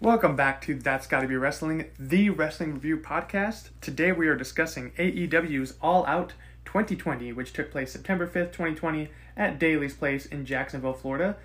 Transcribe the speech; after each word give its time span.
Welcome 0.00 0.36
back 0.36 0.60
to 0.62 0.74
That's 0.74 1.06
Gotta 1.06 1.26
Be 1.26 1.36
Wrestling, 1.36 1.86
the 1.98 2.28
wrestling 2.28 2.74
review 2.74 2.98
podcast. 2.98 3.70
Today 3.80 4.12
we 4.12 4.28
are 4.28 4.36
discussing 4.36 4.90
AEW's 4.98 5.74
All 5.80 6.04
Out 6.04 6.34
2020, 6.66 7.32
which 7.32 7.54
took 7.54 7.70
place 7.70 7.92
September 7.92 8.26
5th, 8.26 8.52
2020, 8.52 9.08
at 9.38 9.58
Daly's 9.58 9.94
Place 9.94 10.26
in 10.26 10.44
Jacksonville, 10.44 10.92
Florida, 10.92 11.36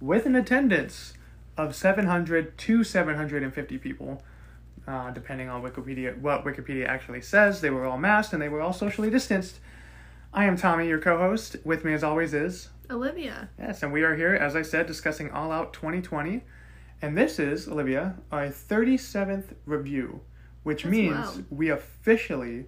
with 0.00 0.26
an 0.26 0.34
attendance 0.34 1.14
of 1.56 1.76
700 1.76 2.58
to 2.58 2.82
750 2.82 3.78
people, 3.78 4.24
uh, 4.88 5.12
depending 5.12 5.48
on 5.48 5.62
Wikipedia 5.62 6.18
what 6.18 6.44
Wikipedia 6.44 6.88
actually 6.88 7.20
says. 7.20 7.60
They 7.60 7.70
were 7.70 7.86
all 7.86 7.98
masked 7.98 8.32
and 8.32 8.42
they 8.42 8.48
were 8.48 8.60
all 8.60 8.72
socially 8.72 9.10
distanced. 9.10 9.60
I 10.34 10.46
am 10.46 10.56
Tommy, 10.56 10.88
your 10.88 10.98
co-host. 10.98 11.56
With 11.64 11.84
me, 11.84 11.92
as 11.92 12.02
always, 12.02 12.34
is 12.34 12.70
Olivia. 12.90 13.50
yes, 13.56 13.84
and 13.84 13.92
we 13.92 14.02
are 14.02 14.16
here, 14.16 14.34
as 14.34 14.56
I 14.56 14.62
said, 14.62 14.86
discussing 14.88 15.30
All 15.30 15.52
Out 15.52 15.72
2020. 15.72 16.42
And 17.02 17.16
this 17.16 17.38
is, 17.38 17.66
Olivia, 17.66 18.16
our 18.30 18.48
37th 18.48 19.54
review, 19.64 20.20
which 20.62 20.82
That's 20.82 20.90
means 20.92 21.14
wild. 21.16 21.44
we 21.50 21.70
officially 21.70 22.66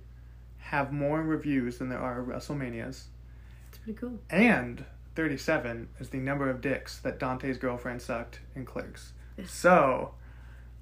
have 0.58 0.92
more 0.92 1.22
reviews 1.22 1.78
than 1.78 1.88
there 1.90 1.98
are 1.98 2.22
WrestleManias. 2.22 3.04
It's 3.68 3.78
pretty 3.82 3.98
cool. 3.98 4.18
And 4.30 4.84
37 5.14 5.88
is 6.00 6.08
the 6.08 6.18
number 6.18 6.48
of 6.48 6.60
dicks 6.60 6.98
that 7.00 7.18
Dante's 7.18 7.58
girlfriend 7.58 8.00
sucked 8.00 8.40
in 8.54 8.64
Clerks. 8.64 9.12
So, 9.46 10.14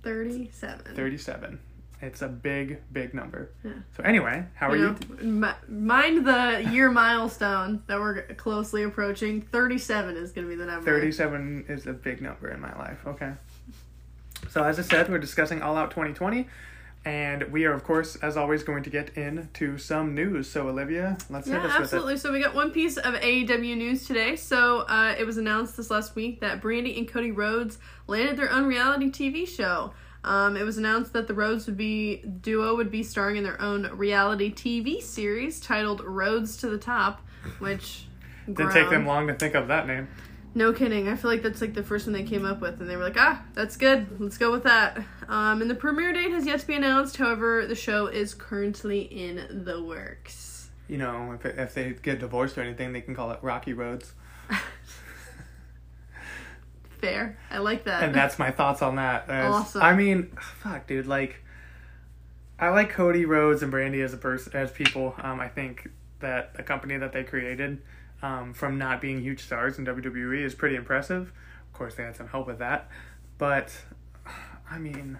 37. 0.02 0.94
37. 0.94 1.60
It's 2.02 2.22
a 2.22 2.28
big, 2.28 2.78
big 2.92 3.12
number. 3.12 3.50
Yeah. 3.62 3.72
So, 3.96 4.02
anyway, 4.02 4.44
how 4.54 4.70
are 4.70 4.76
You 4.76 4.96
you? 5.20 5.22
know, 5.26 5.54
mind 5.68 6.26
the 6.26 6.66
year 6.72 6.90
milestone 6.90 7.82
that 7.88 7.98
we're 8.00 8.22
closely 8.34 8.82
approaching. 8.84 9.42
37 9.42 10.16
is 10.16 10.32
going 10.32 10.46
to 10.46 10.50
be 10.50 10.56
the 10.56 10.64
number. 10.66 10.84
37 10.84 11.66
is 11.68 11.86
a 11.86 11.92
big 11.92 12.22
number 12.22 12.48
in 12.50 12.60
my 12.60 12.74
life. 12.78 12.98
Okay. 13.06 13.32
So, 14.48 14.64
as 14.64 14.78
I 14.78 14.82
said, 14.82 15.10
we're 15.10 15.18
discussing 15.18 15.60
All 15.62 15.76
Out 15.76 15.90
2020. 15.90 16.48
And 17.02 17.44
we 17.44 17.64
are, 17.64 17.72
of 17.72 17.82
course, 17.82 18.16
as 18.16 18.36
always, 18.36 18.62
going 18.62 18.82
to 18.82 18.90
get 18.90 19.16
into 19.16 19.78
some 19.78 20.14
news. 20.14 20.50
So, 20.50 20.68
Olivia, 20.68 21.16
let's 21.30 21.46
hit 21.46 21.54
Yeah, 21.54 21.60
us 21.60 21.72
with 21.72 21.80
absolutely. 21.82 22.16
So 22.18 22.30
we 22.30 22.42
got 22.42 22.54
one 22.54 22.70
piece 22.72 22.98
of 22.98 23.14
AEW 23.14 23.74
news 23.76 24.06
today. 24.06 24.36
So 24.36 24.80
uh, 24.80 25.14
it 25.18 25.24
was 25.24 25.38
announced 25.38 25.78
this 25.78 25.90
last 25.90 26.14
week 26.14 26.40
that 26.40 26.60
Brandi 26.60 26.98
and 26.98 27.08
Cody 27.08 27.30
Rhodes 27.30 27.78
landed 28.06 28.36
their 28.36 28.50
own 28.50 28.66
reality 28.66 29.10
TV 29.10 29.48
show. 29.48 29.94
Um, 30.22 30.56
it 30.56 30.64
was 30.64 30.76
announced 30.76 31.12
that 31.14 31.28
the 31.28 31.34
Rhodes 31.34 31.66
would 31.66 31.76
be 31.76 32.16
duo 32.18 32.76
would 32.76 32.90
be 32.90 33.02
starring 33.02 33.36
in 33.36 33.44
their 33.44 33.60
own 33.60 33.90
reality 33.92 34.52
TV 34.52 35.00
series 35.00 35.60
titled 35.60 36.02
Rhodes 36.02 36.56
to 36.58 36.68
the 36.68 36.78
Top, 36.78 37.26
which. 37.58 38.06
Didn't 38.46 38.72
take 38.72 38.90
them 38.90 39.06
long 39.06 39.28
to 39.28 39.34
think 39.34 39.54
of 39.54 39.68
that 39.68 39.86
name. 39.86 40.08
No 40.54 40.72
kidding. 40.72 41.08
I 41.08 41.14
feel 41.14 41.30
like 41.30 41.42
that's 41.42 41.60
like 41.60 41.74
the 41.74 41.82
first 41.82 42.06
one 42.06 42.12
they 42.12 42.24
came 42.24 42.44
up 42.44 42.60
with, 42.60 42.80
and 42.80 42.90
they 42.90 42.96
were 42.96 43.04
like, 43.04 43.16
ah, 43.16 43.42
that's 43.54 43.76
good. 43.76 44.20
Let's 44.20 44.36
go 44.36 44.50
with 44.50 44.64
that. 44.64 44.98
Um, 45.28 45.62
and 45.62 45.70
the 45.70 45.76
premiere 45.76 46.12
date 46.12 46.32
has 46.32 46.44
yet 46.44 46.58
to 46.60 46.66
be 46.66 46.74
announced. 46.74 47.16
However, 47.16 47.66
the 47.66 47.76
show 47.76 48.06
is 48.08 48.34
currently 48.34 49.02
in 49.02 49.64
the 49.64 49.82
works. 49.82 50.70
You 50.88 50.98
know, 50.98 51.32
if, 51.32 51.46
if 51.46 51.74
they 51.74 51.92
get 52.02 52.18
divorced 52.18 52.58
or 52.58 52.62
anything, 52.62 52.92
they 52.92 53.00
can 53.00 53.14
call 53.14 53.30
it 53.30 53.38
Rocky 53.42 53.72
Roads. 53.72 54.12
Fair. 57.00 57.38
I 57.50 57.58
like 57.58 57.84
that. 57.84 58.02
and 58.02 58.14
that's 58.14 58.38
my 58.38 58.50
thoughts 58.50 58.82
on 58.82 58.96
that. 58.96 59.28
As- 59.28 59.52
Awesome. 59.52 59.82
I 59.82 59.94
mean, 59.94 60.32
fuck, 60.62 60.86
dude. 60.86 61.06
Like, 61.06 61.42
I 62.58 62.68
like 62.68 62.90
Cody 62.90 63.24
Rhodes 63.24 63.62
and 63.62 63.72
Brandi 63.72 64.04
as 64.04 64.12
a 64.12 64.18
person, 64.18 64.52
as 64.54 64.70
people. 64.70 65.14
Um, 65.22 65.40
I 65.40 65.48
think 65.48 65.88
that 66.20 66.54
the 66.54 66.62
company 66.62 66.96
that 66.98 67.12
they 67.12 67.24
created, 67.24 67.80
um, 68.22 68.52
from 68.52 68.76
not 68.78 69.00
being 69.00 69.20
huge 69.22 69.42
stars 69.42 69.78
in 69.78 69.86
WWE, 69.86 70.44
is 70.44 70.54
pretty 70.54 70.76
impressive. 70.76 71.32
Of 71.68 71.72
course, 71.72 71.94
they 71.94 72.02
had 72.02 72.16
some 72.16 72.28
help 72.28 72.46
with 72.46 72.58
that, 72.58 72.90
but 73.38 73.72
I 74.70 74.78
mean, 74.78 75.18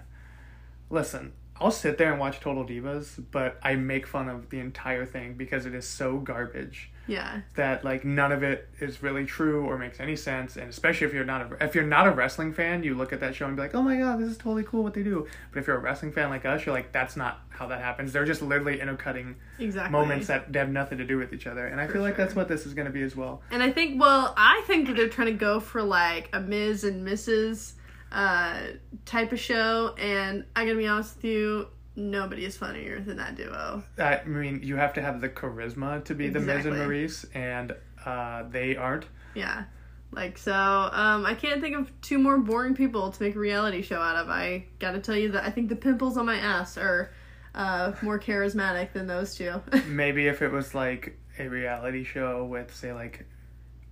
listen. 0.89 1.33
I'll 1.59 1.69
sit 1.69 1.99
there 1.99 2.09
and 2.11 2.19
watch 2.19 2.39
Total 2.39 2.65
Divas, 2.65 3.23
but 3.29 3.59
I 3.61 3.75
make 3.75 4.07
fun 4.07 4.27
of 4.29 4.49
the 4.49 4.59
entire 4.59 5.05
thing 5.05 5.35
because 5.35 5.67
it 5.67 5.75
is 5.75 5.87
so 5.87 6.17
garbage 6.17 6.89
yeah. 7.11 7.41
that 7.55 7.83
like 7.83 8.03
none 8.05 8.31
of 8.31 8.41
it 8.43 8.69
is 8.79 9.03
really 9.03 9.25
true 9.25 9.65
or 9.65 9.77
makes 9.77 9.99
any 9.99 10.15
sense 10.15 10.55
and 10.55 10.69
especially 10.69 11.05
if 11.05 11.13
you're 11.13 11.25
not 11.25 11.41
a 11.51 11.63
if 11.63 11.75
you're 11.75 11.83
not 11.83 12.07
a 12.07 12.11
wrestling 12.11 12.53
fan 12.53 12.83
you 12.83 12.95
look 12.95 13.11
at 13.13 13.19
that 13.19 13.35
show 13.35 13.45
and 13.45 13.55
be 13.55 13.61
like 13.61 13.75
oh 13.75 13.81
my 13.81 13.97
god 13.97 14.19
this 14.19 14.29
is 14.29 14.37
totally 14.37 14.63
cool 14.63 14.81
what 14.83 14.93
they 14.93 15.03
do 15.03 15.27
but 15.51 15.59
if 15.59 15.67
you're 15.67 15.75
a 15.75 15.79
wrestling 15.79 16.11
fan 16.11 16.29
like 16.29 16.45
us 16.45 16.65
you're 16.65 16.73
like 16.73 16.91
that's 16.91 17.15
not 17.17 17.41
how 17.49 17.67
that 17.67 17.81
happens 17.81 18.13
they're 18.13 18.25
just 18.25 18.41
literally 18.41 18.79
intercutting 18.79 19.35
Exactly. 19.59 19.91
moments 19.91 20.27
that 20.27 20.55
have 20.55 20.69
nothing 20.69 20.97
to 20.97 21.05
do 21.05 21.17
with 21.17 21.33
each 21.33 21.45
other 21.45 21.67
and 21.67 21.79
i 21.81 21.85
For 21.85 21.93
feel 21.93 22.01
like 22.01 22.17
that's 22.17 22.35
what 22.35 22.47
this 22.47 22.65
is 22.65 22.73
going 22.73 22.87
to 22.87 22.91
be 22.93 23.03
as 23.03 23.15
well 23.15 23.41
And 23.51 23.61
I 23.61 23.71
think, 23.71 23.99
well, 24.01 24.33
I 24.37 24.63
think 24.65 24.87
that 24.87 24.95
they're 24.95 25.09
trying 25.09 25.27
to 25.27 25.33
go 25.33 25.59
for 25.59 25.83
like 25.83 26.29
a 26.33 26.39
Miz 26.39 26.83
and 26.83 27.05
Mrs. 27.05 27.73
Uh, 28.11 28.57
type 29.05 29.31
of 29.31 29.39
show, 29.39 29.95
and 29.97 30.43
I 30.55 30.65
gotta 30.65 30.77
be 30.77 30.87
honest 30.87 31.15
with 31.15 31.25
you, 31.25 31.67
nobody 32.09 32.45
is 32.45 32.57
funnier 32.57 32.99
than 32.99 33.17
that 33.17 33.35
duo. 33.35 33.83
i 33.97 34.21
mean 34.25 34.61
you 34.63 34.75
have 34.75 34.93
to 34.93 35.01
have 35.01 35.21
the 35.21 35.29
charisma 35.29 36.03
to 36.03 36.15
be 36.15 36.29
the 36.29 36.39
miz 36.39 36.65
and 36.65 36.75
Maryse 36.75 37.25
and 37.35 37.75
uh, 38.05 38.43
they 38.49 38.75
aren't 38.75 39.05
Yeah. 39.35 39.65
Like, 40.13 40.37
so, 40.37 40.53
um, 40.53 41.25
I 41.25 41.35
can't 41.35 41.61
think 41.61 41.77
of 41.77 41.89
two 42.01 42.19
more 42.19 42.37
boring 42.37 42.75
people 42.75 43.11
to 43.11 43.23
make 43.23 43.35
a 43.35 43.39
reality 43.39 43.81
show 43.81 44.01
out 44.01 44.17
of. 44.17 44.29
I 44.29 44.65
gotta 44.77 44.99
tell 44.99 45.15
you 45.15 45.31
that 45.31 45.45
I 45.45 45.51
think 45.51 45.69
the 45.69 45.75
pimples 45.77 46.17
on 46.17 46.25
my 46.25 46.35
ass 46.35 46.77
are 46.77 47.11
uh, 47.55 47.93
more 48.01 48.19
charismatic 48.19 48.91
than 48.91 49.07
those 49.07 49.35
two. 49.35 49.61
maybe 49.87 50.27
if 50.27 50.41
it 50.41 50.51
was 50.51 50.75
like 50.75 51.17
a 51.39 51.47
reality 51.47 52.03
show 52.03 52.43
with 52.43 52.75
say 52.75 52.91
like 52.91 53.25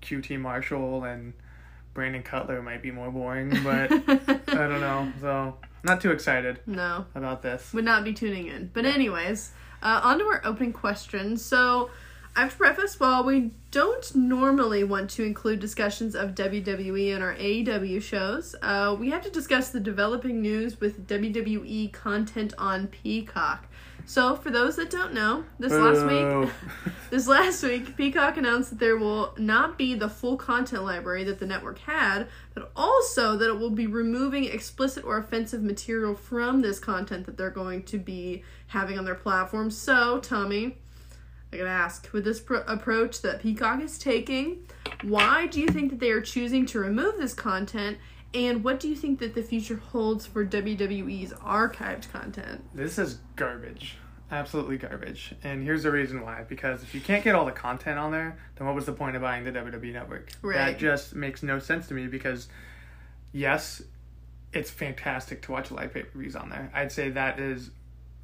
qt 0.01 0.39
marshall 0.39 1.05
and 1.05 1.33
brandon 1.93 2.21
cutler 2.21 2.61
might 2.61 2.81
be 2.81 2.91
more 2.91 3.09
boring 3.11 3.49
but 3.63 3.91
I 4.49 4.67
don't 4.67 4.81
know. 4.81 5.11
So, 5.21 5.57
not 5.83 6.01
too 6.01 6.11
excited 6.11 6.59
no. 6.65 7.05
about 7.15 7.41
this. 7.41 7.73
would 7.73 7.85
not 7.85 8.03
be 8.03 8.13
tuning 8.13 8.47
in. 8.47 8.69
But 8.73 8.85
anyways, 8.85 9.51
uh, 9.81 10.01
on 10.03 10.19
to 10.19 10.25
our 10.25 10.41
opening 10.45 10.73
question. 10.73 11.37
So 11.37 11.89
I 12.35 12.41
have 12.43 12.51
to 12.51 12.57
preface, 12.57 12.99
while 12.99 13.23
we 13.23 13.51
don't 13.71 14.15
normally 14.15 14.83
want 14.83 15.09
to 15.11 15.23
include 15.23 15.59
discussions 15.59 16.15
of 16.15 16.35
WWE 16.35 17.15
in 17.15 17.21
our 17.21 17.35
AEW 17.35 18.01
shows, 18.01 18.55
uh, 18.61 18.95
we 18.97 19.09
have 19.09 19.23
to 19.23 19.29
discuss 19.29 19.69
the 19.69 19.79
developing 19.79 20.41
news 20.41 20.79
with 20.79 21.07
WWE 21.07 21.91
content 21.91 22.53
on 22.57 22.87
Peacock. 22.87 23.67
So 24.09 24.35
for 24.35 24.49
those 24.49 24.77
that 24.77 24.89
don't 24.89 25.13
know, 25.13 25.43
this 25.59 25.71
last 25.71 26.03
week 26.07 26.51
this 27.11 27.27
last 27.27 27.61
week, 27.61 27.95
Peacock 27.95 28.37
announced 28.37 28.71
that 28.71 28.79
there 28.79 28.97
will 28.97 29.35
not 29.37 29.77
be 29.77 29.93
the 29.93 30.09
full 30.09 30.35
content 30.35 30.83
library 30.83 31.23
that 31.25 31.37
the 31.37 31.45
network 31.45 31.77
had, 31.77 32.27
but 32.55 32.71
also 32.75 33.37
that 33.37 33.47
it 33.47 33.59
will 33.59 33.69
be 33.69 33.85
removing 33.85 34.45
explicit 34.45 35.05
or 35.05 35.19
offensive 35.19 35.61
material 35.61 36.15
from 36.15 36.61
this 36.61 36.79
content 36.79 37.27
that 37.27 37.37
they're 37.37 37.51
going 37.51 37.83
to 37.83 37.99
be 37.99 38.43
having 38.69 38.97
on 38.97 39.05
their 39.05 39.13
platform. 39.13 39.69
So, 39.69 40.19
Tommy, 40.19 40.79
I 41.53 41.57
gotta 41.57 41.69
ask, 41.69 42.11
with 42.11 42.23
this 42.23 42.39
pro- 42.39 42.61
approach 42.61 43.21
that 43.21 43.43
Peacock 43.43 43.79
is 43.79 43.99
taking, 43.99 44.65
why 45.03 45.45
do 45.45 45.61
you 45.61 45.67
think 45.67 45.91
that 45.91 45.99
they 45.99 46.09
are 46.09 46.21
choosing 46.21 46.65
to 46.65 46.79
remove 46.79 47.17
this 47.17 47.35
content? 47.35 47.99
And 48.33 48.63
what 48.63 48.79
do 48.79 48.87
you 48.87 48.95
think 48.95 49.19
that 49.19 49.33
the 49.33 49.41
future 49.41 49.77
holds 49.77 50.25
for 50.25 50.45
WWE's 50.45 51.33
archived 51.33 52.11
content? 52.11 52.63
This 52.73 52.99
is 52.99 53.19
garbage. 53.35 53.97
Absolutely 54.31 54.77
garbage. 54.77 55.33
And 55.43 55.63
here's 55.63 55.83
the 55.83 55.91
reason 55.91 56.21
why. 56.21 56.43
Because 56.47 56.83
if 56.83 56.93
you 56.93 57.01
can't 57.01 57.23
get 57.23 57.33
all 57.33 57.45
the 57.45 57.51
content 57.51 57.97
on 57.97 58.11
there, 58.11 58.37
then 58.55 58.67
what 58.67 58.75
was 58.75 58.85
the 58.85 58.93
point 58.93 59.15
of 59.15 59.23
buying 59.23 59.43
the 59.43 59.51
WWE 59.51 59.93
network? 59.93 60.29
Right. 60.43 60.57
That 60.57 60.77
just 60.77 61.15
makes 61.15 61.41
no 61.41 61.57
sense 61.57 61.87
to 61.87 61.95
me 61.95 62.05
because, 62.05 62.47
yes, 63.31 63.81
it's 64.53 64.69
fantastic 64.69 65.41
to 65.43 65.51
watch 65.51 65.71
live 65.71 65.93
pay 65.93 66.03
per 66.03 66.19
views 66.19 66.35
on 66.35 66.49
there. 66.49 66.71
I'd 66.73 66.91
say 66.91 67.09
that 67.09 67.39
is 67.39 67.71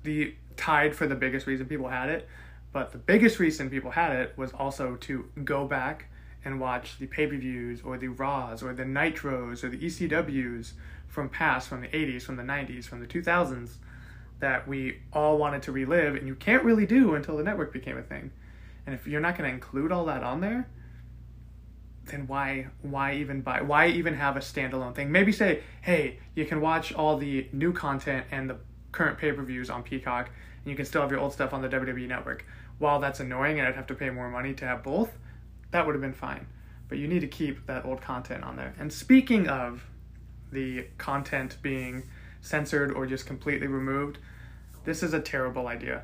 the 0.04 0.36
tied 0.56 0.96
for 0.96 1.08
the 1.08 1.16
biggest 1.16 1.48
reason 1.48 1.66
people 1.66 1.88
had 1.88 2.10
it. 2.10 2.28
But 2.72 2.92
the 2.92 2.98
biggest 3.00 3.40
reason 3.40 3.70
people 3.70 3.90
had 3.90 4.12
it 4.12 4.34
was 4.38 4.52
also 4.52 4.98
to 4.98 5.30
go 5.44 5.66
back 5.66 6.08
and 6.46 6.60
watch 6.60 7.00
the 7.00 7.08
pay 7.08 7.26
per 7.28 7.36
views 7.36 7.82
or 7.84 7.98
the 7.98 8.08
Raws 8.08 8.64
or 8.64 8.74
the 8.74 8.84
Nitros 8.84 9.64
or 9.64 9.70
the 9.70 9.78
ECWs 9.78 10.74
from 11.08 11.28
past, 11.28 11.68
from 11.68 11.82
the 11.82 11.88
80s, 11.88 12.22
from 12.22 12.38
the 12.38 12.44
90s, 12.44 12.86
from 12.86 13.00
the 13.00 13.08
2000s 13.08 13.72
that 14.40 14.68
we 14.68 15.00
all 15.12 15.38
wanted 15.38 15.64
to 15.64 15.72
relive 15.72 16.16
and 16.16 16.28
you 16.28 16.36
can't 16.36 16.64
really 16.64 16.86
do 16.86 17.16
until 17.16 17.36
the 17.38 17.44
network 17.44 17.74
became 17.74 17.98
a 17.98 18.02
thing. 18.04 18.32
And 18.86 18.94
if 18.94 19.08
you're 19.08 19.22
not 19.22 19.38
going 19.38 19.50
to 19.50 19.54
include 19.54 19.92
all 19.92 20.06
that 20.06 20.24
on 20.24 20.42
there, 20.42 20.68
then 22.06 22.28
why 22.28 22.68
why 22.84 23.16
even 23.16 23.42
buy 23.42 23.62
why 23.62 23.88
even 23.88 24.14
have 24.14 24.38
a 24.38 24.40
standalone 24.40 24.94
thing? 24.94 25.12
Maybe 25.12 25.32
say, 25.32 25.64
"Hey, 25.82 26.20
you 26.36 26.46
can 26.46 26.62
watch 26.62 26.94
all 26.94 27.18
the 27.18 27.50
new 27.52 27.74
content 27.74 28.28
and 28.30 28.48
the 28.48 28.58
current 28.92 29.18
pay-per-views 29.18 29.72
on 29.72 29.82
Peacock 29.82 30.30
and 30.64 30.70
you 30.70 30.76
can 30.76 30.86
still 30.86 31.02
have 31.02 31.10
your 31.10 31.20
old 31.20 31.34
stuff 31.34 31.52
on 31.52 31.64
the 31.64 31.70
WWE 31.70 32.08
network." 32.08 32.46
While 32.78 33.00
that's 33.00 33.20
annoying 33.20 33.58
and 33.58 33.68
I'd 33.68 33.76
have 33.76 33.88
to 33.88 33.96
pay 33.96 34.12
more 34.12 34.30
money 34.30 34.54
to 34.54 34.66
have 34.66 34.84
both, 34.84 35.18
that 35.72 35.86
would 35.86 35.96
have 35.96 36.02
been 36.02 36.14
fine. 36.14 36.48
But 36.88 36.98
you 36.98 37.08
need 37.08 37.22
to 37.22 37.28
keep 37.28 37.66
that 37.68 37.86
old 37.86 38.02
content 38.02 38.44
on 38.44 38.56
there. 38.56 38.76
And 38.80 38.92
speaking 38.92 39.48
of 39.48 39.84
the 40.52 40.88
content 40.98 41.58
being 41.62 42.04
censored 42.42 42.92
or 42.92 43.06
just 43.06 43.26
completely 43.26 43.68
removed, 43.68 44.20
this 44.84 45.02
is 45.02 45.14
a 45.14 45.20
terrible 45.20 45.68
idea. 45.68 46.04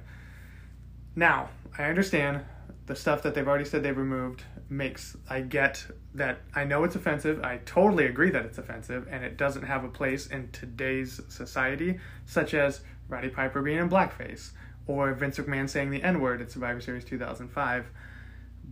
Now, 1.15 1.49
I 1.77 1.83
understand 1.83 2.43
the 2.87 2.95
stuff 2.95 3.21
that 3.23 3.35
they've 3.35 3.47
already 3.47 3.65
said 3.65 3.83
they've 3.83 3.97
removed 3.97 4.43
makes 4.69 5.15
I 5.29 5.41
get 5.41 5.85
that 6.15 6.39
I 6.55 6.63
know 6.63 6.83
it's 6.83 6.95
offensive. 6.95 7.43
I 7.43 7.57
totally 7.65 8.05
agree 8.05 8.31
that 8.31 8.45
it's 8.45 8.57
offensive 8.57 9.07
and 9.09 9.23
it 9.23 9.37
doesn't 9.37 9.63
have 9.63 9.83
a 9.83 9.89
place 9.89 10.27
in 10.27 10.49
today's 10.51 11.21
society, 11.29 11.99
such 12.25 12.53
as 12.53 12.81
Roddy 13.07 13.29
Piper 13.29 13.61
being 13.61 13.79
in 13.79 13.89
blackface 13.89 14.51
or 14.87 15.13
Vince 15.13 15.37
McMahon 15.37 15.69
saying 15.69 15.91
the 15.91 16.01
N 16.01 16.19
word 16.19 16.41
at 16.41 16.51
Survivor 16.51 16.81
Series 16.81 17.05
2005. 17.05 17.85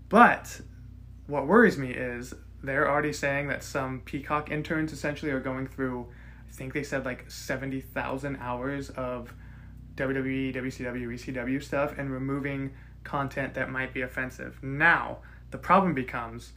But 0.07 0.61
what 1.29 1.47
worries 1.47 1.77
me 1.77 1.91
is 1.91 2.33
they're 2.63 2.89
already 2.89 3.13
saying 3.13 3.47
that 3.47 3.63
some 3.63 4.01
Peacock 4.01 4.51
interns 4.51 4.91
essentially 4.91 5.31
are 5.31 5.39
going 5.39 5.67
through, 5.67 6.07
I 6.49 6.51
think 6.51 6.73
they 6.73 6.83
said 6.83 7.05
like 7.05 7.29
70,000 7.29 8.35
hours 8.37 8.89
of 8.89 9.33
WWE, 9.95 10.55
WCW, 10.55 11.07
ECW 11.07 11.63
stuff 11.63 11.93
and 11.97 12.11
removing 12.11 12.71
content 13.03 13.53
that 13.53 13.69
might 13.69 13.93
be 13.93 14.01
offensive. 14.01 14.61
Now, 14.63 15.19
the 15.51 15.57
problem 15.57 15.93
becomes 15.93 16.53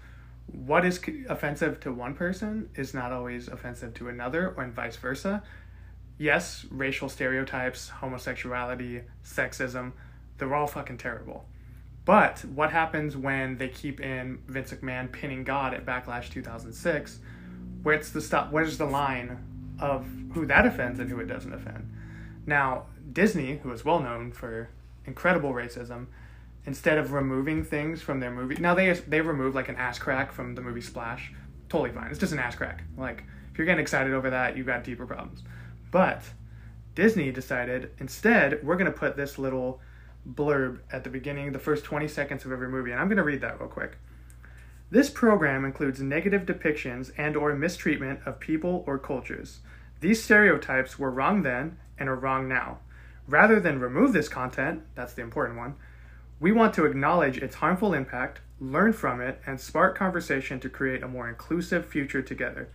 what 0.46 0.84
is 0.84 1.00
offensive 1.28 1.78
to 1.80 1.92
one 1.92 2.14
person 2.14 2.70
is 2.74 2.94
not 2.94 3.12
always 3.12 3.48
offensive 3.48 3.94
to 3.94 4.08
another, 4.08 4.54
and 4.58 4.72
vice 4.72 4.96
versa. 4.96 5.42
Yes, 6.18 6.66
racial 6.70 7.08
stereotypes, 7.08 7.90
homosexuality, 7.90 9.02
sexism, 9.24 9.92
they're 10.38 10.54
all 10.54 10.66
fucking 10.66 10.98
terrible. 10.98 11.46
But 12.04 12.44
what 12.44 12.72
happens 12.72 13.16
when 13.16 13.58
they 13.58 13.68
keep 13.68 14.00
in 14.00 14.38
Vince 14.48 14.72
McMahon 14.72 15.10
pinning 15.12 15.44
God 15.44 15.72
at 15.72 15.86
Backlash 15.86 16.30
2006? 16.30 17.20
Where's 17.82 18.10
the 18.10 18.20
stop? 18.20 18.50
Where's 18.50 18.78
the 18.78 18.86
line 18.86 19.38
of 19.78 20.06
who 20.34 20.46
that 20.46 20.66
offends 20.66 20.98
and 20.98 21.08
who 21.08 21.20
it 21.20 21.26
doesn't 21.26 21.52
offend? 21.52 21.92
Now, 22.46 22.86
Disney, 23.12 23.58
who 23.58 23.70
is 23.72 23.84
well 23.84 24.00
known 24.00 24.32
for 24.32 24.68
incredible 25.04 25.52
racism, 25.52 26.06
instead 26.64 26.98
of 26.98 27.12
removing 27.12 27.64
things 27.64 28.02
from 28.02 28.20
their 28.20 28.30
movie, 28.30 28.56
now 28.56 28.74
they 28.74 28.92
they 28.92 29.20
remove 29.20 29.54
like 29.54 29.68
an 29.68 29.76
ass 29.76 29.98
crack 29.98 30.32
from 30.32 30.54
the 30.54 30.60
movie 30.60 30.80
Splash, 30.80 31.32
totally 31.68 31.90
fine. 31.90 32.10
It's 32.10 32.18
just 32.18 32.32
an 32.32 32.38
ass 32.38 32.56
crack. 32.56 32.82
Like 32.96 33.24
if 33.52 33.58
you're 33.58 33.66
getting 33.66 33.82
excited 33.82 34.12
over 34.12 34.30
that, 34.30 34.56
you've 34.56 34.66
got 34.66 34.82
deeper 34.82 35.06
problems. 35.06 35.42
But 35.90 36.22
Disney 36.94 37.30
decided 37.30 37.90
instead 37.98 38.64
we're 38.64 38.76
gonna 38.76 38.90
put 38.90 39.16
this 39.16 39.38
little 39.38 39.80
blurb 40.28 40.80
at 40.92 41.04
the 41.04 41.10
beginning, 41.10 41.52
the 41.52 41.58
first 41.58 41.84
20 41.84 42.08
seconds 42.08 42.44
of 42.44 42.52
every 42.52 42.68
movie, 42.68 42.90
and 42.90 43.00
I'm 43.00 43.08
gonna 43.08 43.22
read 43.22 43.40
that 43.40 43.60
real 43.60 43.68
quick. 43.68 43.96
This 44.90 45.08
program 45.08 45.64
includes 45.64 46.00
negative 46.00 46.42
depictions 46.42 47.12
and 47.16 47.36
or 47.36 47.54
mistreatment 47.54 48.20
of 48.26 48.38
people 48.38 48.84
or 48.86 48.98
cultures. 48.98 49.60
These 50.00 50.22
stereotypes 50.22 50.98
were 50.98 51.10
wrong 51.10 51.42
then 51.42 51.78
and 51.98 52.08
are 52.08 52.16
wrong 52.16 52.46
now. 52.48 52.78
Rather 53.26 53.58
than 53.60 53.80
remove 53.80 54.12
this 54.12 54.28
content, 54.28 54.82
that's 54.94 55.14
the 55.14 55.22
important 55.22 55.58
one, 55.58 55.76
we 56.40 56.50
want 56.52 56.74
to 56.74 56.84
acknowledge 56.84 57.38
its 57.38 57.54
harmful 57.54 57.94
impact, 57.94 58.40
learn 58.60 58.92
from 58.92 59.20
it, 59.20 59.40
and 59.46 59.60
spark 59.60 59.96
conversation 59.96 60.58
to 60.60 60.68
create 60.68 61.02
a 61.02 61.08
more 61.08 61.28
inclusive 61.28 61.86
future 61.86 62.20
together. 62.20 62.68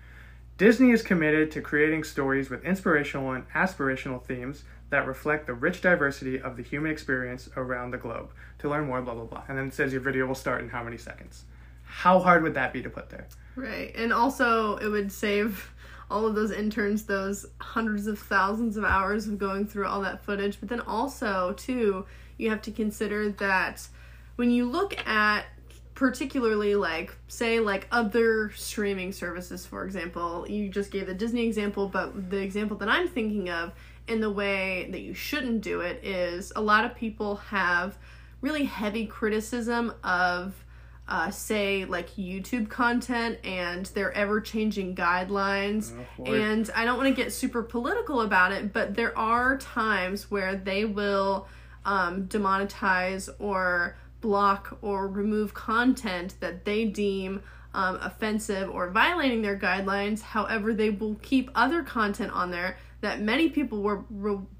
Disney 0.58 0.92
is 0.92 1.04
committed 1.04 1.52
to 1.52 1.62
creating 1.62 2.04
stories 2.04 2.50
with 2.50 2.64
inspirational 2.64 3.32
and 3.32 3.48
aspirational 3.50 4.24
themes 4.24 4.64
that 4.90 5.06
reflect 5.06 5.48
the 5.48 5.54
rich 5.54 5.82
diversity 5.82 6.40
of 6.40 6.58
the 6.58 6.64
human 6.64 6.92
experience 6.92 7.50
around 7.56 7.92
the 7.92 7.98
globe. 7.98 8.32
To 8.60 8.70
learn 8.70 8.88
more, 8.88 9.02
blah, 9.02 9.14
blah, 9.14 9.26
blah. 9.26 9.44
And 9.48 9.58
then 9.58 9.68
it 9.68 9.74
says 9.74 9.92
your 9.92 10.02
video 10.02 10.26
will 10.26 10.36
start 10.36 10.62
in 10.62 10.70
how 10.70 10.84
many 10.84 10.98
seconds. 10.98 11.44
How 11.84 12.20
hard 12.20 12.44
would 12.44 12.54
that 12.56 12.74
be 12.74 12.82
to 12.82 12.90
put 12.90 13.10
there? 13.10 13.28
Right. 13.56 13.94
And 13.96 14.14
also, 14.14 14.78
it 14.78 14.88
would 14.88 15.12
save 15.12 15.74
all 16.10 16.26
of 16.26 16.36
those 16.36 16.52
interns 16.52 17.04
those 17.04 17.46
hundreds 17.60 18.08
of 18.08 18.18
thousands 18.18 18.78
of 18.78 18.86
hours 18.86 19.28
of 19.28 19.38
going 19.38 19.66
through 19.68 19.88
all 19.88 20.02
that 20.02 20.24
footage. 20.24 20.60
But 20.60 20.70
then 20.70 20.82
also, 20.82 21.54
too, 21.54 22.06
you 22.38 22.50
have 22.50 22.62
to 22.64 22.72
consider 22.72 23.30
that 23.30 23.88
when 24.36 24.52
you 24.52 24.70
look 24.70 24.98
at 25.08 25.46
particularly 25.96 26.76
like 26.76 27.16
say 27.28 27.60
like 27.60 27.88
other 27.92 28.52
streaming 28.52 29.12
services 29.12 29.66
for 29.66 29.84
example 29.84 30.48
you 30.48 30.70
just 30.70 30.92
gave 30.92 31.08
the 31.08 31.14
disney 31.14 31.48
example 31.48 31.88
but 31.88 32.30
the 32.30 32.38
example 32.38 32.78
that 32.78 32.88
i'm 32.88 33.08
thinking 33.08 33.50
of 33.50 33.72
in 34.08 34.22
the 34.22 34.32
way 34.32 34.88
that 34.92 35.02
you 35.02 35.14
shouldn't 35.14 35.62
do 35.62 35.82
it 35.82 36.04
is 36.04 36.52
a 36.56 36.62
lot 36.62 36.86
of 36.86 36.96
people 36.96 37.38
have 37.38 37.98
really 38.42 38.66
heavy 38.66 39.06
criticism 39.06 39.94
of 40.04 40.64
uh, 41.08 41.32
say 41.32 41.86
like 41.86 42.16
YouTube 42.16 42.70
content 42.70 43.40
and 43.46 43.86
their 43.88 44.12
ever 44.12 44.42
changing 44.42 44.96
guidelines. 44.96 45.94
Oh, 46.20 46.34
and 46.34 46.70
I 46.76 46.84
don't 46.86 46.98
want 46.98 47.16
to 47.16 47.16
get 47.16 47.32
super 47.32 47.64
political 47.64 48.22
about 48.22 48.52
it, 48.52 48.74
but 48.74 48.96
there 48.96 49.18
are 49.18 49.58
times 49.58 50.30
where 50.30 50.56
they 50.56 50.84
will 50.84 51.48
um, 51.86 52.28
demonetize 52.28 53.30
or 53.40 53.96
block 54.20 54.78
or 54.82 55.08
remove 55.08 55.54
content 55.54 56.36
that 56.42 56.66
they 56.66 56.84
deem 56.84 57.42
um, 57.74 57.98
offensive 58.02 58.70
or 58.70 58.90
violating 58.90 59.42
their 59.42 59.58
guidelines. 59.58 60.22
However, 60.22 60.74
they 60.74 60.90
will 60.90 61.16
keep 61.22 61.50
other 61.56 61.84
content 61.84 62.32
on 62.34 62.52
there 62.52 62.78
that 63.02 63.22
many 63.22 63.50
people 63.50 63.82
will, 63.82 64.06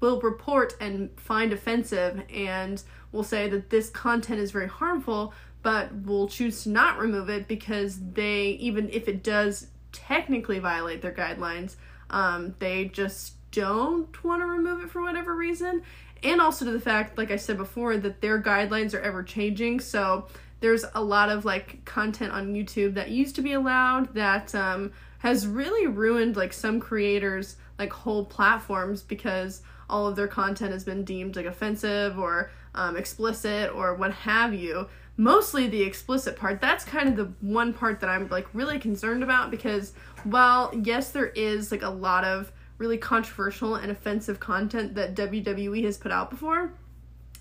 will 0.00 0.20
report 0.20 0.74
and 0.80 1.10
find 1.18 1.52
offensive 1.52 2.22
and 2.32 2.82
will 3.12 3.24
say 3.24 3.48
that 3.48 3.70
this 3.70 3.90
content 3.90 4.40
is 4.40 4.50
very 4.50 4.68
harmful, 4.68 5.34
but 5.62 6.04
will 6.04 6.28
choose 6.28 6.62
to 6.62 6.70
not 6.70 6.98
remove 6.98 7.28
it 7.28 7.48
because 7.48 7.98
they, 8.12 8.50
even 8.60 8.88
if 8.90 9.08
it 9.08 9.22
does 9.22 9.68
technically 9.92 10.58
violate 10.58 11.02
their 11.02 11.12
guidelines, 11.12 11.76
um, 12.10 12.54
they 12.58 12.86
just 12.86 13.34
don't 13.50 14.22
want 14.22 14.42
to 14.42 14.46
remove 14.46 14.82
it 14.82 14.90
for 14.90 15.02
whatever 15.02 15.34
reason. 15.34 15.82
And 16.22 16.40
also 16.40 16.64
to 16.64 16.72
the 16.72 16.80
fact 16.80 17.16
like 17.16 17.30
i 17.30 17.36
said 17.36 17.56
before 17.56 17.96
that 17.96 18.20
their 18.20 18.40
guidelines 18.42 18.94
are 18.94 19.00
ever 19.00 19.22
changing. 19.22 19.80
So 19.80 20.26
there's 20.60 20.84
a 20.94 21.02
lot 21.02 21.30
of 21.30 21.44
like 21.44 21.84
content 21.84 22.32
on 22.32 22.52
youtube 22.52 22.94
that 22.94 23.10
used 23.10 23.36
to 23.36 23.42
be 23.42 23.52
allowed 23.52 24.12
that 24.14 24.52
um, 24.54 24.92
has 25.18 25.46
really 25.46 25.86
ruined 25.86 26.36
like 26.36 26.52
some 26.52 26.80
creators 26.80 27.56
like 27.78 27.92
whole 27.92 28.24
platforms 28.24 29.02
because 29.02 29.62
all 29.90 30.06
of 30.06 30.16
their 30.16 30.28
content 30.28 30.72
has 30.72 30.84
been 30.84 31.04
deemed 31.04 31.36
like 31.36 31.46
offensive 31.46 32.18
or 32.18 32.50
um, 32.74 32.96
explicit 32.96 33.74
or 33.74 33.94
what 33.94 34.12
have 34.12 34.54
you 34.54 34.86
mostly 35.16 35.66
the 35.66 35.82
explicit 35.82 36.36
part 36.36 36.60
that's 36.60 36.84
kind 36.84 37.08
of 37.08 37.16
the 37.16 37.32
one 37.40 37.72
part 37.72 38.00
that 38.00 38.08
i'm 38.08 38.28
like 38.28 38.46
really 38.52 38.78
concerned 38.78 39.22
about 39.22 39.50
because 39.50 39.92
while 40.24 40.72
yes 40.82 41.10
there 41.10 41.28
is 41.28 41.72
like 41.72 41.82
a 41.82 41.88
lot 41.88 42.24
of 42.24 42.52
really 42.78 42.96
controversial 42.96 43.74
and 43.74 43.90
offensive 43.90 44.40
content 44.40 44.94
that 44.94 45.14
WWE 45.14 45.84
has 45.84 45.98
put 45.98 46.12
out 46.12 46.30
before. 46.30 46.72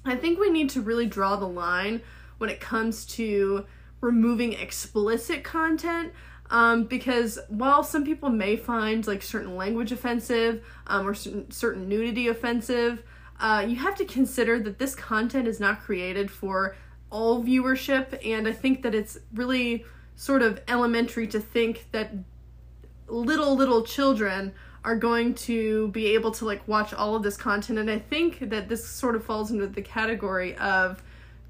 I 0.04 0.16
think 0.16 0.40
we 0.40 0.50
need 0.50 0.70
to 0.72 0.82
really 0.82 1.06
draw 1.06 1.36
the 1.36 1.48
line 1.48 2.02
when 2.40 2.50
it 2.50 2.60
comes 2.60 3.06
to 3.06 3.66
removing 4.02 4.54
explicit 4.54 5.44
content 5.44 6.12
um, 6.50 6.86
because 6.86 7.40
while 7.50 7.84
some 7.84 8.06
people 8.06 8.30
may 8.30 8.56
find 8.56 9.06
like 9.06 9.22
certain 9.22 9.56
language 9.56 9.92
offensive 9.92 10.64
um, 10.88 11.08
or 11.08 11.14
certain, 11.14 11.52
certain 11.52 11.90
nudity 11.90 12.28
offensive, 12.28 13.04
uh, 13.40 13.66
you 13.68 13.76
have 13.76 13.96
to 13.96 14.06
consider 14.06 14.60
that 14.60 14.80
this 14.80 14.96
content 14.96 15.48
is 15.48 15.60
not 15.60 15.82
created 15.82 16.32
for 16.32 16.76
all 17.12 17.44
viewership, 17.44 18.20
and 18.26 18.48
I 18.48 18.52
think 18.52 18.82
that 18.84 18.94
it's 18.94 19.18
really 19.34 19.86
sort 20.16 20.42
of 20.42 20.62
elementary 20.68 21.28
to 21.28 21.40
think 21.40 21.88
that 21.92 22.12
little 23.08 23.56
little 23.56 23.84
children 23.84 24.54
are 24.84 24.96
going 24.96 25.34
to 25.34 25.90
be 25.90 26.08
able 26.08 26.32
to 26.32 26.46
like 26.46 26.68
watch 26.68 26.94
all 26.94 27.16
of 27.16 27.24
this 27.24 27.38
content 27.38 27.80
and 27.80 27.90
i 27.90 27.98
think 27.98 28.50
that 28.50 28.68
this 28.68 28.86
sort 28.86 29.16
of 29.16 29.24
falls 29.24 29.52
into 29.52 29.68
the 29.68 29.82
category 29.82 30.56
of 30.58 31.02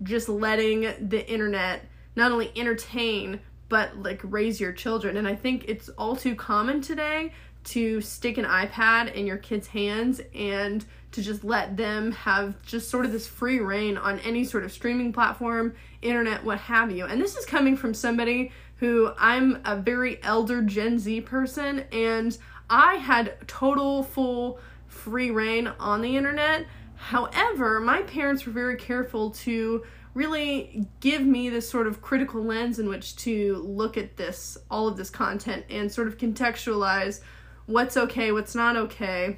just 0.04 0.30
letting 0.30 0.82
the 1.00 1.28
internet 1.32 1.86
not 2.16 2.32
only 2.32 2.52
entertain 2.56 3.40
but 3.70 3.98
like 4.02 4.20
raise 4.24 4.60
your 4.60 4.72
children 4.72 5.18
and 5.18 5.28
i 5.28 5.36
think 5.36 5.66
it's 5.68 5.90
all 5.90 6.16
too 6.16 6.36
common 6.36 6.82
today 6.82 7.32
to 7.64 8.00
stick 8.02 8.38
an 8.38 8.46
ipad 8.46 9.14
in 9.14 9.26
your 9.26 9.38
kids 9.38 9.68
hands 9.68 10.22
and 10.34 10.86
to 11.12 11.22
just 11.22 11.44
let 11.44 11.76
them 11.78 12.12
have 12.12 12.62
just 12.64 12.90
sort 12.90 13.06
of 13.06 13.12
this 13.12 13.28
free 13.28 13.60
reign 13.60 13.98
on 13.98 14.20
any 14.20 14.44
sort 14.44 14.64
of 14.64 14.72
streaming 14.72 15.12
platform 15.12 15.76
internet 16.02 16.44
what 16.44 16.60
have 16.60 16.92
you 16.92 17.06
and 17.06 17.22
this 17.22 17.36
is 17.36 17.46
coming 17.46 17.76
from 17.76 17.94
somebody 17.94 18.52
who 18.78 19.12
i'm 19.18 19.60
a 19.66 19.76
very 19.76 20.22
elder 20.24 20.62
gen 20.62 21.00
z 21.00 21.20
person 21.22 21.84
and 21.92 22.38
I 22.70 22.96
had 22.96 23.36
total 23.48 24.04
full 24.04 24.60
free 24.88 25.32
reign 25.32 25.68
on 25.80 26.02
the 26.02 26.18
internet. 26.18 26.66
However, 26.96 27.80
my 27.80 28.02
parents 28.04 28.46
were 28.46 28.52
very 28.52 28.76
careful 28.76 29.32
to 29.32 29.86
really 30.18 30.88
give 31.00 31.22
me 31.22 31.48
this 31.48 31.70
sort 31.70 31.86
of 31.86 32.02
critical 32.02 32.44
lens 32.44 32.80
in 32.80 32.90
which 32.90 33.16
to 33.16 33.58
look 33.58 33.98
at 33.98 34.18
this 34.18 34.58
all 34.70 34.88
of 34.88 34.98
this 34.98 35.12
content 35.12 35.64
and 35.70 35.92
sort 35.92 36.08
of 36.08 36.18
contextualize 36.18 37.22
what's 37.68 37.96
okay, 37.96 38.32
what's 38.32 38.56
not 38.56 38.76
okay. 38.76 39.38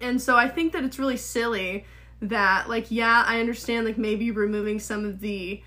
And 0.00 0.20
so 0.20 0.36
I 0.36 0.48
think 0.48 0.72
that 0.72 0.82
it's 0.82 0.98
really 0.98 1.16
silly 1.16 1.86
that 2.20 2.68
like 2.68 2.90
yeah, 2.90 3.22
I 3.24 3.38
understand 3.38 3.86
like 3.86 3.98
maybe 3.98 4.32
removing 4.32 4.80
some 4.80 5.04
of 5.04 5.20
the 5.20 5.62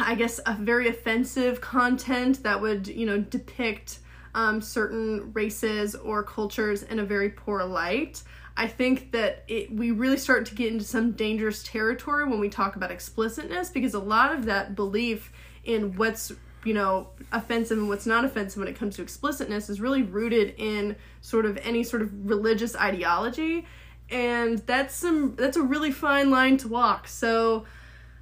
I 0.00 0.14
guess 0.14 0.38
a 0.46 0.54
very 0.54 0.88
offensive 0.88 1.60
content 1.60 2.44
that 2.44 2.60
would, 2.60 2.86
you 2.86 3.06
know, 3.06 3.18
depict 3.18 3.98
um, 4.34 4.60
certain 4.60 5.32
races 5.32 5.96
or 5.96 6.22
cultures 6.22 6.84
in 6.84 7.00
a 7.00 7.04
very 7.04 7.30
poor 7.30 7.64
light. 7.64 8.22
I 8.60 8.66
think 8.66 9.12
that 9.12 9.42
it, 9.48 9.74
we 9.74 9.90
really 9.90 10.18
start 10.18 10.44
to 10.46 10.54
get 10.54 10.70
into 10.70 10.84
some 10.84 11.12
dangerous 11.12 11.62
territory 11.62 12.28
when 12.28 12.40
we 12.40 12.50
talk 12.50 12.76
about 12.76 12.90
explicitness 12.90 13.70
because 13.70 13.94
a 13.94 13.98
lot 13.98 14.34
of 14.34 14.44
that 14.44 14.76
belief 14.76 15.32
in 15.64 15.96
what's 15.96 16.30
you 16.62 16.74
know 16.74 17.08
offensive 17.32 17.78
and 17.78 17.88
what's 17.88 18.04
not 18.04 18.22
offensive 18.22 18.58
when 18.58 18.68
it 18.68 18.76
comes 18.76 18.96
to 18.96 19.02
explicitness 19.02 19.70
is 19.70 19.80
really 19.80 20.02
rooted 20.02 20.54
in 20.58 20.94
sort 21.22 21.46
of 21.46 21.56
any 21.62 21.82
sort 21.82 22.02
of 22.02 22.10
religious 22.28 22.76
ideology. 22.76 23.64
And 24.10 24.58
that's 24.58 24.94
some 24.94 25.36
that's 25.36 25.56
a 25.56 25.62
really 25.62 25.90
fine 25.90 26.30
line 26.30 26.58
to 26.58 26.68
walk. 26.68 27.08
So 27.08 27.64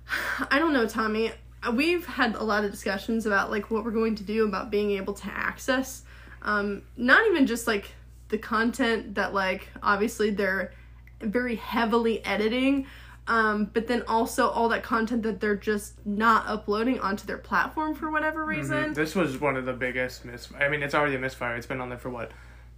i 0.52 0.60
don't 0.60 0.72
know 0.72 0.86
tommy. 0.86 1.32
We've 1.72 2.06
had 2.06 2.36
a 2.36 2.44
lot 2.44 2.64
of 2.64 2.70
discussions 2.70 3.26
about 3.26 3.50
like 3.50 3.72
what 3.72 3.84
we're 3.84 3.90
going 3.90 4.14
to 4.14 4.22
do 4.22 4.46
about 4.46 4.70
being 4.70 4.92
able 4.92 5.14
to 5.14 5.26
access 5.26 6.04
um, 6.42 6.82
not 6.96 7.26
even 7.26 7.46
just 7.46 7.66
like 7.66 7.92
the 8.28 8.38
content 8.38 9.14
that 9.14 9.32
like 9.34 9.68
obviously 9.82 10.30
they're 10.30 10.72
very 11.20 11.56
heavily 11.56 12.24
editing 12.24 12.86
um, 13.26 13.66
but 13.74 13.86
then 13.86 14.02
also 14.08 14.48
all 14.48 14.70
that 14.70 14.82
content 14.82 15.22
that 15.24 15.38
they're 15.40 15.54
just 15.56 15.94
not 16.06 16.46
uploading 16.46 16.98
onto 17.00 17.26
their 17.26 17.36
platform 17.38 17.94
for 17.94 18.10
whatever 18.10 18.40
Mm-hmm. 18.40 18.48
reason 18.60 18.92
This 18.94 19.14
was 19.14 19.38
one 19.38 19.56
of 19.56 19.66
the 19.66 19.74
biggest 19.74 20.24
mis. 20.24 20.48
I 20.58 20.68
mean, 20.70 20.82
it's 20.82 20.94
already 20.94 21.14
a 21.14 21.18
misfire. 21.18 21.54
It's 21.56 21.66
been 21.66 21.80
on 21.82 21.90
there 21.90 21.98
for 21.98 22.08
what, 22.08 22.30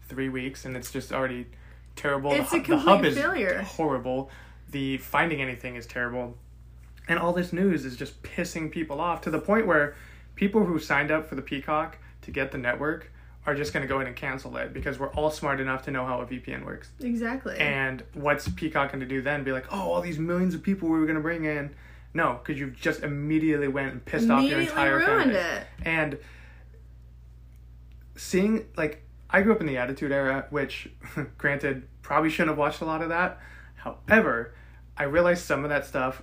three 0.09 0.29
weeks, 0.29 0.65
and 0.65 0.77
it's 0.77 0.91
just 0.91 1.13
already 1.13 1.47
terrible. 1.95 2.33
It's 2.33 2.51
the, 2.51 2.57
a 2.57 2.61
hu- 2.63 2.67
the 2.67 2.79
hub 2.79 2.87
complete 3.03 3.09
is 3.13 3.17
failure. 3.19 3.63
horrible. 3.63 4.29
The 4.71 4.99
finding 4.99 5.41
anything 5.41 5.77
is 5.77 5.87
terrible, 5.87 6.37
and 7.07 7.17
all 7.21 7.33
this 7.33 7.53
news 7.53 7.85
is 7.85 7.97
just 7.97 8.21
pissing 8.25 8.73
people 8.73 9.01
off 9.01 9.21
to 9.23 9.31
the 9.31 9.39
point 9.41 9.69
where 9.69 9.95
people 10.35 10.65
who 10.65 10.81
signed 10.81 11.13
up 11.13 11.29
for 11.29 11.37
the 11.37 11.43
Peacock 11.43 11.99
to 12.23 12.33
get 12.33 12.51
the 12.51 12.59
network 12.59 13.13
are 13.47 13.55
just 13.55 13.73
going 13.73 13.83
to 13.83 13.89
go 13.89 13.97
ahead 13.97 14.07
and 14.07 14.17
cancel 14.17 14.57
it 14.57 14.73
because 14.73 14.99
we're 14.99 15.11
all 15.13 15.31
smart 15.31 15.61
enough 15.61 15.83
to 15.83 15.91
know 15.91 16.05
how 16.05 16.21
a 16.21 16.27
VPN 16.27 16.65
works. 16.65 16.91
exactly 17.01 17.57
And 17.59 18.03
what's 18.15 18.49
Peacock 18.49 18.93
going 18.93 19.01
to 19.01 19.07
do 19.07 19.23
then? 19.23 19.45
Be 19.45 19.53
like, 19.53 19.67
oh, 19.73 19.93
all 19.93 20.01
these 20.01 20.19
millions 20.19 20.55
of 20.55 20.63
people 20.63 20.89
we 20.89 20.99
were 20.99 21.07
going 21.07 21.17
to 21.17 21.23
bring 21.23 21.45
in. 21.45 21.75
No, 22.13 22.41
because 22.43 22.59
you've 22.61 22.77
just 22.77 23.03
immediately 23.03 23.69
went 23.69 23.93
and 23.93 24.05
pissed 24.05 24.29
off 24.31 24.45
your 24.45 24.61
entire 24.61 24.99
ruined 24.99 25.33
it. 25.33 25.67
And 25.83 26.19
seeing, 28.17 28.67
like, 28.77 29.03
I 29.31 29.43
grew 29.43 29.53
up 29.53 29.61
in 29.61 29.67
the 29.67 29.79
Attitude 29.79 30.11
Era, 30.13 30.47
which, 30.51 30.91
granted, 31.39 31.87
probably 32.03 32.29
shouldn't 32.29 32.51
have 32.51 32.59
watched 32.59 32.81
a 32.81 32.85
lot 32.85 33.01
of 33.01 33.09
that. 33.11 33.39
However, 33.77 34.55
I 34.97 35.05
realized 35.05 35.45
some 35.45 35.65
of 35.65 35.71
that 35.71 35.87
stuff, 35.87 36.23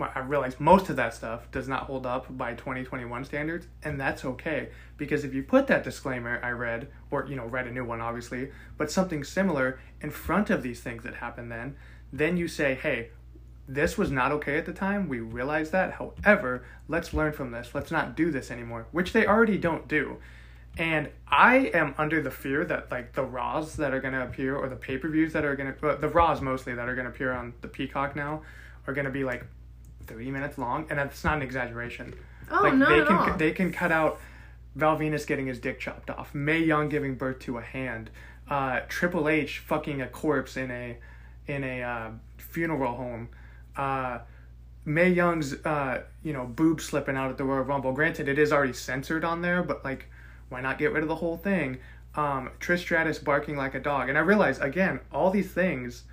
I 0.00 0.20
realized 0.20 0.60
most 0.60 0.88
of 0.88 0.96
that 0.96 1.14
stuff 1.14 1.50
does 1.50 1.66
not 1.66 1.84
hold 1.84 2.06
up 2.06 2.26
by 2.36 2.54
2021 2.54 3.24
standards, 3.24 3.66
and 3.82 4.00
that's 4.00 4.24
okay. 4.24 4.68
Because 4.96 5.24
if 5.24 5.34
you 5.34 5.42
put 5.42 5.66
that 5.66 5.84
disclaimer 5.84 6.40
I 6.42 6.50
read, 6.50 6.88
or, 7.10 7.26
you 7.26 7.36
know, 7.36 7.46
read 7.46 7.66
a 7.66 7.72
new 7.72 7.84
one, 7.84 8.00
obviously, 8.00 8.50
but 8.76 8.90
something 8.90 9.24
similar 9.24 9.80
in 10.00 10.10
front 10.10 10.50
of 10.50 10.62
these 10.62 10.80
things 10.80 11.02
that 11.04 11.14
happened 11.14 11.50
then, 11.50 11.76
then 12.12 12.36
you 12.36 12.48
say, 12.48 12.74
hey, 12.74 13.10
this 13.66 13.98
was 13.98 14.10
not 14.10 14.32
okay 14.32 14.56
at 14.56 14.66
the 14.66 14.72
time. 14.72 15.08
We 15.08 15.20
realize 15.20 15.70
that. 15.70 15.92
However, 15.92 16.64
let's 16.88 17.12
learn 17.12 17.32
from 17.32 17.50
this. 17.50 17.70
Let's 17.74 17.90
not 17.90 18.16
do 18.16 18.30
this 18.30 18.50
anymore, 18.50 18.86
which 18.92 19.12
they 19.12 19.26
already 19.26 19.58
don't 19.58 19.86
do. 19.86 20.18
And 20.78 21.10
I 21.26 21.70
am 21.74 21.94
under 21.98 22.22
the 22.22 22.30
fear 22.30 22.64
that 22.64 22.90
like 22.90 23.12
the 23.12 23.24
Raws 23.24 23.76
that 23.76 23.92
are 23.92 24.00
going 24.00 24.14
to 24.14 24.22
appear 24.22 24.56
or 24.56 24.68
the 24.68 24.76
pay 24.76 24.96
per 24.96 25.08
views 25.08 25.32
that 25.32 25.44
are 25.44 25.56
going 25.56 25.74
to, 25.74 25.98
the 26.00 26.08
Raws 26.08 26.40
mostly 26.40 26.74
that 26.74 26.88
are 26.88 26.94
going 26.94 27.04
to 27.06 27.10
appear 27.10 27.32
on 27.32 27.52
the 27.60 27.68
Peacock 27.68 28.14
now 28.14 28.42
are 28.86 28.94
going 28.94 29.04
to 29.04 29.10
be 29.10 29.24
like 29.24 29.44
30 30.08 30.30
minutes 30.30 30.58
long. 30.58 30.86
And 30.90 30.98
that's 30.98 31.22
not 31.22 31.36
an 31.36 31.42
exaggeration. 31.42 32.14
Oh, 32.50 32.62
like 32.62 32.74
not 32.74 32.88
they 32.88 33.04
can 33.04 33.16
all. 33.16 33.36
they 33.36 33.52
can 33.52 33.72
cut 33.72 33.92
out 33.92 34.18
Val 34.78 34.96
Venis 34.96 35.26
getting 35.26 35.46
his 35.46 35.58
dick 35.58 35.80
chopped 35.80 36.08
off, 36.08 36.34
Mae 36.34 36.60
Young 36.60 36.88
giving 36.88 37.16
birth 37.16 37.40
to 37.40 37.58
a 37.58 37.62
hand, 37.62 38.10
uh, 38.48 38.80
Triple 38.88 39.28
H 39.28 39.58
fucking 39.58 40.00
a 40.00 40.06
corpse 40.06 40.56
in 40.56 40.70
a 40.70 40.96
in 41.46 41.64
a 41.64 41.82
uh, 41.82 42.10
funeral 42.36 42.94
home, 42.94 43.28
uh, 43.76 44.20
Mae 44.84 45.10
Young's 45.10 45.54
uh, 45.64 46.02
you 46.22 46.32
know 46.32 46.46
boob 46.46 46.80
slipping 46.80 47.16
out 47.16 47.30
at 47.30 47.38
the 47.38 47.44
Royal 47.44 47.64
Rumble. 47.64 47.92
Granted, 47.92 48.28
it 48.28 48.38
is 48.38 48.52
already 48.52 48.72
censored 48.72 49.24
on 49.24 49.42
there, 49.42 49.62
but 49.62 49.84
like, 49.84 50.08
why 50.48 50.60
not 50.60 50.78
get 50.78 50.92
rid 50.92 51.02
of 51.02 51.08
the 51.08 51.16
whole 51.16 51.36
thing? 51.36 51.78
Um, 52.14 52.50
Trish 52.60 52.78
Stratus 52.78 53.18
barking 53.18 53.56
like 53.56 53.74
a 53.74 53.80
dog, 53.80 54.08
and 54.08 54.16
I 54.16 54.20
realize 54.20 54.60
again, 54.60 55.00
all 55.12 55.30
these 55.30 55.50
things 55.50 56.04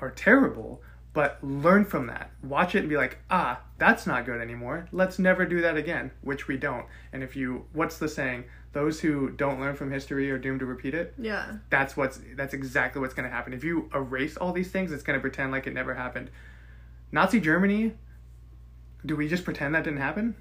are 0.00 0.10
terrible. 0.10 0.80
But 1.14 1.38
learn 1.42 1.84
from 1.84 2.06
that. 2.06 2.30
Watch 2.42 2.74
it 2.74 2.80
and 2.80 2.88
be 2.88 2.96
like, 2.96 3.18
ah, 3.30 3.60
that's 3.76 4.06
not 4.06 4.24
good 4.24 4.40
anymore. 4.40 4.88
Let's 4.92 5.18
never 5.18 5.44
do 5.44 5.60
that 5.60 5.76
again, 5.76 6.10
which 6.22 6.48
we 6.48 6.56
don't. 6.56 6.86
And 7.12 7.22
if 7.22 7.36
you, 7.36 7.66
what's 7.74 7.98
the 7.98 8.08
saying? 8.08 8.44
Those 8.72 9.00
who 9.00 9.30
don't 9.30 9.60
learn 9.60 9.76
from 9.76 9.90
history 9.90 10.30
are 10.30 10.38
doomed 10.38 10.60
to 10.60 10.66
repeat 10.66 10.94
it. 10.94 11.12
yeah 11.18 11.56
That's 11.68 11.96
what's, 11.98 12.18
that's 12.34 12.54
exactly 12.54 13.02
what's 13.02 13.12
going 13.12 13.28
to 13.28 13.34
happen. 13.34 13.52
If 13.52 13.62
you 13.62 13.90
erase 13.94 14.38
all 14.38 14.52
these 14.52 14.70
things, 14.70 14.90
it's 14.90 15.02
going 15.02 15.18
to 15.18 15.20
pretend 15.20 15.52
like 15.52 15.66
it 15.66 15.74
never 15.74 15.92
happened. 15.92 16.30
Nazi 17.10 17.40
Germany, 17.40 17.92
do 19.04 19.14
we 19.14 19.28
just 19.28 19.44
pretend 19.44 19.74
that 19.74 19.84
didn't 19.84 20.00
happen? 20.00 20.34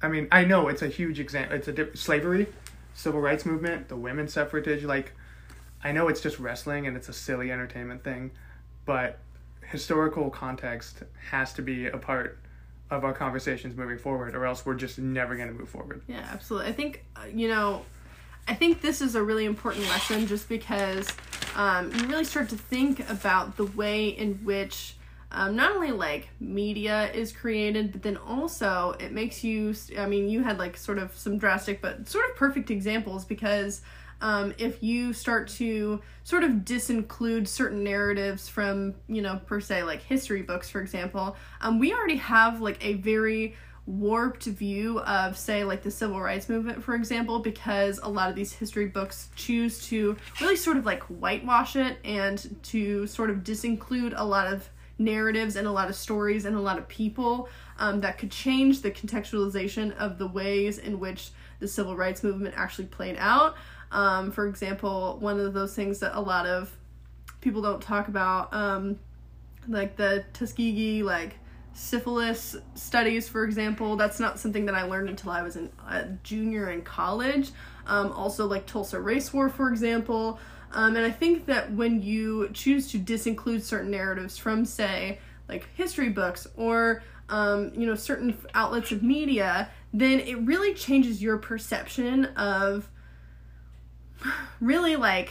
I 0.00 0.08
mean, 0.08 0.26
I 0.32 0.44
know 0.44 0.68
it's 0.68 0.82
a 0.82 0.88
huge 0.88 1.20
example. 1.20 1.56
It's 1.56 1.68
a 1.68 1.96
slavery, 1.96 2.46
civil 2.94 3.20
rights 3.20 3.44
movement, 3.44 3.88
the 3.88 3.96
women's 3.96 4.32
suffrage. 4.32 4.84
Like, 4.84 5.12
I 5.84 5.92
know 5.92 6.08
it's 6.08 6.22
just 6.22 6.38
wrestling 6.38 6.86
and 6.86 6.96
it's 6.96 7.10
a 7.10 7.12
silly 7.12 7.52
entertainment 7.52 8.02
thing, 8.02 8.30
but 8.86 9.18
historical 9.72 10.28
context 10.30 11.02
has 11.30 11.54
to 11.54 11.62
be 11.62 11.86
a 11.86 11.96
part 11.96 12.38
of 12.90 13.04
our 13.04 13.14
conversations 13.14 13.74
moving 13.74 13.98
forward, 13.98 14.34
or 14.34 14.44
else 14.44 14.66
we're 14.66 14.74
just 14.74 14.98
never 14.98 15.34
going 15.34 15.48
to 15.48 15.54
move 15.54 15.68
forward. 15.68 16.02
Yeah, 16.06 16.28
absolutely. 16.30 16.68
I 16.68 16.72
think 16.72 17.04
uh, 17.16 17.24
you 17.34 17.48
know, 17.48 17.82
I 18.46 18.54
think 18.54 18.82
this 18.82 19.00
is 19.00 19.14
a 19.14 19.22
really 19.22 19.46
important 19.46 19.86
lesson 19.88 20.26
just 20.26 20.46
because 20.48 21.08
um, 21.56 21.90
you 21.94 22.06
really 22.06 22.24
start 22.24 22.50
to 22.50 22.56
think 22.56 23.08
about 23.10 23.56
the 23.56 23.64
way 23.64 24.08
in 24.08 24.34
which 24.44 24.96
um, 25.30 25.56
not 25.56 25.72
only 25.72 25.90
like 25.90 26.28
media 26.38 27.10
is 27.12 27.32
created, 27.32 27.92
but 27.92 28.02
then 28.02 28.18
also 28.18 28.94
it 29.00 29.10
makes 29.12 29.42
you. 29.42 29.74
I 29.98 30.04
mean, 30.04 30.28
you 30.28 30.42
had 30.42 30.58
like 30.58 30.76
sort 30.76 30.98
of 30.98 31.16
some 31.16 31.38
drastic 31.38 31.80
but 31.80 32.06
sort 32.08 32.28
of 32.30 32.36
perfect 32.36 32.70
examples 32.70 33.24
because. 33.24 33.80
Um, 34.22 34.54
if 34.56 34.82
you 34.82 35.12
start 35.12 35.48
to 35.48 36.00
sort 36.24 36.44
of 36.44 36.50
disinclude 36.64 37.48
certain 37.48 37.84
narratives 37.84 38.48
from, 38.48 38.94
you 39.08 39.20
know, 39.20 39.40
per 39.46 39.60
se, 39.60 39.82
like 39.82 40.00
history 40.00 40.42
books, 40.42 40.70
for 40.70 40.80
example, 40.80 41.36
um, 41.60 41.78
we 41.78 41.92
already 41.92 42.16
have 42.16 42.60
like 42.60 42.82
a 42.84 42.94
very 42.94 43.56
warped 43.84 44.44
view 44.44 45.00
of 45.00 45.36
say 45.36 45.64
like 45.64 45.82
the 45.82 45.90
civil 45.90 46.20
rights 46.20 46.48
movement 46.48 46.80
for 46.80 46.94
example 46.94 47.40
because 47.40 47.98
a 48.04 48.08
lot 48.08 48.30
of 48.30 48.36
these 48.36 48.52
history 48.52 48.86
books 48.86 49.28
choose 49.34 49.84
to 49.84 50.16
really 50.40 50.54
sort 50.54 50.76
of 50.76 50.86
like 50.86 51.02
whitewash 51.04 51.74
it 51.74 51.98
and 52.04 52.56
to 52.62 53.08
sort 53.08 53.28
of 53.28 53.38
disinclude 53.38 54.14
a 54.16 54.24
lot 54.24 54.46
of 54.46 54.68
narratives 54.98 55.56
and 55.56 55.66
a 55.66 55.70
lot 55.70 55.88
of 55.88 55.96
stories 55.96 56.44
and 56.44 56.54
a 56.54 56.60
lot 56.60 56.78
of 56.78 56.86
people 56.86 57.48
um, 57.78 58.00
that 58.00 58.18
could 58.18 58.30
change 58.30 58.82
the 58.82 58.90
contextualization 58.90 59.92
of 59.96 60.16
the 60.16 60.26
ways 60.28 60.78
in 60.78 61.00
which 61.00 61.30
the 61.58 61.66
civil 61.66 61.96
rights 61.96 62.22
movement 62.22 62.54
actually 62.56 62.86
played 62.86 63.16
out 63.18 63.56
um, 63.92 64.32
for 64.32 64.46
example 64.48 65.16
one 65.20 65.38
of 65.38 65.54
those 65.54 65.74
things 65.74 66.00
that 66.00 66.16
a 66.16 66.20
lot 66.20 66.46
of 66.46 66.76
people 67.40 67.62
don't 67.62 67.82
talk 67.82 68.08
about 68.08 68.52
um, 68.52 68.98
like 69.68 69.96
the 69.96 70.24
Tuskegee 70.32 71.02
like 71.02 71.36
syphilis 71.74 72.56
studies 72.74 73.28
for 73.28 73.44
example 73.44 73.96
that's 73.96 74.20
not 74.20 74.38
something 74.38 74.66
that 74.66 74.74
i 74.74 74.82
learned 74.82 75.08
until 75.08 75.30
i 75.30 75.40
was 75.40 75.56
in 75.56 75.70
a 75.88 76.04
junior 76.22 76.70
in 76.70 76.82
college. 76.82 77.50
Um, 77.86 78.12
also 78.12 78.46
like 78.46 78.66
tulsa 78.66 79.00
race 79.00 79.32
war 79.32 79.48
for 79.48 79.68
example. 79.70 80.38
Um, 80.72 80.96
and 80.96 81.04
i 81.04 81.10
think 81.10 81.46
that 81.46 81.72
when 81.72 82.02
you 82.02 82.50
choose 82.52 82.90
to 82.92 82.98
disinclude 82.98 83.62
certain 83.62 83.90
narratives 83.90 84.38
from 84.38 84.64
say 84.64 85.18
like 85.48 85.68
history 85.74 86.08
books 86.08 86.46
or 86.56 87.02
um, 87.28 87.72
you 87.74 87.86
know 87.86 87.94
certain 87.94 88.36
outlets 88.54 88.92
of 88.92 89.02
media 89.02 89.70
then 89.92 90.20
it 90.20 90.36
really 90.40 90.74
changes 90.74 91.22
your 91.22 91.38
perception 91.38 92.26
of 92.36 92.88
really 94.60 94.96
like 94.96 95.30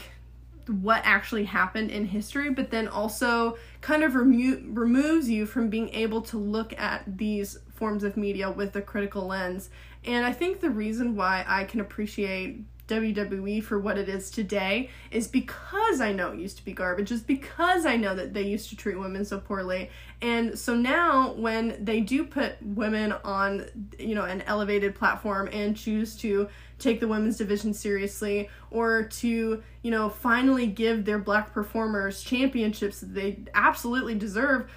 what 0.67 1.01
actually 1.03 1.45
happened 1.45 1.91
in 1.91 2.05
history, 2.05 2.49
but 2.49 2.71
then 2.71 2.87
also 2.87 3.57
kind 3.81 4.03
of 4.03 4.15
remo- 4.15 4.61
removes 4.67 5.29
you 5.29 5.45
from 5.45 5.69
being 5.69 5.89
able 5.89 6.21
to 6.21 6.37
look 6.37 6.77
at 6.79 7.17
these 7.17 7.57
forms 7.69 8.03
of 8.03 8.15
media 8.15 8.49
with 8.49 8.75
a 8.75 8.81
critical 8.81 9.27
lens. 9.27 9.69
And 10.05 10.25
I 10.25 10.33
think 10.33 10.59
the 10.59 10.69
reason 10.69 11.15
why 11.15 11.43
I 11.47 11.63
can 11.63 11.79
appreciate 11.79 12.63
WWE 12.91 13.63
for 13.63 13.79
what 13.79 13.97
it 13.97 14.09
is 14.09 14.29
today 14.29 14.89
is 15.09 15.27
because 15.27 16.01
I 16.01 16.11
know 16.11 16.31
it 16.31 16.39
used 16.39 16.57
to 16.57 16.65
be 16.65 16.73
garbage, 16.73 17.11
is 17.11 17.23
because 17.23 17.85
I 17.85 17.95
know 17.95 18.13
that 18.15 18.33
they 18.33 18.43
used 18.43 18.69
to 18.69 18.75
treat 18.75 18.99
women 18.99 19.23
so 19.23 19.39
poorly. 19.39 19.89
And 20.21 20.59
so 20.59 20.75
now 20.75 21.33
when 21.33 21.83
they 21.83 22.01
do 22.01 22.25
put 22.25 22.61
women 22.61 23.13
on, 23.23 23.65
you 23.97 24.13
know, 24.13 24.25
an 24.25 24.41
elevated 24.41 24.93
platform 24.93 25.49
and 25.51 25.75
choose 25.75 26.15
to 26.17 26.49
take 26.77 26.99
the 26.99 27.07
women's 27.07 27.37
division 27.37 27.73
seriously 27.73 28.49
or 28.69 29.03
to, 29.03 29.63
you 29.81 29.91
know, 29.91 30.09
finally 30.09 30.67
give 30.67 31.05
their 31.05 31.19
black 31.19 31.53
performers 31.53 32.21
championships 32.21 32.99
that 32.99 33.13
they 33.13 33.39
absolutely 33.53 34.15
deserve, 34.15 34.69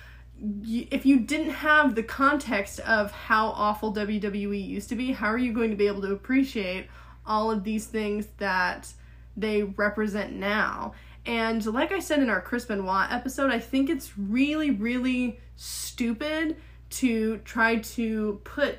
if 0.63 1.07
you 1.07 1.21
didn't 1.21 1.51
have 1.51 1.95
the 1.95 2.03
context 2.03 2.81
of 2.81 3.11
how 3.13 3.49
awful 3.49 3.93
WWE 3.95 4.67
used 4.67 4.89
to 4.89 4.97
be, 4.97 5.13
how 5.13 5.29
are 5.29 5.39
you 5.39 5.53
going 5.53 5.71
to 5.71 5.77
be 5.77 5.87
able 5.87 6.03
to 6.03 6.13
appreciate 6.13 6.89
all 7.27 7.51
of 7.51 7.65
these 7.65 7.87
things 7.87 8.27
that 8.39 8.93
they 9.37 9.63
represent 9.63 10.33
now. 10.33 10.95
And 11.27 11.65
like 11.67 11.93
I 11.93 12.01
said 12.01 12.21
in 12.21 12.29
our 12.29 12.41
Chris 12.41 12.67
Benoit 12.67 13.11
episode, 13.11 13.51
I 13.51 13.59
think 13.59 13.89
it's 13.89 14.17
really, 14.19 14.71
really 14.71 15.41
stupid 15.57 16.57
to 16.91 17.39
try 17.39 17.77
to 17.77 18.41
put 18.45 18.79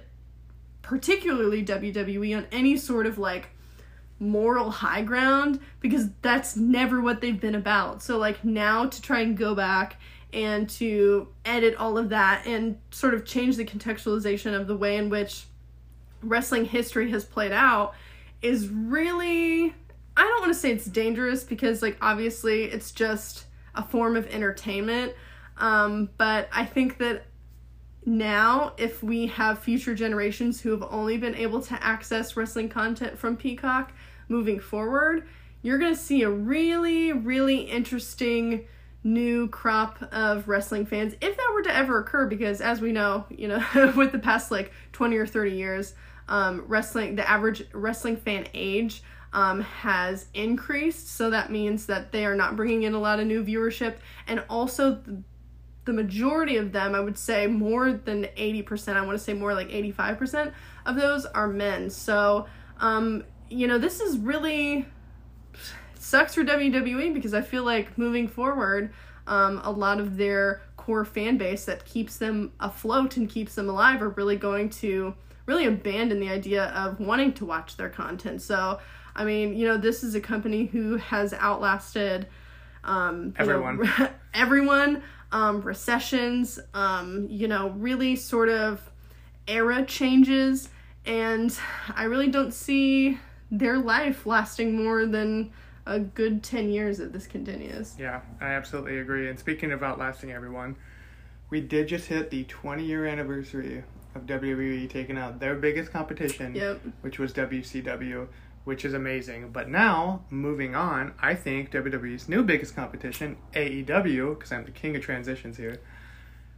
particularly 0.82 1.66
WWE 1.66 2.38
on 2.38 2.46
any 2.52 2.78
sort 2.78 3.08
of 3.08 3.18
like 3.18 3.50
moral 4.20 4.70
high 4.70 5.02
ground 5.02 5.60
because 5.82 6.10
that's 6.22 6.56
never 6.56 7.02
what 7.02 7.22
they've 7.22 7.42
been 7.42 7.56
about. 7.56 8.04
So 8.04 8.18
like 8.18 8.46
now 8.46 8.86
to 8.86 9.02
try 9.02 9.22
and 9.22 9.36
go 9.36 9.56
back 9.56 10.00
and 10.32 10.70
to 10.70 11.28
edit 11.44 11.76
all 11.76 11.98
of 11.98 12.10
that 12.10 12.46
and 12.46 12.78
sort 12.92 13.14
of 13.14 13.26
change 13.26 13.56
the 13.56 13.66
contextualization 13.66 14.54
of 14.54 14.68
the 14.68 14.78
way 14.78 14.98
in 14.98 15.10
which 15.10 15.46
wrestling 16.22 16.66
history 16.66 17.10
has 17.12 17.26
played 17.26 17.52
out 17.52 17.96
is 18.42 18.70
really 18.70 19.74
I 20.18 20.22
don't 20.22 20.42
want 20.42 20.54
to 20.54 20.60
say 20.60 20.72
it's 20.72 20.86
dangerous 20.86 21.44
because 21.44 21.82
like 21.82 21.98
obviously 22.02 22.64
it's 22.64 22.92
just 22.92 23.46
a 23.74 23.84
form 23.84 24.16
of 24.16 24.28
entertainment. 24.28 25.14
Um, 25.58 26.10
but 26.18 26.48
I 26.54 26.66
think 26.66 26.98
that 27.00 27.26
now 28.06 28.74
if 28.78 29.04
we 29.04 29.28
have 29.28 29.60
future 29.60 29.96
generations 29.96 30.62
who 30.62 30.72
have 30.72 30.84
only 30.90 31.18
been 31.18 31.36
able 31.36 31.62
to 31.62 31.84
access 31.84 32.38
wrestling 32.38 32.70
content 32.70 33.18
from 33.18 33.36
Peacock 33.36 33.92
moving 34.30 34.60
forward, 34.60 35.28
you're 35.62 35.78
going 35.78 35.94
to 35.94 36.00
see 36.00 36.22
a 36.22 36.30
really 36.30 37.12
really 37.12 37.62
interesting 37.62 38.66
new 39.04 39.48
crop 39.50 40.02
of 40.12 40.48
wrestling 40.48 40.84
fans 40.86 41.14
if 41.22 41.38
that 41.38 41.52
were 41.54 41.62
to 41.62 41.74
ever 41.74 42.00
occur 42.00 42.26
because 42.26 42.60
as 42.60 42.82
we 42.82 42.92
know, 42.92 43.26
you 43.30 43.48
know, 43.48 43.64
with 43.96 44.12
the 44.12 44.20
past 44.20 44.50
like 44.50 44.72
20 44.94 45.16
or 45.18 45.28
30 45.28 45.52
years, 45.52 45.94
um, 46.28 46.64
wrestling 46.68 47.16
the 47.16 47.30
average 47.30 47.64
wrestling 47.74 48.18
fan 48.18 48.48
age 48.54 49.04
um, 49.36 49.62
has 49.62 50.28
increased. 50.34 51.10
So 51.10 51.30
that 51.30 51.52
means 51.52 51.88
that 51.88 52.14
they 52.14 52.26
are 52.26 52.36
not 52.36 52.56
bringing 52.56 52.84
in 52.84 52.94
a 52.94 53.00
lot 53.00 53.20
of 53.20 53.28
new 53.28 53.44
viewership. 53.44 53.98
And 54.28 54.44
also, 54.50 55.02
the, 55.84 55.94
majority 55.94 56.58
of 56.58 56.72
them, 56.72 56.96
I 56.96 57.00
would 57.00 57.18
say 57.18 57.46
more 57.46 57.92
than 57.92 58.24
80%, 58.38 58.96
I 58.96 59.06
want 59.06 59.20
to 59.20 59.24
say 59.24 59.34
more 59.34 59.54
like 59.54 59.70
85% 59.70 60.54
of 60.88 60.96
those 60.96 61.28
are 61.28 61.48
men. 61.48 61.92
So, 61.92 62.48
um, 62.80 63.24
you 63.50 63.68
know, 63.68 63.78
this 63.78 64.00
is 64.00 64.18
really 64.18 64.88
sucks 66.00 66.34
for 66.34 66.44
WWE 66.44 67.14
because 67.14 67.36
I 67.36 67.42
feel 67.42 67.64
like 67.64 67.98
moving 68.00 68.28
forward, 68.28 68.92
um, 69.28 69.62
a 69.64 69.70
lot 69.70 70.00
of 70.00 70.18
their 70.18 70.62
core 70.78 71.06
fan 71.06 71.38
base 71.38 71.66
that 71.66 71.86
keeps 71.86 72.18
them 72.18 72.52
afloat 72.60 73.18
and 73.18 73.30
keeps 73.30 73.56
them 73.56 73.70
alive 73.70 74.02
are 74.02 74.10
really 74.10 74.38
going 74.38 74.70
to 74.70 75.14
really 75.46 75.66
abandon 75.66 76.20
the 76.20 76.30
idea 76.30 76.66
of 76.68 77.00
wanting 77.00 77.34
to 77.34 77.46
watch 77.46 77.78
their 77.78 77.90
content. 77.90 78.42
So 78.42 78.80
I 79.16 79.24
mean, 79.24 79.56
you 79.56 79.68
know, 79.68 79.78
this 79.78 80.04
is 80.04 80.14
a 80.16 80.22
company 80.22 80.66
who 80.66 80.98
has 80.98 81.34
outlasted 81.34 82.28
um, 82.84 83.34
everyone, 83.38 83.78
know, 83.78 84.10
everyone, 84.34 85.04
um, 85.32 85.62
recessions, 85.62 86.60
um, 86.74 87.28
you 87.30 87.48
know, 87.48 87.70
really 87.70 88.16
sort 88.16 88.50
of 88.50 88.82
era 89.48 89.86
changes, 89.86 90.70
and 91.06 91.58
I 91.96 92.04
really 92.04 92.28
don't 92.28 92.54
see 92.54 93.20
their 93.52 93.78
life 93.78 94.26
lasting 94.26 94.76
more 94.76 95.06
than 95.06 95.52
a 95.86 96.00
good 96.00 96.44
10 96.44 96.70
years 96.70 97.00
if 97.00 97.12
this 97.12 97.28
continues. 97.28 97.96
Yeah, 97.98 98.22
I 98.42 98.48
absolutely 98.48 99.00
agree. 99.00 99.30
And 99.30 99.38
speaking 99.38 99.72
of 99.72 99.84
outlasting 99.84 100.32
everyone, 100.32 100.76
we 101.50 101.62
did 101.62 101.88
just 101.88 102.08
hit 102.08 102.32
the 102.32 102.44
20 102.46 102.84
year 102.84 103.06
anniversary 103.06 103.84
of 104.16 104.26
WWE 104.26 104.90
taking 104.90 105.18
out 105.18 105.40
their 105.40 105.56
biggest 105.56 105.92
competition, 105.92 106.56
yep. 106.56 106.82
which 107.02 107.20
was 107.20 107.34
WCW 107.34 108.28
which 108.66 108.84
is 108.84 108.94
amazing. 108.94 109.50
But 109.52 109.70
now, 109.70 110.26
moving 110.30 110.76
on, 110.76 111.14
I 111.20 111.36
think 111.36 111.72
WWE's 111.72 112.28
new 112.28 112.44
biggest 112.44 112.76
competition, 112.76 113.38
AEW, 113.54 114.38
because 114.38 114.52
I'm 114.52 114.66
the 114.66 114.72
king 114.72 114.96
of 114.96 115.04
transitions 115.04 115.56
here, 115.56 115.80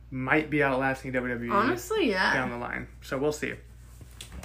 might 0.10 0.50
be 0.50 0.64
outlasting 0.64 1.14
WWE. 1.14 1.52
Honestly, 1.52 2.10
yeah. 2.10 2.34
Down 2.34 2.50
the 2.50 2.58
line. 2.58 2.88
So 3.02 3.18
we'll 3.18 3.34
see. 3.34 3.54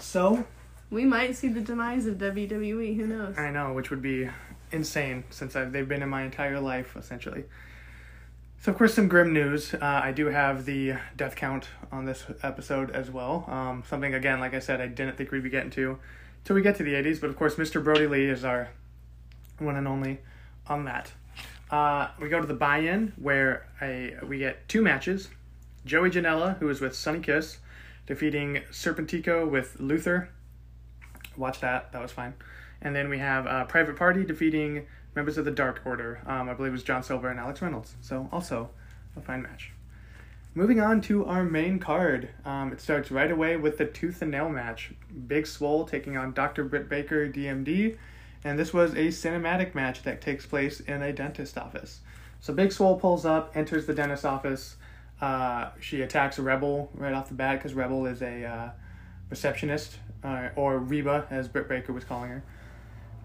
So. 0.00 0.44
We 0.90 1.06
might 1.06 1.36
see 1.36 1.48
the 1.48 1.62
demise 1.62 2.04
of 2.06 2.18
WWE. 2.18 2.96
Who 2.96 3.06
knows? 3.06 3.38
I 3.38 3.50
know, 3.50 3.72
which 3.72 3.90
would 3.90 4.02
be 4.02 4.28
insane 4.72 5.24
since 5.30 5.56
I've, 5.56 5.72
they've 5.72 5.88
been 5.88 6.02
in 6.02 6.08
my 6.10 6.22
entire 6.22 6.60
life, 6.60 6.96
essentially. 6.96 7.44
So, 8.62 8.70
of 8.70 8.78
course, 8.78 8.94
some 8.94 9.08
grim 9.08 9.32
news. 9.32 9.74
Uh, 9.74 9.78
I 9.82 10.12
do 10.12 10.26
have 10.26 10.66
the 10.66 10.92
death 11.16 11.34
count 11.34 11.66
on 11.90 12.04
this 12.04 12.24
episode 12.44 12.92
as 12.92 13.10
well. 13.10 13.44
Um, 13.48 13.82
something, 13.88 14.14
again, 14.14 14.38
like 14.38 14.54
I 14.54 14.60
said, 14.60 14.80
I 14.80 14.86
didn't 14.86 15.16
think 15.16 15.32
we'd 15.32 15.42
be 15.42 15.50
getting 15.50 15.70
to 15.72 15.98
till 16.44 16.54
we 16.54 16.62
get 16.62 16.76
to 16.76 16.84
the 16.84 16.92
80s. 16.92 17.20
But 17.20 17.28
of 17.28 17.36
course, 17.36 17.56
Mr. 17.56 17.82
Brodie 17.82 18.06
Lee 18.06 18.26
is 18.26 18.44
our 18.44 18.68
one 19.58 19.74
and 19.74 19.88
only 19.88 20.20
on 20.68 20.84
that. 20.84 21.10
Uh, 21.72 22.10
we 22.20 22.28
go 22.28 22.40
to 22.40 22.46
the 22.46 22.54
buy-in 22.54 23.14
where 23.16 23.66
a, 23.82 24.14
we 24.24 24.38
get 24.38 24.68
two 24.68 24.80
matches. 24.80 25.28
Joey 25.84 26.10
Janela, 26.10 26.56
who 26.58 26.68
is 26.68 26.80
with 26.80 26.94
Sonny 26.94 27.18
Kiss, 27.18 27.58
defeating 28.06 28.60
Serpentico 28.70 29.50
with 29.50 29.80
Luther. 29.80 30.28
Watch 31.36 31.58
that. 31.62 31.90
That 31.90 32.00
was 32.00 32.12
fine. 32.12 32.34
And 32.80 32.94
then 32.94 33.08
we 33.08 33.18
have 33.18 33.44
uh, 33.44 33.64
Private 33.64 33.96
Party 33.96 34.24
defeating 34.24 34.86
members 35.14 35.38
of 35.38 35.44
the 35.44 35.50
Dark 35.50 35.82
Order. 35.84 36.20
Um, 36.26 36.48
I 36.48 36.54
believe 36.54 36.70
it 36.70 36.72
was 36.72 36.82
John 36.82 37.02
Silver 37.02 37.28
and 37.28 37.38
Alex 37.38 37.62
Reynolds. 37.62 37.94
So 38.00 38.28
also 38.32 38.70
a 39.16 39.20
fine 39.20 39.42
match. 39.42 39.72
Moving 40.54 40.80
on 40.80 41.00
to 41.02 41.24
our 41.24 41.44
main 41.44 41.78
card. 41.78 42.28
Um, 42.44 42.72
it 42.72 42.80
starts 42.80 43.10
right 43.10 43.30
away 43.30 43.56
with 43.56 43.78
the 43.78 43.86
tooth 43.86 44.20
and 44.20 44.30
nail 44.30 44.50
match. 44.50 44.92
Big 45.26 45.46
Swole 45.46 45.86
taking 45.86 46.16
on 46.16 46.32
Dr. 46.32 46.64
Britt 46.64 46.88
Baker, 46.90 47.26
DMD. 47.28 47.96
And 48.44 48.58
this 48.58 48.74
was 48.74 48.92
a 48.92 49.08
cinematic 49.08 49.74
match 49.74 50.02
that 50.02 50.20
takes 50.20 50.44
place 50.44 50.80
in 50.80 51.00
a 51.00 51.12
dentist 51.12 51.56
office. 51.56 52.00
So 52.40 52.52
Big 52.52 52.72
Swole 52.72 52.98
pulls 52.98 53.24
up, 53.24 53.56
enters 53.56 53.86
the 53.86 53.94
dentist 53.94 54.26
office. 54.26 54.76
Uh, 55.20 55.70
she 55.80 56.02
attacks 56.02 56.38
Rebel 56.38 56.90
right 56.94 57.14
off 57.14 57.28
the 57.28 57.34
bat 57.34 57.58
because 57.58 57.72
Rebel 57.72 58.04
is 58.06 58.20
a 58.20 58.44
uh, 58.44 58.70
receptionist, 59.30 59.96
uh, 60.24 60.48
or 60.56 60.78
Reba, 60.78 61.26
as 61.30 61.48
Britt 61.48 61.68
Baker 61.68 61.92
was 61.92 62.04
calling 62.04 62.30
her. 62.30 62.44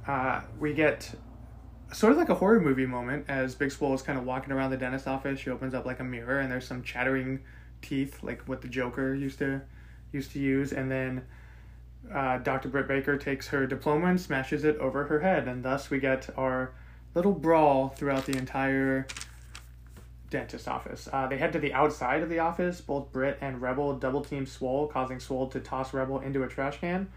Uh, 0.08 0.42
we 0.60 0.74
get 0.74 1.12
sort 1.94 2.12
of 2.12 2.18
like 2.18 2.30
a 2.30 2.36
horror 2.36 2.60
movie 2.60 2.86
moment 2.86 3.26
as 3.28 3.56
Big 3.56 3.72
Swole 3.72 3.94
is 3.94 4.02
kind 4.02 4.18
of 4.18 4.26
walking 4.26 4.52
around 4.52 4.72
the 4.72 4.78
dentist 4.78 5.08
office. 5.08 5.40
She 5.40 5.50
opens 5.50 5.74
up 5.74 5.86
like 5.86 6.00
a 6.00 6.04
mirror 6.04 6.40
and 6.40 6.52
there's 6.52 6.68
some 6.68 6.84
chattering 6.84 7.42
teeth, 7.82 8.24
like 8.24 8.42
what 8.48 8.62
the 8.62 8.68
Joker 8.68 9.14
used 9.14 9.40
to 9.40 9.62
used 10.12 10.32
to 10.32 10.40
use, 10.40 10.72
and 10.72 10.90
then 10.90 11.24
uh, 12.14 12.38
Dr. 12.38 12.70
Britt 12.70 12.88
Baker 12.88 13.18
takes 13.18 13.48
her 13.50 13.68
diploma 13.68 14.08
and 14.08 14.22
smashes 14.22 14.64
it 14.64 14.78
over 14.78 15.06
her 15.06 15.20
head, 15.20 15.48
and 15.48 15.64
thus 15.64 15.90
we 15.90 16.00
get 16.00 16.30
our 16.38 16.74
little 17.14 17.34
brawl 17.34 17.90
throughout 17.90 18.26
the 18.26 18.38
entire 18.38 19.08
dentist 20.30 20.68
office. 20.68 21.08
Uh, 21.12 21.28
they 21.28 21.38
head 21.38 21.54
to 21.54 21.60
the 21.60 21.74
outside 21.74 22.22
of 22.22 22.30
the 22.30 22.40
office. 22.40 22.82
Both 22.82 23.12
Britt 23.12 23.38
and 23.42 23.62
Rebel 23.62 23.94
double 23.98 24.24
team 24.24 24.46
Swole, 24.46 24.88
causing 24.88 25.20
Swole 25.20 25.48
to 25.50 25.60
toss 25.60 25.94
Rebel 25.94 26.20
into 26.20 26.44
a 26.44 26.48
trash 26.48 26.80
can. 26.80 27.10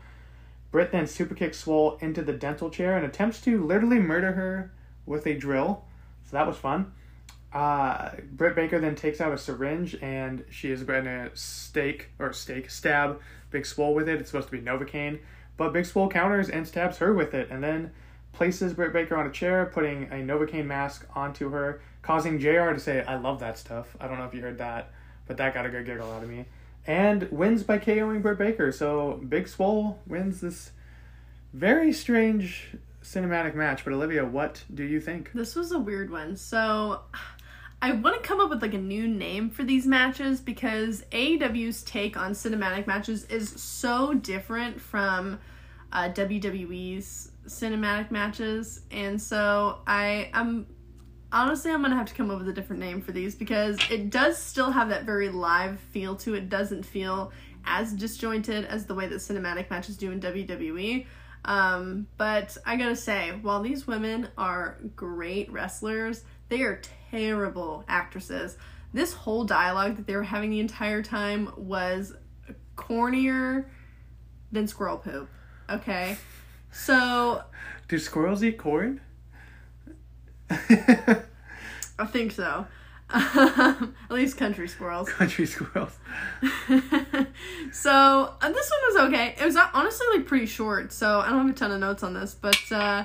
Britt 0.70 0.92
then 0.92 1.06
super 1.06 1.34
kicks 1.34 1.58
Swole 1.58 1.98
into 2.00 2.22
the 2.22 2.32
dental 2.32 2.70
chair 2.70 2.96
and 2.96 3.04
attempts 3.04 3.40
to 3.42 3.64
literally 3.64 3.98
murder 3.98 4.32
her 4.32 4.72
with 5.06 5.26
a 5.26 5.34
drill. 5.34 5.84
So 6.24 6.36
that 6.36 6.46
was 6.46 6.56
fun. 6.56 6.92
Uh, 7.52 8.10
Britt 8.32 8.54
Baker 8.54 8.78
then 8.78 8.94
takes 8.94 9.20
out 9.20 9.32
a 9.32 9.38
syringe 9.38 9.96
and 10.00 10.44
she 10.50 10.70
is 10.70 10.84
going 10.84 11.04
to 11.04 11.30
stake 11.34 12.10
or 12.18 12.32
stake 12.32 12.70
stab 12.70 13.20
Big 13.50 13.66
Swole 13.66 13.94
with 13.94 14.08
it. 14.08 14.20
It's 14.20 14.30
supposed 14.30 14.48
to 14.48 14.52
be 14.52 14.62
Novocaine, 14.62 15.18
but 15.56 15.72
Big 15.72 15.84
Swole 15.86 16.08
counters 16.08 16.48
and 16.48 16.66
stabs 16.66 16.98
her 16.98 17.12
with 17.12 17.34
it, 17.34 17.50
and 17.50 17.64
then 17.64 17.90
places 18.32 18.72
Britt 18.72 18.92
Baker 18.92 19.16
on 19.16 19.26
a 19.26 19.32
chair, 19.32 19.66
putting 19.66 20.04
a 20.04 20.22
Novocaine 20.22 20.66
mask 20.66 21.04
onto 21.16 21.50
her, 21.50 21.82
causing 22.02 22.38
Jr. 22.38 22.70
to 22.72 22.78
say, 22.78 23.02
"I 23.02 23.16
love 23.16 23.40
that 23.40 23.58
stuff." 23.58 23.96
I 23.98 24.06
don't 24.06 24.18
know 24.18 24.24
if 24.24 24.32
you 24.32 24.40
heard 24.40 24.58
that, 24.58 24.92
but 25.26 25.36
that 25.38 25.52
got 25.52 25.66
a 25.66 25.68
good 25.68 25.84
giggle 25.84 26.12
out 26.12 26.22
of 26.22 26.28
me 26.28 26.46
and 26.86 27.30
wins 27.30 27.62
by 27.62 27.78
KOing 27.78 28.22
Britt 28.22 28.38
Baker. 28.38 28.72
So 28.72 29.20
Big 29.28 29.48
Swole 29.48 29.98
wins 30.06 30.40
this 30.40 30.72
very 31.52 31.92
strange 31.92 32.76
cinematic 33.02 33.54
match. 33.54 33.84
But 33.84 33.92
Olivia, 33.92 34.24
what 34.24 34.64
do 34.72 34.84
you 34.84 35.00
think? 35.00 35.32
This 35.32 35.54
was 35.54 35.72
a 35.72 35.78
weird 35.78 36.10
one. 36.10 36.36
So 36.36 37.00
I 37.82 37.92
want 37.92 38.22
to 38.22 38.28
come 38.28 38.40
up 38.40 38.50
with 38.50 38.62
like 38.62 38.74
a 38.74 38.78
new 38.78 39.08
name 39.08 39.50
for 39.50 39.64
these 39.64 39.86
matches 39.86 40.40
because 40.40 41.02
AEW's 41.12 41.82
take 41.82 42.16
on 42.16 42.32
cinematic 42.32 42.86
matches 42.86 43.24
is 43.24 43.48
so 43.48 44.12
different 44.14 44.80
from 44.80 45.38
uh, 45.92 46.10
WWE's 46.10 47.32
cinematic 47.46 48.10
matches, 48.10 48.82
and 48.90 49.20
so 49.20 49.80
I 49.86 50.30
am 50.34 50.66
honestly 51.32 51.70
i'm 51.70 51.82
gonna 51.82 51.96
have 51.96 52.08
to 52.08 52.14
come 52.14 52.30
up 52.30 52.38
with 52.38 52.48
a 52.48 52.52
different 52.52 52.80
name 52.80 53.00
for 53.00 53.12
these 53.12 53.34
because 53.34 53.78
it 53.90 54.10
does 54.10 54.38
still 54.38 54.70
have 54.70 54.88
that 54.88 55.04
very 55.04 55.28
live 55.28 55.78
feel 55.78 56.16
to 56.16 56.34
it. 56.34 56.48
Doesn't 56.48 56.84
feel 56.84 57.32
as 57.64 57.92
disjointed 57.92 58.64
as 58.64 58.86
the 58.86 58.94
way 58.94 59.06
that 59.06 59.16
cinematic 59.16 59.70
matches 59.70 59.96
do 59.96 60.10
in 60.10 60.20
wwe 60.20 61.06
um, 61.44 62.06
but 62.16 62.56
i 62.66 62.76
gotta 62.76 62.96
say 62.96 63.30
while 63.42 63.62
these 63.62 63.86
women 63.86 64.28
are 64.36 64.78
great 64.96 65.50
wrestlers 65.52 66.24
they 66.48 66.62
are 66.62 66.80
terrible 67.10 67.84
actresses. 67.86 68.56
This 68.92 69.12
whole 69.12 69.44
dialogue 69.44 69.96
that 69.96 70.06
they 70.08 70.16
were 70.16 70.24
having 70.24 70.50
the 70.50 70.58
entire 70.58 71.00
time 71.00 71.52
was 71.56 72.12
cornier 72.76 73.66
than 74.50 74.66
squirrel 74.66 74.98
poop 74.98 75.28
okay? 75.70 76.16
So 76.70 77.42
Do 77.88 77.98
squirrels 77.98 78.42
eat 78.42 78.58
corn? 78.58 79.00
I 81.98 82.06
think 82.06 82.32
so. 82.32 82.66
At 83.12 83.88
least 84.10 84.36
country 84.36 84.68
squirrels. 84.68 85.08
Country 85.12 85.46
squirrels. 85.46 85.96
so 87.72 88.34
uh, 88.40 88.50
this 88.52 88.70
one 88.70 88.80
was 88.88 88.96
okay. 89.08 89.34
It 89.40 89.44
was 89.44 89.56
uh, 89.56 89.68
honestly 89.74 90.06
like 90.14 90.26
pretty 90.26 90.46
short, 90.46 90.92
so 90.92 91.20
I 91.20 91.28
don't 91.30 91.46
have 91.46 91.56
a 91.56 91.58
ton 91.58 91.72
of 91.72 91.80
notes 91.80 92.02
on 92.02 92.14
this, 92.14 92.34
but 92.34 92.60
uh, 92.70 93.04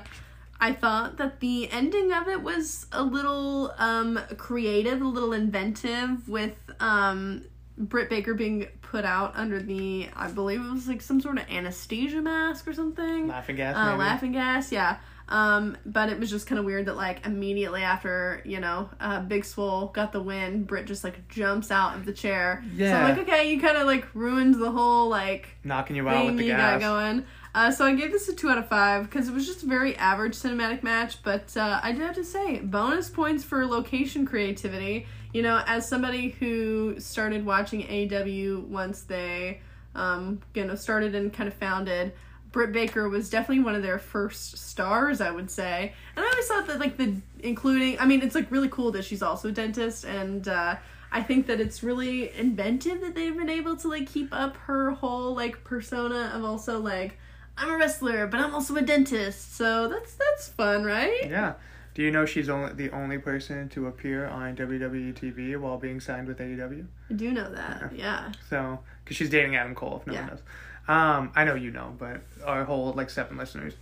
I 0.59 0.73
thought 0.73 1.17
that 1.17 1.39
the 1.39 1.71
ending 1.71 2.11
of 2.11 2.27
it 2.27 2.41
was 2.41 2.85
a 2.91 3.03
little 3.03 3.73
um, 3.77 4.19
creative, 4.37 5.01
a 5.01 5.07
little 5.07 5.33
inventive, 5.33 6.29
with 6.29 6.55
um, 6.79 7.45
Britt 7.77 8.09
Baker 8.09 8.35
being 8.35 8.67
put 8.81 9.05
out 9.05 9.33
under 9.35 9.59
the, 9.59 10.07
I 10.15 10.29
believe 10.29 10.61
it 10.61 10.71
was 10.71 10.87
like 10.87 11.01
some 11.01 11.19
sort 11.19 11.39
of 11.39 11.49
anesthesia 11.49 12.21
mask 12.21 12.67
or 12.67 12.73
something. 12.73 13.27
Laughing 13.27 13.55
gas. 13.55 13.75
Uh, 13.75 13.97
laughing 13.97 14.31
gas, 14.33 14.71
yeah. 14.71 14.97
Um, 15.27 15.75
but 15.85 16.09
it 16.09 16.19
was 16.19 16.29
just 16.29 16.45
kind 16.45 16.59
of 16.59 16.65
weird 16.65 16.85
that 16.85 16.95
like 16.95 17.25
immediately 17.25 17.81
after 17.81 18.41
you 18.45 18.59
know 18.59 18.89
uh, 18.99 19.21
Big 19.21 19.43
Swole 19.43 19.87
got 19.87 20.11
the 20.11 20.21
win, 20.21 20.63
Britt 20.65 20.85
just 20.85 21.03
like 21.03 21.27
jumps 21.27 21.71
out 21.71 21.95
of 21.95 22.05
the 22.05 22.13
chair. 22.13 22.63
So 22.77 22.83
Yeah. 22.83 22.97
I'm 23.07 23.15
like, 23.17 23.27
okay, 23.27 23.51
you 23.51 23.59
kind 23.59 23.77
of 23.77 23.87
like 23.87 24.07
ruined 24.13 24.55
the 24.55 24.69
whole 24.71 25.09
like 25.09 25.47
Knocking 25.63 25.95
you 25.95 26.07
out 26.07 26.25
with 26.27 26.37
the 26.37 26.43
you 26.43 26.49
gas. 26.51 26.79
got 26.79 26.87
going. 26.87 27.25
Uh, 27.55 27.71
so 27.71 27.85
I 27.85 27.95
gave 27.95 28.11
this 28.11 28.27
a 28.27 28.35
two 28.35 28.49
out 28.49 28.57
of 28.57 28.67
five 28.67 29.09
because 29.09 29.29
it 29.29 29.33
was 29.33 29.45
just 29.47 29.63
a 29.63 29.65
very 29.65 29.95
average 29.95 30.33
cinematic 30.35 30.83
match. 30.83 31.23
But 31.23 31.55
uh, 31.57 31.79
I 31.81 31.93
do 31.93 32.01
have 32.01 32.15
to 32.15 32.23
say, 32.23 32.59
bonus 32.59 33.09
points 33.09 33.43
for 33.45 33.65
location 33.65 34.25
creativity. 34.25 35.07
You 35.33 35.41
know, 35.41 35.63
as 35.65 35.87
somebody 35.87 36.29
who 36.31 36.99
started 36.99 37.45
watching 37.45 37.83
AW 37.83 38.59
once 38.67 39.01
they, 39.03 39.61
um, 39.95 40.41
you 40.53 40.65
know, 40.65 40.75
started 40.75 41.15
and 41.15 41.31
kind 41.33 41.47
of 41.47 41.53
founded. 41.55 42.13
Britt 42.55 42.71
Baker 42.71 43.09
was 43.09 43.29
definitely 43.29 43.65
one 43.65 43.75
of 43.75 43.83
their 43.83 43.99
first 43.99 44.57
stars, 44.57 45.19
I 45.19 45.29
would 45.29 45.51
say. 45.51 45.91
And 46.15 46.25
I 46.25 46.29
always 46.29 46.47
thought 46.47 46.67
that, 46.67 46.79
like, 46.79 46.95
the 46.95 47.17
including, 47.39 47.99
I 47.99 48.05
mean, 48.05 48.21
it's 48.21 48.33
like 48.33 48.49
really 48.49 48.69
cool 48.69 48.91
that 48.93 49.03
she's 49.03 49.21
also 49.21 49.49
a 49.49 49.51
dentist, 49.51 50.05
and 50.05 50.47
uh, 50.47 50.77
I 51.11 51.21
think 51.21 51.47
that 51.47 51.59
it's 51.59 51.83
really 51.83 52.33
inventive 52.33 53.01
that 53.01 53.13
they've 53.13 53.35
been 53.35 53.49
able 53.49 53.75
to 53.75 53.89
like 53.89 54.07
keep 54.07 54.29
up 54.33 54.55
her 54.55 54.91
whole 54.91 55.35
like 55.35 55.65
persona 55.65 56.31
of 56.33 56.45
also 56.45 56.79
like 56.79 57.17
I'm 57.57 57.69
a 57.71 57.77
wrestler, 57.77 58.25
but 58.25 58.39
I'm 58.39 58.55
also 58.55 58.77
a 58.77 58.81
dentist. 58.81 59.55
So 59.57 59.89
that's 59.89 60.13
that's 60.15 60.47
fun, 60.47 60.85
right? 60.85 61.29
Yeah. 61.29 61.55
Do 61.93 62.03
you 62.03 62.11
know 62.11 62.25
she's 62.25 62.47
only 62.47 62.71
the 62.73 62.89
only 62.91 63.17
person 63.17 63.67
to 63.69 63.87
appear 63.87 64.27
on 64.27 64.55
WWE 64.55 65.13
TV 65.13 65.57
while 65.57 65.77
being 65.77 65.99
signed 65.99 66.27
with 66.27 66.39
AEW? 66.39 66.85
I 67.09 67.13
do 67.13 67.31
know 67.31 67.49
that. 67.53 67.91
Yeah. 67.95 68.31
So, 68.49 68.79
because 69.03 69.15
she's 69.17 69.29
dating 69.29 69.55
Adam 69.57 69.75
Cole, 69.75 69.97
if 70.01 70.07
no 70.07 70.13
Yeah. 70.13 70.19
one 70.21 70.29
knows. 70.31 70.41
Um, 70.87 71.31
I 71.35 71.45
know 71.45 71.55
you 71.55 71.71
know, 71.71 71.95
but 71.97 72.21
our 72.45 72.63
whole 72.63 72.93
like 72.93 73.09
seven 73.09 73.37
listeners 73.37 73.73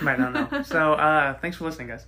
might 0.00 0.18
not 0.18 0.32
know. 0.32 0.62
So, 0.64 0.94
uh, 0.94 1.34
thanks 1.34 1.56
for 1.58 1.64
listening, 1.64 1.88
guys. 1.88 2.06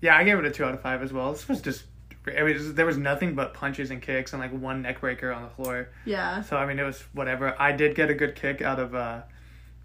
Yeah, 0.00 0.16
I 0.16 0.24
gave 0.24 0.38
it 0.38 0.44
a 0.44 0.50
two 0.50 0.64
out 0.64 0.74
of 0.74 0.80
five 0.80 1.02
as 1.02 1.12
well. 1.12 1.32
This 1.32 1.48
was 1.48 1.60
just, 1.60 1.84
it 2.26 2.42
was 2.42 2.74
there 2.74 2.86
was 2.86 2.96
nothing 2.96 3.34
but 3.34 3.54
punches 3.54 3.90
and 3.90 4.00
kicks 4.00 4.32
and 4.32 4.40
like 4.40 4.52
one 4.52 4.82
neck 4.82 5.00
breaker 5.00 5.32
on 5.32 5.42
the 5.42 5.48
floor. 5.50 5.88
Yeah. 6.04 6.42
So 6.42 6.56
I 6.56 6.66
mean, 6.66 6.78
it 6.78 6.84
was 6.84 7.00
whatever. 7.12 7.60
I 7.60 7.72
did 7.72 7.96
get 7.96 8.08
a 8.10 8.14
good 8.14 8.36
kick 8.36 8.62
out 8.62 8.78
of 8.78 8.94
uh, 8.94 9.22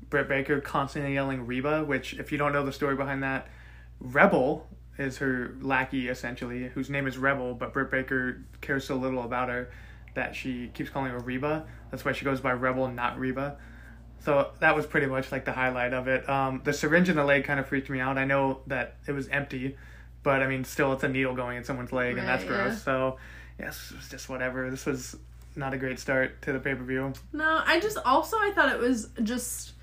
Britt 0.09 0.27
Baker 0.27 0.61
constantly 0.61 1.13
yelling 1.13 1.45
Reba, 1.47 1.83
which 1.83 2.13
if 2.13 2.31
you 2.31 2.37
don't 2.37 2.53
know 2.53 2.65
the 2.65 2.73
story 2.73 2.95
behind 2.95 3.23
that, 3.23 3.47
Rebel 3.99 4.67
is 4.97 5.17
her 5.17 5.55
lackey 5.61 6.07
essentially, 6.07 6.67
whose 6.69 6.89
name 6.89 7.07
is 7.07 7.17
Rebel, 7.17 7.53
but 7.53 7.73
Britt 7.73 7.91
Baker 7.91 8.43
cares 8.61 8.85
so 8.85 8.95
little 8.95 9.23
about 9.23 9.49
her 9.49 9.69
that 10.15 10.35
she 10.35 10.69
keeps 10.69 10.89
calling 10.89 11.11
her 11.11 11.19
Reba. 11.19 11.65
That's 11.91 12.03
why 12.03 12.11
she 12.11 12.25
goes 12.25 12.41
by 12.41 12.51
Rebel, 12.53 12.87
not 12.87 13.19
Reba. 13.19 13.57
So 14.19 14.51
that 14.59 14.75
was 14.75 14.85
pretty 14.85 15.07
much 15.07 15.31
like 15.31 15.45
the 15.45 15.53
highlight 15.53 15.93
of 15.93 16.07
it. 16.07 16.27
Um, 16.27 16.61
the 16.63 16.73
syringe 16.73 17.07
in 17.09 17.15
the 17.15 17.23
leg 17.23 17.45
kind 17.45 17.59
of 17.59 17.67
freaked 17.67 17.89
me 17.89 17.99
out. 17.99 18.17
I 18.17 18.25
know 18.25 18.59
that 18.67 18.95
it 19.07 19.13
was 19.13 19.27
empty, 19.29 19.77
but 20.23 20.41
I 20.41 20.47
mean, 20.47 20.63
still, 20.65 20.91
it's 20.93 21.03
a 21.03 21.07
needle 21.07 21.33
going 21.33 21.57
in 21.57 21.63
someone's 21.63 21.93
leg, 21.93 22.17
and 22.17 22.27
that's 22.27 22.43
gross. 22.43 22.73
yeah. 22.73 22.75
So, 22.75 23.17
yes, 23.57 23.91
it 23.91 23.97
was 23.97 24.09
just 24.09 24.27
whatever. 24.27 24.69
This 24.69 24.85
was 24.85 25.15
not 25.55 25.73
a 25.73 25.77
great 25.77 25.99
start 25.99 26.41
to 26.43 26.51
the 26.51 26.59
pay 26.59 26.75
per 26.75 26.83
view. 26.83 27.13
No, 27.33 27.61
I 27.65 27.79
just 27.79 27.97
also 28.05 28.37
I 28.37 28.51
thought 28.53 28.73
it 28.73 28.79
was 28.79 29.09
just 29.23 29.73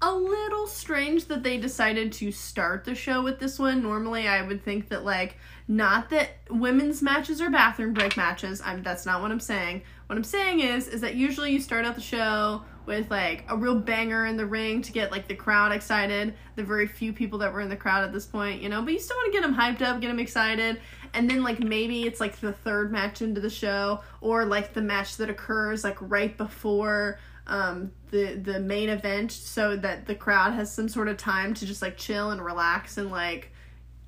a 0.00 0.12
little 0.12 0.66
strange 0.68 1.24
that 1.26 1.42
they 1.42 1.58
decided 1.58 2.12
to 2.12 2.30
start 2.30 2.84
the 2.84 2.94
show 2.94 3.22
with 3.22 3.40
this 3.40 3.58
one. 3.58 3.82
Normally, 3.82 4.28
I 4.28 4.42
would 4.42 4.62
think 4.64 4.90
that 4.90 5.04
like 5.04 5.36
not 5.66 6.10
that 6.10 6.30
women's 6.50 7.02
matches 7.02 7.40
are 7.40 7.50
bathroom 7.50 7.94
break 7.94 8.16
matches. 8.16 8.62
I'm 8.64 8.82
that's 8.82 9.04
not 9.06 9.22
what 9.22 9.30
I'm 9.32 9.40
saying. 9.40 9.82
What 10.06 10.16
I'm 10.16 10.24
saying 10.24 10.60
is 10.60 10.88
is 10.88 11.00
that 11.00 11.14
usually 11.14 11.52
you 11.52 11.60
start 11.60 11.84
out 11.84 11.94
the 11.94 12.00
show 12.00 12.62
with 12.88 13.10
like 13.10 13.44
a 13.48 13.56
real 13.56 13.76
banger 13.76 14.26
in 14.26 14.36
the 14.36 14.46
ring 14.46 14.82
to 14.82 14.90
get 14.90 15.12
like 15.12 15.28
the 15.28 15.34
crowd 15.34 15.70
excited. 15.70 16.34
The 16.56 16.64
very 16.64 16.88
few 16.88 17.12
people 17.12 17.38
that 17.40 17.52
were 17.52 17.60
in 17.60 17.68
the 17.68 17.76
crowd 17.76 18.02
at 18.02 18.12
this 18.12 18.26
point, 18.26 18.60
you 18.60 18.68
know, 18.68 18.82
but 18.82 18.92
you 18.92 18.98
still 18.98 19.16
want 19.16 19.32
to 19.32 19.38
get 19.38 19.46
them 19.46 19.54
hyped 19.54 19.82
up, 19.82 20.00
get 20.00 20.08
them 20.08 20.18
excited. 20.18 20.80
And 21.14 21.30
then 21.30 21.44
like 21.44 21.60
maybe 21.60 22.02
it's 22.02 22.18
like 22.18 22.40
the 22.40 22.52
third 22.52 22.90
match 22.90 23.22
into 23.22 23.40
the 23.40 23.50
show 23.50 24.00
or 24.20 24.44
like 24.44 24.72
the 24.72 24.82
match 24.82 25.18
that 25.18 25.30
occurs 25.30 25.84
like 25.84 25.98
right 26.00 26.36
before 26.36 27.20
um 27.46 27.92
the 28.10 28.34
the 28.34 28.60
main 28.60 28.88
event 28.88 29.32
so 29.32 29.76
that 29.76 30.06
the 30.06 30.14
crowd 30.14 30.52
has 30.52 30.72
some 30.72 30.88
sort 30.88 31.08
of 31.08 31.16
time 31.16 31.54
to 31.54 31.64
just 31.64 31.80
like 31.80 31.96
chill 31.96 32.30
and 32.30 32.44
relax 32.44 32.98
and 32.98 33.10
like 33.10 33.52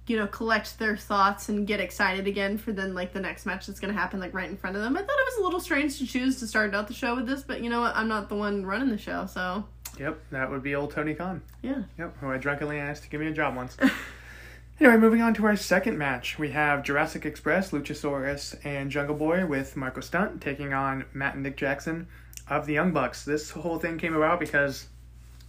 you 0.07 0.17
know 0.17 0.27
collect 0.27 0.79
their 0.79 0.97
thoughts 0.97 1.49
and 1.49 1.67
get 1.67 1.79
excited 1.81 2.27
again 2.27 2.59
for 2.59 2.73
then 2.73 2.95
like 2.95 3.13
the 3.13 3.21
next 3.21 3.47
match 3.47 3.67
that's 3.67 3.79
going 3.81 3.93
to 3.95 3.99
happen 3.99 4.19
like 4.19 4.35
right 4.35 4.51
in 4.51 4.57
front 4.57 4.77
of 4.77 4.83
them. 4.83 4.97
I 4.97 5.01
thought 5.01 5.19
it 5.19 5.27
was 5.27 5.39
a 5.39 5.43
little 5.45 5.61
strange 5.61 5.99
to 5.99 6.07
choose 6.07 6.39
to 6.41 6.47
start 6.47 6.75
out 6.75 6.89
the 6.89 6.95
show 6.95 7.15
with 7.15 7.27
this, 7.27 7.43
but 7.43 7.63
you 7.63 7.71
know 7.71 7.81
what? 7.81 7.95
I'm 7.97 8.09
not 8.09 8.29
the 8.29 8.35
one 8.37 8.65
running 8.67 8.91
the 8.91 8.99
show, 8.99 9.27
so 9.27 9.65
Yep, 9.99 10.19
that 10.31 10.51
would 10.51 10.63
be 10.63 10.75
old 10.75 10.93
Tony 10.93 11.15
Khan. 11.15 11.43
yeah. 11.63 11.83
Yep, 11.99 12.17
who 12.21 12.31
I 12.31 12.39
drunkenly 12.39 12.79
asked 12.79 13.03
to 13.05 13.11
give 13.11 13.21
me 13.21 13.27
a 13.27 13.33
job 13.33 13.55
once. 13.57 13.77
anyway, 14.81 14.97
moving 14.97 15.21
on 15.21 15.35
to 15.35 15.47
our 15.47 15.57
second 15.57 15.99
match. 15.99 16.39
We 16.39 16.51
have 16.53 16.83
Jurassic 16.83 17.27
Express, 17.27 17.71
Luchasaurus, 17.71 18.57
and 18.65 18.91
Jungle 18.91 19.17
Boy 19.17 19.47
with 19.47 19.77
Marko 19.77 20.01
Stunt 20.01 20.41
taking 20.41 20.73
on 20.73 21.05
Matt 21.13 21.35
and 21.35 21.43
Nick 21.43 21.57
Jackson 21.57 22.07
of 22.49 22.67
the 22.67 22.73
Young 22.73 22.93
Bucks. 22.93 23.25
This 23.25 23.51
whole 23.51 23.79
thing 23.79 23.99
came 23.99 24.15
about 24.15 24.41
because 24.41 24.87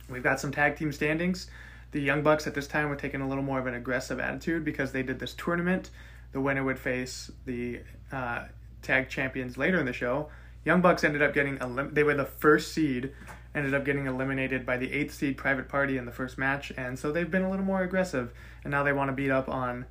we've 0.10 0.24
got 0.24 0.40
some 0.40 0.52
tag 0.52 0.76
team 0.76 0.92
standings. 0.92 1.48
The 1.92 2.02
Young 2.02 2.24
Bucks 2.24 2.48
at 2.48 2.54
this 2.54 2.68
time 2.68 2.90
were 2.90 2.96
taking 2.96 3.22
a 3.22 3.28
little 3.28 3.44
more 3.44 3.60
of 3.60 3.68
an 3.68 3.74
aggressive 3.74 4.20
attitude 4.20 4.64
because 4.64 4.92
they 4.92 5.04
did 5.04 5.20
this 5.20 5.34
tournament. 5.34 5.90
The 6.32 6.40
winner 6.40 6.64
would 6.64 6.80
face 6.80 7.30
the 7.46 7.82
uh, 8.12 8.46
tag 8.82 9.10
champions 9.10 9.58
later 9.58 9.80
in 9.80 9.86
the 9.86 9.94
show. 9.94 10.30
Young 10.64 10.82
Bucks 10.82 11.04
ended 11.04 11.22
up 11.22 11.34
getting 11.34 11.58
elim- 11.58 11.94
they 11.94 12.04
were 12.04 12.14
the 12.14 12.26
first 12.26 12.72
seed, 12.72 13.12
ended 13.54 13.74
up 13.74 13.84
getting 13.84 14.06
eliminated 14.06 14.66
by 14.66 14.78
the 14.78 14.92
eighth 14.94 15.14
seed 15.14 15.36
Private 15.36 15.68
Party 15.68 15.98
in 15.98 16.06
the 16.06 16.12
first 16.12 16.38
match, 16.38 16.72
and 16.78 16.98
so 16.98 17.12
they've 17.12 17.32
been 17.32 17.44
a 17.44 17.50
little 17.50 17.66
more 17.66 17.82
aggressive, 17.82 18.32
and 18.64 18.72
now 18.72 18.84
they 18.84 18.94
want 18.94 19.10
to 19.10 19.14
beat 19.14 19.32
up 19.32 19.50
on 19.50 19.86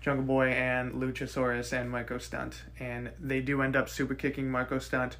Jungle 0.00 0.24
Boy 0.24 0.48
and 0.48 0.92
Luchasaurus 0.92 1.72
and 1.72 1.90
Marko 1.90 2.18
Stunt, 2.18 2.62
and 2.78 3.10
they 3.18 3.40
do 3.40 3.62
end 3.62 3.74
up 3.74 3.88
super 3.88 4.14
kicking 4.14 4.50
Marko 4.50 4.78
Stunt, 4.78 5.16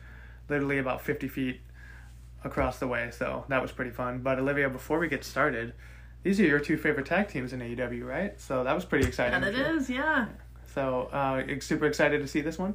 literally 0.49 0.79
about 0.79 1.01
fifty 1.01 1.27
feet 1.27 1.61
across 2.45 2.79
the 2.79 2.87
way. 2.87 3.11
So 3.13 3.45
that 3.49 3.63
was 3.63 3.73
pretty 3.73 3.93
fun. 3.93 4.19
But 4.19 4.39
Olivia, 4.39 4.69
before 4.69 4.99
we 4.99 5.09
get 5.09 5.25
started, 5.25 5.73
these 6.23 6.39
are 6.41 6.45
your 6.45 6.61
two 6.61 6.77
favorite 6.77 7.07
tag 7.07 7.29
teams 7.29 7.53
in 7.53 7.61
AEW, 7.61 8.07
right? 8.07 8.41
So 8.41 8.65
that 8.65 8.75
was 8.75 8.85
pretty 8.85 9.07
exciting. 9.07 9.35
And 9.35 9.45
it 9.45 9.55
is, 9.55 9.91
yeah. 9.91 10.27
So 10.75 11.09
uh, 11.13 11.43
super 11.61 11.87
excited 11.87 12.21
to 12.23 12.29
see 12.29 12.41
this 12.41 12.59
one. 12.59 12.75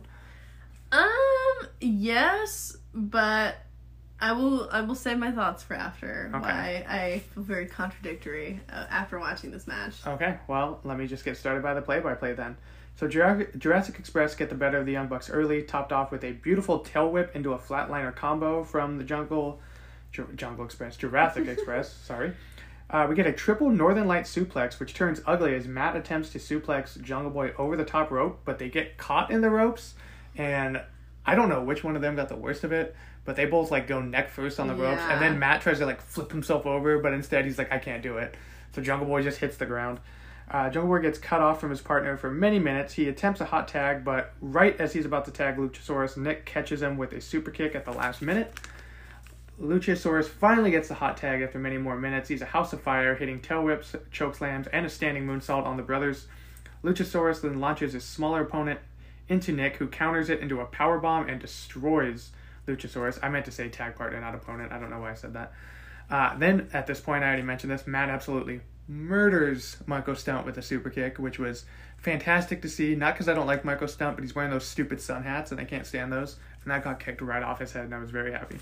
Um, 0.91 1.67
yes, 1.81 2.77
but 2.93 3.55
I 4.19 4.31
will 4.33 4.69
I 4.71 4.81
will 4.81 4.95
save 4.95 5.17
my 5.17 5.31
thoughts 5.31 5.63
for 5.63 5.73
after. 5.73 6.31
Okay. 6.33 6.39
Why 6.39 6.85
I 6.87 7.19
feel 7.33 7.43
very 7.43 7.67
contradictory 7.67 8.59
uh, 8.71 8.85
after 8.89 9.19
watching 9.19 9.51
this 9.51 9.67
match. 9.67 9.95
Okay, 10.05 10.37
well, 10.47 10.79
let 10.83 10.97
me 10.97 11.07
just 11.07 11.25
get 11.25 11.37
started 11.37 11.63
by 11.63 11.73
the 11.73 11.81
play-by-play 11.81 12.33
then. 12.33 12.57
So 12.95 13.07
Jurassic 13.07 13.99
Express 13.99 14.33
get 14.33 14.49
the 14.49 14.55
better 14.55 14.79
of 14.79 14.87
the 14.87 14.91
Young 14.91 15.07
Bucks 15.07 15.29
early, 15.29 15.61
topped 15.61 15.93
off 15.93 16.11
with 16.11 16.23
a 16.23 16.31
beautiful 16.31 16.79
tail 16.79 17.11
whip 17.11 17.35
into 17.35 17.53
a 17.53 17.59
flatliner 17.59 18.15
combo 18.15 18.63
from 18.63 18.97
the 18.97 19.03
Jungle, 19.03 19.59
Ju- 20.11 20.29
Jungle 20.35 20.65
Express, 20.65 20.97
Jurassic 20.97 21.47
Express. 21.47 21.93
Sorry. 21.93 22.33
Uh, 22.89 23.05
we 23.09 23.15
get 23.15 23.27
a 23.27 23.33
triple 23.33 23.69
Northern 23.69 24.07
Light 24.07 24.23
suplex, 24.23 24.79
which 24.79 24.93
turns 24.93 25.21
ugly 25.25 25.53
as 25.55 25.67
Matt 25.67 25.95
attempts 25.95 26.29
to 26.29 26.39
suplex 26.39 27.01
Jungle 27.01 27.31
Boy 27.31 27.51
over 27.57 27.75
the 27.75 27.83
top 27.83 28.11
rope, 28.11 28.39
but 28.45 28.59
they 28.59 28.69
get 28.69 28.97
caught 28.97 29.29
in 29.29 29.41
the 29.41 29.49
ropes, 29.49 29.95
and 30.37 30.81
I 31.25 31.35
don't 31.35 31.49
know 31.49 31.61
which 31.61 31.83
one 31.83 31.97
of 31.97 32.01
them 32.01 32.15
got 32.15 32.29
the 32.29 32.37
worst 32.37 32.63
of 32.63 32.71
it, 32.71 32.95
but 33.25 33.35
they 33.35 33.45
both 33.45 33.71
like 33.71 33.87
go 33.87 34.01
neck 34.01 34.29
first 34.29 34.57
on 34.57 34.67
the 34.67 34.75
ropes, 34.75 35.01
and 35.01 35.21
then 35.21 35.37
Matt 35.37 35.61
tries 35.61 35.79
to 35.79 35.85
like 35.85 36.01
flip 36.01 36.31
himself 36.31 36.65
over, 36.65 36.99
but 36.99 37.13
instead 37.13 37.43
he's 37.43 37.57
like, 37.57 37.73
I 37.73 37.77
can't 37.77 38.01
do 38.01 38.17
it. 38.17 38.35
So 38.73 38.81
Jungle 38.81 39.07
Boy 39.07 39.21
just 39.21 39.39
hits 39.39 39.57
the 39.57 39.65
ground. 39.65 39.99
Uh, 40.49 40.69
Jungle 40.69 40.87
Boy 40.87 41.01
gets 41.01 41.19
cut 41.19 41.41
off 41.41 41.59
from 41.59 41.71
his 41.71 41.81
partner 41.81 42.15
for 42.15 42.31
many 42.31 42.57
minutes. 42.57 42.93
He 42.93 43.09
attempts 43.09 43.41
a 43.41 43.45
hot 43.45 43.67
tag, 43.67 44.05
but 44.05 44.31
right 44.39 44.79
as 44.79 44.93
he's 44.93 45.05
about 45.05 45.25
to 45.25 45.31
tag 45.31 45.57
Luchasaurus, 45.57 46.15
Nick 46.15 46.45
catches 46.45 46.81
him 46.81 46.95
with 46.95 47.11
a 47.11 47.19
super 47.19 47.51
kick 47.51 47.75
at 47.75 47.83
the 47.83 47.91
last 47.91 48.21
minute. 48.21 48.57
Luchasaurus 49.61 50.27
finally 50.27 50.69
gets 50.69 50.87
the 50.87 50.93
hot 50.93 51.17
tag 51.17 51.41
after 51.41 51.57
many 51.57 51.77
more 51.77 51.97
minutes. 51.97 52.29
He's 52.29 52.43
a 52.43 52.45
house 52.45 52.73
of 52.73 52.81
fire, 52.81 53.15
hitting 53.15 53.39
tail 53.41 53.63
whips, 53.63 53.95
choke 54.11 54.35
slams, 54.35 54.67
and 54.67 54.85
a 54.85 54.89
standing 54.89 55.25
moonsault 55.25 55.65
on 55.65 55.77
the 55.77 55.83
brothers. 55.83 56.27
Luchasaurus 56.83 57.41
then 57.41 57.59
launches 57.59 57.93
his 57.93 58.03
smaller 58.03 58.41
opponent 58.41 58.79
into 59.27 59.51
Nick, 59.51 59.77
who 59.77 59.87
counters 59.87 60.29
it 60.29 60.41
into 60.41 60.61
a 60.61 60.65
power 60.65 60.99
bomb 60.99 61.27
and 61.27 61.41
destroys 61.41 62.31
Luchasaurus. 62.67 63.17
I 63.23 63.29
meant 63.29 63.45
to 63.45 63.51
say 63.51 63.67
tag 63.67 63.95
partner, 63.95 64.19
not 64.21 64.35
opponent. 64.35 64.71
I 64.71 64.79
don't 64.79 64.91
know 64.91 64.99
why 64.99 65.11
I 65.11 65.15
said 65.15 65.33
that. 65.33 65.53
Uh, 66.09 66.37
then 66.37 66.69
at 66.71 66.85
this 66.85 66.99
point, 66.99 67.23
I 67.23 67.27
already 67.27 67.41
mentioned 67.41 67.71
this. 67.71 67.87
Matt 67.87 68.09
absolutely 68.09 68.61
murders 68.87 69.77
Marko 69.85 70.13
Stunt 70.13 70.45
with 70.45 70.57
a 70.57 70.61
super 70.61 70.89
kick, 70.89 71.17
which 71.17 71.39
was 71.39 71.65
fantastic 71.97 72.61
to 72.61 72.69
see. 72.69 72.95
Not 72.95 73.15
because 73.15 73.27
I 73.27 73.33
don't 73.33 73.47
like 73.47 73.65
Marko 73.65 73.87
Stunt, 73.87 74.15
but 74.15 74.23
he's 74.23 74.35
wearing 74.35 74.51
those 74.51 74.65
stupid 74.65 75.01
sun 75.01 75.23
hats, 75.23 75.51
and 75.51 75.59
I 75.59 75.65
can't 75.65 75.85
stand 75.85 76.13
those. 76.13 76.37
And 76.63 76.71
that 76.71 76.83
got 76.83 76.99
kicked 76.99 77.21
right 77.21 77.43
off 77.43 77.59
his 77.59 77.73
head, 77.73 77.85
and 77.85 77.95
I 77.95 77.99
was 77.99 78.11
very 78.11 78.31
happy. 78.31 78.59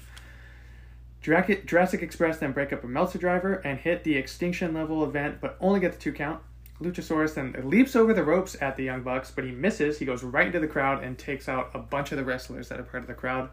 Jurassic 1.25 2.03
Express 2.03 2.37
then 2.37 2.51
break 2.51 2.71
up 2.71 2.83
a 2.83 2.87
Meltzer 2.87 3.17
driver 3.17 3.55
and 3.55 3.79
hit 3.79 4.03
the 4.03 4.15
extinction 4.15 4.75
level 4.75 5.03
event, 5.03 5.41
but 5.41 5.57
only 5.59 5.79
get 5.79 5.93
the 5.93 5.97
two 5.97 6.13
count. 6.13 6.39
Luchasaurus 6.79 7.33
then 7.33 7.55
leaps 7.63 7.95
over 7.95 8.13
the 8.13 8.23
ropes 8.23 8.55
at 8.61 8.75
the 8.75 8.83
Young 8.83 9.01
Bucks, 9.01 9.31
but 9.31 9.43
he 9.43 9.51
misses. 9.51 9.97
He 9.97 10.05
goes 10.05 10.23
right 10.23 10.45
into 10.45 10.59
the 10.59 10.67
crowd 10.67 11.03
and 11.03 11.17
takes 11.17 11.49
out 11.49 11.71
a 11.73 11.79
bunch 11.79 12.11
of 12.11 12.19
the 12.19 12.23
wrestlers 12.23 12.69
that 12.69 12.79
are 12.79 12.83
part 12.83 13.01
of 13.01 13.07
the 13.07 13.15
crowd. 13.15 13.49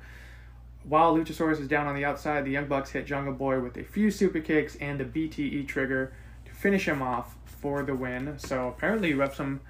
While 0.85 1.17
Luchasaurus 1.17 1.61
is 1.61 1.69
down 1.69 1.87
on 1.87 1.95
the 1.95 2.05
outside, 2.05 2.45
the 2.45 2.51
Young 2.51 2.67
Bucks 2.67 2.91
hit 2.91 3.07
Jungle 3.07 3.33
Boy 3.33 3.61
with 3.61 3.79
a 3.79 3.85
few 3.85 4.11
super 4.11 4.41
kicks 4.41 4.77
and 4.77 5.01
a 5.01 5.05
BTE 5.07 5.67
trigger 5.67 6.13
to 6.45 6.53
finish 6.53 6.87
him 6.87 7.01
off 7.01 7.37
for 7.47 7.85
the 7.85 7.95
win. 7.95 8.39
So 8.39 8.69
apparently 8.69 9.17
some 9.33 9.61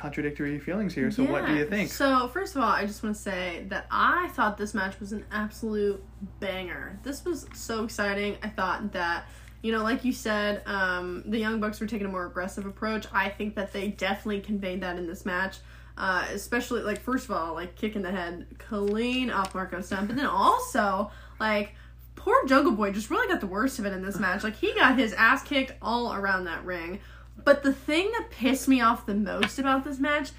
contradictory 0.00 0.58
feelings 0.58 0.94
here. 0.94 1.10
So 1.10 1.24
what 1.24 1.46
do 1.46 1.54
you 1.54 1.66
think? 1.66 1.90
So 1.90 2.28
first 2.28 2.56
of 2.56 2.62
all, 2.62 2.70
I 2.70 2.86
just 2.86 3.02
want 3.02 3.14
to 3.14 3.20
say 3.20 3.66
that 3.68 3.86
I 3.90 4.28
thought 4.28 4.56
this 4.56 4.72
match 4.72 4.98
was 4.98 5.12
an 5.12 5.24
absolute 5.30 6.02
banger. 6.40 6.98
This 7.02 7.24
was 7.24 7.46
so 7.52 7.84
exciting. 7.84 8.36
I 8.42 8.48
thought 8.48 8.92
that 8.92 9.26
you 9.62 9.72
know, 9.72 9.82
like 9.82 10.06
you 10.06 10.12
said, 10.12 10.62
um, 10.66 11.22
the 11.26 11.38
Young 11.38 11.60
Bucks 11.60 11.80
were 11.80 11.86
taking 11.86 12.06
a 12.06 12.10
more 12.10 12.24
aggressive 12.24 12.64
approach. 12.64 13.06
I 13.12 13.28
think 13.28 13.56
that 13.56 13.74
they 13.74 13.88
definitely 13.88 14.40
conveyed 14.40 14.80
that 14.80 14.96
in 14.98 15.06
this 15.06 15.26
match. 15.26 15.58
Uh, 15.98 16.24
especially 16.32 16.80
like 16.80 16.98
first 16.98 17.26
of 17.26 17.32
all, 17.32 17.52
like 17.52 17.76
kicking 17.76 18.00
the 18.00 18.10
head 18.10 18.46
clean 18.58 19.30
off 19.30 19.54
Marko 19.54 19.82
Stunt, 19.82 20.06
but 20.06 20.16
then 20.16 20.24
also 20.24 21.10
like 21.38 21.74
poor 22.16 22.46
Jungle 22.46 22.72
Boy 22.72 22.90
just 22.90 23.10
really 23.10 23.28
got 23.28 23.40
the 23.40 23.46
worst 23.46 23.78
of 23.78 23.84
it 23.84 23.92
in 23.92 24.02
this 24.02 24.18
match. 24.18 24.42
Like 24.42 24.56
he 24.56 24.72
got 24.74 24.98
his 24.98 25.12
ass 25.12 25.42
kicked 25.42 25.74
all 25.82 26.14
around 26.14 26.44
that 26.44 26.64
ring. 26.64 27.00
But 27.44 27.62
the 27.62 27.72
thing 27.72 28.10
that 28.12 28.30
pissed 28.30 28.68
me 28.68 28.80
off 28.80 29.06
the 29.06 29.14
most 29.14 29.58
about 29.58 29.84
this 29.84 29.98
match, 29.98 30.30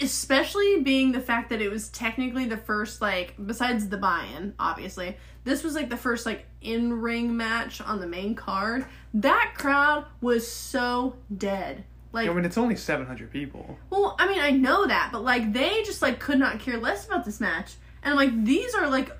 especially 0.00 0.80
being 0.82 1.12
the 1.12 1.20
fact 1.20 1.50
that 1.50 1.60
it 1.60 1.70
was 1.70 1.88
technically 1.88 2.46
the 2.46 2.56
first 2.56 3.00
like 3.00 3.34
besides 3.44 3.88
the 3.88 3.96
buy-in, 3.96 4.54
obviously, 4.58 5.16
this 5.44 5.62
was 5.62 5.74
like 5.74 5.90
the 5.90 5.96
first 5.96 6.26
like 6.26 6.46
in-ring 6.60 7.36
match 7.36 7.80
on 7.80 8.00
the 8.00 8.06
main 8.06 8.34
card. 8.34 8.86
That 9.14 9.54
crowd 9.56 10.06
was 10.20 10.50
so 10.50 11.16
dead. 11.36 11.84
Like 12.12 12.28
I 12.28 12.32
mean, 12.32 12.44
it's 12.44 12.58
only 12.58 12.76
700 12.76 13.30
people. 13.30 13.78
well, 13.90 14.16
I 14.18 14.26
mean, 14.26 14.40
I 14.40 14.50
know 14.50 14.86
that, 14.86 15.10
but 15.12 15.22
like 15.22 15.52
they 15.52 15.82
just 15.82 16.00
like 16.00 16.18
could 16.20 16.38
not 16.38 16.58
care 16.58 16.78
less 16.78 17.06
about 17.06 17.24
this 17.24 17.40
match. 17.40 17.74
And 18.02 18.16
like 18.16 18.44
these 18.44 18.74
are 18.74 18.88
like 18.88 19.10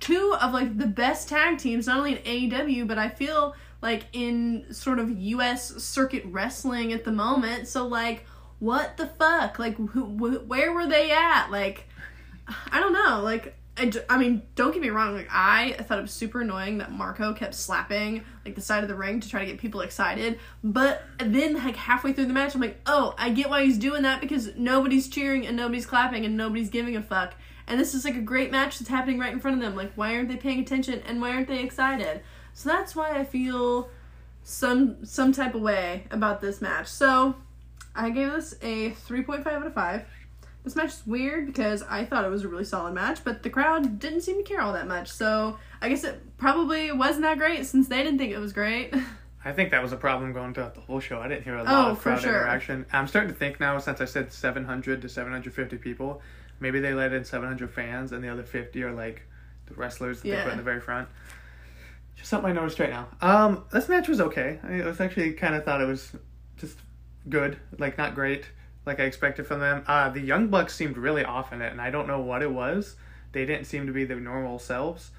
two 0.00 0.34
of 0.40 0.52
like 0.52 0.76
the 0.78 0.86
best 0.86 1.28
tag 1.28 1.58
teams, 1.58 1.86
not 1.86 1.98
only 1.98 2.16
in 2.16 2.50
AEW, 2.50 2.88
but 2.88 2.98
I 2.98 3.08
feel 3.08 3.54
like 3.86 4.06
in 4.12 4.66
sort 4.72 4.98
of 4.98 5.16
US 5.16 5.80
circuit 5.80 6.24
wrestling 6.26 6.92
at 6.92 7.04
the 7.04 7.12
moment. 7.12 7.68
So 7.68 7.86
like 7.86 8.26
what 8.58 8.96
the 8.96 9.06
fuck? 9.06 9.60
Like 9.60 9.76
who, 9.76 10.04
wh- 10.04 10.48
where 10.48 10.72
were 10.72 10.88
they 10.88 11.12
at? 11.12 11.50
Like 11.52 11.88
I 12.72 12.80
don't 12.80 12.92
know. 12.92 13.20
Like 13.22 13.56
I, 13.76 13.86
j- 13.86 14.04
I 14.08 14.18
mean, 14.18 14.42
don't 14.56 14.72
get 14.72 14.82
me 14.82 14.88
wrong. 14.88 15.14
Like 15.14 15.28
I 15.30 15.76
thought 15.82 16.00
it 16.00 16.02
was 16.02 16.10
super 16.10 16.40
annoying 16.40 16.78
that 16.78 16.90
Marko 16.90 17.32
kept 17.32 17.54
slapping 17.54 18.24
like 18.44 18.56
the 18.56 18.60
side 18.60 18.82
of 18.82 18.88
the 18.88 18.96
ring 18.96 19.20
to 19.20 19.28
try 19.28 19.38
to 19.38 19.46
get 19.46 19.60
people 19.60 19.82
excited. 19.82 20.40
But 20.64 21.04
then 21.20 21.54
like 21.54 21.76
halfway 21.76 22.12
through 22.12 22.26
the 22.26 22.32
match, 22.32 22.56
I'm 22.56 22.60
like, 22.60 22.80
oh, 22.86 23.14
I 23.16 23.30
get 23.30 23.48
why 23.48 23.64
he's 23.64 23.78
doing 23.78 24.02
that 24.02 24.20
because 24.20 24.50
nobody's 24.56 25.06
cheering 25.06 25.46
and 25.46 25.56
nobody's 25.56 25.86
clapping 25.86 26.24
and 26.24 26.36
nobody's 26.36 26.70
giving 26.70 26.96
a 26.96 27.02
fuck. 27.02 27.34
And 27.68 27.78
this 27.78 27.94
is 27.94 28.04
like 28.04 28.16
a 28.16 28.20
great 28.20 28.50
match 28.50 28.80
that's 28.80 28.90
happening 28.90 29.20
right 29.20 29.32
in 29.32 29.38
front 29.38 29.56
of 29.56 29.62
them. 29.62 29.76
Like, 29.76 29.92
why 29.94 30.16
aren't 30.16 30.28
they 30.28 30.36
paying 30.36 30.58
attention 30.58 31.02
and 31.06 31.20
why 31.20 31.30
aren't 31.30 31.48
they 31.48 31.62
excited? 31.62 32.22
So 32.56 32.70
that's 32.70 32.96
why 32.96 33.10
I 33.18 33.24
feel 33.24 33.90
some 34.42 35.04
some 35.04 35.30
type 35.30 35.54
of 35.54 35.60
way 35.60 36.04
about 36.10 36.40
this 36.40 36.62
match. 36.62 36.86
So 36.86 37.34
I 37.94 38.08
gave 38.08 38.32
this 38.32 38.54
a 38.62 38.92
3.5 38.92 39.46
out 39.46 39.66
of 39.66 39.74
5. 39.74 40.04
This 40.64 40.74
match 40.74 40.94
is 40.94 41.06
weird 41.06 41.46
because 41.46 41.82
I 41.82 42.06
thought 42.06 42.24
it 42.24 42.30
was 42.30 42.44
a 42.44 42.48
really 42.48 42.64
solid 42.64 42.94
match, 42.94 43.22
but 43.24 43.42
the 43.42 43.50
crowd 43.50 43.98
didn't 43.98 44.22
seem 44.22 44.38
to 44.38 44.42
care 44.42 44.62
all 44.62 44.72
that 44.72 44.88
much. 44.88 45.08
So 45.12 45.58
I 45.82 45.90
guess 45.90 46.02
it 46.02 46.18
probably 46.38 46.90
wasn't 46.92 47.22
that 47.24 47.36
great 47.36 47.66
since 47.66 47.88
they 47.88 48.02
didn't 48.02 48.16
think 48.18 48.32
it 48.32 48.38
was 48.38 48.54
great. 48.54 48.94
I 49.44 49.52
think 49.52 49.70
that 49.72 49.82
was 49.82 49.92
a 49.92 49.96
problem 49.96 50.32
going 50.32 50.54
throughout 50.54 50.74
the 50.74 50.80
whole 50.80 50.98
show. 50.98 51.20
I 51.20 51.28
didn't 51.28 51.44
hear 51.44 51.56
a 51.56 51.62
lot 51.62 51.88
Oh, 51.88 51.90
of 51.92 51.98
crowd 52.00 52.22
sure. 52.22 52.30
interaction. 52.30 52.86
I'm 52.90 53.06
starting 53.06 53.30
to 53.32 53.38
think 53.38 53.60
now, 53.60 53.78
since 53.78 54.00
I 54.00 54.06
said 54.06 54.32
700 54.32 55.02
to 55.02 55.08
750 55.10 55.76
people, 55.76 56.22
maybe 56.58 56.80
they 56.80 56.94
let 56.94 57.12
in 57.12 57.22
700 57.22 57.70
fans 57.70 58.12
and 58.12 58.24
the 58.24 58.28
other 58.28 58.42
50 58.42 58.82
are 58.82 58.92
like 58.92 59.22
the 59.66 59.74
wrestlers 59.74 60.22
that 60.22 60.28
they 60.30 60.42
put 60.42 60.52
in 60.52 60.56
the 60.56 60.64
very 60.64 60.80
front. 60.80 61.06
Something 62.26 62.50
I 62.50 62.54
noticed 62.54 62.80
right 62.80 62.90
now. 62.90 63.06
Um, 63.20 63.66
this 63.72 63.88
match 63.88 64.08
was 64.08 64.20
okay. 64.20 64.58
I 64.64 64.82
was 64.84 65.00
actually 65.00 65.34
kind 65.34 65.54
of 65.54 65.64
thought 65.64 65.80
it 65.80 65.86
was 65.86 66.10
just 66.56 66.76
good, 67.28 67.56
like 67.78 67.96
not 67.98 68.16
great, 68.16 68.46
like 68.84 68.98
I 68.98 69.04
expected 69.04 69.46
from 69.46 69.60
them. 69.60 69.84
Uh, 69.86 70.08
the 70.08 70.18
Young 70.18 70.48
Bucks 70.48 70.74
seemed 70.74 70.96
really 70.96 71.24
off 71.24 71.52
in 71.52 71.62
it, 71.62 71.70
and 71.70 71.80
I 71.80 71.90
don't 71.90 72.08
know 72.08 72.18
what 72.18 72.42
it 72.42 72.50
was. 72.50 72.96
They 73.30 73.46
didn't 73.46 73.66
seem 73.66 73.86
to 73.86 73.92
be 73.92 74.04
their 74.04 74.18
normal 74.18 74.58
selves. 74.58 75.12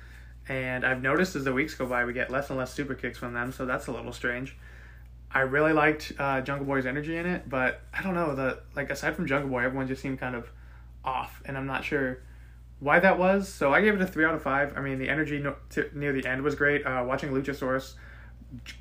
And 0.50 0.86
I've 0.86 1.02
noticed 1.02 1.34
as 1.38 1.46
the 1.46 1.54
weeks 1.54 1.76
go 1.76 1.86
by, 1.86 2.04
we 2.04 2.12
get 2.12 2.30
less 2.30 2.50
and 2.50 2.60
less 2.60 2.74
super 2.74 2.94
kicks 2.94 3.18
from 3.18 3.34
them, 3.34 3.54
so 3.54 3.66
that's 3.66 3.88
a 3.88 3.94
little 3.94 4.12
strange. 4.12 4.58
I 5.32 5.42
really 5.42 5.72
liked 5.72 6.12
uh, 6.20 6.42
Jungle 6.42 6.66
Boy's 6.66 6.86
energy 6.86 7.16
in 7.16 7.26
it, 7.26 7.48
but 7.48 7.84
I 7.94 8.04
don't 8.04 8.16
know 8.16 8.36
the 8.36 8.60
like 8.76 8.90
aside 8.90 9.16
from 9.16 9.28
Jungle 9.28 9.50
Boy, 9.50 9.64
everyone 9.64 9.88
just 9.88 10.02
seemed 10.02 10.20
kind 10.20 10.36
of 10.36 10.52
off, 11.06 11.42
and 11.46 11.58
I'm 11.58 11.68
not 11.68 11.86
sure 11.86 12.20
why 12.80 13.00
that 13.00 13.18
was. 13.18 13.48
So 13.52 13.74
I 13.74 13.82
gave 13.82 13.94
it 13.96 14.02
a 14.02 14.08
three 14.08 14.26
out 14.26 14.34
of 14.36 14.42
five. 14.42 14.78
I 14.78 14.82
mean, 14.82 15.00
the 15.00 15.10
energy 15.10 15.40
no, 15.40 15.56
to, 15.72 15.90
near 15.94 16.14
the 16.14 16.26
end 16.28 16.42
was 16.44 16.56
great. 16.56 16.86
Uh, 16.86 17.04
watching 17.08 17.32
Luchasaurus 17.32 17.94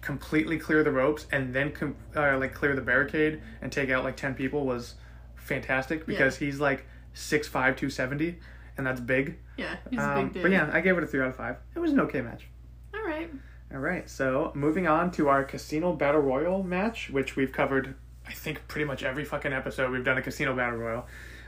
completely 0.01 0.59
clear 0.59 0.83
the 0.85 0.93
ropes 0.93 1.27
and 1.33 1.53
then 1.55 1.73
com- 1.73 1.97
uh, 2.15 2.39
like 2.39 2.55
clear 2.55 2.75
the 2.75 2.81
barricade 2.83 3.41
and 3.63 3.73
take 3.73 3.91
out 3.91 4.05
like 4.05 4.17
ten 4.17 4.35
people 4.35 4.65
was 4.65 4.95
fantastic 5.35 6.07
because 6.07 6.37
he's 6.37 6.61
like 6.61 6.87
6'5", 7.15 7.51
270, 7.53 8.39
and 8.77 8.87
that's 8.87 9.01
big. 9.01 9.39
yeah, 9.57 9.77
he's 9.91 9.99
a 10.01 10.03
Um, 10.11 10.25
big 10.25 10.33
dude. 10.35 10.43
but 10.43 10.51
yeah, 10.53 10.71
I 10.73 10.81
gave 10.81 10.99
it 10.99 11.05
a 11.05 11.07
three 11.07 11.21
out 11.21 11.29
of 11.29 11.37
five. 11.37 11.57
It 11.75 11.79
was 11.79 11.93
an 11.93 12.01
okay 12.01 12.21
match. 12.21 12.47
All 12.95 13.03
right. 13.07 13.31
All 13.73 13.79
right, 13.81 14.09
so 14.09 14.53
moving 14.55 14.87
on 14.87 15.11
to 15.13 15.29
our 15.29 15.43
Casino 15.43 15.93
Battle 15.93 16.21
Royal 16.21 16.63
match, 16.63 17.11
which 17.11 17.35
we've 17.35 17.51
covered, 17.53 17.97
I 18.27 18.33
think, 18.33 18.69
pretty 18.69 18.85
much 18.85 19.03
every 19.03 19.25
fucking 19.25 19.53
episode 19.53 19.91
we've 19.91 20.05
done 20.05 20.19
a 20.19 20.23
Casino 20.23 20.55
Battle 20.55 20.79
Royal. 20.79 21.07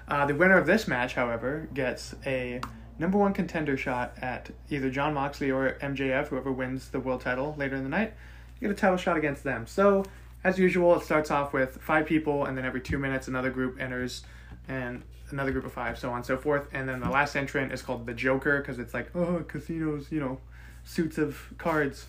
Uh, 0.09 0.25
the 0.25 0.35
winner 0.35 0.57
of 0.57 0.67
this 0.67 0.89
match, 0.89 1.15
however, 1.15 1.69
gets 1.75 2.15
a 2.25 2.61
number 2.99 3.19
one 3.19 3.33
contender 3.33 3.77
shot 3.77 4.15
at 4.21 4.51
either 4.71 4.91
Jon 4.91 5.15
Moxley 5.15 5.51
or 5.51 5.77
MJF, 5.83 6.29
whoever 6.29 6.51
wins 6.51 6.89
the 6.89 6.99
world 6.99 7.21
title 7.21 7.55
later 7.59 7.77
in 7.77 7.83
the 7.83 7.91
night. 7.91 8.15
You 8.59 8.69
get 8.69 8.77
a 8.77 8.81
title 8.81 8.97
shot 8.97 9.17
against 9.17 9.45
them. 9.45 9.67
So, 9.67 10.05
as 10.43 10.59
usual, 10.59 10.97
it 10.97 11.05
starts 11.05 11.31
off 11.31 11.53
with 11.53 11.79
five 11.81 12.07
people, 12.07 12.47
and 12.47 12.57
then 12.57 12.65
every 12.65 12.81
two 12.81 12.99
minutes, 12.99 13.29
another 13.29 13.51
group 13.51 13.81
enters, 13.81 14.23
and 14.67 15.03
another 15.31 15.53
group 15.53 15.67
of 15.67 15.73
five, 15.73 15.99
so 15.99 16.11
on 16.11 16.17
and 16.17 16.27
so 16.27 16.37
forth. 16.37 16.69
And 16.73 16.89
then 16.89 17.01
the 17.01 17.11
last 17.11 17.37
entrant 17.37 17.73
is 17.73 17.83
called 17.83 18.07
the 18.07 18.15
Joker 18.15 18.59
because 18.61 18.79
it's 18.79 18.95
like, 18.95 19.15
oh, 19.15 19.45
casinos, 19.47 20.11
you 20.11 20.21
know, 20.21 20.41
suits 20.85 21.19
of 21.19 21.39
cards. 21.59 22.07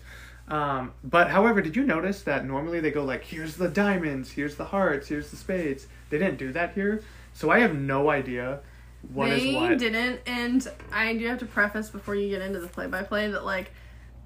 Um, 0.48 0.94
but 1.04 1.30
however, 1.30 1.60
did 1.60 1.76
you 1.76 1.84
notice 1.84 2.22
that 2.22 2.44
normally 2.44 2.80
they 2.80 2.90
go 2.90 3.04
like, 3.04 3.24
here's 3.24 3.56
the 3.56 3.68
diamonds, 3.68 4.32
here's 4.32 4.56
the 4.56 4.64
hearts, 4.64 5.08
here's 5.08 5.30
the 5.30 5.36
spades. 5.36 5.86
They 6.08 6.18
didn't 6.18 6.38
do 6.38 6.52
that 6.52 6.74
here, 6.74 7.02
so 7.32 7.50
I 7.50 7.60
have 7.60 7.74
no 7.74 8.10
idea 8.10 8.60
what 9.12 9.30
is 9.30 9.42
they 9.42 9.54
what. 9.54 9.78
didn't, 9.78 10.20
and 10.26 10.66
I 10.92 11.16
do 11.16 11.26
have 11.26 11.38
to 11.38 11.46
preface 11.46 11.88
before 11.88 12.14
you 12.14 12.28
get 12.28 12.42
into 12.42 12.60
the 12.60 12.68
play-by-play 12.68 13.30
that 13.30 13.44
like 13.44 13.72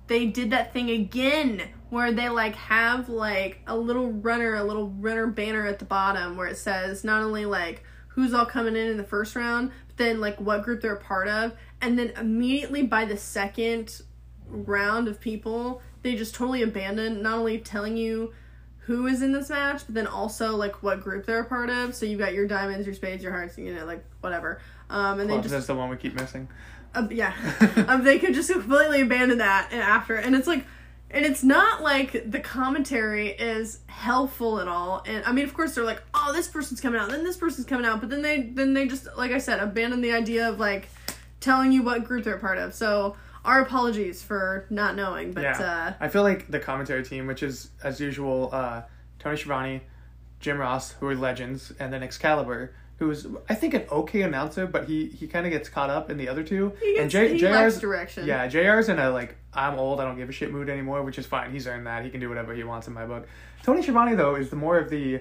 they 0.07 0.27
did 0.27 0.51
that 0.51 0.73
thing 0.73 0.91
again 0.91 1.63
where 1.91 2.13
they 2.13 2.29
like 2.29 2.55
have 2.57 3.09
like 3.09 3.61
a 3.67 3.77
little 3.77 4.13
runner, 4.13 4.57
a 4.57 4.65
little 4.65 4.89
runner 4.91 5.27
banner 5.27 5.67
at 5.67 5.79
the 5.79 5.85
bottom 5.85 6.37
where 6.37 6.49
it 6.49 6.59
says 6.59 7.05
not 7.05 7.23
only 7.23 7.47
like 7.47 7.85
who's 8.09 8.35
all 8.35 8.47
coming 8.47 8.77
in 8.77 8.89
in 8.89 8.97
the 8.97 9.05
first 9.05 9.35
round, 9.37 9.71
but 9.89 9.97
then 9.97 10.21
like 10.21 10.41
what 10.41 10.63
group 10.63 10.81
they're 10.81 10.95
a 10.95 11.01
part 11.01 11.29
of, 11.29 11.53
and 11.81 11.99
then 11.99 12.11
immediately 12.19 12.83
by 12.83 13.05
the 13.05 13.17
second 13.17 14.03
round 14.49 15.09
of 15.09 15.21
people, 15.21 15.83
they 16.03 16.15
just 16.15 16.35
totally 16.35 16.63
abandon 16.63 17.23
not 17.23 17.39
only 17.39 17.59
telling 17.59 17.97
you 17.97 18.33
who 18.87 19.07
is 19.07 19.23
in 19.23 19.33
this 19.33 19.49
match, 19.49 19.83
but 19.87 19.95
then 19.95 20.07
also 20.07 20.57
like 20.57 20.83
what 20.83 21.01
group 21.01 21.25
they're 21.25 21.41
a 21.41 21.45
part 21.45 21.71
of. 21.71 21.95
So 21.95 22.05
you've 22.05 22.19
got 22.19 22.35
your 22.35 22.47
diamonds, 22.47 22.87
your 22.87 22.95
spades, 22.95 23.23
your 23.23 23.33
hearts, 23.33 23.57
you 23.57 23.75
know, 23.75 23.87
like 23.87 24.05
whatever. 24.21 24.61
Um, 24.91 25.21
and 25.21 25.29
they 25.29 25.35
Clubs, 25.35 25.45
just 25.45 25.53
that's 25.53 25.67
the 25.67 25.75
one 25.75 25.89
we 25.89 25.97
keep 25.97 26.15
missing. 26.15 26.49
uh, 26.95 27.09
yeah, 27.11 27.35
um, 27.89 28.05
they 28.05 28.19
could 28.19 28.35
just 28.35 28.53
completely 28.53 29.01
abandon 29.01 29.39
that 29.39 29.69
and 29.73 29.81
after, 29.81 30.17
and 30.17 30.35
it's 30.35 30.47
like, 30.47 30.67
and 31.11 31.25
it's 31.25 31.43
not 31.43 31.83
like 31.83 32.31
the 32.31 32.41
commentary 32.41 33.29
is 33.29 33.79
helpful 33.87 34.61
at 34.61 34.69
all. 34.69 35.03
And 35.07 35.25
I 35.25 35.33
mean, 35.33 35.45
of 35.45 35.55
course, 35.55 35.75
they're 35.75 35.85
like, 35.85 36.03
oh, 36.13 36.33
this 36.35 36.49
person's 36.49 36.81
coming 36.81 37.01
out, 37.01 37.09
then 37.09 37.25
this 37.25 37.37
person's 37.37 37.67
coming 37.67 37.87
out, 37.87 38.01
but 38.01 38.11
then 38.11 38.21
they 38.21 38.43
then 38.43 38.75
they 38.75 38.87
just 38.87 39.07
like 39.17 39.31
I 39.31 39.39
said, 39.39 39.61
abandon 39.61 40.03
the 40.03 40.13
idea 40.13 40.49
of 40.49 40.59
like 40.59 40.89
telling 41.41 41.73
you 41.73 41.83
what 41.83 42.05
group 42.05 42.25
they're 42.25 42.35
a 42.35 42.41
part 42.41 42.59
of. 42.59 42.75
So 42.75 43.17
our 43.45 43.61
apologies 43.61 44.23
for 44.23 44.67
not 44.71 44.97
knowing, 44.97 45.33
but 45.33 45.43
yeah, 45.43 45.59
uh, 45.59 45.93
I 46.01 46.09
feel 46.09 46.23
like 46.23 46.51
the 46.51 46.61
commentary 46.61 47.03
team, 47.03 47.27
which 47.27 47.43
is 47.43 47.71
as 47.83 48.01
usual, 48.01 48.51
uh, 48.53 48.83
Tony 49.19 49.37
Schiavone, 49.37 49.83
Jim 50.41 50.59
Ross, 50.59 50.93
who 50.93 51.07
are 51.09 51.15
legends, 51.15 51.73
and 51.79 51.93
then 51.93 52.03
Excalibur, 52.03 52.75
who's 52.99 53.27
I 53.49 53.55
think 53.55 53.75
an 53.75 53.85
okay 53.91 54.23
announcer, 54.23 54.67
but 54.67 54.87
he 54.87 55.07
he 55.07 55.27
kind 55.27 55.47
of 55.47 55.53
gets 55.53 55.69
caught 55.69 55.91
up 55.91 56.11
in 56.11 56.17
the 56.17 56.29
other 56.29 56.43
two. 56.43 56.73
He 56.81 56.99
and 56.99 57.11
gets, 57.11 57.33
he 57.33 57.39
JR's 57.39 57.79
direction. 57.81 58.27
yeah, 58.27 58.47
JR's 58.49 58.89
in 58.89 58.99
a 58.99 59.11
like 59.11 59.37
I'm 59.53 59.79
old, 59.79 60.01
I 60.01 60.05
don't 60.05 60.17
give 60.17 60.29
a 60.29 60.33
shit 60.33 60.51
mood 60.51 60.69
anymore, 60.69 61.03
which 61.03 61.19
is 61.19 61.27
fine. 61.27 61.53
He's 61.53 61.67
earned 61.67 61.87
that. 61.87 62.05
He 62.05 62.11
can 62.11 62.21
do 62.21 62.29
whatever 62.29 62.55
he 62.55 62.65
wants 62.65 62.87
in 62.87 62.95
my 62.95 63.05
book. 63.05 63.29
Tony 63.63 63.83
Schiavone 63.83 64.15
though 64.15 64.37
is 64.37 64.51
the 64.51 64.57
more 64.57 64.79
of 64.79 64.91
the 64.91 65.21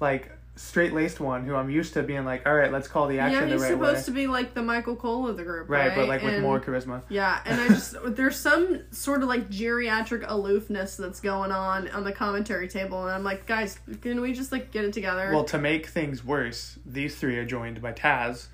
like 0.00 0.30
straight 0.58 0.92
laced 0.92 1.20
one 1.20 1.44
who 1.44 1.54
I'm 1.54 1.70
used 1.70 1.94
to 1.94 2.02
being 2.02 2.24
like, 2.24 2.46
all 2.46 2.54
right, 2.54 2.70
let's 2.72 2.88
call 2.88 3.06
the 3.06 3.18
action 3.20 3.40
Yeah, 3.40 3.46
the 3.46 3.52
he's 3.52 3.62
right 3.62 3.70
supposed 3.70 3.96
way. 3.98 4.02
to 4.04 4.10
be 4.10 4.26
like 4.26 4.54
the 4.54 4.62
Michael 4.62 4.96
Cole 4.96 5.28
of 5.28 5.36
the 5.36 5.44
group, 5.44 5.68
right, 5.68 5.88
right? 5.88 5.96
but 5.96 6.08
like 6.08 6.22
with 6.22 6.34
And- 6.34 6.42
more 6.42 6.60
charisma. 6.60 7.02
Yeah, 7.08 7.40
and 7.44 7.60
I 7.60 7.68
just 7.68 7.94
there's 8.04 8.36
some 8.36 8.80
sort 8.90 9.22
of 9.22 9.28
like 9.28 9.48
geriatric 9.50 10.24
aloofness 10.28 10.96
that's 10.96 11.20
going 11.20 11.52
on 11.52 11.88
on 11.90 12.04
the 12.04 12.12
commentary 12.12 12.68
table, 12.68 13.02
and 13.02 13.10
I'm 13.10 13.24
like, 13.24 13.46
guys, 13.46 13.78
can 14.00 14.20
we 14.20 14.32
just 14.32 14.52
like 14.52 14.70
get 14.72 14.84
it 14.84 14.92
together? 14.92 15.30
Well, 15.32 15.44
to 15.44 15.58
make 15.58 15.86
things 15.86 16.24
worse, 16.24 16.78
these 16.84 17.16
three 17.16 17.36
are 17.38 17.44
joined 17.46 17.80
by 17.80 17.92
Taz, 17.92 18.48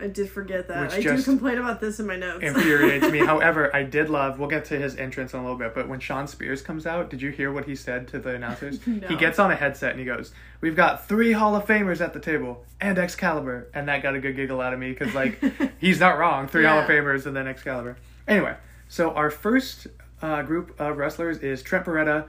I 0.00 0.08
did 0.08 0.28
forget 0.28 0.68
that. 0.68 0.92
I 0.92 1.00
do 1.00 1.22
complain 1.22 1.58
about 1.58 1.80
this 1.80 2.00
in 2.00 2.06
my 2.06 2.16
notes. 2.16 2.42
infuriates 2.42 3.10
me. 3.10 3.18
However, 3.26 3.74
I 3.74 3.84
did 3.84 4.10
love. 4.10 4.38
We'll 4.38 4.48
get 4.48 4.64
to 4.66 4.78
his 4.78 4.96
entrance 4.96 5.32
in 5.34 5.38
a 5.40 5.42
little 5.42 5.56
bit, 5.58 5.74
but 5.74 5.88
when 5.88 6.00
Shawn 6.00 6.26
Spears 6.26 6.62
comes 6.62 6.86
out, 6.86 7.10
did 7.10 7.22
you 7.22 7.30
hear 7.30 7.52
what 7.52 7.64
he 7.66 7.76
said 7.76 8.08
to 8.08 8.18
the 8.18 8.30
announcers? 8.34 8.80
No. 8.86 9.08
He 9.08 9.16
gets 9.16 9.38
on 9.38 9.50
a 9.50 9.56
headset 9.56 9.90
and 9.92 10.00
he 10.00 10.04
goes, 10.06 10.32
"We've 10.60 10.76
got 10.76 11.06
three 11.08 11.32
Hall 11.32 11.54
of 11.56 11.64
Famers 11.66 12.00
at 12.00 12.12
the 12.12 12.20
table 12.20 12.64
and 12.80 12.98
Excalibur," 12.98 13.68
and 13.74 13.88
that 13.88 14.02
got 14.02 14.14
a 14.14 14.20
good 14.20 14.36
giggle 14.36 14.60
out 14.60 14.72
of 14.72 14.78
me 14.78 14.90
because 14.92 15.14
like 15.14 15.42
he's 15.78 16.00
not 16.00 16.18
wrong. 16.18 16.48
Three 16.48 16.64
Hall 16.64 16.78
of 16.80 16.88
Famers 16.88 17.26
and 17.26 17.36
then 17.36 17.46
Excalibur. 17.46 17.96
Anyway, 18.28 18.56
so 18.88 19.10
our 19.12 19.30
first 19.30 19.86
uh, 20.22 20.42
group 20.42 20.78
of 20.80 20.96
wrestlers 20.96 21.38
is 21.38 21.62
Trent 21.62 21.84
Beretta. 21.86 22.26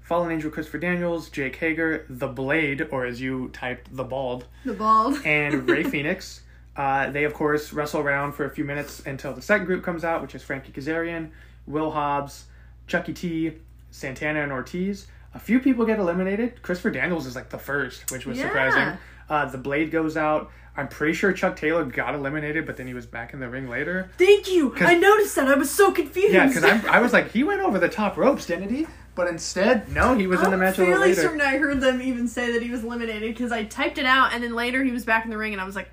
Fallen 0.00 0.30
Angel 0.30 0.50
Christopher 0.50 0.78
Daniels, 0.78 1.30
Jake 1.30 1.56
Hager, 1.56 2.04
The 2.10 2.28
Blade, 2.28 2.86
or 2.90 3.06
as 3.06 3.22
you 3.22 3.48
typed, 3.54 3.96
The 3.96 4.04
Bald, 4.04 4.44
the 4.64 4.74
bald. 4.74 5.16
and 5.24 5.66
Rey 5.68 5.82
Fenix. 5.82 6.42
Uh, 6.76 7.10
they, 7.10 7.24
of 7.24 7.34
course, 7.34 7.72
wrestle 7.72 8.00
around 8.00 8.32
for 8.32 8.44
a 8.44 8.50
few 8.50 8.64
minutes 8.64 9.02
until 9.06 9.32
the 9.32 9.42
second 9.42 9.66
group 9.66 9.84
comes 9.84 10.04
out, 10.04 10.20
which 10.22 10.34
is 10.34 10.42
Frankie 10.42 10.72
Kazarian, 10.72 11.30
Will 11.66 11.92
Hobbs, 11.92 12.44
Chucky 12.86 13.12
T, 13.12 13.52
Santana, 13.90 14.42
and 14.42 14.50
Ortiz. 14.52 15.06
A 15.34 15.38
few 15.38 15.60
people 15.60 15.84
get 15.86 15.98
eliminated. 15.98 16.60
Christopher 16.62 16.90
Daniels 16.90 17.26
is 17.26 17.36
like 17.36 17.50
the 17.50 17.58
first, 17.58 18.10
which 18.10 18.26
was 18.26 18.38
Yeah. 18.38 18.46
surprising. 18.46 18.98
Uh, 19.28 19.46
the 19.46 19.58
Blade 19.58 19.90
goes 19.90 20.16
out. 20.16 20.50
I'm 20.76 20.88
pretty 20.88 21.12
sure 21.14 21.32
Chuck 21.32 21.54
Taylor 21.56 21.84
got 21.84 22.14
eliminated, 22.16 22.66
but 22.66 22.76
then 22.76 22.88
he 22.88 22.94
was 22.94 23.06
back 23.06 23.32
in 23.32 23.38
the 23.40 23.48
ring 23.48 23.68
later. 23.68 24.10
Thank 24.18 24.50
you. 24.52 24.74
I 24.80 24.94
noticed 24.96 25.36
that. 25.36 25.46
I 25.46 25.54
was 25.54 25.70
so 25.70 25.92
confused. 25.92 26.34
Yeah, 26.34 26.48
because 26.48 26.64
I 26.64 26.98
was 27.00 27.12
like, 27.12 27.30
he 27.30 27.44
went 27.44 27.60
over 27.60 27.78
the 27.78 27.88
top 27.88 28.16
ropes, 28.16 28.46
didn't 28.46 28.70
he? 28.70 28.88
But 29.14 29.28
instead, 29.28 29.88
no, 29.92 30.16
he 30.16 30.26
was 30.26 30.40
in 30.40 30.46
the 30.46 30.54
I'm 30.54 30.58
match 30.58 30.78
a 30.78 30.80
little 30.80 30.94
fairly 30.96 31.10
later. 31.10 31.22
certain 31.22 31.40
I 31.40 31.56
heard 31.58 31.80
them 31.80 32.02
even 32.02 32.26
say 32.26 32.50
that 32.52 32.62
he 32.62 32.70
was 32.70 32.82
eliminated 32.82 33.32
because 33.32 33.52
I 33.52 33.62
typed 33.62 33.98
it 33.98 34.06
out 34.06 34.32
and 34.32 34.42
then 34.42 34.54
later 34.56 34.82
he 34.82 34.90
was 34.90 35.04
back 35.04 35.24
in 35.24 35.30
the 35.30 35.38
ring 35.38 35.52
and 35.52 35.62
I 35.62 35.64
was 35.64 35.76
like, 35.76 35.86
"Uh, 35.86 35.90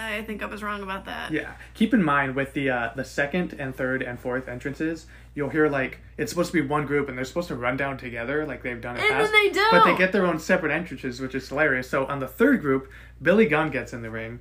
I 0.00 0.22
think 0.22 0.42
I 0.42 0.46
was 0.46 0.62
wrong 0.62 0.82
about 0.82 1.04
that. 1.06 1.32
Yeah. 1.32 1.52
Keep 1.74 1.94
in 1.94 2.02
mind 2.02 2.34
with 2.34 2.52
the 2.54 2.70
uh, 2.70 2.90
the 2.96 3.04
second 3.04 3.54
and 3.58 3.74
third 3.74 4.02
and 4.02 4.18
fourth 4.18 4.48
entrances, 4.48 5.06
you'll 5.34 5.50
hear 5.50 5.68
like 5.68 5.98
it's 6.16 6.30
supposed 6.32 6.52
to 6.52 6.62
be 6.62 6.66
one 6.66 6.86
group 6.86 7.08
and 7.08 7.16
they're 7.16 7.24
supposed 7.24 7.48
to 7.48 7.54
run 7.56 7.76
down 7.76 7.96
together 7.98 8.46
like 8.46 8.62
they've 8.62 8.80
done 8.80 8.96
in 8.96 9.02
the 9.02 9.06
And 9.08 9.14
past. 9.18 9.32
then 9.32 9.42
they 9.44 9.52
do. 9.52 9.66
But 9.70 9.84
they 9.84 9.96
get 9.96 10.12
their 10.12 10.26
own 10.26 10.38
separate 10.38 10.72
entrances, 10.72 11.20
which 11.20 11.34
is 11.34 11.48
hilarious. 11.48 11.88
So 11.88 12.06
on 12.06 12.18
the 12.20 12.28
third 12.28 12.60
group, 12.60 12.90
Billy 13.22 13.46
Gunn 13.46 13.70
gets 13.70 13.92
in 13.92 14.02
the 14.02 14.10
ring, 14.10 14.40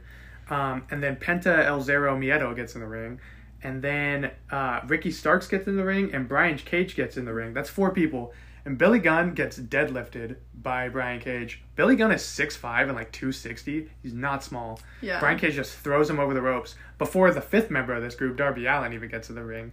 um, 0.50 0.84
and 0.91 1.02
then 1.04 1.15
Penta 1.15 1.65
El 1.65 1.82
Zero 1.82 2.17
Miedo 2.17 2.56
gets 2.56 2.76
in 2.76 2.82
the 2.82 2.88
ring, 2.88 3.19
and 3.62 3.82
then 3.82 4.32
uh, 4.52 4.82
Ricky 4.88 5.12
Starks 5.12 5.48
gets 5.48 5.67
in 5.67 5.76
the 5.78 5.84
ring, 5.86 6.13
and 6.13 6.28
Brian 6.28 6.58
Cage 6.58 6.95
gets 6.95 7.17
in 7.17 7.26
the 7.26 7.34
ring. 7.34 7.54
That's 7.54 7.69
four 7.69 7.91
people. 7.91 8.34
And 8.65 8.78
Billy 8.78 9.00
Gunn 9.00 9.34
gets 9.34 9.58
deadlifted 9.58 10.36
by 10.54 10.89
Brian 10.89 11.19
Cage. 11.19 11.62
Billy 11.76 11.95
Gunn 11.95 12.12
is 12.12 12.22
6'5 12.22 12.84
and 12.84 12.95
like 12.95 13.12
260. 13.12 13.89
He's 14.04 14.13
not 14.13 14.43
small. 14.43 14.80
Yeah. 15.02 15.19
Brian 15.19 15.39
Cage 15.39 15.56
just 15.56 15.78
throws 15.78 16.10
him 16.10 16.19
over 16.19 16.34
the 16.34 16.41
ropes 16.41 16.76
before 16.98 17.32
the 17.32 17.41
fifth 17.41 17.72
member 17.72 17.93
of 17.93 18.04
this 18.04 18.15
group, 18.15 18.38
Darby 18.38 18.65
Allin, 18.65 18.93
even 18.93 19.10
gets 19.10 19.28
to 19.28 19.34
the 19.34 19.43
ring. 19.43 19.72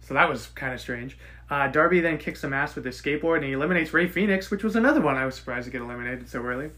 So 0.00 0.14
that 0.14 0.28
was 0.28 0.48
kind 0.48 0.74
of 0.74 0.80
strange. 0.80 1.16
Uh, 1.48 1.68
Darby 1.68 2.00
then 2.00 2.18
kicks 2.18 2.40
some 2.40 2.52
ass 2.52 2.74
with 2.74 2.84
his 2.84 3.00
skateboard 3.00 3.36
and 3.36 3.44
he 3.44 3.52
eliminates 3.52 3.92
Rey 3.92 4.08
Fenix, 4.08 4.50
which 4.50 4.64
was 4.64 4.76
another 4.76 5.00
one 5.00 5.16
I 5.16 5.24
was 5.24 5.36
surprised 5.36 5.66
to 5.66 5.70
get 5.70 5.80
eliminated 5.80 6.28
so 6.28 6.42
early. 6.42 6.70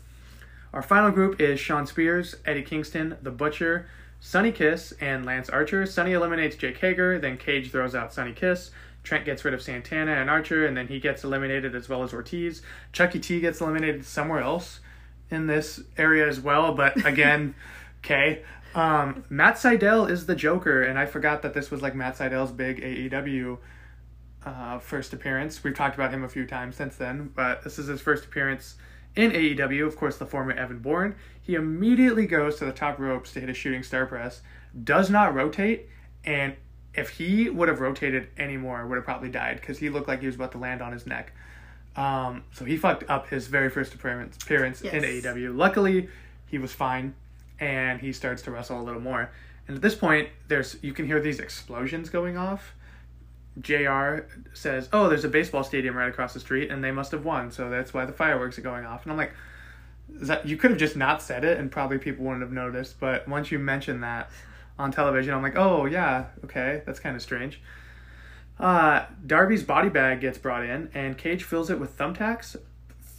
Our 0.72 0.82
final 0.82 1.11
group 1.11 1.40
is 1.40 1.58
Shawn 1.58 1.87
Spears, 1.87 2.37
Eddie 2.44 2.62
Kingston, 2.62 3.16
The 3.22 3.30
Butcher, 3.30 3.87
Sonny 4.20 4.52
Kiss, 4.52 4.92
and 5.00 5.24
Lance 5.24 5.48
Archer. 5.48 5.87
Sonny 5.87 6.12
eliminates 6.12 6.56
Jake 6.56 6.78
Hager, 6.78 7.18
then 7.18 7.38
Cage 7.38 7.70
throws 7.70 7.94
out 7.94 8.12
Sonny 8.12 8.32
Kiss. 8.32 8.70
Trent 9.08 9.24
gets 9.24 9.42
rid 9.42 9.54
of 9.54 9.62
Santana 9.62 10.12
and 10.12 10.28
Archer, 10.28 10.66
and 10.66 10.76
then 10.76 10.86
he 10.86 11.00
gets 11.00 11.24
eliminated 11.24 11.74
as 11.74 11.88
well 11.88 12.02
as 12.02 12.12
Ortiz. 12.12 12.60
Chucky 12.92 13.18
T 13.18 13.40
gets 13.40 13.58
eliminated 13.58 14.04
somewhere 14.04 14.40
else 14.40 14.80
in 15.30 15.46
this 15.46 15.80
area 15.96 16.28
as 16.28 16.40
well, 16.40 16.74
but 16.74 17.06
again, 17.06 17.54
okay. 18.00 18.42
Um, 18.74 19.24
Matt 19.30 19.54
Sydal 19.54 20.10
is 20.10 20.26
the 20.26 20.34
Joker, 20.34 20.82
and 20.82 20.98
I 20.98 21.06
forgot 21.06 21.40
that 21.40 21.54
this 21.54 21.70
was 21.70 21.80
like 21.80 21.94
Matt 21.94 22.18
Sydal's 22.18 22.52
big 22.52 22.82
AEW 22.82 23.56
uh, 24.44 24.78
first 24.78 25.14
appearance. 25.14 25.64
We've 25.64 25.74
talked 25.74 25.94
about 25.94 26.12
him 26.12 26.22
a 26.22 26.28
few 26.28 26.46
times 26.46 26.76
since 26.76 26.96
then, 26.96 27.32
but 27.34 27.64
this 27.64 27.78
is 27.78 27.86
his 27.86 28.02
first 28.02 28.26
appearance 28.26 28.76
in 29.16 29.30
AEW. 29.30 29.86
Of 29.86 29.96
course, 29.96 30.18
the 30.18 30.26
former 30.26 30.52
Evan 30.52 30.80
Bourne. 30.80 31.16
He 31.40 31.54
immediately 31.54 32.26
goes 32.26 32.56
to 32.56 32.66
the 32.66 32.72
top 32.72 32.98
ropes 32.98 33.32
to 33.32 33.40
hit 33.40 33.48
a 33.48 33.54
shooting 33.54 33.82
star 33.82 34.04
press, 34.04 34.42
does 34.84 35.08
not 35.08 35.34
rotate, 35.34 35.88
and 36.26 36.56
if 36.98 37.11
he 37.11 37.48
would 37.48 37.68
have 37.68 37.80
rotated 37.80 38.28
anymore, 38.37 38.87
would 38.87 38.96
have 38.96 39.04
probably 39.04 39.30
died 39.30 39.56
because 39.61 39.78
he 39.78 39.88
looked 39.88 40.08
like 40.08 40.20
he 40.20 40.26
was 40.26 40.34
about 40.34 40.52
to 40.52 40.58
land 40.58 40.82
on 40.82 40.92
his 40.92 41.06
neck. 41.06 41.32
Um, 41.96 42.44
so 42.52 42.64
he 42.64 42.76
fucked 42.76 43.04
up 43.08 43.28
his 43.28 43.46
very 43.48 43.70
first 43.70 43.94
appearance, 43.94 44.37
appearance 44.37 44.82
in 44.82 45.02
Yes. 45.02 45.24
AEW. 45.24 45.56
Luckily, 45.56 46.08
he 46.46 46.58
was 46.58 46.72
fine, 46.72 47.14
and 47.58 48.00
he 48.00 48.12
starts 48.12 48.42
to 48.42 48.50
wrestle 48.50 48.80
a 48.80 48.84
little 48.84 49.00
more. 49.00 49.30
And 49.66 49.76
at 49.76 49.82
this 49.82 49.94
point, 49.94 50.28
there's 50.48 50.76
you 50.82 50.92
can 50.92 51.06
hear 51.06 51.20
these 51.20 51.40
explosions 51.40 52.08
going 52.11 52.37
off. 52.37 52.74
Jr. 53.61 54.20
says, 54.54 54.88
"Oh, 54.92 55.08
there's 55.08 55.24
a 55.24 55.28
baseball 55.28 55.64
stadium 55.64 55.96
right 55.96 56.08
across 56.08 56.32
the 56.32 56.40
street, 56.40 56.70
and 56.70 56.82
they 56.84 56.92
must 56.92 57.11
have 57.12 57.24
won, 57.24 57.50
so 57.50 57.68
that's 57.68 57.92
why 57.92 58.04
the 58.04 58.12
fireworks 58.12 58.58
are 58.58 58.62
going 58.62 58.84
off." 58.87 59.02
And 59.02 59.11
I'm 59.12 59.18
like, 59.18 59.32
is 60.20 60.28
that 60.28 60.46
you 60.46 60.56
could 60.56 60.70
have 60.70 60.78
just 60.78 60.96
not 60.96 61.20
said 61.20 61.44
it, 61.44 61.58
and 61.58 61.70
probably 61.70 61.98
people 61.98 62.24
wouldn't 62.24 62.42
have 62.42 62.52
noticed. 62.52 63.00
But 63.00 63.26
once 63.28 63.50
you 63.50 63.58
mention 63.58 64.00
that 64.02 64.30
on 64.78 64.92
television, 64.92 65.34
I'm 65.34 65.42
like, 65.42 65.56
"Oh 65.56 65.86
yeah, 65.86 66.26
okay, 66.44 66.82
that's 66.86 67.00
kind 67.00 67.16
of 67.16 67.22
strange." 67.22 67.60
Uh, 68.58 69.06
Darby's 69.26 69.62
body 69.62 69.88
bag 69.88 70.20
gets 70.20 70.38
brought 70.38 70.64
in, 70.64 70.90
and 70.94 71.16
Cage 71.16 71.44
fills 71.44 71.70
it 71.70 71.78
with 71.78 71.96
thumbtacks, 71.96 72.56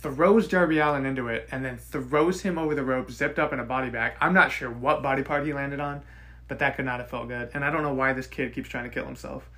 throws 0.02 0.48
Darby 0.48 0.80
Allin 0.80 1.06
into 1.06 1.28
it, 1.28 1.48
and 1.52 1.64
then 1.64 1.78
throws 1.78 2.42
him 2.42 2.58
over 2.58 2.76
the 2.76 2.84
rope, 2.84 3.10
zipped 3.12 3.40
up 3.40 3.54
in 3.54 3.60
a 3.60 3.64
body 3.64 3.90
bag. 3.90 4.14
I'm 4.20 4.34
not 4.34 4.52
sure 4.52 4.70
what 4.70 5.02
body 5.02 5.24
part 5.24 5.46
he 5.46 5.54
landed 5.54 5.80
on, 5.80 6.02
but 6.48 6.60
that 6.60 6.76
could 6.76 6.86
not 6.86 7.00
have 7.00 7.10
felt 7.10 7.28
good. 7.28 7.52
And 7.54 7.64
I 7.64 7.72
don't 7.72 7.84
know 7.84 7.94
why 7.94 8.14
this 8.14 8.28
kid 8.28 8.54
keeps 8.54 8.70
trying 8.70 8.86
to 8.86 8.90
kill 8.90 9.06
himself. 9.06 9.50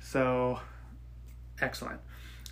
So, 0.00 0.60
excellent. 1.60 2.00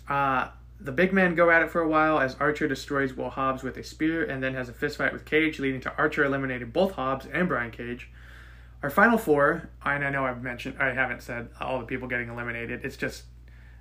Uh, 0.07 0.49
the 0.79 0.91
big 0.91 1.13
men 1.13 1.35
go 1.35 1.49
at 1.49 1.61
it 1.61 1.71
for 1.71 1.81
a 1.81 1.87
while 1.87 2.19
as 2.19 2.35
Archer 2.39 2.67
destroys 2.67 3.13
Will 3.13 3.29
Hobbs 3.29 3.63
with 3.63 3.77
a 3.77 3.83
spear 3.83 4.23
and 4.25 4.43
then 4.43 4.53
has 4.53 4.67
a 4.67 4.73
fist 4.73 4.97
fight 4.97 5.13
with 5.13 5.23
Cage, 5.23 5.59
leading 5.59 5.79
to 5.81 5.93
Archer 5.97 6.25
eliminating 6.25 6.69
both 6.71 6.93
Hobbs 6.93 7.25
and 7.31 7.47
Brian 7.47 7.71
Cage. 7.71 8.09
Our 8.85 8.91
final 8.91 9.17
four, 9.17 9.67
and 9.83 10.05
I 10.05 10.11
know 10.11 10.25
I've 10.25 10.43
mentioned, 10.43 10.75
I 10.79 10.93
haven't 10.93 11.23
said 11.23 11.49
all 11.59 11.79
the 11.79 11.87
people 11.87 12.07
getting 12.07 12.29
eliminated. 12.29 12.85
It's 12.85 12.97
just 12.97 13.23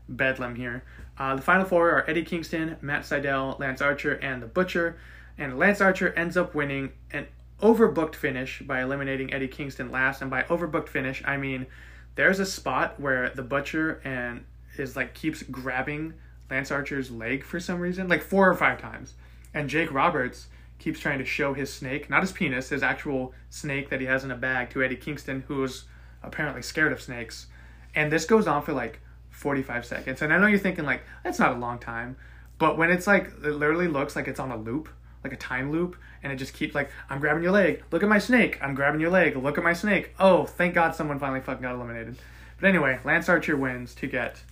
bedlam 0.08 0.54
here. 0.54 0.82
Uh, 1.18 1.36
the 1.36 1.42
final 1.42 1.66
four 1.66 1.90
are 1.90 2.08
Eddie 2.08 2.24
Kingston, 2.24 2.78
Matt 2.80 3.02
Sydal, 3.02 3.58
Lance 3.58 3.82
Archer, 3.82 4.14
and 4.14 4.42
the 4.42 4.46
Butcher. 4.46 4.96
And 5.36 5.58
Lance 5.58 5.82
Archer 5.82 6.14
ends 6.14 6.38
up 6.38 6.54
winning 6.54 6.92
an 7.10 7.26
overbooked 7.60 8.14
finish 8.14 8.62
by 8.62 8.80
eliminating 8.80 9.30
Eddie 9.30 9.46
Kingston 9.46 9.90
last. 9.90 10.22
And 10.22 10.30
by 10.30 10.44
overbooked 10.44 10.88
finish, 10.88 11.22
I 11.26 11.36
mean 11.36 11.66
there's 12.14 12.40
a 12.40 12.46
spot 12.46 12.98
where 12.98 13.28
the 13.28 13.42
Butcher 13.42 14.00
and 14.04 14.46
is 14.78 14.96
like 14.96 15.12
keeps 15.12 15.42
grabbing 15.42 16.14
Lance 16.50 16.70
Archer's 16.70 17.10
leg 17.10 17.44
for 17.44 17.60
some 17.60 17.78
reason, 17.78 18.08
like 18.08 18.22
four 18.22 18.48
or 18.48 18.54
five 18.54 18.80
times. 18.80 19.12
And 19.52 19.68
Jake 19.68 19.92
Roberts 19.92 20.46
keeps 20.84 21.00
trying 21.00 21.18
to 21.18 21.24
show 21.24 21.54
his 21.54 21.72
snake, 21.72 22.10
not 22.10 22.20
his 22.20 22.30
penis, 22.30 22.68
his 22.68 22.82
actual 22.82 23.32
snake 23.48 23.88
that 23.88 24.00
he 24.00 24.06
has 24.06 24.22
in 24.22 24.30
a 24.30 24.36
bag 24.36 24.68
to 24.68 24.82
Eddie 24.82 24.96
Kingston, 24.96 25.42
who 25.48 25.64
is 25.64 25.84
apparently 26.22 26.60
scared 26.60 26.92
of 26.92 27.00
snakes. 27.00 27.46
And 27.94 28.12
this 28.12 28.26
goes 28.26 28.46
on 28.46 28.62
for 28.62 28.74
like 28.74 29.00
45 29.30 29.86
seconds. 29.86 30.20
And 30.20 30.30
I 30.30 30.36
know 30.36 30.46
you're 30.46 30.58
thinking, 30.58 30.84
like, 30.84 31.02
that's 31.22 31.38
not 31.38 31.56
a 31.56 31.58
long 31.58 31.78
time. 31.78 32.18
But 32.58 32.76
when 32.76 32.90
it's 32.90 33.06
like, 33.06 33.28
it 33.42 33.52
literally 33.52 33.88
looks 33.88 34.14
like 34.14 34.28
it's 34.28 34.38
on 34.38 34.50
a 34.50 34.58
loop, 34.58 34.90
like 35.24 35.32
a 35.32 35.38
time 35.38 35.72
loop, 35.72 35.96
and 36.22 36.30
it 36.30 36.36
just 36.36 36.52
keeps 36.52 36.74
like, 36.74 36.90
I'm 37.08 37.18
grabbing 37.18 37.42
your 37.42 37.52
leg, 37.52 37.82
look 37.90 38.02
at 38.02 38.08
my 38.10 38.18
snake, 38.18 38.58
I'm 38.62 38.74
grabbing 38.74 39.00
your 39.00 39.10
leg, 39.10 39.36
look 39.36 39.56
at 39.56 39.64
my 39.64 39.72
snake. 39.72 40.14
Oh, 40.20 40.44
thank 40.44 40.74
God 40.74 40.94
someone 40.94 41.18
finally 41.18 41.40
fucking 41.40 41.62
got 41.62 41.76
eliminated. 41.76 42.18
But 42.60 42.68
anyway, 42.68 43.00
Lance 43.04 43.30
Archer 43.30 43.56
wins 43.56 43.94
to 43.96 44.06
get 44.06 44.42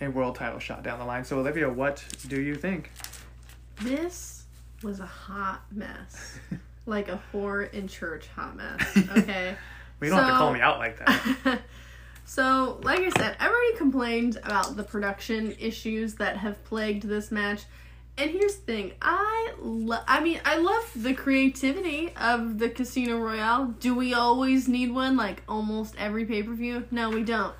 a 0.00 0.08
world 0.08 0.36
title 0.36 0.60
shot 0.60 0.84
down 0.84 1.00
the 1.00 1.04
line. 1.04 1.24
So, 1.24 1.40
Olivia, 1.40 1.68
what 1.68 2.04
do 2.28 2.40
you 2.40 2.54
think? 2.54 2.92
This 3.80 4.39
was 4.82 5.00
a 5.00 5.06
hot 5.06 5.62
mess. 5.72 6.38
like 6.86 7.08
a 7.08 7.20
whore 7.32 7.72
in 7.72 7.86
church 7.88 8.26
hot 8.28 8.56
mess. 8.56 8.96
Okay. 9.16 9.56
We 10.00 10.08
don't 10.08 10.16
have 10.18 10.28
to 10.28 10.32
call 10.38 10.52
me 10.54 10.60
out 10.60 10.78
like 10.78 10.98
that. 10.98 11.60
so, 12.24 12.80
like 12.82 13.00
I 13.00 13.10
said, 13.10 13.36
I've 13.38 13.50
already 13.50 13.76
complained 13.76 14.38
about 14.42 14.74
the 14.74 14.82
production 14.82 15.54
issues 15.60 16.14
that 16.14 16.38
have 16.38 16.64
plagued 16.64 17.02
this 17.02 17.30
match, 17.30 17.64
And 18.16 18.30
here's 18.30 18.56
the 18.56 18.62
thing, 18.62 18.92
I 19.02 19.52
lo- 19.60 20.00
I 20.08 20.20
mean, 20.20 20.40
I 20.46 20.56
love 20.56 20.90
the 20.96 21.12
creativity 21.12 22.14
of 22.16 22.58
the 22.58 22.70
Casino 22.70 23.18
Royale. 23.18 23.74
Do 23.78 23.94
we 23.94 24.14
always 24.14 24.68
need 24.68 24.90
one 24.90 25.18
like 25.18 25.42
almost 25.46 25.94
every 25.98 26.24
pay-per-view? 26.24 26.86
No, 26.90 27.10
we 27.10 27.22
don't. 27.22 27.54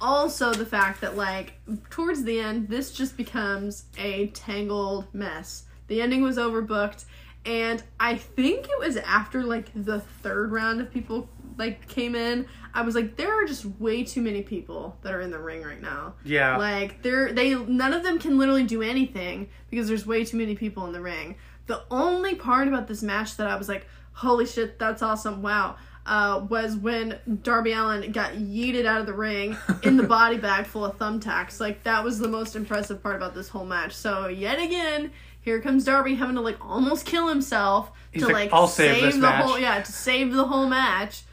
Also 0.00 0.52
the 0.52 0.66
fact 0.66 1.00
that 1.00 1.16
like 1.16 1.54
towards 1.90 2.24
the 2.24 2.40
end 2.40 2.68
this 2.68 2.90
just 2.90 3.16
becomes 3.16 3.84
a 3.96 4.26
tangled 4.28 5.06
mess. 5.14 5.64
The 5.88 6.00
ending 6.00 6.22
was 6.22 6.36
overbooked 6.36 7.04
and 7.46 7.82
I 8.00 8.16
think 8.16 8.66
it 8.66 8.78
was 8.78 8.96
after 8.96 9.42
like 9.42 9.70
the 9.74 10.00
third 10.00 10.50
round 10.50 10.80
of 10.80 10.90
people 10.90 11.28
like 11.58 11.86
came 11.88 12.14
in. 12.14 12.46
I 12.72 12.82
was 12.82 12.94
like, 12.94 13.16
there 13.16 13.32
are 13.32 13.46
just 13.46 13.64
way 13.78 14.02
too 14.02 14.22
many 14.22 14.42
people 14.42 14.96
that 15.02 15.12
are 15.12 15.20
in 15.20 15.30
the 15.30 15.38
ring 15.38 15.62
right 15.62 15.80
now. 15.80 16.14
Yeah. 16.24 16.56
Like 16.56 17.02
they're 17.02 17.32
they 17.32 17.54
none 17.54 17.92
of 17.92 18.02
them 18.02 18.18
can 18.18 18.38
literally 18.38 18.64
do 18.64 18.82
anything 18.82 19.48
because 19.70 19.88
there's 19.88 20.06
way 20.06 20.24
too 20.24 20.38
many 20.38 20.56
people 20.56 20.86
in 20.86 20.92
the 20.92 21.00
ring. 21.00 21.36
The 21.66 21.82
only 21.90 22.34
part 22.34 22.66
about 22.68 22.88
this 22.88 23.02
match 23.02 23.36
that 23.36 23.46
I 23.46 23.56
was 23.56 23.68
like, 23.68 23.86
holy 24.12 24.46
shit, 24.46 24.78
that's 24.78 25.02
awesome, 25.02 25.40
wow, 25.40 25.76
uh, 26.04 26.46
was 26.48 26.76
when 26.76 27.18
Darby 27.42 27.72
Allin 27.72 28.12
got 28.12 28.34
yeeted 28.34 28.84
out 28.84 29.00
of 29.00 29.06
the 29.06 29.14
ring 29.14 29.56
in 29.82 29.96
the 29.96 30.02
body 30.02 30.36
bag 30.36 30.66
full 30.66 30.84
of 30.84 30.98
thumbtacks. 30.98 31.60
Like 31.60 31.82
that 31.84 32.04
was 32.04 32.18
the 32.18 32.28
most 32.28 32.56
impressive 32.56 33.02
part 33.02 33.16
about 33.16 33.34
this 33.34 33.48
whole 33.48 33.64
match. 33.64 33.94
So 33.94 34.28
yet 34.28 34.58
again, 34.58 35.12
here 35.44 35.60
comes 35.60 35.84
Darby 35.84 36.14
having 36.14 36.36
to 36.36 36.40
like 36.40 36.56
almost 36.64 37.04
kill 37.04 37.28
himself 37.28 37.92
He's 38.10 38.22
to 38.22 38.28
like, 38.28 38.34
like, 38.34 38.52
"I'll 38.52 38.66
save 38.66 39.02
this 39.02 39.14
the 39.14 39.20
match." 39.20 39.44
whole 39.44 39.58
yeah 39.58 39.80
to 39.82 39.92
save 39.92 40.32
the 40.32 40.46
whole 40.46 40.66
match. 40.66 41.24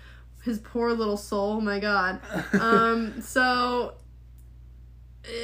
His 0.43 0.59
poor 0.59 0.91
little 0.91 1.17
soul. 1.17 1.53
Oh 1.53 1.61
my 1.61 1.79
god. 1.79 2.19
Um. 2.53 3.21
So. 3.21 3.95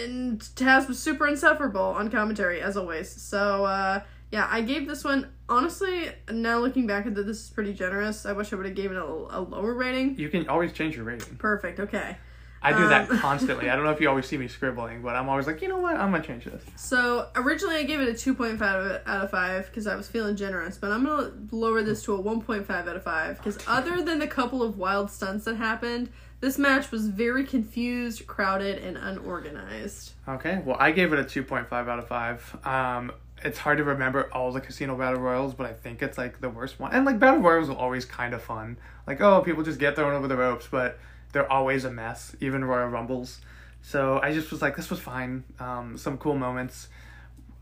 And 0.04 0.40
Taz 0.42 0.88
was 0.88 0.98
super 1.00 1.28
insufferable 1.28 1.80
on 1.80 2.10
commentary 2.10 2.62
as 2.62 2.76
always. 2.76 3.10
So 3.10 3.64
uh, 3.64 4.02
yeah, 4.32 4.48
I 4.50 4.62
gave 4.62 4.88
this 4.88 5.04
one 5.04 5.30
honestly. 5.48 6.10
Now 6.30 6.60
looking 6.60 6.88
back 6.88 7.06
at 7.06 7.18
it, 7.18 7.26
this 7.26 7.46
is 7.46 7.50
pretty 7.52 7.74
generous. 7.74 8.26
I 8.26 8.34
wish 8.34 8.52
I 8.52 8.56
would 8.58 8.66
have 8.66 8.76
given 8.76 8.98
it 8.98 9.04
a, 9.04 9.06
a 9.06 9.40
lower 9.40 9.74
rating. 9.76 10.18
You 10.18 10.30
can 10.30 10.50
always 10.50 10.74
change 10.74 10.96
your 10.96 11.06
rating. 11.06 11.36
Perfect. 11.38 11.80
Okay. 11.80 12.18
I 12.62 12.74
do 12.74 12.88
that 12.90 13.10
Um, 13.10 13.18
constantly. 13.20 13.70
I 13.70 13.76
don't 13.76 13.86
know 13.86 13.92
if 13.92 14.02
you 14.02 14.10
always 14.10 14.26
see 14.26 14.38
me 14.38 14.48
scribbling, 14.48 15.02
but 15.02 15.16
I'm 15.16 15.30
always 15.30 15.48
like, 15.48 15.62
you 15.62 15.68
know 15.68 15.78
what? 15.80 15.96
I'm 15.96 16.12
gonna 16.12 16.24
change 16.24 16.46
this. 16.46 16.64
So 16.76 17.28
originally 17.36 17.76
I 17.78 17.84
gave 17.84 18.00
it 18.00 18.10
a 18.10 18.14
2.5 18.14 18.62
out 19.06 19.24
of 19.24 19.32
5 19.32 19.66
because 19.68 19.88
I 19.88 19.96
was 19.96 20.08
feeling 20.08 20.36
generous, 20.36 20.78
but 20.78 20.92
I'm 20.92 21.06
gonna 21.06 21.32
lower 21.52 21.82
this 21.84 22.04
to 22.04 22.16
a 22.16 22.22
1.5 22.22 22.70
out 22.70 22.96
of 22.96 23.04
5 23.04 23.38
because 23.38 23.58
other 23.68 24.02
than 24.02 24.20
the 24.20 24.28
couple 24.28 24.64
of 24.64 24.78
wild 24.78 25.12
stunts 25.12 25.46
that 25.46 25.56
happened, 25.58 26.10
this 26.40 26.58
match 26.60 26.92
was 26.92 27.08
very 27.08 27.44
confused, 27.44 28.28
crowded, 28.28 28.78
and 28.84 28.96
unorganized. 28.98 30.12
Okay. 30.28 30.62
Well, 30.66 30.78
I 30.80 30.92
gave 30.92 31.14
it 31.14 31.20
a 31.20 31.24
2.5 31.24 31.72
out 31.72 32.00
of 32.00 32.08
five. 32.08 32.56
Um, 32.64 33.12
it's 33.44 33.58
hard 33.60 33.78
to 33.78 33.84
remember 33.84 34.30
all 34.34 34.52
the 34.52 34.62
casino 34.62 34.96
battle 34.96 35.20
royals, 35.20 35.54
but 35.54 35.66
I 35.68 35.74
think 35.74 36.02
it's 36.02 36.18
like 36.18 36.40
the 36.42 36.50
worst 36.50 36.80
one. 36.80 36.92
And 36.92 37.06
like 37.06 37.20
battle 37.20 37.40
royals 37.40 37.70
are 37.70 37.76
always 37.76 38.06
kind 38.06 38.34
of 38.34 38.42
fun. 38.42 38.78
Like, 39.06 39.22
oh, 39.22 39.42
people 39.42 39.64
just 39.64 39.80
get 39.80 39.96
thrown 39.96 40.14
over 40.14 40.28
the 40.28 40.38
ropes, 40.38 40.68
but 40.70 41.00
they're 41.38 41.52
always 41.52 41.86
a 41.86 41.92
mess. 41.92 42.36
Even 42.42 42.66
Royal 42.66 42.88
Rumbles. 42.88 43.40
So 43.84 44.20
I 44.24 44.34
just 44.34 44.50
was 44.50 44.60
like, 44.60 44.76
this 44.76 44.90
was 44.90 45.00
fine. 45.00 45.44
Um, 45.60 45.96
some 45.96 46.18
cool 46.18 46.36
moments. 46.36 46.88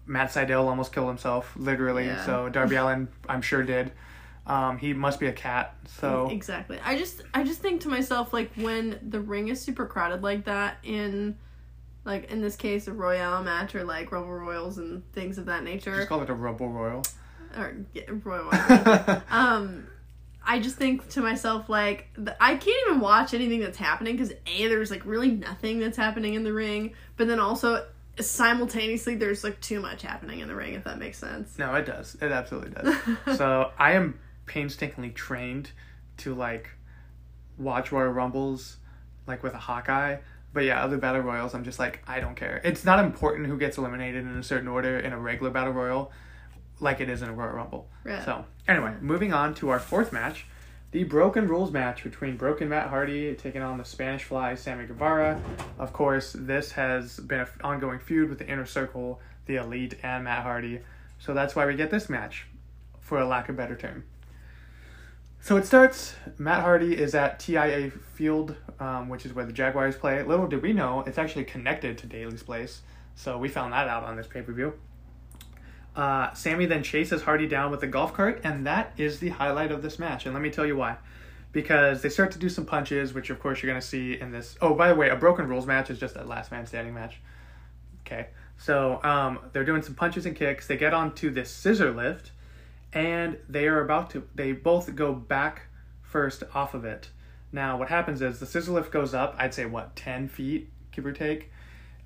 Matt 0.05 0.29
Sydal 0.29 0.63
almost 0.67 0.93
killed 0.93 1.09
himself, 1.09 1.53
literally. 1.57 2.05
Yeah. 2.05 2.25
So 2.25 2.47
Darby 2.47 2.75
Allin, 2.81 3.09
I'm 3.27 3.41
sure 3.41 3.63
did. 3.63 3.91
Um, 4.47 4.77
he 4.77 4.93
must 4.93 5.19
be 5.19 5.27
a 5.27 5.33
cat. 5.33 5.75
So 5.87 6.29
Exactly. 6.31 6.79
I 6.85 6.97
just 6.97 7.21
I 7.33 7.43
just 7.43 7.59
think 7.59 7.81
to 7.81 7.89
myself 7.89 8.31
like 8.31 8.53
when 8.55 8.97
the 9.09 9.19
ring 9.19 9.49
is 9.49 9.59
super 9.59 9.85
crowded 9.85 10.23
like 10.23 10.45
that 10.45 10.77
in 10.83 11.35
like 12.05 12.31
in 12.31 12.39
this 12.41 12.55
case 12.55 12.87
a 12.87 12.93
Royale 12.93 13.43
match 13.43 13.75
or 13.75 13.83
like 13.83 14.09
Rumble 14.09 14.31
Royals 14.31 14.77
and 14.77 15.03
things 15.11 15.37
of 15.37 15.47
that 15.47 15.63
nature 15.65 15.95
just 15.97 16.07
call 16.07 16.21
it 16.21 16.29
a 16.29 16.33
Rumble 16.33 16.69
Royal. 16.69 17.03
or 17.57 17.75
yeah, 17.93 18.03
Royal 18.23 18.49
um 19.31 19.87
I 20.45 20.59
just 20.59 20.75
think 20.75 21.09
to 21.09 21.21
myself 21.21 21.69
like 21.69 22.09
th- 22.15 22.37
I 22.39 22.55
can't 22.55 22.87
even 22.87 22.99
watch 22.99 23.33
anything 23.33 23.59
that's 23.59 23.77
happening 23.77 24.15
because 24.15 24.31
a 24.45 24.67
there's 24.67 24.91
like 24.91 25.05
really 25.05 25.31
nothing 25.31 25.79
that's 25.79 25.97
happening 25.97 26.35
in 26.35 26.43
the 26.43 26.53
ring, 26.53 26.93
but 27.17 27.27
then 27.27 27.39
also 27.39 27.85
simultaneously 28.19 29.15
there's 29.15 29.43
like 29.43 29.59
too 29.59 29.81
much 29.81 30.01
happening 30.01 30.39
in 30.39 30.47
the 30.47 30.55
ring 30.55 30.73
if 30.73 30.83
that 30.83 30.99
makes 30.99 31.17
sense. 31.17 31.57
No, 31.57 31.73
it 31.75 31.85
does. 31.85 32.15
It 32.21 32.31
absolutely 32.31 32.71
does. 32.71 32.95
so 33.37 33.71
I 33.77 33.93
am 33.93 34.19
painstakingly 34.45 35.09
trained 35.09 35.71
to 36.17 36.33
like 36.33 36.69
watch 37.57 37.91
Royal 37.91 38.11
Rumbles 38.11 38.77
like 39.27 39.43
with 39.43 39.53
a 39.53 39.59
Hawkeye. 39.59 40.17
But 40.53 40.63
yeah, 40.63 40.81
other 40.81 40.97
battle 40.97 41.21
royals, 41.21 41.53
I'm 41.53 41.65
just 41.65 41.79
like 41.79 42.01
I 42.07 42.19
don't 42.19 42.35
care. 42.35 42.61
It's 42.63 42.85
not 42.85 43.03
important 43.03 43.47
who 43.47 43.57
gets 43.57 43.77
eliminated 43.77 44.23
in 44.25 44.37
a 44.37 44.43
certain 44.43 44.69
order 44.69 44.97
in 44.97 45.11
a 45.11 45.19
regular 45.19 45.51
battle 45.51 45.73
royal, 45.73 46.11
like 46.79 47.01
it 47.01 47.09
is 47.09 47.21
in 47.21 47.29
a 47.29 47.33
Royal 47.33 47.53
Rumble. 47.53 47.89
Right. 48.03 48.23
So 48.23 48.45
anyway, 48.67 48.93
moving 49.01 49.33
on 49.33 49.53
to 49.55 49.69
our 49.69 49.79
fourth 49.79 50.11
match, 50.11 50.45
the 50.91 51.03
Broken 51.03 51.47
Rules 51.47 51.71
match 51.71 52.03
between 52.03 52.37
Broken 52.37 52.69
Matt 52.69 52.89
Hardy 52.89 53.33
taking 53.35 53.61
on 53.61 53.77
the 53.77 53.85
Spanish 53.85 54.23
Fly 54.23 54.55
Sammy 54.55 54.85
Guevara. 54.85 55.41
Of 55.77 55.91
course, 55.93 56.33
this 56.37 56.71
has 56.73 57.19
been 57.19 57.41
an 57.41 57.47
ongoing 57.63 57.99
feud 57.99 58.29
with 58.29 58.39
the 58.39 58.47
Inner 58.47 58.65
Circle, 58.65 59.19
the 59.45 59.57
Elite, 59.57 59.95
and 60.03 60.23
Matt 60.23 60.43
Hardy. 60.43 60.79
So 61.19 61.33
that's 61.33 61.55
why 61.55 61.65
we 61.65 61.75
get 61.75 61.91
this 61.91 62.09
match, 62.09 62.47
for 62.99 63.19
a 63.19 63.25
lack 63.25 63.49
of 63.49 63.57
better 63.57 63.75
term. 63.75 64.05
So 65.41 65.57
it 65.57 65.65
starts. 65.65 66.15
Matt 66.37 66.61
Hardy 66.61 66.97
is 66.97 67.13
at 67.13 67.39
TIA 67.39 67.91
Field, 67.91 68.55
um, 68.79 69.09
which 69.09 69.25
is 69.25 69.33
where 69.33 69.45
the 69.45 69.53
Jaguars 69.53 69.95
play. 69.95 70.23
Little 70.23 70.47
did 70.47 70.61
we 70.61 70.73
know, 70.73 71.03
it's 71.05 71.17
actually 71.17 71.43
connected 71.43 71.97
to 71.99 72.07
Daily's 72.07 72.41
place. 72.41 72.81
So 73.15 73.37
we 73.37 73.47
found 73.47 73.73
that 73.73 73.87
out 73.87 74.03
on 74.03 74.15
this 74.15 74.27
pay 74.27 74.41
per 74.41 74.53
view. 74.53 74.73
Uh, 75.95 76.33
Sammy 76.33 76.65
then 76.65 76.83
chases 76.83 77.21
Hardy 77.21 77.47
down 77.47 77.71
with 77.71 77.81
a 77.83 77.87
golf 77.87 78.13
cart, 78.13 78.41
and 78.43 78.65
that 78.67 78.93
is 78.97 79.19
the 79.19 79.29
highlight 79.29 79.71
of 79.71 79.81
this 79.81 79.97
match. 79.97 80.25
And 80.25 80.33
let 80.33 80.41
me 80.41 80.49
tell 80.49 80.65
you 80.65 80.75
why. 80.75 80.97
Because 81.51 82.01
they 82.01 82.09
start 82.09 82.31
to 82.31 82.39
do 82.39 82.49
some 82.49 82.65
punches, 82.65 83.13
which 83.13 83.29
of 83.29 83.39
course 83.39 83.63
you're 83.63 83.71
going 83.71 83.81
to 83.81 83.87
see 83.87 84.19
in 84.19 84.31
this. 84.31 84.57
Oh, 84.61 84.73
by 84.73 84.89
the 84.89 84.95
way, 84.95 85.09
a 85.09 85.15
broken 85.15 85.47
rules 85.47 85.65
match 85.65 85.89
is 85.89 85.97
just 85.97 86.15
a 86.17 86.23
last 86.23 86.51
man 86.51 86.65
standing 86.65 86.93
match. 86.93 87.21
Okay. 88.05 88.27
So 88.57 89.01
um, 89.03 89.39
they're 89.53 89.63
doing 89.63 89.81
some 89.81 89.95
punches 89.95 90.25
and 90.25 90.35
kicks. 90.35 90.67
They 90.67 90.77
get 90.77 90.93
onto 90.93 91.29
this 91.29 91.49
scissor 91.49 91.91
lift, 91.91 92.31
and 92.91 93.37
they 93.47 93.67
are 93.67 93.81
about 93.81 94.09
to. 94.11 94.27
They 94.35 94.51
both 94.51 94.95
go 94.95 95.13
back 95.13 95.63
first 96.01 96.43
off 96.53 96.73
of 96.73 96.83
it. 96.85 97.09
Now, 97.51 97.77
what 97.77 97.89
happens 97.89 98.21
is 98.21 98.39
the 98.39 98.45
scissor 98.45 98.71
lift 98.71 98.91
goes 98.91 99.13
up, 99.13 99.35
I'd 99.37 99.53
say, 99.53 99.65
what, 99.65 99.95
10 99.95 100.27
feet, 100.27 100.69
give 100.91 101.05
or 101.05 101.13
take? 101.13 101.51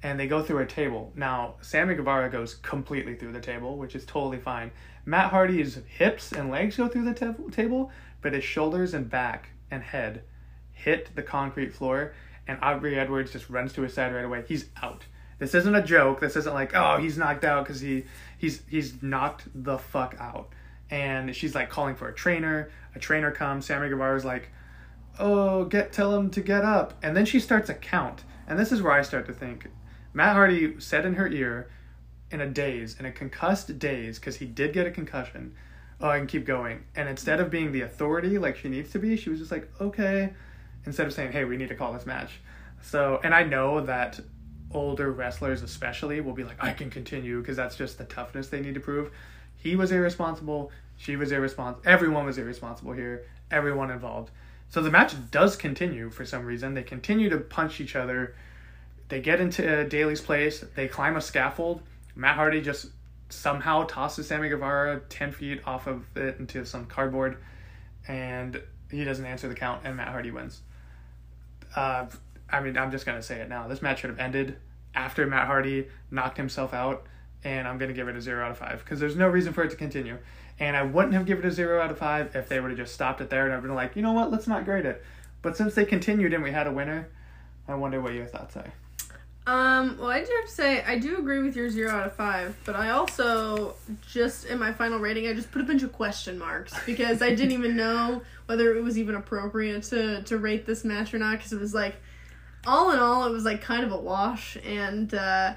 And 0.01 0.19
they 0.19 0.27
go 0.27 0.41
through 0.41 0.59
a 0.59 0.65
table. 0.65 1.11
Now, 1.15 1.55
Sammy 1.61 1.95
Guevara 1.95 2.29
goes 2.29 2.55
completely 2.55 3.15
through 3.15 3.33
the 3.33 3.41
table, 3.41 3.77
which 3.77 3.95
is 3.95 4.05
totally 4.05 4.39
fine. 4.39 4.71
Matt 5.05 5.31
Hardy's 5.31 5.79
hips 5.87 6.31
and 6.31 6.49
legs 6.49 6.77
go 6.77 6.87
through 6.87 7.05
the 7.05 7.13
ta- 7.13 7.33
table, 7.51 7.91
but 8.21 8.33
his 8.33 8.43
shoulders 8.43 8.93
and 8.93 9.09
back 9.09 9.49
and 9.71 9.83
head 9.83 10.23
hit 10.71 11.13
the 11.15 11.21
concrete 11.21 11.73
floor, 11.73 12.13
and 12.47 12.57
Aubrey 12.61 12.97
Edwards 12.97 13.31
just 13.31 13.49
runs 13.49 13.73
to 13.73 13.81
his 13.81 13.93
side 13.93 14.13
right 14.13 14.25
away. 14.25 14.43
He's 14.47 14.65
out. 14.81 15.05
This 15.37 15.53
isn't 15.53 15.75
a 15.75 15.81
joke. 15.81 16.19
This 16.19 16.35
isn't 16.35 16.53
like, 16.53 16.75
oh, 16.75 16.97
he's 16.97 17.17
knocked 17.17 17.43
out 17.45 17.63
because 17.63 17.79
he 17.79 18.05
he's 18.37 18.61
he's 18.67 19.01
knocked 19.01 19.43
the 19.53 19.77
fuck 19.77 20.15
out. 20.19 20.49
And 20.89 21.35
she's 21.35 21.55
like 21.55 21.69
calling 21.69 21.95
for 21.95 22.09
a 22.09 22.13
trainer. 22.13 22.71
A 22.95 22.99
trainer 22.99 23.31
comes. 23.31 23.65
Sammy 23.65 23.89
Guevara's 23.89 24.25
like, 24.25 24.49
oh, 25.17 25.65
get 25.65 25.93
tell 25.93 26.13
him 26.15 26.29
to 26.31 26.41
get 26.41 26.63
up. 26.65 26.93
And 27.03 27.15
then 27.15 27.25
she 27.25 27.39
starts 27.39 27.69
a 27.69 27.73
count. 27.73 28.23
And 28.47 28.57
this 28.57 28.71
is 28.71 28.81
where 28.81 28.91
I 28.91 29.01
start 29.01 29.27
to 29.27 29.33
think 29.33 29.67
Matt 30.19 30.35
Hardy 30.35 30.77
said 30.81 31.05
in 31.05 31.13
her 31.13 31.29
ear, 31.29 31.69
in 32.29 32.41
a 32.41 32.45
daze, 32.45 32.99
in 32.99 33.05
a 33.05 33.11
concussed 33.11 33.79
daze, 33.79 34.19
because 34.19 34.35
he 34.35 34.45
did 34.45 34.73
get 34.73 34.85
a 34.85 34.91
concussion, 34.91 35.55
oh, 36.01 36.09
I 36.09 36.17
can 36.17 36.27
keep 36.27 36.45
going. 36.45 36.83
And 36.93 37.07
instead 37.07 37.39
of 37.39 37.49
being 37.49 37.71
the 37.71 37.83
authority 37.83 38.37
like 38.37 38.57
she 38.57 38.67
needs 38.67 38.91
to 38.91 38.99
be, 38.99 39.15
she 39.15 39.29
was 39.29 39.39
just 39.39 39.49
like, 39.49 39.71
okay, 39.79 40.33
instead 40.85 41.07
of 41.07 41.13
saying, 41.13 41.31
hey, 41.31 41.45
we 41.45 41.55
need 41.55 41.69
to 41.69 41.75
call 41.75 41.93
this 41.93 42.05
match. 42.05 42.41
So, 42.81 43.21
and 43.23 43.33
I 43.33 43.43
know 43.43 43.79
that 43.79 44.19
older 44.71 45.09
wrestlers, 45.09 45.61
especially, 45.61 46.19
will 46.19 46.33
be 46.33 46.43
like, 46.43 46.61
I 46.61 46.73
can 46.73 46.89
continue, 46.89 47.39
because 47.39 47.55
that's 47.55 47.77
just 47.77 47.97
the 47.97 48.03
toughness 48.03 48.49
they 48.49 48.59
need 48.59 48.73
to 48.73 48.81
prove. 48.81 49.11
He 49.55 49.77
was 49.77 49.89
irresponsible. 49.89 50.69
She 50.97 51.15
was 51.15 51.31
irresponsible. 51.31 51.89
Everyone 51.89 52.25
was 52.25 52.37
irresponsible 52.37 52.91
here. 52.91 53.23
Everyone 53.51 53.89
involved. 53.89 54.31
So 54.67 54.81
the 54.81 54.91
match 54.91 55.13
does 55.31 55.55
continue 55.55 56.09
for 56.09 56.25
some 56.25 56.45
reason. 56.45 56.73
They 56.73 56.83
continue 56.83 57.29
to 57.29 57.37
punch 57.37 57.79
each 57.79 57.95
other. 57.95 58.35
They 59.09 59.21
get 59.21 59.41
into 59.41 59.81
uh, 59.81 59.83
Daily's 59.83 60.21
place. 60.21 60.63
They 60.75 60.87
climb 60.87 61.17
a 61.17 61.21
scaffold. 61.21 61.81
Matt 62.15 62.35
Hardy 62.35 62.61
just 62.61 62.87
somehow 63.29 63.83
tosses 63.85 64.27
Sammy 64.27 64.49
Guevara 64.49 65.01
10 65.09 65.31
feet 65.31 65.61
off 65.65 65.87
of 65.87 66.05
it 66.15 66.37
into 66.39 66.65
some 66.65 66.85
cardboard. 66.85 67.37
And 68.07 68.61
he 68.89 69.03
doesn't 69.03 69.25
answer 69.25 69.47
the 69.47 69.55
count, 69.55 69.81
and 69.83 69.97
Matt 69.97 70.09
Hardy 70.09 70.31
wins. 70.31 70.61
Uh, 71.75 72.07
I 72.49 72.59
mean, 72.61 72.77
I'm 72.77 72.91
just 72.91 73.05
going 73.05 73.17
to 73.17 73.23
say 73.23 73.39
it 73.41 73.49
now. 73.49 73.67
This 73.67 73.81
match 73.81 73.99
should 73.99 74.09
have 74.09 74.19
ended 74.19 74.57
after 74.95 75.25
Matt 75.27 75.47
Hardy 75.47 75.87
knocked 76.11 76.37
himself 76.37 76.73
out. 76.73 77.05
And 77.43 77.67
I'm 77.67 77.77
going 77.77 77.87
to 77.87 77.95
give 77.95 78.09
it 78.09 78.17
a 78.17 78.21
0 78.21 78.43
out 78.43 78.51
of 78.51 78.57
5 78.57 78.79
because 78.83 78.99
there's 78.99 79.15
no 79.15 79.27
reason 79.27 79.53
for 79.53 79.63
it 79.63 79.69
to 79.69 79.77
continue. 79.77 80.17
And 80.59 80.75
I 80.75 80.83
wouldn't 80.83 81.13
have 81.13 81.25
given 81.25 81.45
it 81.45 81.47
a 81.47 81.51
0 81.51 81.81
out 81.81 81.89
of 81.89 81.97
5 81.97 82.35
if 82.35 82.49
they 82.49 82.59
would 82.59 82.71
have 82.71 82.77
just 82.77 82.93
stopped 82.93 83.21
it 83.21 83.29
there 83.29 83.45
and 83.45 83.53
I've 83.53 83.61
been 83.61 83.73
like, 83.73 83.95
you 83.95 84.01
know 84.01 84.11
what, 84.11 84.29
let's 84.29 84.45
not 84.45 84.65
grade 84.65 84.85
it. 84.85 85.01
But 85.41 85.55
since 85.55 85.73
they 85.73 85.85
continued 85.85 86.33
and 86.33 86.43
we 86.43 86.51
had 86.51 86.67
a 86.67 86.71
winner, 86.71 87.07
I 87.65 87.75
wonder 87.75 88.01
what 88.01 88.13
your 88.13 88.25
thoughts 88.25 88.57
are. 88.57 88.73
Um, 89.47 89.97
well, 89.97 90.09
I 90.09 90.23
do 90.23 90.31
have 90.39 90.45
to 90.45 90.51
say, 90.51 90.83
I 90.83 90.99
do 90.99 91.17
agree 91.17 91.39
with 91.39 91.55
your 91.55 91.71
zero 91.71 91.89
out 91.91 92.05
of 92.05 92.13
five, 92.13 92.55
but 92.65 92.75
I 92.75 92.91
also 92.91 93.73
just 94.07 94.45
in 94.45 94.59
my 94.59 94.71
final 94.71 94.99
rating, 94.99 95.27
I 95.27 95.33
just 95.33 95.51
put 95.51 95.61
a 95.61 95.65
bunch 95.65 95.81
of 95.81 95.91
question 95.91 96.37
marks 96.37 96.73
because 96.85 97.21
I 97.23 97.29
didn't 97.29 97.53
even 97.53 97.75
know 97.75 98.21
whether 98.45 98.75
it 98.75 98.83
was 98.83 98.97
even 98.97 99.15
appropriate 99.15 99.83
to 99.83 100.21
to 100.23 100.37
rate 100.37 100.67
this 100.67 100.83
match 100.85 101.13
or 101.13 101.17
not 101.17 101.37
because 101.37 101.51
it 101.51 101.59
was 101.59 101.73
like, 101.73 101.95
all 102.67 102.91
in 102.91 102.99
all, 102.99 103.25
it 103.25 103.31
was 103.31 103.43
like 103.43 103.61
kind 103.61 103.83
of 103.83 103.91
a 103.91 103.97
wash, 103.97 104.55
and 104.63 105.13
uh, 105.13 105.53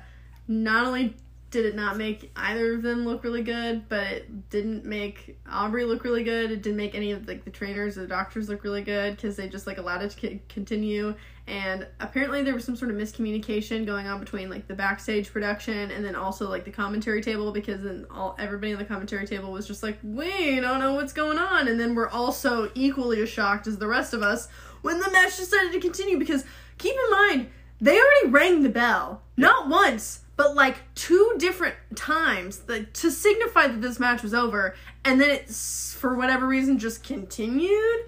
not 0.49 0.87
only 0.87 1.15
did 1.53 1.67
it 1.67 1.77
not 1.77 1.99
make 1.99 2.33
either 2.35 2.75
of 2.75 2.83
them 2.83 3.05
look 3.05 3.23
really 3.23 3.43
good, 3.43 3.89
but 3.89 4.07
it 4.07 4.51
didn't 4.51 4.87
make 4.87 5.39
Aubrey 5.49 5.85
look 5.85 6.03
really 6.03 6.25
good. 6.25 6.51
It 6.51 6.63
didn't 6.63 6.79
make 6.79 6.95
any 6.95 7.13
of 7.13 7.29
like 7.29 7.45
the 7.45 7.51
trainers 7.51 7.99
or 7.99 8.01
the 8.01 8.07
doctors 8.09 8.49
look 8.49 8.65
really 8.65 8.83
good 8.83 9.15
because 9.15 9.37
they 9.37 9.49
just 9.49 9.67
like 9.67 9.77
allowed 9.77 10.03
it 10.03 10.11
to 10.11 10.39
continue. 10.49 11.15
And 11.47 11.87
apparently 12.01 12.43
there 12.43 12.55
was 12.55 12.65
some 12.65 12.75
sort 12.75 12.91
of 12.91 12.97
miscommunication 12.97 13.85
going 13.85 14.07
on 14.07 14.19
between 14.19 14.49
like 14.49 14.67
the 14.67 14.75
backstage 14.75 15.31
production 15.31 15.91
and 15.91 16.03
then 16.03 16.17
also 16.17 16.49
like 16.49 16.65
the 16.65 16.71
commentary 16.71 17.21
table 17.21 17.53
because 17.53 17.83
then 17.83 18.07
all 18.11 18.35
everybody 18.39 18.73
on 18.73 18.79
the 18.79 18.85
commentary 18.87 19.27
table 19.27 19.53
was 19.53 19.67
just 19.67 19.83
like, 19.83 19.99
we 20.03 20.59
don't 20.59 20.81
know 20.81 20.95
what's 20.95 21.13
going 21.13 21.39
on, 21.39 21.69
and 21.69 21.79
then 21.79 21.95
we're 21.95 22.09
also 22.09 22.71
equally 22.75 23.21
as 23.21 23.29
shocked 23.29 23.67
as 23.67 23.77
the 23.77 23.87
rest 23.87 24.15
of 24.15 24.23
us 24.23 24.49
when 24.81 24.99
the 24.99 25.11
match 25.11 25.37
decided 25.37 25.71
to 25.73 25.81
continue 25.81 26.19
because 26.19 26.45
keep 26.79 26.95
in 26.95 27.11
mind 27.11 27.51
they 27.81 27.99
already 27.99 28.29
rang 28.29 28.63
the 28.63 28.69
bell 28.69 29.23
not 29.37 29.69
once 29.69 30.22
but 30.37 30.55
like 30.55 30.95
two 30.95 31.35
different 31.39 31.75
times 31.95 32.63
like, 32.69 32.93
to 32.93 33.11
signify 33.11 33.67
that 33.67 33.81
this 33.81 33.99
match 33.99 34.23
was 34.23 34.35
over 34.35 34.75
and 35.05 35.21
then 35.21 35.31
it's 35.31 35.95
for 35.95 36.15
whatever 36.15 36.47
reason 36.47 36.79
just 36.79 37.03
continued 37.05 38.01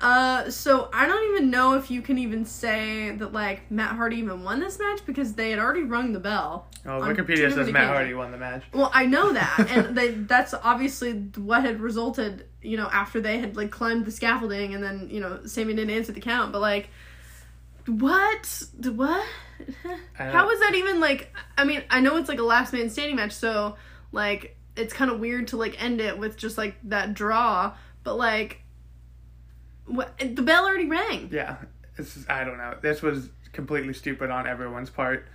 uh 0.00 0.48
so 0.50 0.88
i 0.92 1.06
don't 1.06 1.30
even 1.30 1.50
know 1.50 1.74
if 1.74 1.90
you 1.90 2.00
can 2.00 2.16
even 2.18 2.44
say 2.44 3.10
that 3.16 3.32
like 3.32 3.70
matt 3.70 3.96
hardy 3.96 4.16
even 4.16 4.42
won 4.42 4.60
this 4.60 4.78
match 4.78 5.00
because 5.04 5.34
they 5.34 5.50
had 5.50 5.58
already 5.58 5.82
rung 5.82 6.12
the 6.12 6.20
bell 6.20 6.66
Oh, 6.86 7.00
Wikipedia 7.00 7.52
says 7.52 7.70
Matt. 7.70 7.88
Hardy 7.88 8.14
won 8.14 8.30
the 8.30 8.38
match. 8.38 8.62
Well, 8.72 8.90
I 8.94 9.04
know 9.04 9.32
that, 9.34 9.66
and 9.70 9.96
they, 9.96 10.12
that's 10.12 10.54
obviously 10.54 11.12
what 11.36 11.64
had 11.64 11.80
resulted, 11.80 12.46
you 12.62 12.76
know, 12.78 12.88
after 12.90 13.20
they 13.20 13.38
had 13.38 13.56
like 13.56 13.70
climbed 13.70 14.06
the 14.06 14.10
scaffolding, 14.10 14.74
and 14.74 14.82
then 14.82 15.08
you 15.10 15.20
know 15.20 15.40
Sammy 15.44 15.74
didn't 15.74 15.94
answer 15.94 16.12
the 16.12 16.20
count. 16.20 16.52
But 16.52 16.60
like, 16.60 16.88
what? 17.86 18.62
What? 18.82 19.26
How 20.14 20.46
was 20.46 20.58
that 20.60 20.74
even 20.74 21.00
like? 21.00 21.34
I 21.56 21.64
mean, 21.64 21.82
I 21.90 22.00
know 22.00 22.16
it's 22.16 22.28
like 22.28 22.38
a 22.38 22.44
last 22.44 22.72
man 22.72 22.90
standing 22.90 23.16
match, 23.16 23.32
so 23.32 23.76
like 24.12 24.56
it's 24.76 24.92
kind 24.92 25.10
of 25.10 25.20
weird 25.20 25.48
to 25.48 25.56
like 25.56 25.80
end 25.82 26.00
it 26.00 26.18
with 26.18 26.36
just 26.36 26.58
like 26.58 26.76
that 26.84 27.14
draw. 27.14 27.74
But 28.04 28.16
like, 28.16 28.62
what? 29.86 30.18
The 30.18 30.42
bell 30.42 30.64
already 30.64 30.86
rang. 30.86 31.28
Yeah, 31.32 31.56
this 31.96 32.16
is, 32.16 32.26
I 32.28 32.44
don't 32.44 32.58
know. 32.58 32.76
This 32.80 33.02
was 33.02 33.30
completely 33.52 33.92
stupid 33.92 34.30
on 34.30 34.46
everyone's 34.46 34.90
part, 34.90 35.26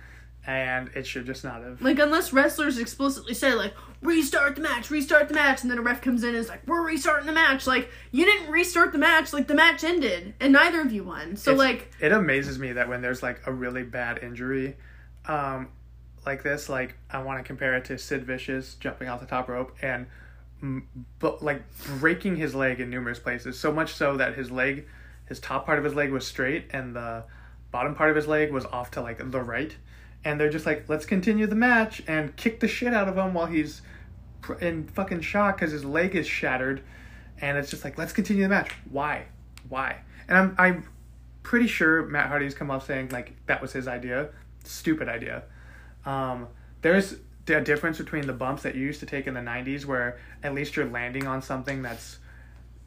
and 0.46 0.90
it 0.94 1.06
should 1.06 1.26
just 1.26 1.42
not 1.44 1.62
have. 1.62 1.82
Like 1.82 1.98
unless 1.98 2.32
wrestlers 2.32 2.78
explicitly 2.78 3.34
say 3.34 3.54
like 3.54 3.74
restart 4.00 4.54
the 4.54 4.60
match, 4.62 4.90
restart 4.90 5.28
the 5.28 5.34
match, 5.34 5.62
and 5.62 5.70
then 5.70 5.78
a 5.78 5.82
ref 5.82 6.00
comes 6.00 6.22
in 6.22 6.30
and 6.30 6.38
is 6.38 6.48
like 6.48 6.66
we're 6.66 6.86
restarting 6.86 7.26
the 7.26 7.32
match. 7.32 7.66
Like 7.66 7.90
you 8.12 8.24
didn't 8.24 8.50
restart 8.50 8.92
the 8.92 8.98
match. 8.98 9.32
Like 9.32 9.48
the 9.48 9.54
match 9.54 9.82
ended 9.82 10.34
and 10.40 10.52
neither 10.52 10.80
of 10.80 10.92
you 10.92 11.04
won. 11.04 11.36
So 11.36 11.52
It's- 11.52 11.58
like 11.58 11.90
it 12.00 12.12
amazes 12.12 12.58
me 12.58 12.72
that 12.74 12.88
when 12.88 13.02
there's 13.02 13.22
like 13.22 13.40
a 13.46 13.52
really 13.52 13.82
bad 13.82 14.22
injury, 14.22 14.76
um, 15.26 15.68
like 16.24 16.42
this, 16.42 16.68
like 16.68 16.96
I 17.10 17.22
want 17.22 17.38
to 17.40 17.44
compare 17.44 17.74
it 17.74 17.84
to 17.86 17.98
Sid 17.98 18.24
Vicious 18.24 18.74
jumping 18.76 19.08
off 19.08 19.20
the 19.20 19.26
top 19.26 19.48
rope 19.48 19.74
and, 19.82 20.06
but 21.18 21.42
like 21.42 21.62
breaking 22.00 22.36
his 22.36 22.54
leg 22.54 22.80
in 22.80 22.90
numerous 22.90 23.18
places. 23.18 23.58
So 23.58 23.72
much 23.72 23.94
so 23.94 24.16
that 24.16 24.34
his 24.34 24.50
leg, 24.50 24.86
his 25.26 25.40
top 25.40 25.66
part 25.66 25.78
of 25.78 25.84
his 25.84 25.94
leg 25.94 26.10
was 26.12 26.26
straight 26.26 26.66
and 26.70 26.94
the 26.94 27.24
bottom 27.72 27.94
part 27.94 28.10
of 28.10 28.16
his 28.16 28.26
leg 28.26 28.52
was 28.52 28.64
off 28.66 28.90
to 28.92 29.00
like 29.00 29.18
the 29.30 29.40
right. 29.40 29.76
And 30.26 30.40
they're 30.40 30.50
just 30.50 30.66
like, 30.66 30.88
let's 30.88 31.06
continue 31.06 31.46
the 31.46 31.54
match 31.54 32.02
and 32.08 32.34
kick 32.34 32.58
the 32.58 32.66
shit 32.66 32.92
out 32.92 33.08
of 33.08 33.16
him 33.16 33.32
while 33.32 33.46
he's 33.46 33.80
in 34.60 34.88
fucking 34.88 35.20
shock 35.20 35.56
because 35.56 35.70
his 35.70 35.84
leg 35.84 36.16
is 36.16 36.26
shattered. 36.26 36.82
And 37.40 37.56
it's 37.56 37.70
just 37.70 37.84
like, 37.84 37.96
let's 37.96 38.12
continue 38.12 38.42
the 38.42 38.48
match. 38.48 38.72
Why? 38.90 39.26
Why? 39.68 39.98
And 40.26 40.36
I'm 40.36 40.56
I'm 40.58 40.88
pretty 41.44 41.68
sure 41.68 42.06
Matt 42.06 42.26
Hardy's 42.26 42.54
come 42.54 42.72
off 42.72 42.88
saying 42.88 43.10
like 43.10 43.36
that 43.46 43.62
was 43.62 43.72
his 43.72 43.86
idea. 43.86 44.30
Stupid 44.64 45.08
idea. 45.08 45.44
Um, 46.04 46.48
there's 46.82 47.14
a 47.46 47.60
difference 47.60 47.98
between 47.98 48.26
the 48.26 48.32
bumps 48.32 48.64
that 48.64 48.74
you 48.74 48.82
used 48.82 48.98
to 48.98 49.06
take 49.06 49.28
in 49.28 49.34
the 49.34 49.40
90s 49.40 49.84
where 49.84 50.18
at 50.42 50.54
least 50.54 50.74
you're 50.74 50.90
landing 50.90 51.28
on 51.28 51.40
something 51.40 51.82
that's 51.82 52.18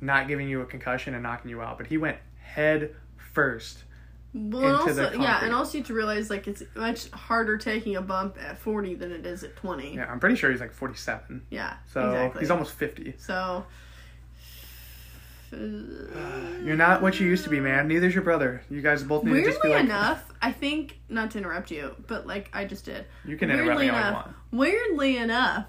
not 0.01 0.27
giving 0.27 0.49
you 0.49 0.59
a 0.59 0.65
concussion 0.65 1.13
and 1.13 1.23
knocking 1.23 1.49
you 1.49 1.61
out. 1.61 1.77
But 1.77 1.87
he 1.87 1.97
went 1.97 2.17
head 2.41 2.93
first. 3.15 3.85
Well, 4.33 4.81
also 4.81 5.11
yeah, 5.13 5.43
and 5.43 5.53
also 5.53 5.73
you 5.73 5.79
have 5.79 5.87
to 5.87 5.93
realize 5.93 6.29
like 6.29 6.47
it's 6.47 6.61
much 6.75 7.09
harder 7.11 7.57
taking 7.57 7.95
a 7.95 8.01
bump 8.01 8.37
at 8.39 8.57
forty 8.57 8.93
than 8.95 9.11
it 9.11 9.25
is 9.25 9.43
at 9.43 9.55
twenty. 9.55 9.95
Yeah, 9.95 10.05
I'm 10.11 10.19
pretty 10.19 10.35
sure 10.35 10.51
he's 10.51 10.59
like 10.59 10.71
47. 10.73 11.43
Yeah, 11.49 11.77
So 11.91 12.09
exactly. 12.11 12.39
he's 12.41 12.51
almost 12.51 12.73
50. 12.73 13.15
so. 13.17 13.65
You're 15.51 16.75
not 16.75 17.01
what 17.01 17.19
you 17.19 17.25
used 17.25 17.43
to 17.45 17.49
be, 17.49 17.59
man. 17.59 17.87
Neither's 17.87 18.13
your 18.13 18.23
brother. 18.23 18.61
You 18.69 18.81
guys 18.81 19.01
both 19.03 19.23
need 19.23 19.33
to 19.33 19.43
just 19.43 19.61
be 19.63 19.69
Weirdly 19.69 19.83
like. 19.83 19.85
enough, 19.85 20.31
I 20.41 20.51
think 20.51 20.99
not 21.09 21.31
to 21.31 21.39
interrupt 21.39 21.71
you, 21.71 21.95
but 22.07 22.27
like 22.27 22.49
I 22.53 22.65
just 22.65 22.85
did. 22.85 23.05
You 23.25 23.35
can 23.35 23.49
interrupt 23.49 23.79
me 23.79 23.89
all 23.89 23.97
you 24.09 24.13
want. 24.13 24.27
weirdly 24.51 25.17
enough, 25.17 25.65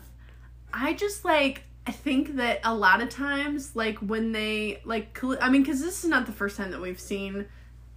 I 0.72 0.92
just 0.92 1.24
like 1.24 1.62
I 1.86 1.92
think 1.92 2.36
that 2.36 2.60
a 2.62 2.74
lot 2.74 3.00
of 3.00 3.08
times, 3.08 3.74
like 3.74 3.96
when 4.00 4.32
they 4.32 4.82
like, 4.84 5.18
I 5.40 5.48
mean, 5.48 5.62
because 5.62 5.80
this 5.80 6.04
is 6.04 6.10
not 6.10 6.26
the 6.26 6.32
first 6.32 6.58
time 6.58 6.70
that 6.72 6.80
we've 6.80 7.00
seen 7.00 7.46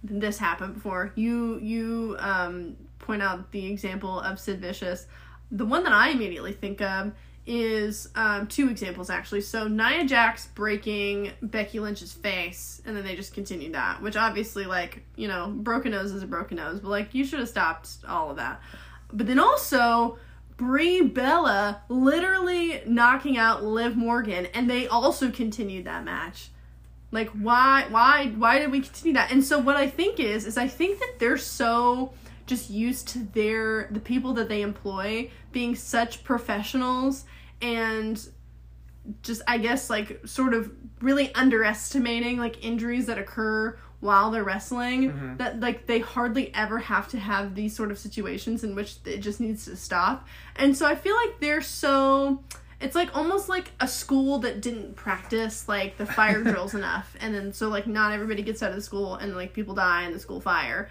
this 0.04 0.38
happened 0.38 0.74
before. 0.74 1.12
You 1.16 1.58
you 1.58 2.16
um 2.18 2.76
point 2.98 3.22
out 3.22 3.50
the 3.50 3.66
example 3.66 4.20
of 4.20 4.38
Sid 4.38 4.60
Vicious. 4.60 5.06
The 5.50 5.66
one 5.66 5.84
that 5.84 5.92
I 5.92 6.10
immediately 6.10 6.52
think 6.52 6.80
of 6.80 7.12
is 7.46 8.08
um, 8.14 8.46
two 8.46 8.70
examples 8.70 9.10
actually. 9.10 9.42
So 9.42 9.68
Nia 9.68 10.06
Jax 10.06 10.46
breaking 10.46 11.32
Becky 11.42 11.78
Lynch's 11.78 12.12
face, 12.12 12.80
and 12.86 12.96
then 12.96 13.04
they 13.04 13.14
just 13.16 13.34
continued 13.34 13.74
that, 13.74 14.00
which 14.00 14.16
obviously, 14.16 14.64
like 14.64 15.02
you 15.16 15.28
know, 15.28 15.52
broken 15.54 15.92
nose 15.92 16.12
is 16.12 16.22
a 16.22 16.26
broken 16.26 16.56
nose, 16.56 16.80
but 16.80 16.88
like 16.88 17.14
you 17.14 17.24
should 17.24 17.40
have 17.40 17.48
stopped 17.48 17.90
all 18.08 18.30
of 18.30 18.36
that. 18.36 18.60
But 19.12 19.26
then 19.26 19.38
also 19.38 20.18
Brie 20.56 21.02
Bella 21.02 21.82
literally 21.88 22.82
knocking 22.86 23.36
out 23.36 23.62
Liv 23.62 23.96
Morgan, 23.96 24.46
and 24.46 24.68
they 24.68 24.86
also 24.86 25.30
continued 25.30 25.84
that 25.84 26.04
match. 26.04 26.48
Like 27.14 27.30
why 27.30 27.86
why 27.90 28.26
why 28.36 28.58
did 28.58 28.72
we 28.72 28.80
continue 28.80 29.14
that? 29.14 29.30
And 29.30 29.44
so 29.44 29.60
what 29.60 29.76
I 29.76 29.86
think 29.86 30.18
is 30.18 30.46
is 30.46 30.58
I 30.58 30.66
think 30.66 30.98
that 30.98 31.14
they're 31.20 31.38
so 31.38 32.12
just 32.44 32.68
used 32.68 33.06
to 33.08 33.20
their 33.20 33.88
the 33.92 34.00
people 34.00 34.32
that 34.34 34.48
they 34.48 34.62
employ 34.62 35.30
being 35.52 35.76
such 35.76 36.24
professionals 36.24 37.24
and 37.62 38.28
just 39.22 39.42
I 39.46 39.58
guess 39.58 39.88
like 39.88 40.26
sort 40.26 40.54
of 40.54 40.72
really 41.00 41.32
underestimating 41.36 42.38
like 42.38 42.64
injuries 42.64 43.06
that 43.06 43.16
occur 43.16 43.78
while 44.00 44.32
they're 44.32 44.42
wrestling 44.42 45.12
mm-hmm. 45.12 45.36
that 45.36 45.60
like 45.60 45.86
they 45.86 46.00
hardly 46.00 46.52
ever 46.52 46.78
have 46.78 47.06
to 47.10 47.18
have 47.20 47.54
these 47.54 47.76
sort 47.76 47.92
of 47.92 47.98
situations 47.98 48.64
in 48.64 48.74
which 48.74 48.96
it 49.04 49.18
just 49.18 49.38
needs 49.38 49.66
to 49.66 49.76
stop. 49.76 50.26
And 50.56 50.76
so 50.76 50.84
I 50.84 50.96
feel 50.96 51.14
like 51.14 51.38
they're 51.38 51.62
so 51.62 52.42
it's 52.84 52.94
like 52.94 53.16
almost 53.16 53.48
like 53.48 53.72
a 53.80 53.88
school 53.88 54.38
that 54.40 54.60
didn't 54.60 54.94
practice 54.94 55.68
like 55.68 55.96
the 55.96 56.06
fire 56.06 56.42
drills 56.50 56.74
enough 56.74 57.16
and 57.20 57.34
then 57.34 57.52
so 57.52 57.68
like 57.68 57.86
not 57.86 58.12
everybody 58.12 58.42
gets 58.42 58.62
out 58.62 58.70
of 58.70 58.76
the 58.76 58.82
school 58.82 59.14
and 59.16 59.34
like 59.34 59.52
people 59.52 59.74
die 59.74 60.04
in 60.04 60.12
the 60.12 60.20
school 60.20 60.40
fire 60.40 60.88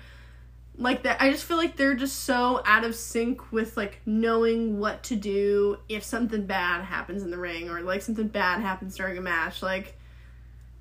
like 0.77 1.03
that 1.03 1.21
i 1.21 1.29
just 1.29 1.45
feel 1.45 1.57
like 1.57 1.77
they're 1.77 1.93
just 1.93 2.21
so 2.21 2.61
out 2.65 2.83
of 2.83 2.95
sync 2.95 3.51
with 3.51 3.77
like 3.77 4.01
knowing 4.05 4.79
what 4.79 5.03
to 5.03 5.15
do 5.15 5.77
if 5.87 6.03
something 6.03 6.45
bad 6.45 6.83
happens 6.83 7.21
in 7.21 7.29
the 7.29 7.37
ring 7.37 7.69
or 7.69 7.81
like 7.81 8.01
something 8.01 8.27
bad 8.27 8.59
happens 8.59 8.97
during 8.97 9.17
a 9.17 9.21
match 9.21 9.61
like 9.61 9.95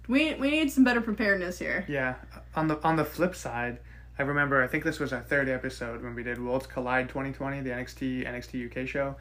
we 0.09 0.35
we 0.35 0.51
need 0.51 0.71
some 0.71 0.83
better 0.85 1.01
preparedness 1.01 1.59
here 1.59 1.85
Yeah. 1.89 2.15
On 2.55 2.67
the 2.69 2.83
on 2.83 2.97
the 2.97 3.05
flip 3.05 3.35
side, 3.35 3.79
I 4.19 4.23
remember 4.23 4.63
I 4.63 4.67
think 4.67 4.85
this 4.85 4.99
was 4.99 5.13
our 5.13 5.21
third 5.23 5.49
episode 5.49 6.03
when 6.03 6.15
we 6.15 6.23
did 6.23 6.43
Worlds 6.43 6.67
Collide 6.67 7.09
2020, 7.09 7.61
the 7.61 7.71
NXT 7.71 8.27
NXT 8.27 8.83
UK 8.83 8.89
show. 8.89 9.15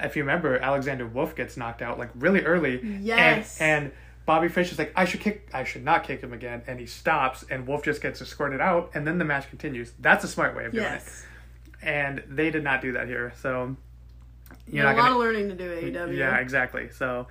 If 0.00 0.16
you 0.16 0.22
remember, 0.22 0.58
Alexander 0.58 1.06
Wolf 1.06 1.34
gets 1.34 1.56
knocked 1.56 1.82
out 1.82 1.98
like 1.98 2.10
really 2.14 2.42
early. 2.42 2.80
Yes. 3.00 3.60
And, 3.60 3.86
and 3.86 3.92
Bobby 4.28 4.48
Fish 4.48 4.70
is 4.70 4.78
like, 4.78 4.92
I 4.94 5.06
should 5.06 5.20
kick, 5.20 5.48
I 5.54 5.64
should 5.64 5.84
not 5.84 6.04
kick 6.04 6.20
him 6.20 6.34
again, 6.34 6.60
and 6.66 6.78
he 6.78 6.84
stops, 6.84 7.46
and 7.50 7.66
Wolf 7.66 7.82
just 7.82 8.02
gets 8.02 8.20
escorted 8.20 8.60
out, 8.60 8.90
and 8.92 9.06
then 9.06 9.16
the 9.16 9.24
match 9.24 9.48
continues. 9.48 9.92
That's 9.98 10.22
a 10.22 10.28
smart 10.28 10.54
way 10.54 10.66
of 10.66 10.72
doing 10.72 10.84
yes 10.84 11.24
it. 11.82 11.86
And 11.86 12.22
they 12.28 12.50
did 12.50 12.62
not 12.62 12.82
do 12.82 12.92
that 12.92 13.06
here, 13.06 13.32
so 13.40 13.74
you're 14.66 14.84
yeah, 14.84 14.92
a 14.92 14.94
lot 14.94 14.96
gonna. 14.96 15.12
of 15.12 15.16
learning 15.18 15.48
to 15.48 15.54
do 15.54 15.70
AEW. 15.70 16.14
Yeah, 16.14 16.36
exactly. 16.36 16.90
So, 16.90 17.26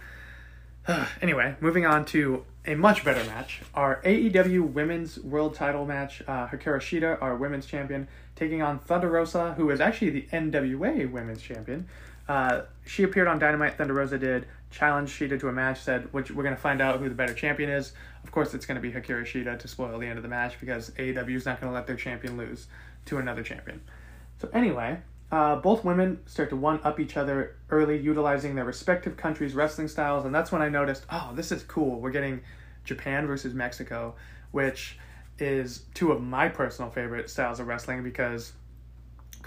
anyway, 1.22 1.56
moving 1.60 1.86
on 1.86 2.04
to 2.06 2.44
a 2.66 2.74
much 2.74 3.06
better 3.06 3.24
match. 3.26 3.62
Our 3.76 4.02
AEW 4.04 4.72
Women's 4.72 5.20
World 5.20 5.54
Title 5.54 5.86
match. 5.86 6.24
Uh, 6.28 6.48
Hikaru 6.48 6.80
Shida, 6.80 7.22
our 7.22 7.36
Women's 7.36 7.66
Champion, 7.66 8.08
taking 8.36 8.62
on 8.62 8.80
Thunder 8.80 9.10
Rosa, 9.10 9.54
who 9.54 9.70
is 9.70 9.80
actually 9.80 10.10
the 10.10 10.28
NWA 10.32 11.12
Women's 11.12 11.42
Champion. 11.42 11.88
Uh, 12.28 12.62
she 12.86 13.04
appeared 13.04 13.28
on 13.28 13.40
Dynamite. 13.40 13.78
Thunder 13.78 13.94
Rosa 13.94 14.18
did 14.18 14.48
challenge 14.70 15.10
Shida 15.12 15.40
to 15.40 15.48
a 15.48 15.52
match. 15.52 15.82
Said, 15.82 16.12
which 16.14 16.32
we're 16.32 16.44
gonna 16.44 16.56
find 16.56 16.82
out 16.82 17.00
who 17.00 17.10
the 17.10 17.16
better 17.16 17.34
champion 17.34 17.70
is. 17.70 17.94
Of 18.24 18.32
course, 18.32 18.54
it's 18.54 18.66
gonna 18.66 18.80
be 18.80 18.92
Hikaru 18.92 19.24
Shida 19.24 19.58
to 19.60 19.68
spoil 19.68 19.98
the 19.98 20.08
end 20.08 20.18
of 20.18 20.24
the 20.24 20.30
match 20.30 20.60
because 20.60 20.92
AEW 20.92 21.36
is 21.36 21.46
not 21.46 21.62
gonna 21.62 21.74
let 21.74 21.88
their 21.88 21.96
champion 21.96 22.38
lose 22.38 22.68
to 23.06 23.18
another 23.18 23.44
champion. 23.44 23.82
So 24.40 24.50
anyway, 24.54 25.00
uh, 25.32 25.58
both 25.58 25.84
women 25.84 26.20
start 26.26 26.50
to 26.50 26.56
one 26.56 26.80
up 26.84 27.00
each 27.00 27.18
other 27.18 27.56
early, 27.70 27.98
utilizing 27.98 28.56
their 28.56 28.66
respective 28.66 29.18
countries' 29.18 29.54
wrestling 29.54 29.88
styles, 29.88 30.26
and 30.26 30.34
that's 30.34 30.52
when 30.52 30.62
I 30.62 30.70
noticed, 30.70 31.06
oh, 31.10 31.32
this 31.34 31.52
is 31.52 31.64
cool. 31.64 32.00
We're 32.00 32.12
getting 32.12 32.42
Japan 32.84 33.28
versus 33.28 33.54
Mexico, 33.54 34.16
which 34.52 34.98
is 35.40 35.84
two 35.94 36.12
of 36.12 36.22
my 36.22 36.48
personal 36.48 36.90
favorite 36.90 37.30
styles 37.30 37.60
of 37.60 37.68
wrestling 37.68 38.04
because 38.04 38.54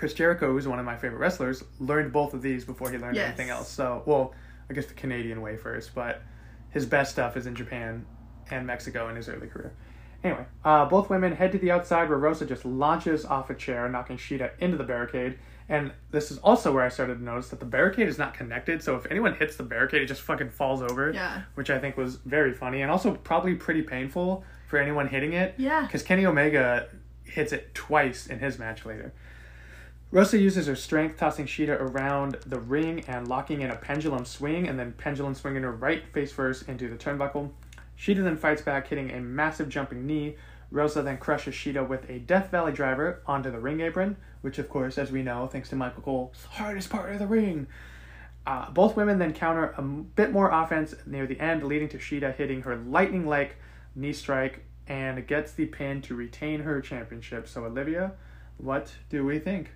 Chris 0.01 0.14
Jericho, 0.14 0.51
who's 0.51 0.66
one 0.66 0.78
of 0.78 0.86
my 0.86 0.96
favorite 0.96 1.18
wrestlers, 1.18 1.62
learned 1.78 2.11
both 2.11 2.32
of 2.32 2.40
these 2.40 2.64
before 2.64 2.90
he 2.90 2.96
learned 2.96 3.16
Yes. 3.16 3.26
anything 3.28 3.51
else. 3.51 3.68
So, 3.70 4.03
well, 4.07 4.34
I 4.70 4.72
guess 4.72 4.86
the 4.86 4.94
Canadian 4.94 5.42
way 5.42 5.59
first, 5.59 5.94
but 5.94 6.22
his 6.70 6.86
best 6.86 7.12
stuff 7.12 7.36
is 7.36 7.46
in 7.46 7.55
Japan 7.55 8.07
and 8.51 8.66
Mexico 8.66 9.11
in 9.11 9.16
his 9.16 9.28
early 9.28 9.46
career. 9.46 9.74
Anyway, 10.24 10.46
uh, 10.64 10.86
both 10.86 11.11
women 11.11 11.36
head 11.36 11.53
to 11.53 11.59
the 11.59 11.70
outside 11.70 12.09
where 12.09 12.16
Rosa 12.16 12.46
just 12.46 12.64
launches 12.64 13.26
off 13.26 13.51
a 13.51 13.55
chair, 13.55 13.90
knocking 13.90 14.16
Shida 14.16 14.53
into 14.59 14.78
the 14.78 14.84
barricade. 14.84 15.38
And 15.68 15.92
this 16.12 16.30
is 16.30 16.38
also 16.38 16.72
where 16.72 16.82
I 16.82 16.88
started 16.88 17.16
to 17.18 17.22
notice 17.22 17.51
that 17.51 17.61
the 17.61 17.66
barricade 17.66 18.09
is 18.09 18.16
not 18.16 18.32
connected, 18.32 18.82
so 18.82 18.96
if 18.96 19.05
anyone 19.11 19.34
hits 19.34 19.57
the 19.57 19.64
barricade, 19.64 20.01
it 20.01 20.07
just 20.07 20.22
fucking 20.22 20.48
falls 20.48 20.80
over. 20.80 21.11
Yeah. 21.12 21.42
Which 21.57 21.68
I 21.68 21.78
think 21.78 21.98
was 21.98 22.16
very 22.16 22.55
funny 22.55 22.80
and 22.80 22.90
also 22.90 23.16
probably 23.16 23.55
pretty 23.55 23.82
painful 23.82 24.44
for 24.66 24.78
anyone 24.78 25.09
hitting 25.09 25.34
it. 25.34 25.57
Yeah. 25.59 25.82
Because 25.82 26.03
Kenny 26.03 26.24
Omega 26.24 26.88
hits 27.24 27.53
it 27.53 27.74
twice 27.74 28.26
in 28.28 28.38
his 28.38 28.59
match 28.59 28.86
later. 28.86 29.12
Rosa 30.13 30.39
uses 30.39 30.67
her 30.67 30.75
strength, 30.75 31.19
tossing 31.19 31.47
Shida 31.47 31.81
around 31.81 32.37
the 32.45 32.59
ring 32.59 33.05
and 33.07 33.29
locking 33.29 33.61
in 33.61 33.71
a 33.71 33.77
pendulum 33.77 34.25
swing, 34.25 34.67
and 34.67 34.77
then 34.77 34.93
pendulum 34.93 35.37
swinging 35.37 35.63
her 35.63 35.71
right 35.71 36.03
face 36.13 36.33
first 36.33 36.69
into 36.69 36.89
the 36.89 36.97
turnbuckle. 36.97 37.51
Shida 37.97 38.25
then 38.25 38.37
fights 38.37 38.61
back, 38.61 38.89
hitting 38.89 39.13
a 39.13 39.21
massive 39.21 39.69
jumping 39.69 40.07
knee. 40.07 40.35
Rosa 40.73 41.03
then 41.03 41.19
crushes 41.19 41.55
Shida 41.55 41.87
with 41.87 42.11
a 42.11 42.19
Death 42.19 42.51
Valley 42.51 42.73
driver 42.73 43.23
onto 43.25 43.53
the 43.53 43.61
ring 43.61 43.81
apron, 43.81 44.17
which, 44.41 44.59
of 44.59 44.69
course, 44.69 44.99
as 44.99 45.13
we 45.13 45.23
know, 45.23 45.47
thanks 45.47 45.69
to 45.69 45.77
Michael 45.77 46.03
Cole, 46.03 46.33
hardest 46.51 46.91
part 46.91 47.13
of 47.13 47.21
the 47.21 47.27
ring. 47.29 47.69
Uh, 48.47 48.69
both 48.71 48.97
women 48.97 49.19
then 49.21 49.33
counter 49.33 49.75
a 49.77 49.83
bit 49.83 50.33
more 50.33 50.51
offense 50.51 50.93
near 51.07 51.27
the 51.27 51.39
end, 51.39 51.63
leading 51.63 51.89
to 51.89 51.99
Shida 51.99 52.35
hitting 52.35 52.63
her 52.63 52.75
lightning 52.75 53.29
like 53.29 53.55
knee 53.95 54.13
strike 54.13 54.65
and 54.89 55.25
gets 55.29 55.53
the 55.53 55.67
pin 55.67 56.03
to 56.03 56.17
retain 56.17 56.61
her 56.61 56.81
championship. 56.81 57.47
So, 57.47 57.65
Olivia, 57.65 58.13
what 58.57 58.93
do 59.09 59.25
we 59.25 59.39
think? 59.39 59.71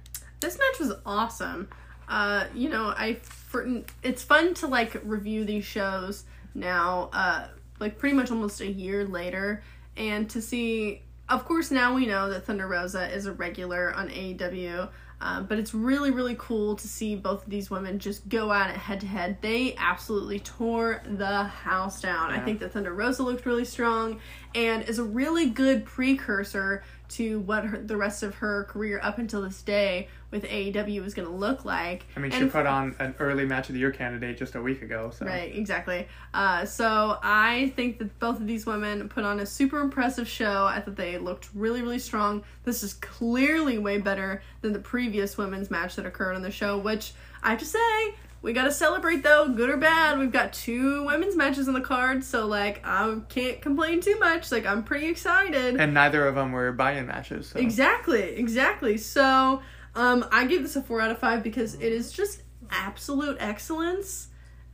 This 0.44 0.58
match 0.58 0.78
was 0.78 0.92
awesome. 1.06 1.68
Uh, 2.06 2.44
you 2.54 2.68
know, 2.68 2.92
I 2.94 3.14
for, 3.14 3.66
it's 4.02 4.22
fun 4.22 4.52
to 4.54 4.66
like 4.66 5.00
review 5.02 5.46
these 5.46 5.64
shows 5.64 6.24
now, 6.54 7.08
uh, 7.14 7.46
like 7.80 7.96
pretty 7.96 8.14
much 8.14 8.30
almost 8.30 8.60
a 8.60 8.70
year 8.70 9.06
later, 9.06 9.62
and 9.96 10.28
to 10.30 10.42
see. 10.42 11.00
Of 11.26 11.46
course, 11.46 11.70
now 11.70 11.94
we 11.94 12.04
know 12.04 12.28
that 12.28 12.44
Thunder 12.44 12.68
Rosa 12.68 13.10
is 13.10 13.24
a 13.24 13.32
regular 13.32 13.94
on 13.94 14.10
AEW, 14.10 14.90
uh, 15.22 15.40
but 15.40 15.58
it's 15.58 15.72
really, 15.72 16.10
really 16.10 16.36
cool 16.38 16.76
to 16.76 16.86
see 16.86 17.16
both 17.16 17.44
of 17.44 17.48
these 17.48 17.70
women 17.70 17.98
just 17.98 18.28
go 18.28 18.52
at 18.52 18.68
it 18.68 18.76
head 18.76 19.00
to 19.00 19.06
head. 19.06 19.38
They 19.40 19.74
absolutely 19.78 20.40
tore 20.40 21.02
the 21.06 21.44
house 21.44 22.02
down. 22.02 22.30
I 22.30 22.40
think 22.40 22.60
that 22.60 22.72
Thunder 22.72 22.92
Rosa 22.92 23.22
looked 23.22 23.46
really 23.46 23.64
strong 23.64 24.20
and 24.54 24.82
is 24.88 24.98
a 24.98 25.04
really 25.04 25.50
good 25.50 25.84
precursor 25.84 26.82
to 27.06 27.40
what 27.40 27.64
her, 27.64 27.78
the 27.78 27.96
rest 27.96 28.22
of 28.22 28.36
her 28.36 28.64
career 28.64 28.98
up 29.02 29.18
until 29.18 29.42
this 29.42 29.62
day 29.62 30.08
with 30.30 30.44
AEW 30.44 31.04
is 31.04 31.14
going 31.14 31.28
to 31.28 31.34
look 31.34 31.64
like. 31.64 32.06
I 32.16 32.20
mean, 32.20 32.32
And 32.32 32.44
she 32.44 32.48
put 32.50 32.66
on 32.66 32.96
an 32.98 33.14
early 33.20 33.44
match 33.44 33.68
of 33.68 33.74
the 33.74 33.78
year 33.78 33.92
candidate 33.92 34.36
just 34.36 34.54
a 34.54 34.60
week 34.60 34.82
ago. 34.82 35.12
So, 35.16 35.26
Right, 35.26 35.54
exactly. 35.54 36.08
Uh, 36.32 36.64
so 36.64 37.18
I 37.22 37.72
think 37.76 37.98
that 37.98 38.18
both 38.18 38.40
of 38.40 38.46
these 38.46 38.66
women 38.66 39.08
put 39.08 39.24
on 39.24 39.40
a 39.40 39.46
super 39.46 39.80
impressive 39.80 40.26
show. 40.26 40.64
I 40.64 40.80
thought 40.80 40.96
they 40.96 41.18
looked 41.18 41.50
really, 41.54 41.82
really 41.82 42.00
strong. 42.00 42.42
This 42.64 42.82
is 42.82 42.94
clearly 42.94 43.78
way 43.78 43.98
better 43.98 44.42
than 44.62 44.72
the 44.72 44.80
previous 44.80 45.38
women's 45.38 45.70
match 45.70 45.96
that 45.96 46.06
occurred 46.06 46.34
on 46.34 46.42
the 46.42 46.50
show, 46.50 46.78
which 46.78 47.12
I 47.42 47.50
have 47.50 47.58
to 47.60 47.66
say, 47.66 48.14
we 48.44 48.52
gotta 48.52 48.70
celebrate 48.70 49.22
though, 49.22 49.48
good 49.48 49.70
or 49.70 49.78
bad. 49.78 50.18
We've 50.18 50.30
got 50.30 50.52
two 50.52 51.06
women's 51.06 51.34
matches 51.34 51.66
on 51.66 51.72
the 51.72 51.80
card, 51.80 52.22
so 52.22 52.46
like 52.46 52.82
I 52.84 53.16
can't 53.30 53.58
complain 53.62 54.02
too 54.02 54.18
much. 54.18 54.52
Like 54.52 54.66
I'm 54.66 54.84
pretty 54.84 55.06
excited. 55.06 55.76
and 55.80 55.94
neither 55.94 56.26
of 56.28 56.34
them 56.34 56.52
were 56.52 56.70
buy-in 56.70 57.06
matches. 57.06 57.48
So. 57.48 57.58
Exactly, 57.58 58.34
exactly. 58.36 58.98
So, 58.98 59.62
um, 59.94 60.26
I 60.30 60.44
give 60.44 60.60
this 60.60 60.76
a 60.76 60.82
four 60.82 61.00
out 61.00 61.10
of 61.10 61.18
five 61.18 61.42
because 61.42 61.74
it 61.76 61.90
is 61.90 62.12
just 62.12 62.42
absolute 62.68 63.38
excellence. 63.40 64.28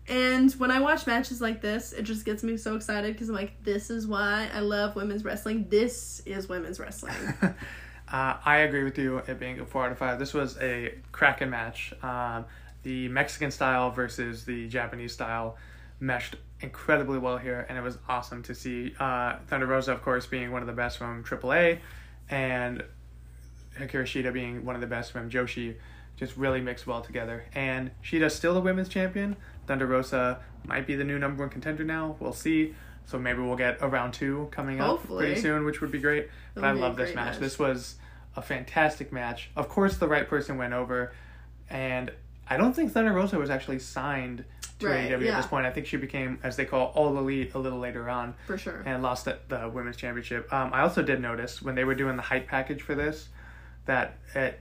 And 0.09 0.51
when 0.55 0.73
I 0.73 0.81
watch 0.81 1.07
matches 1.07 1.41
like 1.41 1.61
this, 1.61 1.93
it 1.93 2.03
just 2.03 2.25
gets 2.25 2.43
me 2.43 2.57
so 2.57 2.75
excited 2.75 3.13
because 3.13 3.29
I'm 3.29 3.37
like, 3.37 3.63
this 3.63 3.89
is 3.89 4.05
why 4.09 4.49
I 4.53 4.59
love 4.59 4.97
women's 4.97 5.25
wrestling. 5.25 5.67
This 5.69 6.21
is 6.27 6.49
women's 6.49 6.81
wrestling. 6.81 7.15
Uh, 8.11 8.37
I 8.45 8.57
agree 8.59 8.83
with 8.83 8.99
you, 8.99 9.19
it 9.19 9.39
being 9.39 9.61
a 9.61 9.65
4 9.65 9.87
out 9.87 9.93
of 9.93 9.99
5. 9.99 10.19
This 10.19 10.35
was 10.35 10.59
a 10.61 10.95
cracking 11.13 11.51
match. 11.51 11.95
Um, 12.03 12.45
the 12.83 13.09
Mexican 13.09 13.51
style 13.51 13.91
versus 13.91 14.45
the 14.45 14.69
Japanese 14.69 15.13
style 15.13 15.57
meshed 15.99 16.37
incredibly 16.61 17.19
well 17.19 17.37
here, 17.39 17.67
and 17.69 17.77
it 17.77 17.83
was 17.83 17.99
awesome 18.09 18.43
to 18.45 18.55
see 18.55 18.95
uh, 18.99 19.37
Thunder 19.49 19.67
Rosa, 19.67 19.93
of 19.93 20.03
course, 20.03 20.27
being 20.27 20.51
one 20.51 20.63
of 20.63 20.67
the 20.67 20.73
best 20.75 20.99
from 20.99 21.23
AAA, 21.25 21.79
and 22.31 22.83
Hikaru 23.79 24.03
Shida 24.05 24.33
being 24.33 24.65
one 24.65 24.75
of 24.75 24.81
the 24.81 24.87
best 24.87 25.13
from 25.13 25.31
Joshi, 25.31 25.77
just 26.17 26.37
really 26.37 26.61
mixed 26.61 26.87
well 26.87 27.01
together. 27.01 27.45
And 27.55 27.91
Shida's 28.03 28.35
still 28.35 28.55
the 28.55 28.61
women's 28.61 28.89
champion. 28.89 29.37
Thunder 29.67 29.87
Rosa 29.87 30.41
might 30.65 30.87
be 30.87 30.95
the 30.97 31.05
new 31.05 31.19
number 31.19 31.43
one 31.43 31.51
contender 31.51 31.85
now. 31.85 32.17
We'll 32.21 32.33
see. 32.33 32.75
So 33.07 33.19
maybe 33.19 33.41
we'll 33.41 33.57
get 33.57 33.79
a 33.81 33.89
round 33.89 34.13
two 34.15 34.49
coming 34.51 34.81
up 34.81 35.07
pretty 35.07 35.41
soon, 35.41 35.65
which 35.65 35.81
would 35.81 35.91
be 35.91 35.99
great. 35.99 36.29
But 36.55 36.65
I 36.65 36.71
It'll 36.71 36.81
a 36.81 36.83
love 36.83 36.97
this 36.97 37.15
match. 37.15 37.33
match. 37.33 37.39
This 37.41 37.59
was 37.59 37.97
a 38.37 38.43
fantastic 38.43 39.13
match. 39.13 39.51
Of 39.57 39.69
course, 39.69 39.97
the 39.97 40.07
right 40.07 40.29
person 40.29 40.59
went 40.59 40.75
over, 40.75 41.13
and 41.69 42.13
I 42.51 42.57
don't 42.57 42.75
think 42.75 42.93
Thunder 42.93 43.13
Rosa 43.13 43.39
was 43.39 43.49
actually 43.49 43.79
signed 43.79 44.45
to 44.81 44.87
Right, 44.89 45.11
AEW 45.11 45.31
at 45.31 45.37
this 45.37 45.47
point. 45.47 45.67
I 45.67 45.71
think 45.71 45.87
she 45.87 45.97
became, 45.97 46.39
as 46.43 46.57
they 46.57 46.65
call, 46.65 46.87
All 46.95 47.17
Elite 47.17 47.55
a 47.55 47.59
little 47.59 47.79
later 47.79 48.11
on 48.11 48.35
For 48.47 48.59
sure. 48.59 48.83
and 48.85 49.03
lost 49.03 49.25
the, 49.27 49.39
the 49.49 49.69
women's 49.69 49.97
championship. 49.97 50.53
Um, 50.53 50.73
I 50.73 50.81
also 50.81 51.03
did 51.03 51.21
notice 51.21 51.63
when 51.63 51.75
they 51.75 51.85
were 51.85 51.95
doing 51.95 52.17
the 52.17 52.23
hype 52.23 52.49
package 52.49 52.83
for 52.83 52.95
this 52.95 53.29
that 53.87 54.19
it, 54.35 54.61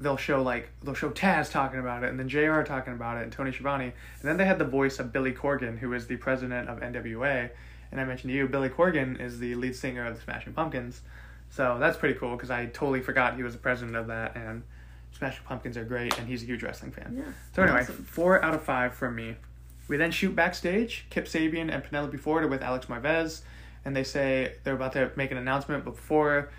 they'll 0.00 0.16
show 0.16 0.42
like 0.42 0.70
they'll 0.82 0.94
show 0.94 1.10
Taz 1.10 1.50
talking 1.50 1.80
about 1.80 2.04
it 2.04 2.10
and 2.10 2.18
then 2.18 2.28
Jr. 2.28 2.62
talking 2.62 2.92
about 2.92 3.18
it 3.18 3.24
and 3.24 3.32
Tony 3.32 3.50
Schiavone 3.52 3.84
and 3.86 3.94
then 4.22 4.36
they 4.36 4.44
had 4.44 4.58
the 4.58 4.64
voice 4.64 4.98
of 4.98 5.12
Billy 5.12 5.32
Corgan 5.32 5.78
who 5.78 5.92
is 5.92 6.06
the 6.06 6.16
president 6.16 6.68
of 6.68 6.80
NWA 6.80 7.50
and 7.90 8.00
I 8.00 8.04
mentioned 8.04 8.30
to 8.30 8.36
you 8.36 8.46
Billy 8.46 8.68
Corgan 8.68 9.20
is 9.20 9.38
the 9.38 9.54
lead 9.54 9.74
singer 9.74 10.06
of 10.06 10.14
the 10.14 10.20
Smashing 10.20 10.52
Pumpkins 10.52 11.02
so 11.50 11.78
that's 11.80 11.96
pretty 11.96 12.18
cool 12.18 12.36
because 12.36 12.50
I 12.50 12.66
totally 12.66 13.00
forgot 13.00 13.36
he 13.36 13.42
was 13.42 13.54
the 13.54 13.60
president 13.60 13.96
of 13.96 14.06
that 14.08 14.36
and 14.36 14.62
Smashing 15.16 15.44
Pumpkins 15.44 15.76
are 15.76 15.84
great 15.84 16.16
and 16.18 16.28
he's 16.28 16.42
a 16.42 16.46
huge 16.46 16.62
wrestling 16.62 16.92
fan. 16.92 17.14
Yeah. 17.16 17.32
So 17.54 17.62
anyway, 17.62 17.80
Awesome. 17.80 18.04
four 18.04 18.42
out 18.44 18.54
of 18.54 18.62
five 18.62 18.94
from 18.94 19.16
me. 19.16 19.36
We 19.88 19.96
then 19.96 20.10
shoot 20.10 20.36
backstage. 20.36 21.06
Kip 21.10 21.26
Sabian 21.26 21.72
and 21.72 21.82
Penelope 21.82 22.16
Ford 22.18 22.44
are 22.44 22.48
with 22.48 22.62
Alex 22.62 22.86
Marvez, 22.86 23.40
and 23.84 23.96
they 23.96 24.04
say 24.04 24.54
they're 24.62 24.74
about 24.74 24.92
to 24.92 25.10
make 25.16 25.30
an 25.30 25.38
announcement. 25.38 25.84
But 25.84 25.92
before 25.96 26.50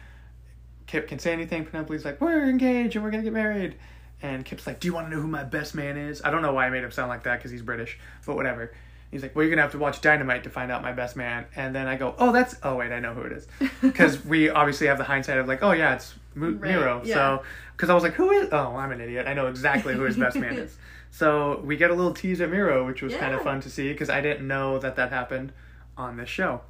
Kip 0.88 1.08
can 1.08 1.20
say 1.20 1.32
anything, 1.32 1.64
Penelope's 1.66 2.04
like, 2.06 2.20
"We're 2.20 2.50
engaged 2.50 2.95
and 2.95 3.06
we're 3.06 3.12
gonna 3.12 3.24
get 3.24 3.34
married." 3.34 3.76
And 4.22 4.43
Kip's 4.43 4.66
like, 4.68 4.80
"Do 4.80 4.88
you 4.88 4.93
want 4.93 5.08
to 5.10 5.16
know 5.16 5.22
who 5.22 5.28
my 5.28 5.43
best 5.43 5.76
man 5.76 5.95
is?" 5.95 6.22
I 6.26 6.32
don't 6.32 6.41
know 6.41 6.52
why 6.54 6.66
I 6.66 6.70
made 6.72 6.84
him 6.84 6.91
sound 6.91 7.10
like 7.10 7.24
that 7.24 7.38
because 7.38 7.52
he's 7.52 7.62
British, 7.62 7.97
but 8.26 8.36
whatever. 8.36 8.74
He's 9.12 9.24
like, 9.24 9.36
"Well, 9.36 9.43
you're 9.43 9.49
gonna 9.49 9.64
have 9.64 9.72
to 9.72 9.80
watch 9.80 10.01
Dynamite 10.01 10.43
to 10.43 10.49
find 10.49 10.72
out 10.72 10.82
my 10.82 10.91
best 10.91 11.16
man." 11.16 11.45
And 11.55 11.74
then 11.74 11.88
I 11.88 11.95
go, 11.97 12.14
"Oh, 12.18 12.32
that's 12.32 12.55
oh 12.64 12.76
wait, 12.76 12.91
I 12.91 12.99
know 12.99 13.14
who 13.14 13.22
it 13.22 13.32
is," 13.32 13.47
because 13.82 14.24
we 14.24 14.49
obviously 14.49 14.88
have 14.88 14.97
the 14.97 15.03
hindsight 15.03 15.38
of 15.39 15.47
like, 15.47 15.64
"Oh 15.64 15.72
yeah, 15.72 15.95
it's 15.95 16.14
Mu- 16.36 16.51
Right, 16.57 16.72
Miro." 16.76 17.01
yeah. 17.03 17.14
So 17.16 17.43
because 17.76 17.89
I 17.89 17.93
was 17.95 18.03
like, 18.03 18.14
"Who 18.14 18.30
is?" 18.32 18.49
Oh, 18.51 18.76
I'm 18.76 18.91
an 18.91 19.01
idiot. 19.01 19.26
I 19.28 19.34
know 19.34 19.47
exactly 19.47 19.95
who 19.95 20.03
his 20.03 20.18
best 20.18 20.36
man 20.38 20.53
is. 20.57 20.78
So 21.12 21.60
we 21.66 21.76
get 21.76 21.89
a 21.89 21.95
little 21.95 22.14
tease 22.14 22.39
at 22.39 22.51
Miro, 22.51 22.86
which 22.86 23.01
was 23.01 23.16
kind 23.16 23.34
of 23.34 23.41
fun 23.41 23.62
to 23.62 23.70
see 23.72 23.91
because 23.91 24.12
I 24.12 24.22
didn't 24.22 24.47
know 24.47 24.78
that 24.78 24.95
that 24.97 25.10
happened 25.10 25.51
on 25.97 26.18
this 26.18 26.30
show. 26.30 26.62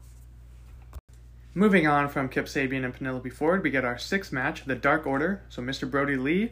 Moving 1.53 1.87
on 1.87 2.07
from 2.07 2.29
Kip 2.29 2.45
Sabian 2.45 2.85
and 2.85 2.93
Penelope 2.93 3.29
Ford, 3.31 3.63
we 3.63 3.69
get 3.69 3.83
our 3.83 3.97
sixth 3.97 4.31
match, 4.31 4.63
the 4.65 4.75
Dark 4.75 5.05
Order. 5.05 5.41
So 5.49 5.61
Mr. 5.61 5.89
Brodie 5.91 6.15
Lee, 6.15 6.51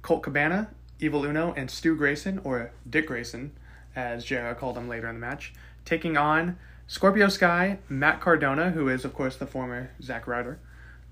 Colt 0.00 0.22
Cabana, 0.22 0.70
Evil 1.00 1.24
Uno, 1.26 1.52
and 1.54 1.70
Stu 1.70 1.94
Grayson, 1.96 2.40
or 2.44 2.70
Dick 2.88 3.08
Grayson, 3.08 3.52
as 3.94 4.24
JR 4.24 4.52
called 4.52 4.76
him 4.76 4.88
later 4.88 5.08
in 5.08 5.14
the 5.14 5.20
match, 5.20 5.52
taking 5.84 6.16
on 6.16 6.58
Scorpio 6.86 7.28
Sky, 7.28 7.78
Matt 7.88 8.20
Cardona, 8.20 8.70
who 8.70 8.88
is, 8.88 9.04
of 9.04 9.14
course, 9.14 9.36
the 9.36 9.46
former 9.46 9.90
Zack 10.02 10.26
Ryder, 10.26 10.58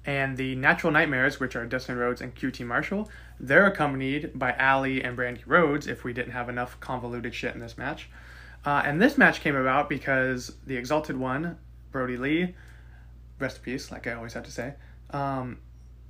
and 0.04 0.36
the 0.36 0.54
Natural 0.54 0.92
Nightmares, 0.92 1.40
which 1.40 1.56
are 1.56 1.66
Dustin 1.66 1.96
Rhodes 1.96 2.20
and 2.20 2.34
QT 2.34 2.66
Marshall. 2.66 3.10
They're 3.38 3.66
accompanied 3.66 4.38
by 4.38 4.54
Ali 4.56 5.02
and 5.02 5.16
Brandi 5.16 5.42
Rhodes 5.46 5.86
if 5.86 6.04
we 6.04 6.12
didn't 6.12 6.32
have 6.32 6.48
enough 6.48 6.78
convoluted 6.80 7.34
shit 7.34 7.54
in 7.54 7.60
this 7.60 7.78
match. 7.78 8.08
Uh, 8.64 8.82
and 8.84 9.00
this 9.00 9.16
match 9.16 9.40
came 9.40 9.56
about 9.56 9.88
because 9.88 10.52
the 10.66 10.76
Exalted 10.76 11.16
One, 11.16 11.56
Brodie 11.92 12.16
Lee, 12.18 12.54
rest 13.38 13.58
in 13.58 13.62
peace, 13.62 13.90
like 13.90 14.06
I 14.06 14.12
always 14.12 14.34
have 14.34 14.44
to 14.44 14.50
say, 14.50 14.74
um, 15.10 15.58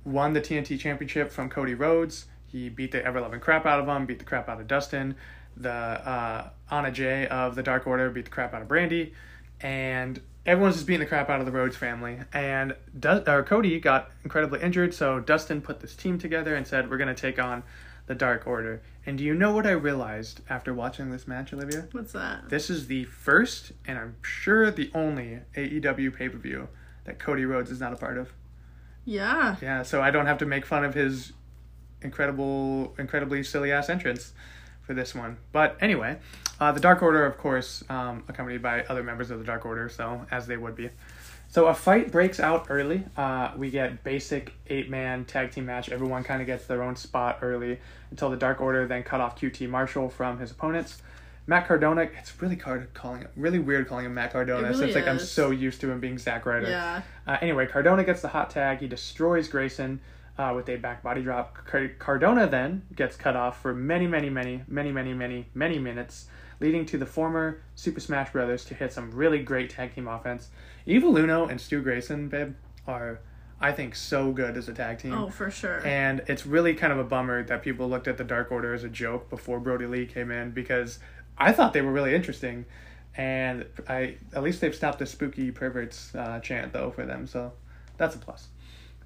won 0.03 0.33
the 0.33 0.41
TNT 0.41 0.79
Championship 0.79 1.31
from 1.31 1.49
Cody 1.49 1.73
Rhodes. 1.73 2.25
He 2.47 2.67
beat 2.67 2.91
the 2.91 3.03
ever 3.05 3.21
loving 3.21 3.39
crap 3.39 3.65
out 3.65 3.79
of 3.79 3.87
him, 3.87 4.05
beat 4.05 4.19
the 4.19 4.25
crap 4.25 4.49
out 4.49 4.59
of 4.59 4.67
Dustin. 4.67 5.15
The 5.57 5.69
uh, 5.71 6.49
Anna 6.71 6.91
Jay 6.91 7.27
of 7.27 7.55
the 7.55 7.63
Dark 7.63 7.85
Order 7.87 8.09
beat 8.09 8.25
the 8.25 8.31
crap 8.31 8.53
out 8.53 8.61
of 8.61 8.67
Brandi. 8.67 9.13
and 9.61 10.19
everyone's 10.45 10.75
just 10.75 10.87
beating 10.87 11.01
the 11.01 11.05
crap 11.05 11.29
out 11.29 11.39
of 11.39 11.45
the 11.45 11.51
Rhodes 11.51 11.77
family. 11.77 12.19
And 12.33 12.75
Du- 12.99 13.23
or 13.31 13.43
Cody 13.43 13.79
got 13.79 14.09
incredibly 14.23 14.59
injured, 14.61 14.93
so 14.93 15.19
Dustin 15.19 15.61
put 15.61 15.81
this 15.81 15.95
team 15.95 16.17
together 16.17 16.55
and 16.55 16.65
said, 16.65 16.89
"We're 16.89 16.97
gonna 16.97 17.13
take 17.13 17.37
on 17.37 17.61
the 18.07 18.15
Dark 18.15 18.47
Order." 18.47 18.81
And 19.05 19.17
do 19.19 19.23
you 19.23 19.33
know 19.35 19.53
what 19.53 19.67
I 19.67 19.71
realized 19.71 20.41
after 20.49 20.73
watching 20.73 21.11
this 21.11 21.27
match, 21.27 21.53
Olivia? 21.53 21.87
What's 21.91 22.13
that? 22.13 22.49
This 22.49 22.69
is 22.71 22.87
the 22.87 23.03
first, 23.05 23.71
and 23.85 23.99
I'm 23.99 24.15
sure 24.23 24.71
the 24.71 24.89
only 24.95 25.41
AEW 25.55 26.09
pay 26.15 26.27
per 26.29 26.37
view 26.37 26.69
that 27.05 27.19
Cody 27.19 27.45
Rhodes 27.45 27.69
is 27.69 27.79
not 27.79 27.93
a 27.93 27.95
part 27.95 28.17
of. 28.17 28.31
Yeah. 29.05 29.55
Yeah, 29.61 29.83
so 29.83 30.01
I 30.01 30.09
don't 30.11 30.25
have 30.27 30.37
to 30.39 30.45
make 30.45 30.65
fun 30.65 30.83
of 30.83 30.93
his 30.95 31.33
incredible, 32.01 32.95
incredibly 32.97 33.43
silly 33.43 33.71
ass 33.71 33.89
entrance 33.89 34.33
for 34.91 34.95
this 34.95 35.15
one. 35.15 35.37
But 35.53 35.77
anyway, 35.79 36.17
uh, 36.59 36.73
the 36.73 36.81
Dark 36.81 37.01
Order, 37.01 37.25
of 37.25 37.37
course, 37.37 37.81
um, 37.89 38.25
accompanied 38.27 38.61
by 38.61 38.83
other 38.83 39.03
members 39.03 39.31
of 39.31 39.39
the 39.39 39.45
Dark 39.45 39.65
Order, 39.65 39.87
so 39.87 40.25
as 40.29 40.47
they 40.47 40.57
would 40.57 40.75
be. 40.75 40.89
So 41.47 41.67
a 41.67 41.73
fight 41.73 42.11
breaks 42.11 42.41
out 42.41 42.67
early. 42.69 43.05
Uh, 43.15 43.51
we 43.57 43.69
get 43.69 44.03
basic 44.03 44.53
eight 44.67 44.89
man 44.89 45.23
tag 45.23 45.51
team 45.51 45.65
match. 45.65 45.87
Everyone 45.89 46.23
kind 46.25 46.41
of 46.41 46.47
gets 46.47 46.65
their 46.65 46.83
own 46.83 46.97
spot 46.97 47.39
early 47.41 47.79
until 48.09 48.29
the 48.29 48.35
Dark 48.35 48.59
Order 48.59 48.85
then 48.85 49.03
cut 49.03 49.21
off 49.21 49.39
QT 49.39 49.69
Marshall 49.69 50.09
from 50.09 50.39
his 50.39 50.51
opponents. 50.51 51.01
Matt 51.47 51.67
Cardona, 51.67 52.01
it's 52.19 52.41
really 52.41 52.55
hard 52.57 52.93
calling 52.93 53.21
it, 53.21 53.31
really 53.37 53.59
weird 53.59 53.87
calling 53.87 54.05
him 54.05 54.13
Matt 54.13 54.33
Cardona 54.33 54.67
It 54.67 54.71
really 54.71 54.83
since 54.87 54.95
like 54.95 55.07
I'm 55.07 55.17
is. 55.17 55.31
so 55.31 55.51
used 55.51 55.79
to 55.81 55.89
him 55.91 56.01
being 56.01 56.17
Zack 56.17 56.45
Ryder. 56.45 56.69
Yeah. 56.69 57.01
Uh, 57.25 57.37
anyway, 57.41 57.65
Cardona 57.65 58.03
gets 58.03 58.21
the 58.21 58.27
hot 58.27 58.49
tag. 58.49 58.79
He 58.79 58.87
destroys 58.87 59.47
Grayson 59.47 60.01
uh, 60.37 60.53
with 60.55 60.69
a 60.69 60.77
back 60.77 61.03
body 61.03 61.21
drop. 61.21 61.65
Car- 61.65 61.91
Cardona 61.99 62.47
then 62.47 62.83
gets 62.95 63.15
cut 63.15 63.35
off 63.35 63.61
for 63.61 63.73
many, 63.73 64.07
many, 64.07 64.29
many, 64.29 64.63
many, 64.67 64.91
many, 64.91 65.13
many, 65.13 65.47
many 65.53 65.79
minutes, 65.79 66.27
leading 66.59 66.85
to 66.87 66.97
the 66.97 67.05
former 67.05 67.61
Super 67.75 67.99
Smash 67.99 68.31
Brothers 68.31 68.65
to 68.65 68.73
hit 68.73 68.93
some 68.93 69.11
really 69.11 69.39
great 69.39 69.69
tag 69.69 69.95
team 69.95 70.07
offense. 70.07 70.49
Evil 70.85 71.17
Uno 71.17 71.47
and 71.47 71.59
Stu 71.59 71.81
Grayson, 71.81 72.29
babe, 72.29 72.55
are 72.87 73.19
I 73.61 73.71
think 73.71 73.95
so 73.95 74.31
good 74.31 74.57
as 74.57 74.67
a 74.67 74.73
tag 74.73 74.97
team. 74.97 75.13
Oh, 75.13 75.29
for 75.29 75.51
sure. 75.51 75.85
And 75.85 76.23
it's 76.27 76.47
really 76.47 76.73
kind 76.73 76.91
of 76.91 76.97
a 76.97 77.03
bummer 77.03 77.43
that 77.43 77.61
people 77.61 77.87
looked 77.87 78.07
at 78.07 78.17
the 78.17 78.23
Dark 78.23 78.51
Order 78.51 78.73
as 78.73 78.83
a 78.83 78.89
joke 78.89 79.29
before 79.29 79.59
Brodie 79.59 79.85
Lee 79.85 80.07
came 80.07 80.31
in 80.31 80.49
because 80.49 80.97
I 81.37 81.51
thought 81.51 81.71
they 81.73 81.81
were 81.81 81.91
really 81.91 82.15
interesting. 82.15 82.65
And 83.15 83.65
I 83.87 84.15
at 84.33 84.41
least 84.41 84.61
they've 84.61 84.73
stopped 84.73 84.99
the 84.99 85.05
spooky 85.05 85.51
perverts 85.51 86.15
uh, 86.15 86.39
chant 86.39 86.73
though 86.73 86.89
for 86.91 87.05
them, 87.05 87.27
so 87.27 87.51
that's 87.97 88.15
a 88.15 88.17
plus. 88.17 88.47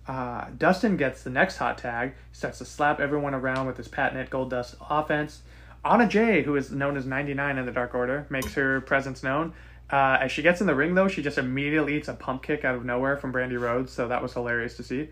Uh, 0.08 0.46
Dustin 0.58 0.98
gets 0.98 1.24
the 1.24 1.30
next 1.30 1.58
hot 1.58 1.78
tag, 1.78 2.14
starts 2.32 2.60
to 2.60 2.66
slap 2.66 3.00
everyone 3.00 3.34
around 3.34 3.66
with 3.66 3.78
his 3.78 3.88
patented 3.88 4.30
Gold 4.30 4.52
Dust 4.52 4.76
offense. 4.90 5.42
Anna 5.84 6.08
Jay, 6.08 6.44
who 6.44 6.56
is 6.56 6.72
known 6.72 6.98
as 6.98 7.06
99 7.06 7.58
in 7.58 7.66
the 7.66 7.72
Dark 7.72 7.96
Order, 7.96 8.26
makes 8.30 8.54
her 8.54 8.82
presence 8.82 9.24
known. 9.24 9.54
Uh, 9.90 10.18
as 10.22 10.32
she 10.32 10.42
gets 10.42 10.62
in 10.62 10.68
the 10.68 10.76
ring, 10.76 10.96
though, 10.96 11.08
she 11.08 11.22
just 11.22 11.38
immediately 11.38 11.96
eats 11.96 12.08
a 12.08 12.14
pump 12.14 12.44
kick 12.44 12.66
out 12.66 12.76
of 12.76 12.86
nowhere 12.86 13.18
from 13.18 13.32
Brandi 13.32 13.60
Rhodes, 13.60 13.92
so 13.92 14.08
that 14.08 14.22
was 14.22 14.34
hilarious 14.34 14.78
to 14.78 14.84
see. 14.84 15.10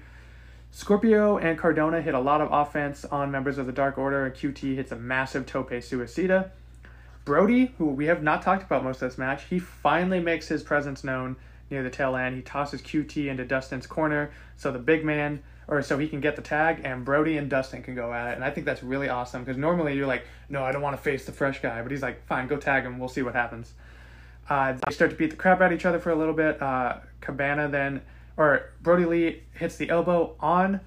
Scorpio 0.71 1.37
and 1.37 1.57
Cardona 1.57 2.01
hit 2.01 2.15
a 2.15 2.19
lot 2.19 2.41
of 2.41 2.51
offense 2.51 3.05
on 3.05 3.29
members 3.29 3.59
of 3.59 3.67
the 3.67 3.71
Dark 3.71 3.99
Order, 3.99 4.25
and 4.25 4.33
QT 4.33 4.75
hits 4.75 4.91
a 4.91 4.95
massive 4.95 5.45
tope 5.45 5.69
suicida. 5.69 6.49
Brodie, 7.25 7.73
who 7.77 7.87
we 7.87 8.05
have 8.05 8.23
not 8.23 8.41
talked 8.41 8.63
about 8.63 8.83
most 8.83 9.01
of 9.01 9.09
this 9.09 9.17
match, 9.17 9.43
he 9.45 9.59
finally 9.59 10.19
makes 10.19 10.47
his 10.47 10.63
presence 10.63 11.03
known 11.03 11.35
near 11.73 11.83
the 11.83 11.89
tail 11.89 12.15
end. 12.15 12.35
He 12.35 12.41
tosses 12.41 12.81
QT 12.81 13.27
into 13.27 13.43
Dustin's 13.43 13.85
corner 13.85 14.31
so 14.55 14.71
the 14.71 14.79
big 14.79 15.03
man, 15.03 15.43
or 15.67 15.81
so 15.81 15.97
he 15.97 16.07
can 16.07 16.21
get 16.21 16.35
the 16.35 16.41
tag, 16.41 16.81
and 16.83 17.03
Brodie 17.03 17.37
and 17.37 17.49
Dustin 17.49 17.83
can 17.83 17.95
go 17.95 18.13
at 18.13 18.31
it. 18.31 18.35
And 18.35 18.43
I 18.43 18.51
think 18.51 18.65
that's 18.65 18.83
really 18.83 19.09
awesome 19.09 19.43
because 19.43 19.57
normally 19.57 19.95
you're 19.95 20.07
like, 20.07 20.25
no, 20.49 20.63
I 20.63 20.71
don't 20.71 20.81
want 20.81 20.95
to 20.95 21.01
face 21.01 21.25
the 21.25 21.31
fresh 21.31 21.61
guy, 21.61 21.81
but 21.81 21.91
he's 21.91 22.01
like, 22.01 22.25
fine, 22.25 22.47
go 22.47 22.57
tag 22.57 22.83
him. 22.83 22.99
We'll 22.99 23.09
see 23.09 23.23
what 23.23 23.33
happens. 23.33 23.73
Uh, 24.49 24.73
they 24.73 24.93
start 24.93 25.11
to 25.11 25.17
beat 25.17 25.31
the 25.31 25.35
crap 25.35 25.61
out 25.61 25.71
of 25.71 25.77
each 25.77 25.85
other 25.85 25.99
for 25.99 26.11
a 26.11 26.15
little 26.15 26.33
bit. 26.33 26.61
Uh, 26.61 26.97
Cabana 27.21 27.67
then, 27.67 28.01
or 28.37 28.71
Brodie 28.81 29.05
Lee 29.05 29.43
hits 29.53 29.77
the 29.77 29.89
elbow 29.89 30.35
on 30.39 30.81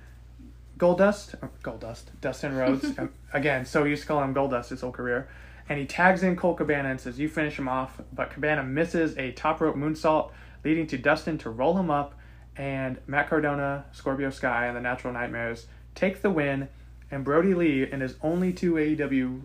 Goldust, 0.79 1.37
Goldust, 1.63 2.05
Dustin 2.21 2.55
Rhodes. 2.55 2.87
Um, 2.99 3.11
Again, 3.33 3.67
so 3.67 3.85
used 3.85 4.03
to 4.03 4.09
calling 4.09 4.29
him 4.29 4.35
Goldust 4.35 4.71
his 4.71 4.81
whole 4.81 4.93
career. 4.93 5.29
And 5.69 5.79
he 5.79 5.85
tags 5.85 6.23
in 6.23 6.37
Colt 6.37 6.59
Cabana 6.59 6.89
and 6.91 7.01
says, 7.01 7.19
You 7.19 7.29
finish 7.29 7.59
him 7.59 7.69
off. 7.69 8.01
But 8.13 8.31
Cabana 8.31 8.63
misses 8.63 9.17
a 9.19 9.33
top 9.33 9.61
rope 9.61 9.77
moonsault, 9.77 10.31
leading 10.65 10.87
to 10.89 10.99
Dustin 10.99 11.39
to 11.39 11.51
roll 11.51 11.77
him 11.77 11.91
up. 11.91 12.19
And 12.57 12.99
Matt 13.07 13.29
Cardona, 13.29 13.85
Scorpio 13.93 14.31
Sky, 14.31 14.67
and 14.67 14.77
the 14.77 14.81
Natural 14.81 15.13
Nightmares 15.13 15.67
take 15.95 16.23
the 16.23 16.31
win. 16.31 16.69
And 17.11 17.25
Brodie 17.25 17.55
Lee, 17.55 17.91
in 17.91 18.01
his 18.01 18.17
only 18.23 18.53
two 18.53 18.75
AEW 18.75 19.43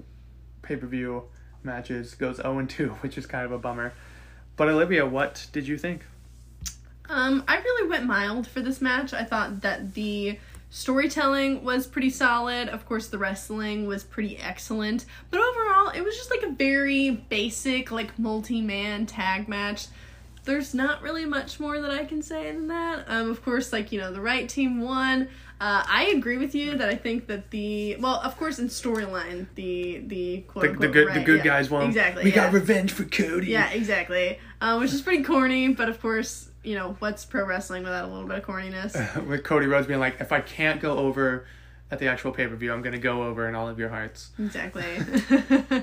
pay 0.62 0.78
per 0.78 0.88
view 0.88 1.24
matches, 1.64 2.16
goes 2.16 2.38
0 2.38 2.66
2, 2.66 2.90
which 3.02 3.18
is 3.18 3.26
kind 3.26 3.46
of 3.46 3.52
a 3.52 3.58
bummer. 3.58 3.94
But 4.56 4.70
Olivia, 4.70 5.06
what 5.06 5.48
did 5.52 5.68
you 5.68 5.78
think? 5.78 6.04
Um, 7.10 7.44
I 7.48 7.58
really 7.58 7.90
went 7.90 8.06
mild 8.06 8.48
for 8.48 8.62
this 8.62 8.80
match. 8.80 9.14
I 9.14 9.24
thought 9.24 9.62
that 9.62 9.94
the 9.96 10.40
storytelling 10.70 11.64
was 11.64 11.86
pretty 11.86 12.10
solid. 12.10 12.70
Of 12.70 12.86
course, 12.86 13.08
the 13.08 13.18
wrestling 13.18 13.86
was 13.86 14.04
pretty 14.04 14.38
excellent. 14.38 15.06
But 15.30 15.42
overall, 15.42 15.90
it 15.90 16.02
was 16.02 16.16
just 16.16 16.32
like 16.32 16.44
a 16.44 16.52
very 16.52 17.12
basic, 17.12 17.92
like 17.92 18.18
multi 18.18 18.62
man 18.62 19.06
tag 19.06 19.48
match. 19.48 19.88
There's 20.44 20.74
not 20.74 21.02
really 21.02 21.26
much 21.26 21.60
more 21.60 21.80
that 21.80 21.92
I 21.92 22.06
can 22.06 22.22
say 22.22 22.52
than 22.52 22.68
that. 22.68 23.06
Um, 23.08 23.30
of 23.30 23.44
course, 23.44 23.72
like, 23.72 23.92
you 23.92 24.00
know, 24.00 24.12
the 24.12 24.22
right 24.22 24.50
team 24.50 24.82
won. 24.82 25.30
Uh, 25.62 25.84
I 25.88 26.06
agree 26.16 26.38
with 26.38 26.56
you 26.56 26.76
that 26.80 26.90
I 26.90 26.96
think 26.96 27.28
that 27.28 27.52
the 27.52 27.96
well, 27.98 28.16
of 28.16 28.36
course, 28.36 28.58
in 28.58 28.68
storyline, 28.68 29.46
the 29.54 30.02
the 30.08 30.42
quote 30.48 30.74
The, 30.74 30.88
the 30.88 30.88
good 30.88 31.08
right, 31.10 31.14
the 31.14 31.24
good 31.24 31.38
yeah, 31.40 31.44
guys 31.44 31.70
won. 31.70 31.86
Exactly. 31.86 32.24
We 32.24 32.32
yeah. 32.32 32.36
got 32.36 32.54
revenge 32.54 32.92
for 32.92 33.04
Cody. 33.04 33.48
Yeah, 33.52 33.70
exactly. 33.70 34.40
Uh, 34.60 34.78
which 34.80 34.92
is 34.92 35.04
pretty 35.04 35.22
corny, 35.24 35.68
but 35.68 35.88
of 35.88 36.02
course, 36.02 36.50
you 36.64 36.74
know, 36.74 36.96
what's 36.98 37.26
pro 37.26 37.46
wrestling 37.46 37.84
without 37.84 38.06
a 38.06 38.12
little 38.12 38.28
bit 38.28 38.40
of 38.40 38.44
corniness? 38.44 39.26
With 39.28 39.44
Cody 39.44 39.68
Rhodes 39.68 39.86
being 39.86 40.00
like, 40.00 40.20
if 40.20 40.32
I 40.32 40.42
can't 40.42 40.82
go 40.82 40.98
over 40.98 41.46
at 41.92 42.00
the 42.00 42.08
actual 42.08 42.32
pay 42.32 42.48
per 42.48 42.56
view, 42.56 42.74
I'm 42.74 42.82
gonna 42.82 42.98
go 42.98 43.22
over 43.24 43.48
in 43.48 43.54
all 43.54 43.68
of 43.68 43.78
your 43.78 43.90
hearts. 43.90 44.32
exactly. 44.40 44.84
uh, 45.30 45.82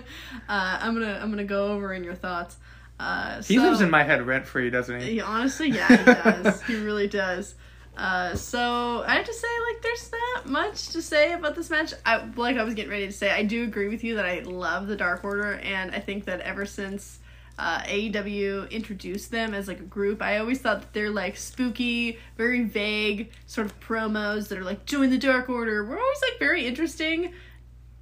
I'm 0.48 0.94
gonna 0.94 1.20
I'm 1.22 1.30
gonna 1.30 1.44
go 1.44 1.68
over 1.68 1.92
in 1.92 2.02
your 2.02 2.16
thoughts. 2.16 2.56
Uh, 2.98 3.42
He 3.42 3.56
so, 3.56 3.62
lives 3.62 3.80
in 3.80 3.90
my 3.90 4.02
head 4.02 4.26
rent 4.26 4.46
free, 4.46 4.70
doesn't 4.70 5.00
he? 5.00 5.12
he- 5.12 5.20
honestly, 5.20 5.70
yeah, 5.70 5.86
he 5.96 6.04
does. 6.42 6.62
he 6.62 6.76
really 6.76 7.06
does. 7.08 7.54
Uh, 7.96 8.34
so 8.36 9.02
I 9.06 9.14
have 9.16 9.26
to 9.26 9.34
say, 9.34 9.48
like, 9.72 9.82
there's 9.82 10.10
not 10.34 10.48
much 10.48 10.88
to 10.90 11.02
say 11.02 11.32
about 11.32 11.56
this 11.56 11.68
match. 11.68 11.92
I 12.06 12.24
like 12.36 12.56
I 12.56 12.62
was 12.62 12.74
getting 12.74 12.90
ready 12.92 13.06
to 13.06 13.12
say, 13.12 13.30
I 13.30 13.42
do 13.42 13.64
agree 13.64 13.88
with 13.88 14.04
you 14.04 14.14
that 14.16 14.24
I 14.24 14.40
love 14.40 14.86
the 14.86 14.94
Dark 14.96 15.24
Order, 15.24 15.54
and 15.54 15.92
I 15.92 15.98
think 16.00 16.24
that 16.26 16.40
ever 16.42 16.64
since 16.64 17.18
uh, 17.58 17.80
AEW 17.80 18.70
introduced 18.70 19.32
them 19.32 19.52
as 19.52 19.66
like 19.66 19.80
a 19.80 19.84
group, 19.84 20.22
I 20.22 20.38
always 20.38 20.60
thought 20.60 20.80
that 20.80 20.92
they're 20.92 21.10
like 21.10 21.36
spooky, 21.36 22.18
very 22.36 22.62
vague 22.64 23.30
sort 23.46 23.66
of 23.66 23.78
promos 23.80 24.46
that 24.48 24.58
are 24.58 24.64
like 24.64 24.86
join 24.86 25.10
the 25.10 25.18
Dark 25.18 25.48
Order. 25.48 25.84
We're 25.84 25.98
always 26.00 26.20
like 26.22 26.38
very 26.38 26.66
interesting. 26.66 27.32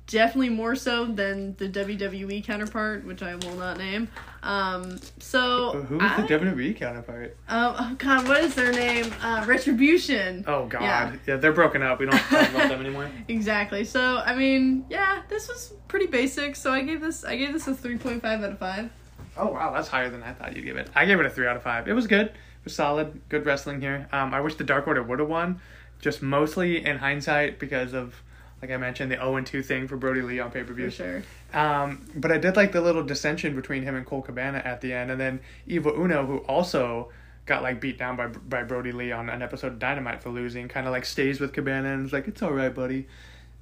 Definitely 0.08 0.50
more 0.50 0.76
so 0.76 1.06
than 1.06 1.56
the 1.56 1.68
WWE 1.68 2.44
counterpart, 2.44 3.04
which 3.06 3.22
I 3.22 3.34
will 3.34 3.56
not 3.56 3.76
name. 3.78 4.08
Um, 4.46 4.98
so 5.18 5.72
Who's 5.88 6.00
I- 6.00 6.20
the 6.22 6.28
WWE 6.38 6.76
counterpart? 6.76 7.36
um, 7.48 7.74
oh 7.78 7.94
god, 7.98 8.28
what 8.28 8.42
is 8.44 8.54
their 8.54 8.72
name? 8.72 9.12
Uh, 9.20 9.44
Retribution. 9.46 10.44
Oh 10.46 10.66
God, 10.66 10.82
Yeah. 10.82 11.16
yeah. 11.26 11.36
they're 11.36 11.52
broken 11.52 11.82
up. 11.82 11.98
We 11.98 12.06
don't 12.06 12.16
talk 12.18 12.50
about 12.50 12.68
them 12.68 12.80
anymore. 12.80 13.10
Exactly. 13.28 13.84
So 13.84 14.18
I 14.24 14.34
mean, 14.36 14.86
yeah, 14.88 15.22
this 15.28 15.48
was 15.48 15.72
pretty 15.88 16.06
basic. 16.06 16.54
So 16.56 16.72
I 16.72 16.82
gave 16.82 17.00
this 17.00 17.24
I 17.24 17.36
gave 17.36 17.52
this 17.52 17.66
a 17.66 17.74
three 17.74 17.98
point 17.98 18.22
five 18.22 18.42
out 18.42 18.52
of 18.52 18.58
five. 18.58 18.90
Oh 19.36 19.48
wow, 19.48 19.72
that's 19.74 19.88
higher 19.88 20.08
than 20.10 20.22
I 20.22 20.32
thought 20.32 20.54
you'd 20.56 20.64
give 20.64 20.76
it. 20.76 20.88
I 20.94 21.04
gave 21.06 21.18
it 21.20 21.26
a 21.26 21.30
three 21.30 21.46
out 21.46 21.56
of 21.56 21.62
five. 21.62 21.88
It 21.88 21.92
was 21.92 22.06
good. 22.06 22.26
It 22.28 22.34
was 22.64 22.74
solid. 22.74 23.20
Good 23.28 23.44
wrestling 23.44 23.80
here. 23.80 24.08
Um, 24.12 24.32
I 24.32 24.40
wish 24.40 24.54
the 24.54 24.64
Dark 24.64 24.86
Order 24.86 25.02
would 25.02 25.18
have 25.18 25.28
won, 25.28 25.60
just 26.00 26.22
mostly 26.22 26.84
in 26.84 26.98
hindsight 26.98 27.58
because 27.58 27.92
of, 27.94 28.14
like 28.62 28.70
I 28.70 28.76
mentioned, 28.78 29.10
the 29.12 29.16
0 29.16 29.40
2 29.42 29.62
thing 29.62 29.86
for 29.88 29.96
Brodie 29.96 30.22
Lee 30.22 30.40
on 30.40 30.50
pay 30.50 30.60
per 30.62 30.68
For 30.68 30.74
view. 30.74 30.90
sure. 30.90 31.22
Um, 31.52 32.06
but 32.14 32.32
I 32.32 32.38
did 32.38 32.56
like 32.56 32.72
the 32.72 32.80
little 32.80 33.02
dissension 33.02 33.54
between 33.54 33.82
him 33.82 33.94
and 33.94 34.04
Colt 34.06 34.24
Cabana 34.26 34.58
at 34.58 34.80
the 34.80 34.92
end, 34.92 35.10
and 35.10 35.20
then 35.20 35.40
Evil 35.66 35.92
Uno, 35.92 36.24
who 36.26 36.38
also 36.38 37.10
got 37.44 37.62
like 37.62 37.80
beat 37.80 37.98
down 37.98 38.16
by 38.16 38.26
by 38.28 38.62
Brodie 38.64 38.92
Lee 38.92 39.12
on 39.12 39.28
an 39.28 39.42
episode 39.42 39.68
of 39.72 39.78
Dynamite 39.78 40.22
for 40.22 40.30
losing, 40.30 40.68
kind 40.68 40.86
of 40.86 40.92
like 40.92 41.04
stays 41.04 41.38
with 41.40 41.52
Cabana 41.52 41.92
and 41.92 42.06
is 42.06 42.12
like, 42.12 42.26
"It's 42.28 42.42
all 42.42 42.52
right, 42.52 42.74
buddy." 42.74 43.06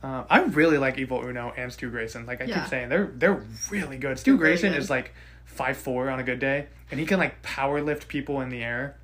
Uh, 0.02 0.24
I 0.28 0.42
really 0.42 0.76
like 0.78 0.98
Evil 0.98 1.24
Uno 1.26 1.52
and 1.56 1.72
Stu 1.72 1.88
Grayson. 1.90 2.26
Like 2.26 2.40
I 2.42 2.44
Yeah. 2.44 2.60
keep 2.60 2.68
saying, 2.68 2.88
they're 2.90 3.10
they're 3.14 3.42
really 3.70 3.96
good. 3.98 4.18
Stu 4.18 4.32
really 4.32 4.38
Grayson 4.52 4.72
good. 4.72 4.78
is 4.78 4.90
like 4.90 5.12
five 5.44 5.76
four 5.76 6.08
on 6.10 6.18
a 6.20 6.22
good 6.22 6.38
day, 6.38 6.66
and 6.90 7.00
he 7.00 7.06
can 7.06 7.18
like 7.18 7.42
power 7.42 7.80
lift 7.82 8.06
people 8.08 8.40
in 8.42 8.48
the 8.50 8.62
air. 8.62 8.96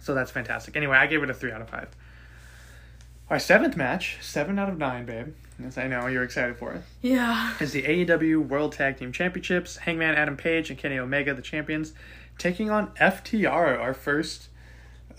So 0.00 0.14
that's 0.14 0.30
fantastic. 0.30 0.76
Anyway, 0.76 0.96
I 0.96 1.06
gave 1.06 1.22
it 1.22 1.30
a 1.30 1.34
three 1.34 1.52
out 1.52 1.60
of 1.60 1.68
five. 1.68 1.88
Our 3.30 3.38
seventh 3.38 3.76
match, 3.76 4.18
seven 4.20 4.58
out 4.58 4.68
of 4.68 4.76
nine, 4.78 5.06
babe. 5.06 5.34
Yes, 5.58 5.78
I 5.78 5.86
know 5.86 6.06
you're 6.06 6.24
excited 6.24 6.56
for 6.56 6.72
it 6.72 6.82
Yeah. 7.02 7.54
is 7.60 7.72
the 7.72 7.82
AEW 7.84 8.40
World 8.48 8.72
Tag 8.72 8.96
Team 8.98 9.12
Championships. 9.12 9.76
Hangman 9.78 10.14
Adam 10.16 10.36
Page 10.36 10.70
and 10.70 10.78
Kenny 10.78 10.98
Omega, 10.98 11.34
the 11.34 11.42
champions, 11.42 11.92
taking 12.38 12.70
on 12.70 12.88
FTR, 12.96 13.78
our 13.78 13.94
first 13.94 14.48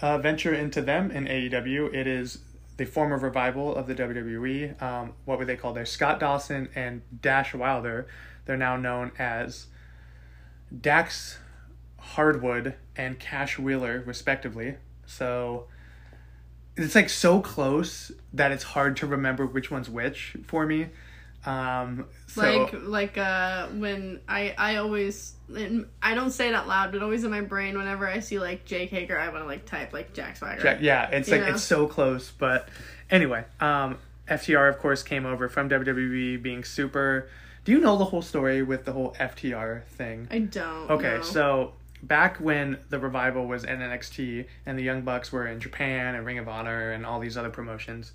uh, 0.01 0.17
venture 0.17 0.53
into 0.53 0.81
them 0.81 1.09
in 1.11 1.25
AEW. 1.25 1.93
It 1.93 2.07
is 2.07 2.39
the 2.77 2.85
former 2.85 3.17
revival 3.17 3.75
of 3.75 3.85
the 3.87 3.93
WWE. 3.95 4.81
Um, 4.81 5.13
what 5.25 5.37
were 5.37 5.45
they 5.45 5.55
called 5.55 5.75
there? 5.77 5.85
Scott 5.85 6.19
Dawson 6.19 6.67
and 6.75 7.03
Dash 7.21 7.53
Wilder. 7.53 8.07
They're 8.45 8.57
now 8.57 8.75
known 8.75 9.11
as 9.19 9.67
Dax 10.81 11.37
Harwood 11.97 12.73
and 12.97 13.19
Cash 13.19 13.59
Wheeler, 13.59 14.03
respectively. 14.05 14.75
So 15.05 15.67
it's 16.77 16.95
like 16.95 17.09
so 17.09 17.41
close 17.41 18.11
that 18.33 18.51
it's 18.51 18.63
hard 18.63 18.97
to 18.97 19.07
remember 19.07 19.45
which 19.45 19.69
one's 19.71 19.89
which 19.89 20.35
for 20.47 20.65
me. 20.65 20.87
Um, 21.45 22.05
so, 22.27 22.41
like 22.41 22.73
like 22.73 23.17
uh 23.17 23.67
when 23.69 24.19
I 24.29 24.53
I 24.57 24.75
always 24.75 25.33
I 26.01 26.13
don't 26.13 26.29
say 26.31 26.49
it 26.49 26.53
out 26.53 26.67
loud, 26.67 26.91
but 26.91 27.01
always 27.01 27.23
in 27.23 27.31
my 27.31 27.41
brain 27.41 27.77
whenever 27.77 28.07
I 28.07 28.19
see 28.19 28.37
like 28.39 28.63
Jake 28.65 28.91
Hager, 28.91 29.19
I 29.19 29.29
want 29.29 29.43
to 29.43 29.47
like 29.47 29.65
type 29.65 29.91
like 29.91 30.13
Jack 30.13 30.37
Swagger. 30.37 30.61
Jack- 30.61 30.81
yeah, 30.81 31.09
it's 31.09 31.29
like 31.29 31.41
Yeah. 31.41 31.53
it's 31.53 31.63
so 31.63 31.87
close. 31.87 32.31
But 32.31 32.69
anyway, 33.09 33.43
um, 33.59 33.97
FTR 34.27 34.69
of 34.69 34.77
course 34.77 35.01
came 35.03 35.25
over 35.25 35.49
from 35.49 35.67
WWE 35.67 36.41
being 36.41 36.63
super. 36.63 37.27
Do 37.65 37.71
you 37.71 37.79
know 37.79 37.97
the 37.97 38.05
whole 38.05 38.21
story 38.21 38.61
with 38.63 38.85
the 38.85 38.91
whole 38.91 39.15
FTR 39.19 39.83
thing? 39.85 40.27
I 40.31 40.39
don't. 40.39 40.89
Okay, 40.91 41.17
know. 41.17 41.21
so 41.23 41.73
back 42.03 42.37
when 42.37 42.77
the 42.89 42.99
revival 42.99 43.45
was 43.47 43.63
in 43.63 43.79
NXT 43.79 44.45
and 44.65 44.77
the 44.77 44.83
Young 44.83 45.01
Bucks 45.01 45.31
were 45.31 45.47
in 45.47 45.59
Japan 45.59 46.15
and 46.15 46.25
Ring 46.25 46.39
of 46.39 46.47
Honor 46.47 46.91
and 46.91 47.05
all 47.05 47.19
these 47.19 47.37
other 47.37 47.49
promotions, 47.49 48.11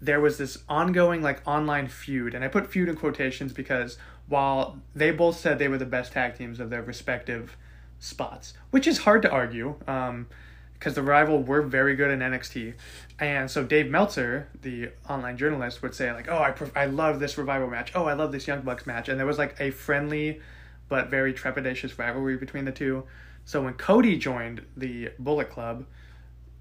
there 0.00 0.20
was 0.20 0.38
this 0.38 0.58
ongoing 0.68 1.22
like 1.22 1.46
online 1.46 1.88
feud, 1.88 2.34
and 2.34 2.44
I 2.44 2.48
put 2.48 2.70
feud 2.70 2.88
in 2.88 2.96
quotations 2.96 3.52
because 3.52 3.98
while 4.28 4.78
they 4.94 5.10
both 5.10 5.38
said 5.38 5.58
they 5.58 5.68
were 5.68 5.78
the 5.78 5.84
best 5.84 6.12
tag 6.12 6.36
teams 6.36 6.60
of 6.60 6.70
their 6.70 6.82
respective 6.82 7.56
spots, 7.98 8.54
which 8.70 8.86
is 8.86 8.98
hard 8.98 9.22
to 9.22 9.30
argue, 9.30 9.74
um, 9.86 10.26
because 10.74 10.94
the 10.94 11.02
rival 11.02 11.42
were 11.42 11.60
very 11.60 11.94
good 11.94 12.10
in 12.10 12.20
NXT, 12.20 12.72
and 13.18 13.50
so 13.50 13.62
Dave 13.62 13.90
Meltzer, 13.90 14.48
the 14.62 14.90
online 15.10 15.36
journalist, 15.36 15.82
would 15.82 15.94
say 15.94 16.10
like, 16.12 16.26
"Oh, 16.30 16.38
I 16.38 16.52
pref- 16.52 16.74
I 16.74 16.86
love 16.86 17.20
this 17.20 17.36
revival 17.36 17.68
match. 17.68 17.92
Oh, 17.94 18.04
I 18.06 18.14
love 18.14 18.32
this 18.32 18.48
Young 18.48 18.62
Bucks 18.62 18.86
match," 18.86 19.10
and 19.10 19.18
there 19.18 19.26
was 19.26 19.36
like 19.36 19.56
a 19.60 19.70
friendly 19.72 20.40
but 20.90 21.08
very 21.08 21.32
trepidatious 21.32 21.98
rivalry 21.98 22.36
between 22.36 22.66
the 22.66 22.72
two. 22.72 23.04
So 23.46 23.62
when 23.62 23.74
Cody 23.74 24.18
joined 24.18 24.66
the 24.76 25.10
Bullet 25.18 25.48
Club, 25.48 25.86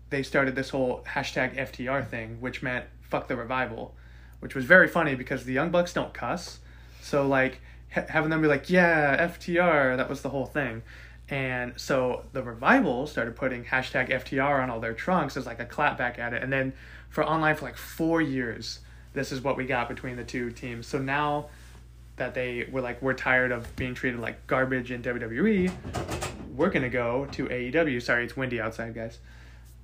they 0.10 0.24
started 0.24 0.56
this 0.56 0.70
whole 0.70 1.04
hashtag 1.06 1.58
FTR 1.58 2.08
thing, 2.08 2.40
which 2.40 2.64
meant 2.64 2.86
fuck 3.02 3.28
the 3.28 3.36
revival, 3.36 3.96
which 4.40 4.56
was 4.56 4.64
very 4.64 4.88
funny 4.88 5.16
because 5.16 5.44
the 5.44 5.52
Young 5.52 5.72
Bucks 5.72 5.94
don't 5.94 6.14
cuss. 6.14 6.60
So 7.02 7.28
like 7.28 7.60
ha- 7.94 8.06
having 8.08 8.30
them 8.30 8.42
be 8.42 8.48
like, 8.48 8.70
yeah, 8.70 9.28
FTR, 9.28 9.98
that 9.98 10.08
was 10.08 10.22
the 10.22 10.30
whole 10.30 10.46
thing. 10.46 10.84
And 11.28 11.74
so 11.76 12.26
the 12.32 12.42
revival 12.42 13.06
started 13.08 13.36
putting 13.36 13.66
hashtag 13.66 14.10
FTR 14.10 14.64
on 14.64 14.70
all 14.70 14.80
their 14.80 14.94
trunks 14.94 15.38
as 15.38 15.46
like 15.46 15.60
a 15.60 15.66
clapback 15.66 16.18
at 16.18 16.34
it. 16.34 16.42
And 16.42 16.54
then 16.54 16.74
for 17.10 17.24
online 17.24 17.56
for 17.56 17.66
like 17.66 17.78
four 17.78 18.22
years, 18.22 18.80
this 19.14 19.32
is 19.32 19.42
what 19.42 19.58
we 19.58 19.66
got 19.66 19.90
between 19.90 20.16
the 20.16 20.24
two 20.24 20.52
teams. 20.52 20.88
So 20.88 21.00
now 21.00 21.50
that 22.20 22.34
they 22.34 22.68
were 22.72 22.82
like, 22.82 23.02
we're 23.02 23.14
tired 23.14 23.52
of 23.52 23.76
being 23.76 23.94
treated 23.94 24.20
like 24.20 24.46
garbage 24.48 24.92
in 24.92 25.02
WWE, 25.02 25.72
we're 26.56 26.70
gonna 26.70 26.90
go 26.90 27.26
to 27.32 27.46
AEW. 27.46 28.02
Sorry, 28.02 28.24
it's 28.24 28.38
windy 28.38 28.62
outside, 28.62 28.94
guys. 28.94 29.20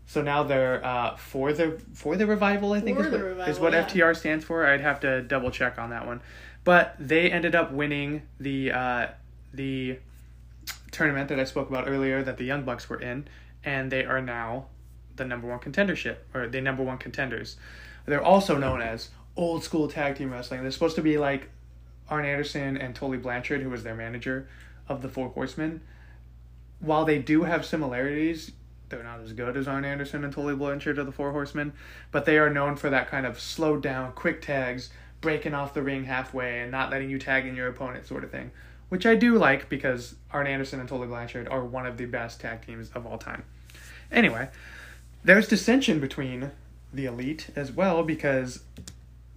So 0.08 0.22
now 0.22 0.44
they're 0.44 0.86
uh, 0.86 1.16
for 1.16 1.52
the 1.52 1.80
for 1.94 2.16
the 2.16 2.28
revival. 2.28 2.74
I 2.74 2.82
think 2.82 2.98
For 2.98 3.06
is 3.06 3.12
what, 3.12 3.22
revival, 3.22 3.54
is 3.54 3.60
what 3.60 3.74
yeah. 3.74 3.86
FTR 3.86 4.16
stands 4.16 4.46
for. 4.46 4.66
I'd 4.66 4.82
have 4.82 5.00
to 5.02 5.22
double 5.22 5.52
check 5.52 5.80
on 5.80 5.90
that 5.90 6.06
one, 6.06 6.22
but 6.64 6.96
they 7.00 7.32
ended 7.32 7.56
up 7.56 7.72
winning 7.72 8.22
the 8.40 8.72
uh, 8.72 9.08
the 9.54 9.98
tournament 10.92 11.30
that 11.30 11.40
I 11.40 11.44
spoke 11.44 11.70
about 11.70 11.88
earlier 11.88 12.24
that 12.24 12.38
the 12.38 12.46
Young 12.46 12.64
Bucks 12.64 12.90
were 12.90 13.00
in, 13.02 13.28
and 13.64 13.92
they 13.92 14.06
are 14.06 14.22
now 14.22 14.68
the 15.16 15.26
number 15.26 15.48
one 15.48 15.60
contendership 15.60 16.18
or 16.34 16.48
the 16.48 16.62
number 16.62 16.84
one 16.84 16.98
contenders. 16.98 17.58
They're 18.06 18.24
also 18.24 18.58
known 18.58 18.82
as 18.82 19.10
old 19.36 19.64
school 19.64 19.88
tag 19.88 20.18
team 20.18 20.32
wrestling. 20.32 20.62
They're 20.62 20.72
supposed 20.72 20.96
to 20.98 21.02
be 21.02 21.18
like 21.18 21.50
Arn 22.10 22.26
Anderson 22.26 22.78
and 22.78 22.95
Tully 22.95 23.18
Blanchard, 23.18 23.62
who 23.62 23.70
was 23.70 23.84
their 23.84 23.95
manager 23.95 24.47
of 24.88 25.01
the 25.01 25.10
Four 25.10 25.30
Horsemen. 25.30 25.82
While 26.80 27.06
they 27.06 27.20
do 27.20 27.43
have 27.43 27.66
similarities, 27.66 28.51
they're 28.89 29.03
not 29.03 29.22
as 29.22 29.34
good 29.34 29.58
as 29.58 29.68
Arn 29.68 29.86
Anderson 29.86 30.24
and 30.24 30.32
Tully 30.32 30.56
Blanchard 30.56 30.99
of 30.99 31.06
the 31.06 31.12
Four 31.12 31.32
Horsemen, 31.32 31.74
but 32.12 32.26
they 32.26 32.38
are 32.38 32.49
known 32.49 32.76
for 32.76 32.89
that 32.89 33.10
kind 33.10 33.26
of 33.26 33.39
slowed 33.39 33.82
down, 33.82 34.12
quick 34.14 34.41
tags, 34.41 34.89
breaking 35.22 35.53
off 35.53 35.74
the 35.74 35.82
ring 35.82 36.03
halfway, 36.03 36.62
and 36.62 36.72
not 36.72 36.91
letting 36.91 37.10
you 37.10 37.18
tag 37.18 37.45
in 37.45 37.56
your 37.56 37.68
opponent 37.68 38.06
sort 38.06 38.24
of 38.24 38.32
thing. 38.32 38.51
Which 38.89 39.06
I 39.06 39.16
do 39.16 39.38
like 39.38 39.68
because 39.68 40.16
Arn 40.32 40.45
Anderson 40.45 40.80
and 40.80 40.88
Tully 40.88 41.08
Blanchard 41.08 41.47
are 41.47 41.66
one 41.66 41.88
of 41.88 41.97
the 41.97 42.06
best 42.06 42.39
tag 42.39 42.66
teams 42.66 42.91
of 42.93 43.08
all 43.08 43.18
time. 43.18 43.43
Anyway, 44.12 44.49
there's 45.24 45.47
dissension 45.47 45.99
between 45.99 46.51
the 46.93 47.06
elite 47.06 47.47
as 47.56 47.72
well 47.72 48.03
because 48.03 48.64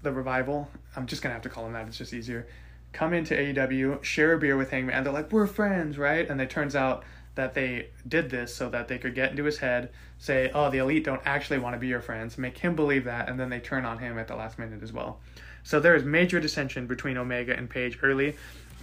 the 0.03 0.13
revival, 0.13 0.71
I'm 0.99 1.07
just 1.07 1.23
gonna 1.23 1.33
have 1.33 1.43
to 1.43 1.49
call 1.49 1.65
him 1.65 1.75
that, 1.75 1.87
it's 1.87 1.97
just 1.97 2.13
easier. 2.13 2.49
Come 2.93 3.15
into 3.15 3.35
AEW, 3.35 4.03
share 4.03 4.33
a 4.33 4.39
beer 4.39 4.57
with 4.57 4.71
Hangman, 4.71 4.97
and 4.97 5.07
they're 5.07 5.13
like, 5.13 5.31
We're 5.31 5.47
friends, 5.47 5.97
right? 5.97 6.29
And 6.29 6.41
it 6.41 6.51
turns 6.51 6.75
out 6.75 7.05
that 7.37 7.55
they 7.55 7.91
did 8.09 8.31
this 8.31 8.53
so 8.53 8.69
that 8.71 8.89
they 8.89 8.99
could 8.99 9.15
get 9.15 9.31
into 9.31 9.45
his 9.45 9.59
head, 9.59 9.91
say, 10.19 10.51
Oh, 10.53 10.71
the 10.71 10.79
elite 10.79 11.05
don't 11.05 11.23
actually 11.25 11.61
want 11.61 11.75
to 11.75 11.79
be 11.79 11.87
your 11.87 12.01
friends, 12.01 12.37
make 12.37 12.59
him 12.59 12.75
believe 12.75 13.05
that, 13.05 13.29
and 13.29 13.39
then 13.39 13.49
they 13.49 13.61
turn 13.61 13.85
on 13.85 13.99
him 13.99 14.19
at 14.19 14.27
the 14.27 14.35
last 14.35 14.59
minute 14.59 14.83
as 14.83 14.93
well. 14.93 15.21
So 15.63 15.79
there 15.79 15.95
is 15.95 16.03
major 16.03 16.41
dissension 16.41 16.89
between 16.89 17.17
Omega 17.17 17.57
and 17.57 17.71
Page 17.71 18.01
early 18.03 18.35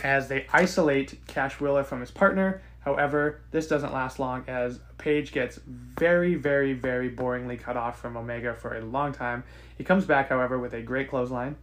as 0.01 0.29
they 0.29 0.45
isolate 0.53 1.19
Cash 1.27 1.59
Wheeler 1.59 1.83
from 1.83 1.99
his 1.99 2.11
partner. 2.11 2.61
However, 2.79 3.41
this 3.51 3.67
doesn't 3.67 3.91
last 3.91 4.19
long 4.19 4.45
as 4.47 4.79
Page 4.97 5.33
gets 5.33 5.59
very, 5.65 6.35
very, 6.35 6.73
very 6.73 7.09
boringly 7.09 7.59
cut 7.59 7.75
off 7.75 7.99
from 7.99 8.15
Omega 8.15 8.53
for 8.53 8.77
a 8.77 8.81
long 8.81 9.11
time. 9.11 9.43
He 9.77 9.83
comes 9.83 10.05
back, 10.05 10.29
however, 10.29 10.59
with 10.59 10.73
a 10.73 10.81
great 10.81 11.09
clothesline. 11.09 11.57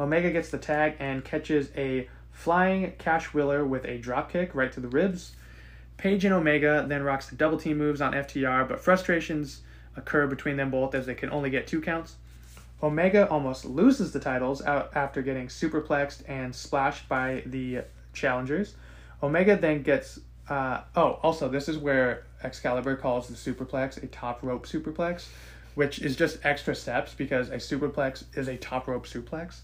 Omega 0.00 0.30
gets 0.30 0.50
the 0.50 0.58
tag 0.58 0.96
and 0.98 1.24
catches 1.24 1.70
a 1.76 2.08
flying 2.30 2.92
Cash 2.98 3.34
Wheeler 3.34 3.64
with 3.64 3.84
a 3.84 3.98
dropkick 3.98 4.54
right 4.54 4.72
to 4.72 4.80
the 4.80 4.88
ribs. 4.88 5.36
Page 5.96 6.24
and 6.24 6.34
Omega 6.34 6.84
then 6.88 7.02
rocks 7.02 7.28
the 7.28 7.36
double 7.36 7.58
team 7.58 7.78
moves 7.78 8.00
on 8.00 8.12
FTR, 8.12 8.68
but 8.68 8.80
frustrations 8.80 9.60
occur 9.96 10.26
between 10.26 10.56
them 10.56 10.70
both 10.70 10.94
as 10.94 11.06
they 11.06 11.14
can 11.14 11.30
only 11.30 11.50
get 11.50 11.66
two 11.66 11.80
counts. 11.80 12.16
Omega 12.82 13.28
almost 13.28 13.64
loses 13.64 14.12
the 14.12 14.18
titles 14.18 14.62
out 14.62 14.90
after 14.96 15.22
getting 15.22 15.46
superplexed 15.46 16.28
and 16.28 16.54
splashed 16.54 17.08
by 17.08 17.42
the 17.46 17.82
challengers. 18.12 18.74
Omega 19.22 19.56
then 19.56 19.82
gets. 19.82 20.18
Uh, 20.48 20.80
oh, 20.96 21.20
also, 21.22 21.48
this 21.48 21.68
is 21.68 21.78
where 21.78 22.24
Excalibur 22.42 22.96
calls 22.96 23.28
the 23.28 23.34
superplex 23.34 24.02
a 24.02 24.08
top 24.08 24.42
rope 24.42 24.66
superplex, 24.66 25.26
which 25.76 26.00
is 26.00 26.16
just 26.16 26.44
extra 26.44 26.74
steps 26.74 27.14
because 27.14 27.50
a 27.50 27.56
superplex 27.56 28.24
is 28.34 28.48
a 28.48 28.56
top 28.56 28.88
rope 28.88 29.06
suplex. 29.06 29.60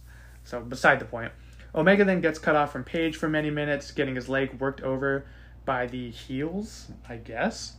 So, 0.48 0.60
beside 0.60 0.98
the 0.98 1.04
point. 1.04 1.30
Omega 1.74 2.06
then 2.06 2.22
gets 2.22 2.38
cut 2.38 2.56
off 2.56 2.72
from 2.72 2.82
Page 2.82 3.16
for 3.16 3.28
many 3.28 3.50
minutes, 3.50 3.90
getting 3.90 4.14
his 4.14 4.30
leg 4.30 4.58
worked 4.58 4.80
over 4.80 5.26
by 5.66 5.86
the 5.86 6.10
heels, 6.10 6.90
I 7.06 7.16
guess. 7.16 7.74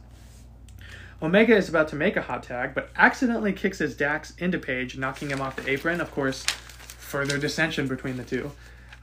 Omega 1.20 1.56
is 1.56 1.68
about 1.68 1.88
to 1.88 1.96
make 1.96 2.16
a 2.16 2.22
hot 2.22 2.44
tag, 2.44 2.76
but 2.76 2.92
accidentally 2.96 3.54
kicks 3.54 3.80
his 3.80 3.98
Dax 3.98 4.36
into 4.38 4.60
Page, 4.60 4.98
knocking 5.00 5.32
him 5.32 5.42
off 5.42 5.56
the 5.56 5.68
apron. 5.68 6.00
Of 6.00 6.12
course, 6.12 6.46
further 6.46 7.40
dissension 7.40 7.88
between 7.88 8.18
the 8.18 8.24
two. 8.24 8.52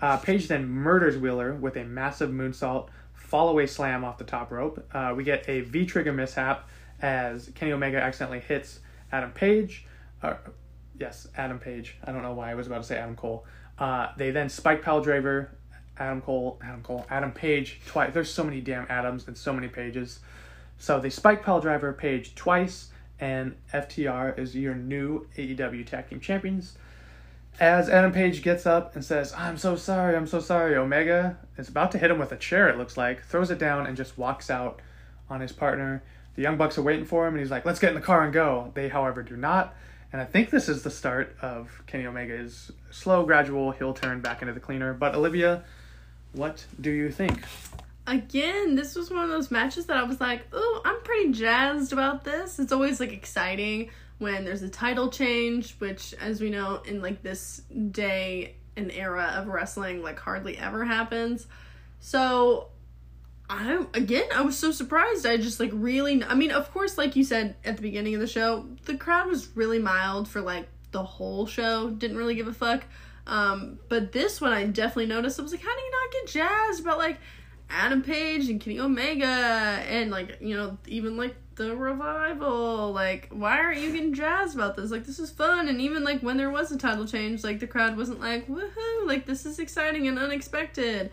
Uh, 0.01 0.17
Page 0.17 0.47
then 0.47 0.69
murders 0.69 1.19
Wheeler 1.19 1.53
with 1.53 1.77
a 1.77 1.83
massive 1.83 2.31
moonsault, 2.31 2.89
fall 3.15 3.49
away 3.49 3.67
slam 3.67 4.05
off 4.05 4.17
the 4.17 4.25
top 4.25 4.53
rope. 4.53 4.87
Uh, 4.95 5.13
we 5.17 5.25
get 5.25 5.49
a 5.49 5.63
V 5.63 5.87
trigger 5.87 6.13
mishap 6.13 6.69
as 7.03 7.51
Kenny 7.57 7.73
Omega 7.73 8.01
accidentally 8.01 8.39
hits 8.39 8.79
Adam 9.11 9.33
Page. 9.33 9.87
Uh, 10.23 10.35
yes, 10.99 11.27
Adam 11.37 11.59
Page. 11.59 11.97
I 12.05 12.13
don't 12.13 12.23
know 12.23 12.33
why 12.33 12.53
I 12.53 12.55
was 12.55 12.69
about 12.69 12.83
to 12.83 12.87
say 12.87 12.97
Adam 12.97 13.17
Cole. 13.17 13.45
Uh, 13.79 14.09
they 14.17 14.31
then 14.31 14.49
spike 14.49 14.83
pile 14.83 15.01
driver 15.01 15.51
Adam 15.99 16.21
Cole, 16.21 16.59
Adam 16.63 16.83
Cole, 16.83 17.07
Adam 17.11 17.33
Page 17.33 17.81
twice. 17.87 18.13
There's 18.13 18.33
so 18.33 18.45
many 18.45 18.61
damn 18.61 18.87
Adams 18.89 19.27
and 19.27 19.37
so 19.37 19.53
many 19.53 19.69
pages. 19.69 20.21
So 20.79 21.01
they 21.01 21.11
spike 21.11 21.43
pile 21.43 21.61
driver 21.61 21.93
Page 21.93 22.35
twice, 22.35 22.91
and 23.19 23.57
FTR 23.73 24.39
is 24.39 24.55
your 24.55 24.75
new 24.75 25.27
AEW 25.37 25.87
Tag 25.87 26.09
Team 26.11 26.21
Champions. 26.21 26.77
As 27.59 27.89
Adam 27.89 28.13
Page 28.13 28.43
gets 28.43 28.67
up 28.67 28.95
and 28.95 29.05
says, 29.05 29.33
I'm 29.33 29.57
so 29.57 29.77
sorry, 29.77 30.15
I'm 30.15 30.27
so 30.27 30.41
sorry, 30.41 30.77
Omega 30.77 31.39
is 31.57 31.71
about 31.71 31.91
to 31.93 31.99
hit 31.99 32.11
him 32.11 32.19
with 32.19 32.33
a 32.33 32.37
chair, 32.37 32.69
it 32.69 32.77
looks 32.77 32.99
like, 32.99 33.25
throws 33.25 33.51
it 33.51 33.59
down 33.59 33.87
and 33.87 33.97
just 33.97 34.19
walks 34.19 34.51
out 34.51 34.81
on 35.31 35.41
his 35.41 35.53
partner. 35.53 36.03
The 36.35 36.43
Young 36.43 36.59
Bucks 36.59 36.77
are 36.77 36.83
waiting 36.83 37.07
for 37.07 37.27
him, 37.27 37.33
and 37.33 37.41
he's 37.41 37.51
like, 37.51 37.65
let's 37.65 37.81
get 37.81 37.89
in 37.89 37.95
the 37.95 38.03
car 38.03 38.25
and 38.25 38.33
go. 38.33 38.73
They, 38.75 38.89
however, 38.89 39.23
do 39.23 39.39
not. 39.39 39.75
And 40.13 40.23
I 40.23 40.25
think 40.25 40.51
this 40.51 40.69
is 40.69 40.83
the 40.83 40.91
start 40.91 41.37
of 41.43 41.83
Kenny 41.87 42.07
Omega's 42.07 42.71
slow, 42.91 43.25
gradual 43.25 43.73
heel 43.73 43.93
turn 43.93 44.21
back 44.21 44.41
into 44.41 44.55
the 44.55 44.61
cleaner. 44.61 44.95
But 44.95 45.15
Olivia, 45.15 45.65
what 46.33 46.65
do 46.81 46.91
you 46.91 47.11
think? 47.11 47.45
Again, 48.07 48.77
this 48.77 48.95
was 48.95 49.11
one 49.11 49.25
of 49.25 49.31
those 49.31 49.51
matches 49.51 49.87
that 49.87 49.97
I 49.97 50.05
was 50.05 50.21
like, 50.21 50.47
oh, 50.53 50.81
I'm 50.85 51.01
pretty 51.03 51.33
jazzed 51.33 51.93
about 51.93 52.25
this. 52.25 52.59
It's 52.59 52.73
always 52.73 53.01
like 53.01 53.13
exciting 53.13 53.91
when 54.19 54.45
there's 54.45 54.63
a 54.63 54.69
title 54.69 55.11
change, 55.11 55.75
which, 55.79 56.15
as 56.15 56.41
we 56.41 56.51
know, 56.51 56.83
in 56.87 57.03
like 57.03 57.23
this 57.23 57.63
day 57.91 58.55
and 58.77 58.93
era 58.93 59.35
of 59.37 59.49
wrestling, 59.49 60.03
like 60.03 60.21
hardly 60.21 60.57
ever 60.57 60.85
happens. 60.85 61.47
So, 61.99 62.69
I 63.49 63.67
don't 63.67 63.97
again, 63.97 64.29
I 64.35 64.43
was 64.43 64.59
so 64.59 64.73
surprised. 64.73 65.25
I 65.27 65.37
just 65.37 65.61
like 65.61 65.71
really, 65.73 66.23
I 66.25 66.35
mean, 66.35 66.51
of 66.51 66.73
course, 66.73 66.99
like 66.99 67.15
you 67.17 67.25
said 67.25 67.57
at 67.65 67.77
the 67.77 67.83
beginning 67.83 68.15
of 68.15 68.21
the 68.21 68.27
show, 68.27 68.67
the 68.85 68.97
crowd 68.97 69.29
was 69.29 69.49
really 69.57 69.79
mild 69.79 70.29
for 70.29 70.41
like 70.41 70.69
the 70.91 71.05
whole 71.05 71.47
show. 71.47 71.91
Didn't 71.91 72.17
really 72.17 72.35
give 72.35 72.49
a 72.49 72.53
fuck. 72.53 72.85
Um, 73.27 73.79
but 73.89 74.13
this 74.13 74.41
one, 74.41 74.53
I 74.53 74.65
definitely 74.65 75.07
noticed. 75.07 75.39
I 75.39 75.43
was 75.43 75.53
like, 75.53 75.63
how 75.63 75.75
do 75.75 75.83
you 75.83 75.91
not 75.91 76.13
get 76.13 76.27
jazzed 76.33 76.81
about 76.81 76.99
like 76.99 77.19
Adam 77.69 78.03
Page 78.03 78.49
and 78.49 78.61
Kenny 78.61 78.79
Omega 78.79 79.27
and 79.27 80.11
like 80.11 80.39
you 80.41 80.57
know 80.57 80.79
even 80.87 81.17
like 81.17 81.35
the 81.57 81.75
revival. 81.75 82.93
Like 82.93 83.29
why 83.31 83.59
aren't 83.59 83.81
you 83.81 83.93
getting 83.93 84.15
jazzed 84.15 84.55
about 84.55 84.77
this? 84.77 84.91
Like 84.91 85.05
this 85.05 85.19
is 85.19 85.31
fun 85.31 85.69
and 85.69 85.81
even 85.81 86.05
like 86.05 86.21
when 86.21 86.37
there 86.37 86.51
was 86.51 86.71
a 86.71 86.79
title 86.79 87.07
change, 87.07 87.43
like 87.43 87.61
the 87.61 87.67
crowd 87.67 87.97
wasn't 87.97 88.21
like 88.21 88.47
woohoo, 88.47 89.07
like 89.07 89.27
this 89.27 89.47
is 89.47 89.59
exciting 89.59 90.07
and 90.07 90.19
unexpected. 90.19 91.11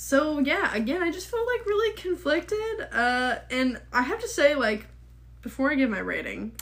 So 0.00 0.38
yeah, 0.38 0.72
again, 0.76 1.02
I 1.02 1.10
just 1.10 1.26
felt 1.26 1.44
like 1.44 1.66
really 1.66 1.92
conflicted. 1.96 2.88
Uh, 2.92 3.38
and 3.50 3.80
I 3.92 4.02
have 4.02 4.20
to 4.20 4.28
say, 4.28 4.54
like, 4.54 4.86
before 5.42 5.72
I 5.72 5.74
give 5.74 5.90
my 5.90 5.98
rating, 5.98 6.52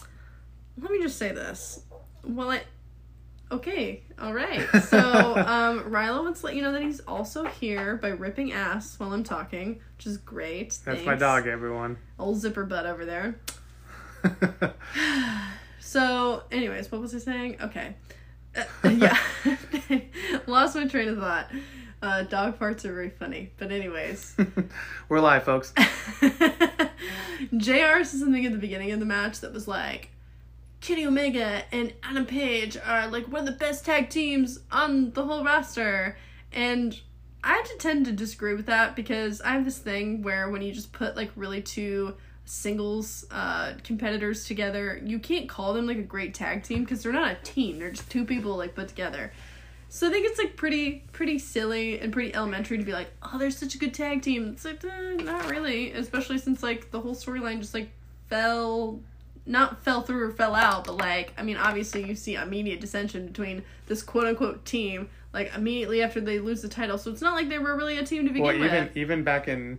let 0.80 0.90
me 0.90 1.02
just 1.02 1.18
say 1.18 1.32
this. 1.32 1.82
Well, 2.24 2.50
I 2.50 2.62
Okay, 3.52 4.02
all 4.18 4.32
right. 4.32 4.66
So, 4.84 4.98
um, 5.36 5.84
Rilo 5.90 6.24
wants 6.24 6.40
to 6.40 6.46
let 6.46 6.56
you 6.56 6.62
know 6.62 6.72
that 6.72 6.80
he's 6.80 7.00
also 7.00 7.44
here 7.44 7.96
by 7.96 8.08
ripping 8.08 8.54
ass 8.54 8.98
while 8.98 9.12
I'm 9.12 9.22
talking, 9.22 9.80
which 9.98 10.06
is 10.06 10.16
great. 10.16 10.70
That's 10.70 10.84
Thanks. 10.84 11.04
my 11.04 11.14
dog, 11.14 11.46
everyone. 11.46 11.98
Old 12.18 12.38
zipper 12.38 12.64
butt 12.64 12.86
over 12.86 13.04
there. 13.04 13.38
So, 15.78 16.42
anyways, 16.50 16.90
what 16.90 17.00
was 17.00 17.14
I 17.14 17.18
saying? 17.18 17.58
Okay. 17.62 17.94
Uh, 18.56 18.64
yeah. 18.90 19.16
Lost 20.48 20.74
my 20.74 20.86
train 20.88 21.08
of 21.08 21.18
thought. 21.18 21.48
Uh, 22.02 22.22
dog 22.22 22.58
farts 22.58 22.84
are 22.84 22.92
very 22.92 23.10
funny. 23.10 23.50
But, 23.56 23.72
anyways. 23.72 24.36
We're 25.08 25.20
live, 25.20 25.44
folks. 25.44 25.72
JR 27.56 28.02
said 28.02 28.20
something 28.20 28.44
at 28.44 28.52
the 28.52 28.58
beginning 28.58 28.92
of 28.92 29.00
the 29.00 29.06
match 29.06 29.40
that 29.40 29.52
was 29.52 29.66
like, 29.66 30.10
Kenny 30.80 31.06
Omega 31.06 31.64
and 31.72 31.92
Adam 32.02 32.26
Page 32.26 32.76
are 32.76 33.08
like 33.08 33.26
one 33.26 33.40
of 33.40 33.46
the 33.46 33.58
best 33.58 33.84
tag 33.84 34.10
teams 34.10 34.60
on 34.70 35.10
the 35.12 35.24
whole 35.24 35.42
roster. 35.42 36.16
And 36.52 36.98
I 37.42 37.54
had 37.54 37.64
to 37.66 37.76
tend 37.78 38.06
to 38.06 38.12
disagree 38.12 38.54
with 38.54 38.66
that 38.66 38.94
because 38.94 39.40
I 39.40 39.50
have 39.50 39.64
this 39.64 39.78
thing 39.78 40.22
where 40.22 40.50
when 40.50 40.62
you 40.62 40.72
just 40.72 40.92
put 40.92 41.16
like 41.16 41.30
really 41.34 41.62
two 41.62 42.14
singles 42.48 43.24
uh 43.32 43.72
competitors 43.82 44.44
together, 44.44 45.00
you 45.04 45.18
can't 45.18 45.48
call 45.48 45.74
them 45.74 45.86
like 45.86 45.98
a 45.98 46.02
great 46.02 46.34
tag 46.34 46.62
team 46.62 46.84
because 46.84 47.02
they're 47.02 47.12
not 47.12 47.32
a 47.32 47.38
team. 47.42 47.78
They're 47.78 47.90
just 47.90 48.10
two 48.10 48.24
people 48.24 48.56
like 48.56 48.74
put 48.74 48.88
together. 48.88 49.32
So 49.88 50.08
I 50.08 50.10
think 50.10 50.26
it's 50.26 50.38
like 50.38 50.56
pretty 50.56 51.04
pretty 51.12 51.38
silly 51.38 51.98
and 52.00 52.12
pretty 52.12 52.34
elementary 52.34 52.78
to 52.78 52.84
be 52.84 52.92
like, 52.92 53.08
oh, 53.22 53.38
they're 53.38 53.50
such 53.50 53.74
a 53.74 53.78
good 53.78 53.94
tag 53.94 54.22
team. 54.22 54.48
It's 54.48 54.64
like 54.64 54.84
eh, 54.84 55.14
not 55.22 55.48
really, 55.48 55.92
especially 55.92 56.38
since 56.38 56.62
like 56.62 56.90
the 56.90 57.00
whole 57.00 57.14
storyline 57.14 57.60
just 57.60 57.74
like 57.74 57.90
fell, 58.28 59.00
not 59.46 59.82
fell 59.84 60.02
through 60.02 60.24
or 60.24 60.30
fell 60.32 60.54
out, 60.54 60.84
but 60.84 60.96
like 60.96 61.32
I 61.38 61.42
mean, 61.42 61.56
obviously 61.56 62.06
you 62.06 62.14
see 62.14 62.34
immediate 62.34 62.80
dissension 62.80 63.26
between 63.26 63.62
this 63.86 64.02
quote 64.02 64.26
unquote 64.26 64.64
team 64.64 65.08
like 65.32 65.54
immediately 65.54 66.02
after 66.02 66.20
they 66.20 66.40
lose 66.40 66.62
the 66.62 66.68
title. 66.68 66.98
So 66.98 67.10
it's 67.10 67.22
not 67.22 67.34
like 67.34 67.48
they 67.48 67.58
were 67.58 67.76
really 67.76 67.98
a 67.98 68.04
team 68.04 68.24
to 68.26 68.32
begin 68.32 68.42
well, 68.42 68.58
with. 68.58 68.72
even 68.72 68.90
even 68.94 69.24
back 69.24 69.48
in, 69.48 69.78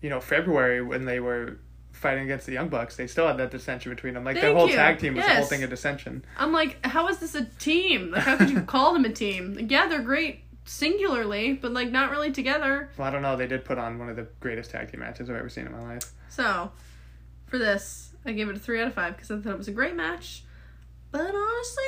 you 0.00 0.10
know, 0.10 0.20
February 0.20 0.82
when 0.82 1.04
they 1.04 1.20
were 1.20 1.58
fighting 1.96 2.24
against 2.24 2.46
the 2.46 2.52
Young 2.52 2.68
Bucks, 2.68 2.96
they 2.96 3.06
still 3.06 3.26
had 3.26 3.38
that 3.38 3.50
dissension 3.50 3.90
between 3.90 4.14
them. 4.14 4.24
Like 4.24 4.40
their 4.40 4.54
whole 4.54 4.68
you. 4.68 4.76
tag 4.76 4.98
team 4.98 5.14
was 5.14 5.24
the 5.24 5.34
whole 5.34 5.44
thing 5.44 5.62
of 5.62 5.70
dissension. 5.70 6.24
I'm 6.38 6.52
like, 6.52 6.84
how 6.84 7.08
is 7.08 7.18
this 7.18 7.34
a 7.34 7.44
team? 7.44 8.10
Like, 8.10 8.22
how 8.22 8.36
could 8.36 8.50
you 8.50 8.60
call 8.66 8.92
them 8.92 9.04
a 9.04 9.12
team? 9.12 9.54
Like, 9.54 9.70
yeah, 9.70 9.88
they're 9.88 10.02
great 10.02 10.44
singularly, 10.64 11.54
but 11.54 11.72
like 11.72 11.90
not 11.90 12.10
really 12.10 12.30
together. 12.32 12.90
Well, 12.96 13.08
I 13.08 13.10
don't 13.10 13.22
know. 13.22 13.36
They 13.36 13.46
did 13.46 13.64
put 13.64 13.78
on 13.78 13.98
one 13.98 14.08
of 14.08 14.16
the 14.16 14.26
greatest 14.40 14.70
tag 14.70 14.90
team 14.90 15.00
matches 15.00 15.30
I've 15.30 15.36
ever 15.36 15.48
seen 15.48 15.66
in 15.66 15.72
my 15.72 15.82
life. 15.82 16.12
So, 16.28 16.70
for 17.46 17.58
this, 17.58 18.12
I 18.24 18.32
gave 18.32 18.48
it 18.48 18.56
a 18.56 18.58
three 18.58 18.80
out 18.80 18.88
of 18.88 18.94
five 18.94 19.16
because 19.16 19.30
I 19.30 19.38
thought 19.38 19.52
it 19.52 19.58
was 19.58 19.68
a 19.68 19.72
great 19.72 19.96
match. 19.96 20.44
But 21.10 21.34
honestly, 21.34 21.84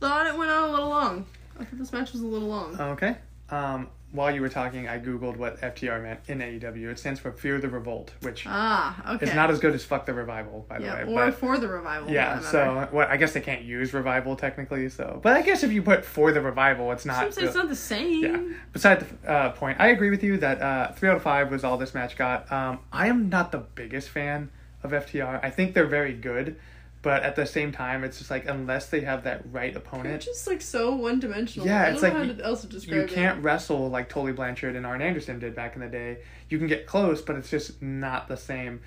thought 0.00 0.26
it 0.26 0.36
went 0.36 0.50
on 0.50 0.68
a 0.68 0.72
little 0.72 0.90
long. 0.90 1.26
I 1.58 1.64
thought 1.64 1.78
this 1.78 1.92
match 1.92 2.12
was 2.12 2.20
a 2.20 2.26
little 2.26 2.48
long. 2.48 2.78
Okay. 2.78 3.16
Um, 3.50 3.88
while 4.14 4.32
you 4.32 4.40
were 4.40 4.48
talking, 4.48 4.88
I 4.88 5.00
googled 5.00 5.36
what 5.36 5.60
FTR 5.60 6.00
meant 6.00 6.20
in 6.28 6.38
AEW. 6.38 6.88
It 6.92 6.98
stands 7.00 7.18
for 7.18 7.32
Fear 7.32 7.60
the 7.60 7.68
Revolt, 7.68 8.12
which 8.22 8.44
Ah, 8.46 9.14
okay. 9.16 9.26
is 9.26 9.34
not 9.34 9.50
as 9.50 9.58
good 9.58 9.74
as 9.74 9.84
Fuck 9.84 10.06
the 10.06 10.14
Revival, 10.14 10.64
by 10.68 10.78
the 10.78 10.84
yeah, 10.84 11.04
way. 11.04 11.12
or 11.12 11.26
but- 11.26 11.34
for 11.34 11.58
the 11.58 11.66
revival. 11.66 12.08
Yeah, 12.10 12.38
so 12.38 12.86
what? 12.92 13.08
I 13.10 13.16
guess 13.16 13.32
they 13.32 13.40
can't 13.40 13.62
use 13.62 13.92
revival 13.92 14.36
technically. 14.36 14.88
So, 14.88 15.18
but 15.20 15.32
I 15.36 15.42
guess 15.42 15.64
if 15.64 15.72
you 15.72 15.82
put 15.82 16.04
for 16.04 16.30
the 16.30 16.40
revival, 16.40 16.92
it's 16.92 17.04
not. 17.04 17.20
Some 17.24 17.32
say 17.32 17.42
it's 17.42 17.56
not 17.56 17.68
the 17.68 17.74
same. 17.74 18.22
yeah. 18.22 18.56
Beside 18.72 19.00
the 19.24 19.28
uh, 19.30 19.50
point, 19.50 19.80
I 19.80 19.88
agree 19.88 20.10
with 20.10 20.22
you 20.22 20.36
that 20.38 20.62
uh, 20.62 20.92
three 20.92 21.08
out 21.08 21.16
of 21.16 21.22
five 21.22 21.50
was 21.50 21.64
all 21.64 21.76
this 21.76 21.92
match 21.92 22.16
got. 22.16 22.50
Um, 22.52 22.78
I 22.92 23.08
am 23.08 23.28
not 23.28 23.50
the 23.50 23.58
biggest 23.74 24.08
fan 24.10 24.50
of 24.84 24.92
FTR. 24.92 25.40
I 25.42 25.50
think 25.50 25.74
they're 25.74 25.86
very 25.86 26.12
good, 26.12 26.56
but 27.04 27.22
at 27.22 27.36
the 27.36 27.44
same 27.46 27.70
time, 27.70 28.02
it's 28.02 28.18
just 28.18 28.30
like 28.30 28.46
unless 28.48 28.86
they 28.86 29.02
have 29.02 29.22
that 29.24 29.42
right 29.52 29.76
opponent, 29.76 30.22
just 30.22 30.46
like 30.48 30.60
so 30.62 30.94
one 30.96 31.20
dimensional. 31.20 31.66
Yeah, 31.68 31.82
I 31.84 31.90
it's 31.90 32.00
don't 32.00 32.12
know 32.14 32.18
like 32.20 32.28
how 32.28 32.34
you- 32.34 32.42
else 32.42 32.62
to 32.62 32.66
describe 32.66 33.02
you 33.02 33.06
can't 33.06 33.42
wrestle 33.44 33.88
like 33.90 34.08
Tully 34.08 34.32
Blanchard 34.32 34.74
and 34.74 34.84
Arn 34.86 35.02
Anderson 35.02 35.38
did 35.38 35.54
back 35.54 35.76
in 35.76 35.82
the 35.82 35.88
day. 35.88 36.18
You 36.48 36.58
can 36.58 36.66
get 36.66 36.86
close, 36.86 37.20
but 37.22 37.36
it's 37.36 37.50
just 37.50 37.80
not 37.80 38.26
the 38.26 38.36
same. 38.36 38.80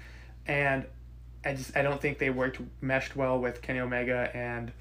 And 0.47 0.85
I 1.45 1.53
just 1.53 1.77
I 1.77 1.83
don't 1.83 2.01
think 2.01 2.17
they 2.17 2.31
worked 2.31 2.59
meshed 2.81 3.15
well 3.15 3.39
with 3.39 3.61
Kenny 3.61 3.79
Omega 3.79 4.29
and 4.35 4.71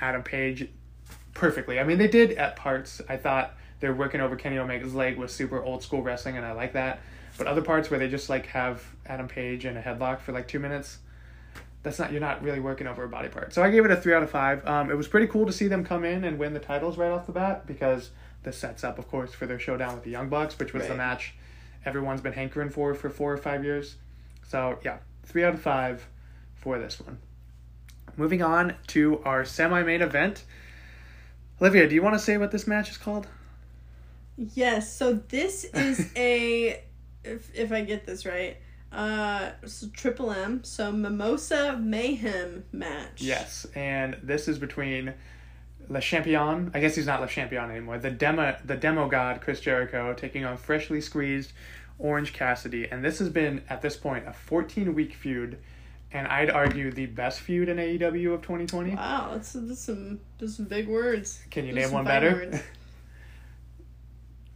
Adam 0.00 0.22
Page 0.22 0.68
perfectly. 1.34 1.78
I 1.78 1.84
mean, 1.84 1.98
they 1.98 2.08
did 2.08 2.32
at 2.32 2.56
parts. 2.56 3.00
I 3.08 3.16
thought 3.18 3.54
they're 3.80 3.94
working 3.94 4.20
over 4.20 4.34
Kenny 4.34 4.58
Omega's 4.58 4.94
leg 4.94 5.18
was 5.18 5.32
super 5.32 5.62
old 5.62 5.82
school 5.82 6.02
wrestling, 6.02 6.36
and 6.36 6.44
I 6.46 6.52
like 6.52 6.72
that. 6.72 7.00
But 7.36 7.46
other 7.46 7.62
parts 7.62 7.90
where 7.90 8.00
they 8.00 8.08
just 8.08 8.28
like 8.30 8.46
have 8.46 8.82
Adam 9.06 9.28
Page 9.28 9.66
in 9.66 9.76
a 9.76 9.80
headlock 9.82 10.20
for 10.20 10.32
like 10.32 10.48
two 10.48 10.58
minutes, 10.58 10.98
that's 11.88 11.98
not 11.98 12.12
you're 12.12 12.20
not 12.20 12.42
really 12.42 12.60
working 12.60 12.86
over 12.86 13.02
a 13.02 13.08
body 13.08 13.28
part. 13.28 13.54
So 13.54 13.62
I 13.62 13.70
gave 13.70 13.84
it 13.84 13.90
a 13.90 13.96
three 13.96 14.12
out 14.12 14.22
of 14.22 14.30
five. 14.30 14.66
Um, 14.66 14.90
it 14.90 14.94
was 14.94 15.08
pretty 15.08 15.26
cool 15.26 15.46
to 15.46 15.52
see 15.52 15.68
them 15.68 15.84
come 15.84 16.04
in 16.04 16.22
and 16.24 16.38
win 16.38 16.52
the 16.52 16.60
titles 16.60 16.98
right 16.98 17.10
off 17.10 17.26
the 17.26 17.32
bat 17.32 17.66
because 17.66 18.10
this 18.42 18.58
sets 18.58 18.84
up, 18.84 18.98
of 18.98 19.08
course, 19.08 19.32
for 19.32 19.46
their 19.46 19.58
showdown 19.58 19.94
with 19.94 20.04
the 20.04 20.10
Young 20.10 20.28
Bucks, 20.28 20.58
which 20.58 20.74
was 20.74 20.86
the 20.86 20.94
match 20.94 21.34
everyone's 21.86 22.20
been 22.20 22.34
hankering 22.34 22.68
for 22.68 22.94
for 22.94 23.08
four 23.08 23.32
or 23.32 23.38
five 23.38 23.64
years. 23.64 23.96
So 24.46 24.78
yeah, 24.84 24.98
three 25.24 25.44
out 25.44 25.54
of 25.54 25.62
five 25.62 26.06
for 26.54 26.78
this 26.78 27.00
one. 27.00 27.18
Moving 28.16 28.42
on 28.42 28.74
to 28.88 29.22
our 29.24 29.44
semi-main 29.44 30.02
event. 30.02 30.44
Olivia, 31.60 31.88
do 31.88 31.94
you 31.94 32.02
want 32.02 32.14
to 32.14 32.18
say 32.18 32.36
what 32.36 32.50
this 32.50 32.66
match 32.66 32.90
is 32.90 32.98
called? 32.98 33.26
Yes, 34.36 34.94
so 34.94 35.14
this 35.14 35.64
is 35.64 36.12
a 36.16 36.82
if 37.24 37.54
if 37.54 37.72
I 37.72 37.80
get 37.80 38.04
this 38.04 38.26
right, 38.26 38.58
uh 38.92 39.50
triple 39.92 40.30
M, 40.32 40.64
so 40.64 40.90
Mimosa 40.90 41.76
Mayhem 41.76 42.64
match. 42.72 43.20
Yes, 43.20 43.66
and 43.74 44.16
this 44.22 44.48
is 44.48 44.58
between 44.58 45.14
Le 45.88 46.00
Champion. 46.00 46.70
I 46.74 46.80
guess 46.80 46.94
he's 46.94 47.06
not 47.06 47.20
Le 47.20 47.28
Champion 47.28 47.70
anymore. 47.70 47.98
The 47.98 48.10
demo, 48.10 48.56
the 48.64 48.76
demo 48.76 49.08
god 49.08 49.40
Chris 49.40 49.60
Jericho 49.60 50.14
taking 50.14 50.44
on 50.44 50.56
freshly 50.56 51.00
squeezed 51.00 51.52
Orange 51.98 52.32
Cassidy, 52.32 52.88
and 52.90 53.04
this 53.04 53.18
has 53.18 53.28
been 53.28 53.62
at 53.68 53.82
this 53.82 53.96
point 53.96 54.26
a 54.26 54.32
14 54.32 54.94
week 54.94 55.14
feud, 55.14 55.58
and 56.12 56.26
I'd 56.26 56.50
argue 56.50 56.90
the 56.90 57.06
best 57.06 57.40
feud 57.40 57.68
in 57.68 57.76
AEW 57.76 58.34
of 58.34 58.42
2020. 58.42 58.94
Wow, 58.94 59.30
that's, 59.32 59.52
that's 59.52 59.80
some 59.80 60.20
that's 60.38 60.56
some 60.56 60.66
big 60.66 60.88
words. 60.88 61.40
Can 61.50 61.66
you 61.66 61.72
name 61.72 61.92
one 61.92 62.04
better? 62.04 62.62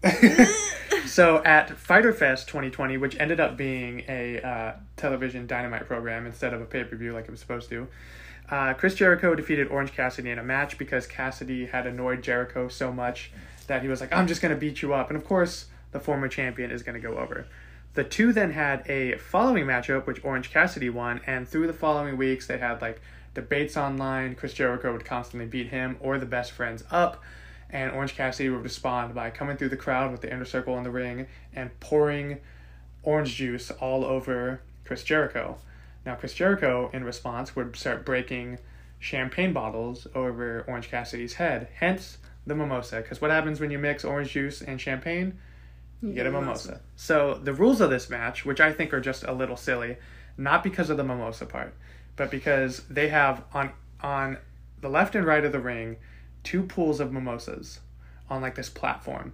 so 1.12 1.44
at 1.44 1.76
Fyter 1.76 2.12
Fest 2.12 2.48
2020, 2.48 2.96
which 2.96 3.16
ended 3.20 3.38
up 3.38 3.56
being 3.56 4.02
a 4.08 4.40
uh, 4.40 4.72
television 4.96 5.46
dynamite 5.46 5.86
program 5.86 6.26
instead 6.26 6.54
of 6.54 6.62
a 6.62 6.64
pay 6.64 6.84
per 6.84 6.96
view 6.96 7.12
like 7.12 7.26
it 7.26 7.30
was 7.30 7.40
supposed 7.40 7.68
to, 7.68 7.86
uh, 8.50 8.72
Chris 8.74 8.94
Jericho 8.94 9.34
defeated 9.34 9.68
Orange 9.68 9.92
Cassidy 9.92 10.30
in 10.30 10.38
a 10.38 10.42
match 10.42 10.78
because 10.78 11.06
Cassidy 11.06 11.66
had 11.66 11.86
annoyed 11.86 12.22
Jericho 12.22 12.68
so 12.68 12.90
much 12.92 13.30
that 13.66 13.82
he 13.82 13.88
was 13.88 14.00
like, 14.00 14.12
I'm 14.12 14.26
just 14.26 14.40
going 14.40 14.54
to 14.54 14.58
beat 14.58 14.80
you 14.80 14.94
up. 14.94 15.10
And 15.10 15.16
of 15.16 15.24
course, 15.24 15.66
the 15.90 16.00
former 16.00 16.28
champion 16.28 16.70
is 16.70 16.82
going 16.82 17.00
to 17.00 17.06
go 17.06 17.18
over. 17.18 17.46
The 17.94 18.04
two 18.04 18.32
then 18.32 18.52
had 18.52 18.88
a 18.88 19.18
following 19.18 19.66
matchup, 19.66 20.06
which 20.06 20.24
Orange 20.24 20.50
Cassidy 20.50 20.88
won, 20.88 21.20
and 21.26 21.46
through 21.46 21.66
the 21.66 21.74
following 21.74 22.16
weeks, 22.16 22.46
they 22.46 22.56
had 22.56 22.80
like 22.80 23.02
debates 23.34 23.76
online. 23.76 24.34
Chris 24.34 24.54
Jericho 24.54 24.92
would 24.92 25.04
constantly 25.04 25.46
beat 25.46 25.68
him 25.68 25.98
or 26.00 26.18
the 26.18 26.26
best 26.26 26.52
friends 26.52 26.84
up, 26.90 27.22
and 27.72 27.90
Orange 27.92 28.14
Cassidy 28.14 28.50
would 28.50 28.62
respond 28.62 29.14
by 29.14 29.30
coming 29.30 29.56
through 29.56 29.70
the 29.70 29.76
crowd 29.76 30.12
with 30.12 30.20
the 30.20 30.32
inner 30.32 30.44
circle 30.44 30.76
in 30.76 30.84
the 30.84 30.90
ring 30.90 31.26
and 31.54 31.78
pouring 31.80 32.38
orange 33.02 33.34
juice 33.34 33.70
all 33.70 34.04
over 34.04 34.60
Chris 34.84 35.02
Jericho. 35.02 35.58
Now, 36.04 36.14
Chris 36.14 36.34
Jericho, 36.34 36.90
in 36.92 37.04
response, 37.04 37.56
would 37.56 37.74
start 37.76 38.04
breaking 38.04 38.58
champagne 38.98 39.52
bottles 39.52 40.06
over 40.14 40.64
Orange 40.68 40.90
Cassidy's 40.90 41.34
head, 41.34 41.68
hence 41.74 42.18
the 42.46 42.54
mimosa. 42.54 42.96
Because 42.96 43.20
what 43.20 43.30
happens 43.30 43.60
when 43.60 43.70
you 43.70 43.78
mix 43.78 44.04
orange 44.04 44.32
juice 44.32 44.62
and 44.62 44.80
champagne? 44.80 45.38
You 46.02 46.12
get 46.12 46.26
a 46.26 46.30
mimosa. 46.30 46.80
So 46.96 47.34
the 47.34 47.52
rules 47.52 47.80
of 47.80 47.90
this 47.90 48.10
match, 48.10 48.44
which 48.44 48.60
I 48.60 48.72
think 48.72 48.92
are 48.92 49.00
just 49.00 49.22
a 49.24 49.32
little 49.32 49.56
silly, 49.56 49.96
not 50.36 50.64
because 50.64 50.90
of 50.90 50.96
the 50.96 51.04
mimosa 51.04 51.46
part, 51.46 51.74
but 52.16 52.30
because 52.30 52.82
they 52.88 53.08
have 53.08 53.44
on 53.52 53.72
on 54.00 54.36
the 54.80 54.88
left 54.88 55.14
and 55.14 55.24
right 55.24 55.44
of 55.44 55.52
the 55.52 55.60
ring 55.60 55.96
two 56.44 56.62
pools 56.62 57.00
of 57.00 57.12
mimosas 57.12 57.80
on 58.28 58.42
like 58.42 58.54
this 58.54 58.68
platform. 58.68 59.32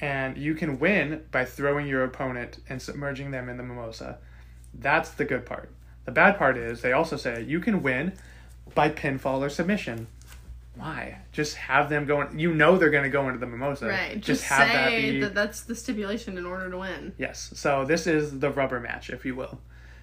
And 0.00 0.38
you 0.38 0.54
can 0.54 0.78
win 0.78 1.24
by 1.32 1.44
throwing 1.44 1.86
your 1.86 2.04
opponent 2.04 2.58
and 2.68 2.80
submerging 2.80 3.30
them 3.32 3.48
in 3.48 3.56
the 3.56 3.64
mimosa. 3.64 4.18
That's 4.72 5.10
the 5.10 5.24
good 5.24 5.44
part. 5.44 5.70
The 6.04 6.12
bad 6.12 6.38
part 6.38 6.56
is 6.56 6.80
they 6.80 6.92
also 6.92 7.16
say 7.16 7.42
you 7.42 7.60
can 7.60 7.82
win 7.82 8.12
by 8.74 8.90
pinfall 8.90 9.40
or 9.40 9.48
submission. 9.50 10.06
why? 10.76 11.18
Just 11.32 11.56
have 11.56 11.88
them 11.90 12.06
go. 12.06 12.22
In, 12.22 12.38
you 12.38 12.54
know 12.54 12.78
they're 12.78 12.90
going 12.90 13.02
to 13.04 13.10
go 13.10 13.26
into 13.26 13.40
the 13.40 13.46
mimosa. 13.46 13.88
Right. 13.88 14.14
Just, 14.14 14.42
Just, 14.42 14.44
have 14.44 14.68
that 14.68 14.88
say 14.88 15.10
be. 15.12 15.20
that 15.20 15.34
that's 15.34 15.62
the 15.62 15.74
stipulation 15.74 16.38
in 16.38 16.46
order 16.46 16.70
to 16.70 16.78
win. 16.78 17.12
Yes. 17.18 17.50
So 17.54 17.84
this 17.84 18.06
is 18.06 18.38
the 18.38 18.50
rubber 18.50 18.78
match, 18.78 19.10
if 19.10 19.24
you 19.24 19.34
will. 19.34 19.58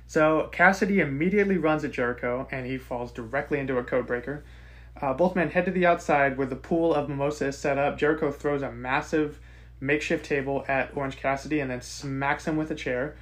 So 0.08 0.50
Cassidy 0.52 1.00
immediately 1.00 1.58
runs 1.58 1.84
at 1.84 1.92
Jericho, 1.92 2.48
and 2.52 2.66
he 2.66 2.78
falls 2.78 3.12
directly 3.12 3.60
into 3.60 3.78
a 3.78 3.84
code 3.84 4.06
breaker. 4.06 4.44
Uh, 5.02 5.14
both 5.14 5.36
men 5.36 5.50
head 5.50 5.66
to 5.66 5.72
the 5.72 5.86
outside 5.86 6.38
where 6.38 6.48
the 6.48 6.56
pool 6.56 6.94
of 6.94 7.10
mimosa 7.10 7.48
is 7.48 7.58
set 7.58 7.78
up. 7.78 7.98
Jericho 7.98 8.32
throws 8.32 8.62
a 8.62 8.72
massive 8.72 9.40
makeshift 9.80 10.26
table 10.26 10.64
at 10.68 10.96
Orange 10.96 11.18
Cassidy 11.18 11.60
and 11.60 11.70
then 11.70 11.82
smacks 11.82 12.48
him 12.48 12.56
with 12.56 12.72
a 12.72 12.76
chair. 12.76 13.16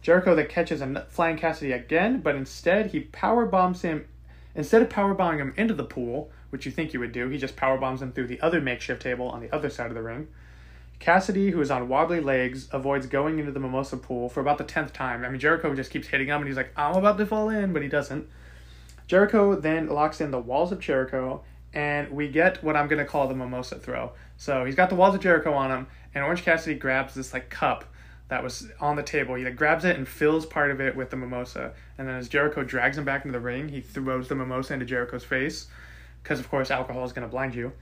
Jericho 0.00 0.34
then 0.34 0.46
catches 0.46 0.80
a 0.80 1.06
flying 1.10 1.36
Cassidy 1.36 1.72
again, 1.72 2.20
but 2.20 2.34
instead 2.34 2.92
he 2.92 3.00
power 3.00 3.44
bombs 3.44 3.82
him. 3.82 4.06
Instead 4.54 4.82
of 4.82 4.88
power 4.88 5.14
bombing 5.14 5.40
him 5.40 5.54
into 5.56 5.74
the 5.74 5.84
pool, 5.84 6.30
which 6.50 6.64
you 6.64 6.72
think 6.72 6.92
you 6.92 7.00
would 7.00 7.12
do, 7.12 7.28
he 7.28 7.36
just 7.36 7.56
power 7.56 7.76
bombs 7.76 8.00
him 8.00 8.12
through 8.12 8.26
the 8.26 8.40
other 8.40 8.60
makeshift 8.60 9.02
table 9.02 9.28
on 9.28 9.40
the 9.40 9.54
other 9.54 9.68
side 9.68 9.88
of 9.88 9.94
the 9.94 10.02
ring. 10.02 10.28
Cassidy, 10.98 11.50
who 11.50 11.60
is 11.60 11.70
on 11.70 11.88
wobbly 11.88 12.20
legs, 12.20 12.68
avoids 12.72 13.06
going 13.06 13.38
into 13.38 13.52
the 13.52 13.60
mimosa 13.60 13.96
pool 13.96 14.28
for 14.28 14.40
about 14.40 14.58
the 14.58 14.64
tenth 14.64 14.92
time. 14.92 15.24
I 15.24 15.28
mean, 15.28 15.38
Jericho 15.38 15.74
just 15.74 15.92
keeps 15.92 16.08
hitting 16.08 16.26
him, 16.26 16.38
and 16.38 16.48
he's 16.48 16.56
like, 16.56 16.72
"I'm 16.76 16.96
about 16.96 17.18
to 17.18 17.26
fall 17.26 17.50
in," 17.50 17.72
but 17.72 17.82
he 17.82 17.88
doesn't. 17.88 18.28
Jericho 19.08 19.56
then 19.56 19.88
locks 19.88 20.20
in 20.20 20.30
the 20.30 20.38
walls 20.38 20.70
of 20.70 20.78
Jericho, 20.78 21.42
and 21.72 22.10
we 22.10 22.28
get 22.28 22.62
what 22.62 22.76
I'm 22.76 22.88
gonna 22.88 23.04
call 23.04 23.26
the 23.26 23.34
mimosa 23.34 23.78
throw. 23.78 24.12
So 24.36 24.64
he's 24.64 24.74
got 24.74 24.90
the 24.90 24.94
walls 24.94 25.14
of 25.14 25.20
Jericho 25.22 25.52
on 25.52 25.70
him, 25.70 25.86
and 26.14 26.22
Orange 26.22 26.42
Cassidy 26.42 26.78
grabs 26.78 27.14
this 27.14 27.32
like 27.32 27.48
cup 27.48 27.84
that 28.28 28.42
was 28.44 28.70
on 28.80 28.96
the 28.96 29.02
table. 29.02 29.34
He 29.34 29.44
like, 29.44 29.56
grabs 29.56 29.86
it 29.86 29.96
and 29.96 30.06
fills 30.06 30.44
part 30.44 30.70
of 30.70 30.80
it 30.80 30.94
with 30.94 31.08
the 31.08 31.16
mimosa, 31.16 31.72
and 31.96 32.06
then 32.06 32.16
as 32.16 32.28
Jericho 32.28 32.62
drags 32.62 32.98
him 32.98 33.04
back 33.04 33.24
into 33.24 33.36
the 33.36 33.42
ring, 33.42 33.70
he 33.70 33.80
throws 33.80 34.28
the 34.28 34.34
mimosa 34.34 34.74
into 34.74 34.84
Jericho's 34.84 35.24
face, 35.24 35.68
because 36.22 36.38
of 36.38 36.50
course 36.50 36.70
alcohol 36.70 37.04
is 37.04 37.12
gonna 37.12 37.28
blind 37.28 37.54
you. 37.54 37.72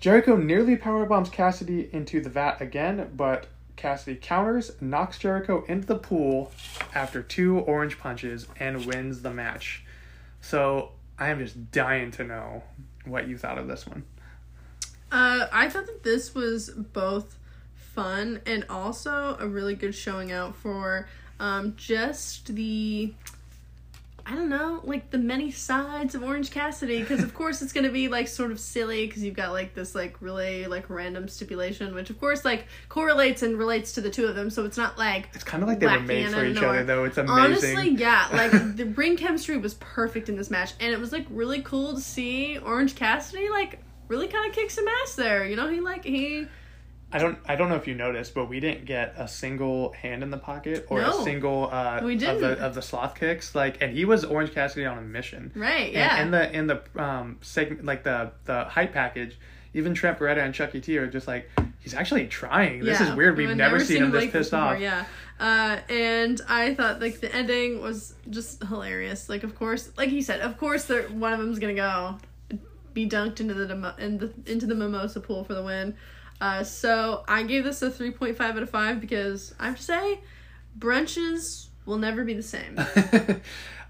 Jericho 0.00 0.36
nearly 0.36 0.76
powerbombs 0.76 1.32
Cassidy 1.32 1.88
into 1.94 2.20
the 2.20 2.28
vat 2.28 2.60
again, 2.60 3.10
but 3.16 3.46
Cassidy 3.76 4.18
counters, 4.20 4.72
knocks 4.82 5.18
Jericho 5.18 5.64
into 5.66 5.86
the 5.86 5.98
pool 5.98 6.52
after 6.94 7.22
two 7.22 7.60
orange 7.60 7.98
punches, 7.98 8.46
and 8.60 8.84
wins 8.84 9.22
the 9.22 9.32
match. 9.32 9.82
So 10.40 10.92
I 11.18 11.28
am 11.28 11.38
just 11.38 11.70
dying 11.70 12.10
to 12.12 12.24
know 12.24 12.62
what 13.04 13.28
you 13.28 13.38
thought 13.38 13.58
of 13.58 13.68
this 13.68 13.86
one. 13.86 14.04
Uh, 15.10 15.46
I 15.52 15.68
thought 15.68 15.86
that 15.86 16.02
this 16.02 16.34
was 16.34 16.70
both 16.70 17.38
fun 17.74 18.40
and 18.44 18.64
also 18.68 19.36
a 19.38 19.46
really 19.46 19.74
good 19.74 19.94
showing 19.94 20.32
out 20.32 20.56
for 20.56 21.08
um, 21.38 21.74
just 21.76 22.54
the 22.54 23.14
I 24.28 24.34
don't 24.34 24.48
know, 24.48 24.80
like 24.82 25.10
the 25.10 25.18
many 25.18 25.52
sides 25.52 26.16
of 26.16 26.24
Orange 26.24 26.50
Cassidy. 26.50 27.00
Because 27.00 27.22
of 27.22 27.32
course 27.32 27.62
it's 27.62 27.72
gonna 27.72 27.92
be 27.92 28.08
like 28.08 28.26
sort 28.26 28.50
of 28.50 28.58
silly 28.58 29.06
because 29.06 29.22
you've 29.22 29.36
got 29.36 29.52
like 29.52 29.72
this 29.72 29.94
like 29.94 30.20
really 30.20 30.66
like 30.66 30.90
random 30.90 31.28
stipulation, 31.28 31.94
which 31.94 32.10
of 32.10 32.18
course 32.18 32.44
like 32.44 32.66
correlates 32.88 33.42
and 33.42 33.56
relates 33.56 33.92
to 33.92 34.00
the 34.00 34.10
two 34.10 34.26
of 34.26 34.34
them. 34.34 34.50
So 34.50 34.64
it's 34.64 34.76
not 34.76 34.98
like 34.98 35.28
It's 35.32 35.44
kind 35.44 35.62
of 35.62 35.68
like 35.68 35.78
they 35.78 35.86
were 35.86 36.00
made 36.00 36.28
for 36.30 36.44
each 36.44 36.58
other, 36.58 36.82
though. 36.82 37.04
It's 37.04 37.18
amazing. 37.18 37.38
Honestly, 37.38 37.90
yeah, 37.90 38.28
like 38.32 38.50
the 38.76 38.86
ring 38.96 39.16
chemistry 39.16 39.58
was 39.58 39.74
perfect 39.74 40.28
in 40.28 40.36
this 40.36 40.50
match, 40.50 40.72
and 40.80 40.92
it 40.92 40.98
was 40.98 41.12
like 41.12 41.26
really 41.30 41.62
cool 41.62 41.94
to 41.94 42.00
see 42.00 42.58
Orange 42.58 42.96
Cassidy 42.96 43.48
like 43.48 43.78
really 44.08 44.26
kind 44.26 44.48
of 44.48 44.54
kick 44.54 44.72
some 44.72 44.86
ass 45.02 45.14
there. 45.14 45.46
You 45.46 45.54
know, 45.54 45.68
he 45.68 45.80
like 45.80 46.04
he 46.04 46.48
I 47.16 47.18
don't 47.18 47.38
I 47.48 47.56
don't 47.56 47.70
know 47.70 47.76
if 47.76 47.86
you 47.86 47.94
noticed, 47.94 48.34
but 48.34 48.46
we 48.46 48.60
didn't 48.60 48.84
get 48.84 49.14
a 49.16 49.26
single 49.26 49.92
hand 49.92 50.22
in 50.22 50.30
the 50.30 50.36
pocket 50.36 50.86
or 50.90 51.00
No. 51.00 51.18
a 51.20 51.22
single 51.24 51.70
uh 51.72 52.00
We 52.02 52.12
of 52.14 52.20
didn't. 52.20 52.40
the 52.42 52.58
of 52.62 52.74
the 52.74 52.82
sloth 52.82 53.14
kicks. 53.14 53.54
Like 53.54 53.80
and 53.82 53.90
he 53.90 54.04
was 54.04 54.22
Orange 54.24 54.52
Cassidy 54.52 54.84
on 54.84 54.98
a 54.98 55.00
mission. 55.00 55.50
right, 55.54 55.86
And 55.86 55.94
yeah, 55.94 56.22
in 56.22 56.30
the 56.30 56.56
in 56.58 56.66
the 56.66 56.82
um 57.02 57.38
segment 57.40 57.86
like 57.86 58.02
the 58.04 58.32
the 58.44 58.64
hype 58.64 58.92
package, 58.92 59.38
even 59.72 59.94
Trent 59.94 60.18
Beretta 60.18 60.44
and 60.44 60.52
Chucky 60.52 60.80
T 60.82 60.98
are 60.98 61.06
just 61.06 61.26
like 61.26 61.48
he's 61.80 61.94
actually 61.94 62.26
trying. 62.26 62.80
This 62.84 63.00
Yeah. 63.00 63.10
is 63.10 63.16
weird. 63.16 63.38
We've 63.38 63.48
I've 63.48 63.56
never, 63.56 63.80
seen 63.80 64.02
him 64.02 64.10
this 64.10 64.24
like 64.24 64.32
pissed 64.32 64.50
before, 64.50 64.74
off. 64.74 64.80
Yeah, 64.80 65.06
uh, 65.40 65.78
and 65.90 66.38
I 66.50 66.74
thought 66.74 67.00
like 67.00 67.20
the 67.20 67.34
ending 67.34 67.80
was 67.80 68.14
just 68.28 68.62
hilarious. 68.62 69.30
Like, 69.30 69.42
of 69.42 69.54
course, 69.54 69.90
like 69.96 70.10
he 70.10 70.20
said, 70.20 70.40
of 70.40 70.58
course, 70.58 70.86
one 70.88 71.32
of 71.32 71.38
them's 71.38 71.58
gonna 71.60 71.72
go 71.74 72.18
be 72.92 73.08
dunked 73.08 73.40
into 73.40 73.54
the, 73.54 73.66
demo- 73.66 73.94
in 73.98 74.18
the 74.18 74.32
into 74.46 74.66
the 74.66 74.74
mimosa 74.74 75.20
pool 75.20 75.44
for 75.44 75.54
the 75.54 75.62
win. 75.62 75.94
Uh, 76.40 76.62
so 76.62 77.24
I 77.26 77.42
gave 77.42 77.64
this 77.64 77.80
a 77.82 77.90
three 77.90 78.10
point 78.10 78.36
five 78.36 78.56
out 78.56 78.62
of 78.62 78.70
five 78.70 79.00
because 79.00 79.54
I 79.58 79.66
have 79.66 79.76
to 79.76 79.82
say, 79.82 80.20
brunches 80.78 81.66
will 81.86 81.98
never 81.98 82.24
be 82.24 82.34
the 82.34 82.42
same. 82.42 82.76
uh, 82.78 82.82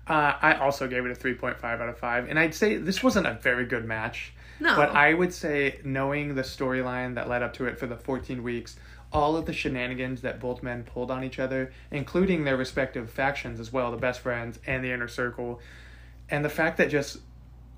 I 0.06 0.58
also 0.60 0.86
gave 0.86 1.04
it 1.04 1.10
a 1.10 1.14
3.5 1.14 1.64
out 1.64 1.88
of 1.88 1.98
5. 1.98 2.28
And 2.28 2.38
I'd 2.38 2.54
say 2.54 2.76
this 2.76 3.02
wasn't 3.02 3.26
a 3.26 3.34
very 3.34 3.64
good 3.64 3.84
match. 3.84 4.32
No, 4.60 4.76
But 4.76 4.90
I 4.90 5.12
would 5.12 5.34
say, 5.34 5.80
knowing 5.84 6.34
the 6.34 6.42
storyline 6.42 7.14
that 7.16 7.28
led 7.28 7.42
up 7.42 7.52
to 7.54 7.66
it 7.66 7.78
for 7.78 7.86
the 7.86 7.96
14 7.96 8.42
weeks, 8.42 8.76
all 9.12 9.36
of 9.36 9.44
the 9.44 9.52
shenanigans 9.52 10.22
that 10.22 10.40
both 10.40 10.62
men 10.62 10.84
pulled 10.84 11.10
on 11.10 11.24
each 11.24 11.38
other, 11.38 11.72
including 11.90 12.44
their 12.44 12.56
respective 12.56 13.10
factions 13.10 13.60
as 13.60 13.72
well, 13.72 13.90
the 13.90 13.96
best 13.96 14.20
friends 14.20 14.58
and 14.66 14.82
the 14.82 14.90
inner 14.90 15.08
circle, 15.08 15.60
and 16.30 16.44
the 16.44 16.48
fact 16.48 16.78
that 16.78 16.88
just, 16.88 17.18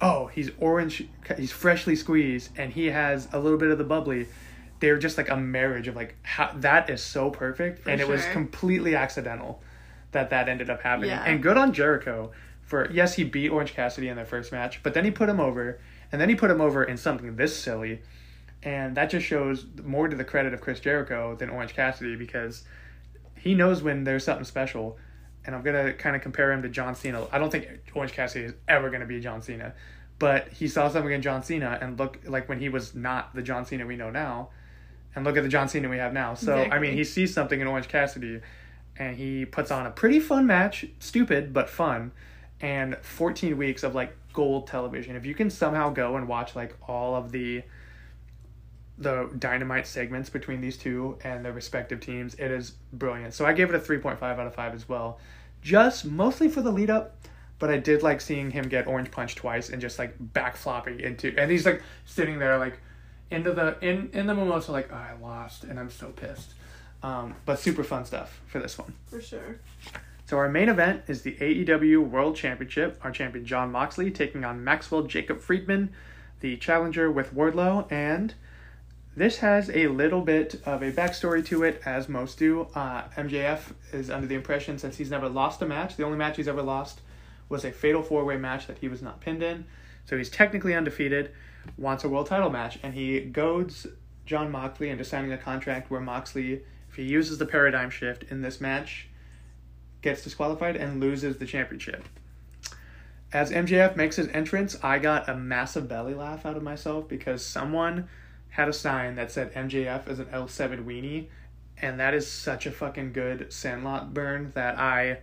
oh, 0.00 0.26
he's 0.26 0.50
orange, 0.58 1.04
he's 1.36 1.52
freshly 1.52 1.96
squeezed, 1.96 2.50
and 2.56 2.72
he 2.72 2.86
has 2.86 3.28
a 3.32 3.38
little 3.40 3.58
bit 3.58 3.70
of 3.70 3.78
the 3.78 3.84
bubbly. 3.84 4.28
They're 4.80 4.98
just 4.98 5.18
like 5.18 5.28
a 5.28 5.36
marriage 5.36 5.88
of 5.88 5.96
like 5.96 6.16
how 6.22 6.52
that 6.56 6.88
is 6.90 7.02
so 7.02 7.30
perfect, 7.30 7.84
For 7.84 7.90
and 7.90 8.00
it 8.00 8.08
was 8.08 8.24
completely 8.26 8.94
accidental 8.94 9.62
that 10.12 10.30
that 10.30 10.48
ended 10.48 10.70
up 10.70 10.82
happening. 10.82 11.10
Yeah. 11.10 11.24
And 11.24 11.42
good 11.42 11.56
on 11.56 11.72
Jericho 11.72 12.32
for 12.62 12.90
yes, 12.90 13.14
he 13.14 13.24
beat 13.24 13.48
Orange 13.48 13.72
Cassidy 13.72 14.08
in 14.08 14.16
their 14.16 14.26
first 14.26 14.52
match, 14.52 14.82
but 14.82 14.92
then 14.94 15.04
he 15.04 15.10
put 15.10 15.28
him 15.28 15.40
over, 15.40 15.80
and 16.12 16.20
then 16.20 16.28
he 16.28 16.34
put 16.34 16.50
him 16.50 16.60
over 16.60 16.84
in 16.84 16.96
something 16.98 17.36
this 17.36 17.56
silly, 17.56 18.02
and 18.62 18.94
that 18.96 19.08
just 19.10 19.26
shows 19.26 19.64
more 19.82 20.06
to 20.06 20.14
the 20.14 20.24
credit 20.24 20.52
of 20.52 20.60
Chris 20.60 20.78
Jericho 20.78 21.34
than 21.34 21.48
Orange 21.48 21.74
Cassidy 21.74 22.14
because 22.14 22.64
he 23.36 23.54
knows 23.54 23.82
when 23.82 24.04
there's 24.04 24.24
something 24.24 24.44
special. 24.44 24.98
And 25.46 25.54
I'm 25.56 25.62
gonna 25.62 25.94
kind 25.94 26.14
of 26.14 26.20
compare 26.20 26.52
him 26.52 26.60
to 26.60 26.68
John 26.68 26.94
Cena. 26.94 27.26
I 27.32 27.38
don't 27.38 27.50
think 27.50 27.68
Orange 27.94 28.12
Cassidy 28.12 28.44
is 28.44 28.54
ever 28.68 28.90
gonna 28.90 29.06
be 29.06 29.18
John 29.18 29.40
Cena, 29.40 29.72
but 30.18 30.48
he 30.48 30.68
saw 30.68 30.90
something 30.90 31.12
in 31.12 31.22
John 31.22 31.42
Cena 31.42 31.78
and 31.80 31.98
look 31.98 32.18
like 32.26 32.50
when 32.50 32.58
he 32.60 32.68
was 32.68 32.94
not 32.94 33.34
the 33.34 33.40
John 33.40 33.64
Cena 33.64 33.86
we 33.86 33.96
know 33.96 34.10
now, 34.10 34.50
and 35.14 35.24
look 35.24 35.36
at 35.36 35.42
the 35.42 35.48
John 35.48 35.68
Cena 35.68 35.88
we 35.88 35.98
have 35.98 36.12
now. 36.12 36.34
So 36.34 36.56
I 36.56 36.78
mean, 36.78 36.94
he 36.94 37.04
sees 37.04 37.32
something 37.32 37.60
in 37.60 37.66
Orange 37.66 37.88
Cassidy, 37.88 38.40
and 38.96 39.16
he 39.16 39.44
puts 39.44 39.70
on 39.70 39.86
a 39.86 39.90
pretty 39.90 40.20
fun 40.20 40.46
match, 40.46 40.86
stupid 40.98 41.52
but 41.52 41.68
fun, 41.68 42.12
and 42.60 42.96
14 42.98 43.56
weeks 43.56 43.82
of 43.82 43.94
like 43.94 44.16
gold 44.32 44.66
television. 44.66 45.16
If 45.16 45.26
you 45.26 45.34
can 45.34 45.50
somehow 45.50 45.90
go 45.90 46.16
and 46.16 46.28
watch 46.28 46.54
like 46.54 46.76
all 46.86 47.14
of 47.14 47.32
the 47.32 47.62
the 49.00 49.30
dynamite 49.38 49.86
segments 49.86 50.28
between 50.28 50.60
these 50.60 50.76
two 50.76 51.16
and 51.22 51.44
their 51.44 51.52
respective 51.52 52.00
teams, 52.00 52.34
it 52.34 52.50
is 52.50 52.72
brilliant. 52.92 53.32
So 53.32 53.46
I 53.46 53.52
gave 53.52 53.68
it 53.68 53.76
a 53.76 53.78
3.5 53.78 54.20
out 54.22 54.40
of 54.40 54.54
5 54.54 54.74
as 54.74 54.88
well. 54.88 55.20
Just 55.62 56.04
mostly 56.04 56.48
for 56.48 56.62
the 56.62 56.72
lead 56.72 56.90
up, 56.90 57.16
but 57.58 57.70
I 57.70 57.78
did 57.78 58.02
like 58.02 58.20
seeing 58.20 58.50
him 58.50 58.68
get 58.68 58.86
orange 58.86 59.10
punch 59.10 59.36
twice 59.36 59.70
and 59.70 59.80
just 59.80 59.98
like 59.98 60.14
back 60.18 60.56
flopping 60.56 61.00
into 61.00 61.34
and 61.36 61.50
he's 61.50 61.66
like 61.66 61.82
sitting 62.04 62.38
there 62.38 62.58
like 62.58 62.80
into 63.30 63.52
the 63.52 63.76
in 63.80 64.10
in 64.12 64.26
the 64.26 64.34
mimosa 64.34 64.72
like 64.72 64.90
oh, 64.92 64.96
I 64.96 65.14
lost 65.20 65.64
and 65.64 65.78
I'm 65.78 65.90
so 65.90 66.08
pissed. 66.08 66.54
Um, 67.02 67.36
but 67.44 67.60
super 67.60 67.84
fun 67.84 68.04
stuff 68.04 68.40
for 68.46 68.58
this 68.58 68.76
one. 68.76 68.92
for 69.06 69.20
sure. 69.20 69.60
So 70.26 70.36
our 70.36 70.48
main 70.48 70.68
event 70.68 71.04
is 71.06 71.22
the 71.22 71.34
AEW 71.36 72.06
World 72.06 72.36
Championship. 72.36 72.98
Our 73.02 73.10
champion 73.12 73.46
Jon 73.46 73.70
Moxley 73.70 74.10
taking 74.10 74.44
on 74.44 74.62
Maxwell 74.62 75.04
Jacob 75.04 75.40
Friedman, 75.40 75.90
the 76.40 76.56
challenger 76.56 77.10
with 77.10 77.34
Wardlow, 77.34 77.90
and 77.90 78.34
this 79.16 79.38
has 79.38 79.70
a 79.70 79.86
little 79.88 80.20
bit 80.20 80.60
of 80.66 80.82
a 80.82 80.92
backstory 80.92 81.44
to 81.46 81.62
it, 81.62 81.80
as 81.84 82.08
most 82.08 82.38
do. 82.38 82.68
Uh, 82.74 83.04
MJF 83.16 83.72
is 83.92 84.10
under 84.10 84.26
the 84.26 84.34
impression 84.34 84.78
since 84.78 84.96
he's 84.96 85.10
never 85.10 85.28
lost 85.28 85.62
a 85.62 85.66
match, 85.66 85.96
the 85.96 86.04
only 86.04 86.18
match 86.18 86.36
he's 86.36 86.46
ever 86.46 86.62
lost 86.62 87.00
was 87.48 87.64
a 87.64 87.72
fatal 87.72 88.02
four 88.02 88.24
way 88.24 88.36
match 88.36 88.66
that 88.66 88.78
he 88.78 88.88
was 88.88 89.02
not 89.02 89.20
pinned 89.20 89.42
in. 89.42 89.64
So 90.04 90.16
he's 90.16 90.30
technically 90.30 90.74
undefeated, 90.74 91.30
wants 91.76 92.04
a 92.04 92.08
world 92.08 92.26
title 92.26 92.50
match, 92.50 92.78
and 92.82 92.94
he 92.94 93.20
goads 93.20 93.86
Jon 94.26 94.50
Moxley 94.50 94.90
into 94.90 95.04
signing 95.04 95.32
a 95.32 95.38
contract 95.38 95.90
where 95.90 96.00
Moxley, 96.00 96.62
if 96.88 96.96
he 96.96 97.02
uses 97.02 97.38
the 97.38 97.46
paradigm 97.46 97.90
shift 97.90 98.24
in 98.24 98.42
this 98.42 98.60
match, 98.60 99.08
gets 100.02 100.22
disqualified 100.22 100.76
and 100.76 101.00
loses 101.00 101.38
the 101.38 101.46
championship. 101.46 102.04
As 103.32 103.50
MJF 103.50 103.96
makes 103.96 104.16
his 104.16 104.28
entrance, 104.28 104.76
I 104.82 104.98
got 104.98 105.28
a 105.28 105.34
massive 105.34 105.88
belly 105.88 106.14
laugh 106.14 106.46
out 106.46 106.56
of 106.56 106.62
myself 106.62 107.08
because 107.08 107.44
someone 107.44 108.08
had 108.50 108.68
a 108.68 108.72
sign 108.72 109.16
that 109.16 109.30
said 109.30 109.52
MJF 109.52 110.08
is 110.08 110.18
an 110.18 110.26
L7 110.26 110.84
weenie, 110.84 111.26
and 111.80 112.00
that 112.00 112.14
is 112.14 112.30
such 112.30 112.66
a 112.66 112.70
fucking 112.70 113.12
good 113.12 113.52
Sandlot 113.52 114.14
burn 114.14 114.52
that 114.54 114.78
I 114.78 115.18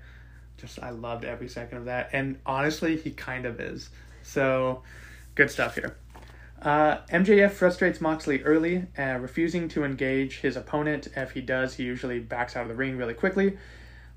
just 0.57 0.81
I 0.81 0.91
loved 0.91 1.25
every 1.25 1.49
second 1.49 1.79
of 1.79 1.85
that. 1.85 2.09
And 2.13 2.39
honestly, 2.45 2.95
he 2.97 3.11
kind 3.11 3.45
of 3.45 3.59
is. 3.59 3.89
So, 4.23 4.83
good 5.35 5.51
stuff 5.51 5.75
here. 5.75 5.97
Uh, 6.65 6.97
MJF 7.11 7.51
frustrates 7.51 8.01
Moxley 8.01 8.41
early, 8.41 8.87
uh, 8.97 9.19
refusing 9.21 9.67
to 9.69 9.83
engage 9.83 10.39
his 10.39 10.57
opponent. 10.57 11.07
If 11.15 11.31
he 11.31 11.41
does, 11.41 11.75
he 11.75 11.83
usually 11.83 12.19
backs 12.19 12.55
out 12.55 12.63
of 12.63 12.69
the 12.69 12.73
ring 12.73 12.97
really 12.97 13.13
quickly. 13.13 13.59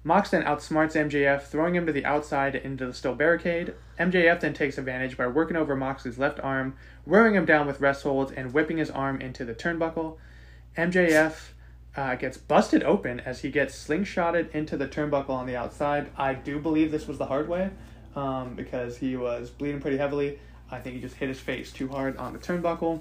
Mox 0.03 0.31
then 0.31 0.45
outsmarts 0.45 0.97
MJF, 0.97 1.43
throwing 1.43 1.77
him 1.77 1.85
to 1.85 1.93
the 1.93 2.07
outside 2.07 2.55
into 2.55 2.87
the 2.87 2.95
steel 2.95 3.15
barricade. 3.15 3.75
MJF 4.01 4.41
then 4.41 4.55
takes 4.55 4.79
advantage 4.79 5.19
by 5.19 5.27
working 5.27 5.59
over 5.59 5.77
Moxley's 5.77 6.17
left 6.17 6.41
arm, 6.41 6.75
wearing 7.05 7.35
him 7.35 7.45
down 7.45 7.67
with 7.67 7.83
rest 7.83 8.03
holds, 8.03 8.33
and 8.33 8.55
whipping 8.55 8.79
his 8.79 8.91
arm 8.91 9.21
into 9.21 9.45
the 9.45 9.55
turnbuckle. 9.55 10.17
MJF 10.75 11.49
uh, 11.97 12.15
gets 12.15 12.39
busted 12.39 12.83
open 12.83 13.21
as 13.21 13.43
he 13.43 13.51
gets 13.51 13.75
slingshotted 13.77 14.51
into 14.53 14.79
the 14.79 14.89
turnbuckle 14.89 15.31
on 15.31 15.45
the 15.45 15.57
outside. 15.57 16.09
I 16.17 16.33
do 16.33 16.59
believe 16.59 16.93
this 16.93 17.07
was 17.07 17.19
the 17.19 17.27
hard 17.27 17.47
way 17.47 17.69
um, 18.17 18.55
because 18.55 18.97
he 18.97 19.19
was 19.19 19.51
bleeding 19.51 19.83
pretty 19.83 19.99
heavily. 19.99 20.39
I 20.71 20.79
think 20.79 20.97
he 20.97 21.01
just 21.01 21.17
hit 21.17 21.29
his 21.29 21.41
face 21.41 21.73
too 21.73 21.89
hard 21.89 22.17
on 22.17 22.33
the 22.33 22.39
turnbuckle. 22.39 23.01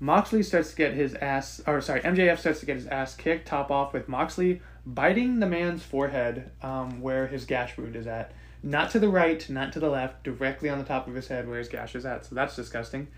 Moxley 0.00 0.42
starts 0.42 0.70
to 0.70 0.76
get 0.76 0.92
his 0.92 1.14
ass, 1.14 1.62
or 1.66 1.80
sorry, 1.80 2.00
MJF 2.00 2.38
starts 2.38 2.60
to 2.60 2.66
get 2.66 2.76
his 2.76 2.86
ass 2.86 3.14
kicked, 3.14 3.46
top 3.46 3.70
off 3.70 3.92
with 3.92 4.08
Moxley 4.08 4.60
biting 4.86 5.40
the 5.40 5.46
man's 5.46 5.82
forehead 5.82 6.50
um, 6.62 7.00
where 7.00 7.26
his 7.26 7.44
gash 7.44 7.76
wound 7.76 7.96
is 7.96 8.06
at. 8.06 8.32
Not 8.62 8.90
to 8.90 8.98
the 8.98 9.08
right, 9.08 9.48
not 9.48 9.72
to 9.74 9.80
the 9.80 9.88
left, 9.88 10.24
directly 10.24 10.68
on 10.68 10.78
the 10.78 10.84
top 10.84 11.06
of 11.06 11.14
his 11.14 11.28
head 11.28 11.48
where 11.48 11.58
his 11.58 11.68
gash 11.68 11.94
is 11.94 12.06
at. 12.06 12.24
So 12.26 12.34
that's 12.34 12.56
disgusting. 12.56 13.08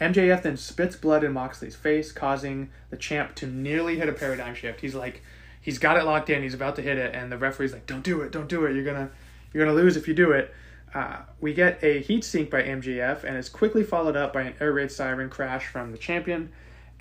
MJF 0.00 0.42
then 0.42 0.56
spits 0.56 0.94
blood 0.94 1.24
in 1.24 1.32
Moxley's 1.32 1.74
face, 1.74 2.12
causing 2.12 2.70
the 2.90 2.96
champ 2.96 3.34
to 3.36 3.46
nearly 3.46 3.96
hit 3.96 4.08
a 4.08 4.12
paradigm 4.12 4.54
shift. 4.54 4.80
He's 4.80 4.94
like, 4.94 5.22
he's 5.60 5.78
got 5.78 5.96
it 5.96 6.04
locked 6.04 6.30
in. 6.30 6.42
He's 6.42 6.54
about 6.54 6.76
to 6.76 6.82
hit 6.82 6.98
it, 6.98 7.14
and 7.14 7.32
the 7.32 7.38
referee's 7.38 7.72
like, 7.72 7.86
"Don't 7.86 8.04
do 8.04 8.20
it! 8.20 8.30
Don't 8.30 8.48
do 8.48 8.64
it! 8.66 8.74
You're 8.76 8.84
gonna, 8.84 9.10
you're 9.52 9.64
gonna 9.64 9.76
lose 9.76 9.96
if 9.96 10.06
you 10.06 10.14
do 10.14 10.30
it." 10.30 10.54
Uh, 10.94 11.18
we 11.40 11.52
get 11.52 11.82
a 11.82 12.02
Heatseeker 12.02 12.50
by 12.50 12.62
MJF, 12.62 13.24
and 13.24 13.36
is 13.36 13.48
quickly 13.48 13.82
followed 13.82 14.16
up 14.16 14.32
by 14.32 14.42
an 14.42 14.54
air 14.60 14.72
raid 14.72 14.90
siren 14.90 15.28
crash 15.28 15.66
from 15.66 15.92
the 15.92 15.98
champion. 15.98 16.50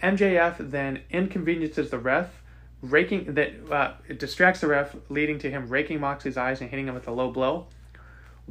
MJF 0.03 0.57
then 0.71 1.01
inconveniences 1.09 1.89
the 1.89 1.97
ref, 1.97 2.43
raking 2.81 3.33
that 3.33 3.53
uh, 3.71 3.93
it 4.07 4.19
distracts 4.19 4.61
the 4.61 4.67
ref, 4.67 4.95
leading 5.09 5.39
to 5.39 5.49
him 5.49 5.69
raking 5.69 5.99
Moxley's 5.99 6.37
eyes 6.37 6.61
and 6.61 6.69
hitting 6.69 6.87
him 6.87 6.93
with 6.93 7.07
a 7.07 7.11
low 7.11 7.31
blow. 7.31 7.67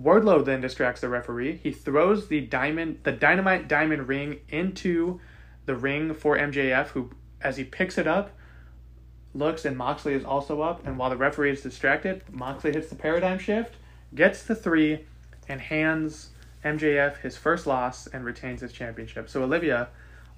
Wardlow 0.00 0.44
then 0.44 0.60
distracts 0.60 1.00
the 1.00 1.08
referee. 1.08 1.58
He 1.62 1.70
throws 1.72 2.28
the 2.28 2.40
diamond, 2.42 3.00
the 3.04 3.12
dynamite 3.12 3.68
diamond 3.68 4.08
ring 4.08 4.40
into 4.48 5.20
the 5.64 5.74
ring 5.74 6.14
for 6.14 6.36
MJF, 6.36 6.88
who, 6.88 7.10
as 7.40 7.56
he 7.56 7.64
picks 7.64 7.96
it 7.96 8.06
up, 8.06 8.30
looks 9.34 9.64
and 9.64 9.76
Moxley 9.76 10.14
is 10.14 10.24
also 10.24 10.60
up. 10.60 10.86
And 10.86 10.98
while 10.98 11.10
the 11.10 11.16
referee 11.16 11.50
is 11.50 11.62
distracted, 11.62 12.22
Moxley 12.30 12.72
hits 12.72 12.88
the 12.88 12.94
paradigm 12.94 13.38
shift, 13.38 13.74
gets 14.14 14.42
the 14.42 14.54
three, 14.54 15.06
and 15.48 15.60
hands 15.60 16.30
MJF 16.64 17.18
his 17.18 17.36
first 17.36 17.66
loss 17.66 18.06
and 18.08 18.24
retains 18.24 18.60
his 18.60 18.72
championship. 18.72 19.28
So 19.28 19.42
Olivia, 19.42 19.88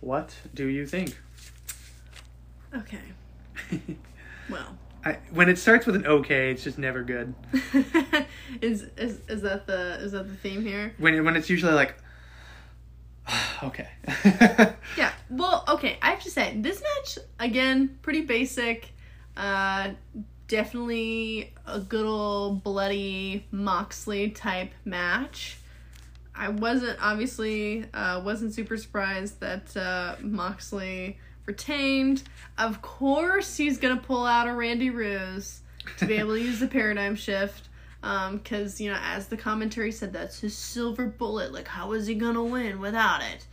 what 0.01 0.35
do 0.55 0.67
you 0.67 0.87
think? 0.87 1.19
Okay. 2.75 3.01
well. 4.51 4.77
I, 5.05 5.19
when 5.33 5.49
it 5.49 5.59
starts 5.59 5.87
with 5.87 5.95
an 5.95 6.07
okay, 6.07 6.51
it's 6.51 6.65
just 6.65 6.77
never 6.77 7.03
good. 7.03 7.33
is 8.61 8.83
is 8.97 9.21
is 9.29 9.43
that 9.43 9.67
the 9.67 9.95
is 10.01 10.13
that 10.13 10.29
the 10.29 10.35
theme 10.35 10.63
here? 10.63 10.93
When 10.99 11.25
when 11.25 11.37
it's 11.37 11.49
usually 11.49 11.73
like 11.73 11.97
okay. 13.63 13.89
yeah. 14.97 15.13
Well, 15.31 15.65
okay. 15.69 15.99
I 16.03 16.11
have 16.11 16.23
to 16.25 16.31
say 16.31 16.57
this 16.61 16.83
match 16.83 17.19
again 17.39 17.99
pretty 18.03 18.23
basic. 18.23 18.91
Uh, 19.37 19.91
definitely 20.49 21.53
a 21.67 21.79
good 21.79 22.07
old 22.07 22.65
bloody 22.65 23.47
Moxley 23.53 24.31
type 24.31 24.73
match. 24.85 25.59
I 26.35 26.49
wasn't 26.49 26.99
obviously 27.01 27.85
uh, 27.93 28.23
wasn't 28.25 28.55
super 28.55 28.77
surprised 28.77 29.41
that 29.41 29.77
uh, 29.77 30.17
Moxley 30.21 31.19
retained. 31.47 32.23
Of 32.57 32.83
course, 32.83 33.57
he's 33.57 33.79
gonna 33.79 34.01
pull 34.01 34.25
out 34.25 34.49
a 34.49 34.55
Randy 34.55 34.91
Ruse 34.91 35.61
to 35.99 36.07
be 36.07 36.15
able 36.15 36.35
to 36.35 36.41
use 36.41 36.61
the 36.61 36.69
paradigm 36.69 37.15
shift. 37.15 37.69
Because, 38.01 38.81
um, 38.81 38.85
you 38.85 38.93
know, 38.93 38.99
as 39.03 39.27
the 39.27 39.37
commentary 39.37 39.91
said, 39.91 40.13
that's 40.13 40.39
his 40.39 40.57
silver 40.57 41.07
bullet. 41.07 41.53
Like, 41.53 41.67
how 41.67 41.93
is 41.93 42.07
he 42.07 42.15
gonna 42.15 42.45
win 42.45 42.79
without 42.81 43.23
it? 43.23 43.47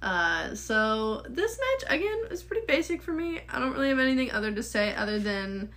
Uh, 0.00 0.54
so, 0.54 1.24
this 1.28 1.58
match, 1.58 1.92
again, 1.96 2.18
is 2.30 2.44
pretty 2.44 2.64
basic 2.66 3.02
for 3.02 3.10
me. 3.10 3.40
I 3.48 3.58
don't 3.58 3.72
really 3.72 3.88
have 3.88 3.98
anything 3.98 4.30
other 4.30 4.52
to 4.52 4.62
say 4.62 4.94
other 4.94 5.18
than 5.18 5.70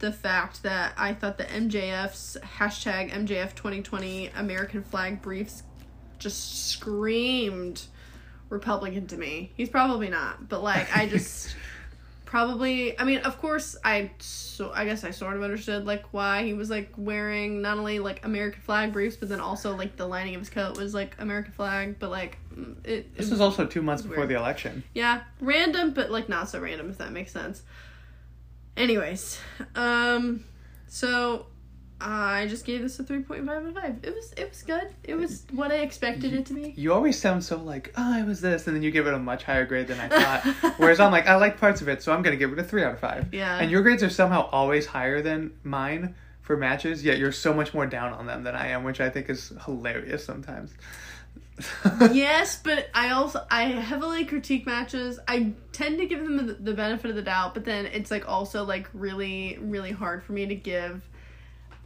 the 0.00 0.12
fact 0.12 0.62
that 0.64 0.92
I 0.96 1.14
thought 1.14 1.38
the 1.38 1.44
MJF's 1.44 2.36
hashtag 2.58 3.10
MJF 3.12 3.54
2020 3.54 4.28
American 4.36 4.82
flag 4.82 5.22
briefs 5.22 5.62
just 6.18 6.68
screamed 6.68 7.82
Republican 8.48 9.06
to 9.08 9.16
me. 9.16 9.52
He's 9.56 9.68
probably 9.68 10.08
not, 10.08 10.48
but 10.48 10.62
like 10.62 10.94
I 10.96 11.06
just 11.08 11.54
probably 12.24 12.98
I 12.98 13.04
mean, 13.04 13.18
of 13.20 13.38
course 13.38 13.76
I 13.84 14.10
so 14.18 14.72
I 14.74 14.84
guess 14.84 15.04
I 15.04 15.10
sort 15.10 15.36
of 15.36 15.42
understood 15.42 15.84
like 15.84 16.04
why 16.12 16.44
he 16.44 16.54
was 16.54 16.70
like 16.70 16.92
wearing 16.96 17.60
not 17.62 17.76
only 17.78 17.98
like 17.98 18.24
American 18.24 18.60
flag 18.62 18.92
briefs 18.92 19.16
but 19.16 19.28
then 19.28 19.40
also 19.40 19.76
like 19.76 19.96
the 19.96 20.06
lining 20.06 20.34
of 20.34 20.40
his 20.40 20.50
coat 20.50 20.76
was 20.76 20.94
like 20.94 21.14
American 21.18 21.52
flag, 21.52 21.96
but 21.98 22.10
like 22.10 22.38
mm, 22.54 22.74
it, 22.86 23.16
This 23.16 23.30
was 23.30 23.40
also 23.40 23.66
2 23.66 23.82
months 23.82 24.02
before 24.02 24.18
weird. 24.18 24.30
the 24.30 24.34
election. 24.36 24.82
Yeah, 24.94 25.22
random 25.40 25.90
but 25.92 26.10
like 26.10 26.28
not 26.28 26.48
so 26.48 26.58
random 26.60 26.88
if 26.90 26.98
that 26.98 27.12
makes 27.12 27.32
sense. 27.32 27.62
Anyways, 28.76 29.38
um 29.74 30.44
so 30.86 31.46
I 32.02 32.46
just 32.46 32.64
gave 32.64 32.80
this 32.80 32.98
a 32.98 33.04
three 33.04 33.20
point 33.20 33.46
five 33.46 33.62
out 33.62 33.68
of 33.68 33.74
five. 33.74 33.98
It 34.02 34.14
was 34.14 34.32
it 34.36 34.48
was 34.48 34.62
good. 34.62 34.88
It 35.04 35.14
was 35.16 35.44
what 35.52 35.70
I 35.70 35.76
expected 35.76 36.32
it 36.32 36.46
to 36.46 36.54
be. 36.54 36.72
You 36.76 36.94
always 36.94 37.20
sound 37.20 37.44
so 37.44 37.58
like, 37.58 37.92
oh, 37.96 38.18
it 38.18 38.26
was 38.26 38.40
this, 38.40 38.66
and 38.66 38.74
then 38.74 38.82
you 38.82 38.90
give 38.90 39.06
it 39.06 39.12
a 39.12 39.18
much 39.18 39.44
higher 39.44 39.66
grade 39.66 39.86
than 39.86 40.00
I 40.00 40.08
thought. 40.08 40.74
Whereas 40.78 40.98
I'm 40.98 41.12
like, 41.12 41.26
I 41.26 41.36
like 41.36 41.60
parts 41.60 41.82
of 41.82 41.88
it, 41.88 42.02
so 42.02 42.12
I'm 42.12 42.22
gonna 42.22 42.36
give 42.36 42.52
it 42.52 42.58
a 42.58 42.64
three 42.64 42.82
out 42.82 42.94
of 42.94 43.00
five. 43.00 43.32
Yeah. 43.32 43.58
And 43.58 43.70
your 43.70 43.82
grades 43.82 44.02
are 44.02 44.10
somehow 44.10 44.48
always 44.50 44.86
higher 44.86 45.20
than 45.20 45.52
mine 45.62 46.14
for 46.40 46.56
matches, 46.56 47.04
yet 47.04 47.18
you're 47.18 47.32
so 47.32 47.52
much 47.52 47.74
more 47.74 47.86
down 47.86 48.14
on 48.14 48.26
them 48.26 48.44
than 48.44 48.54
I 48.54 48.68
am, 48.68 48.82
which 48.82 49.00
I 49.00 49.10
think 49.10 49.28
is 49.28 49.52
hilarious 49.66 50.24
sometimes. 50.24 50.72
yes, 52.12 52.60
but 52.62 52.88
I 52.94 53.10
also 53.10 53.44
I 53.50 53.64
heavily 53.64 54.24
critique 54.24 54.66
matches. 54.66 55.18
I 55.26 55.52
tend 55.72 55.98
to 55.98 56.06
give 56.06 56.20
them 56.20 56.56
the 56.60 56.74
benefit 56.74 57.10
of 57.10 57.16
the 57.16 57.22
doubt, 57.22 57.54
but 57.54 57.64
then 57.64 57.86
it's 57.86 58.10
like 58.10 58.28
also 58.28 58.64
like 58.64 58.88
really 58.92 59.58
really 59.60 59.92
hard 59.92 60.22
for 60.22 60.32
me 60.32 60.46
to 60.46 60.54
give 60.54 61.02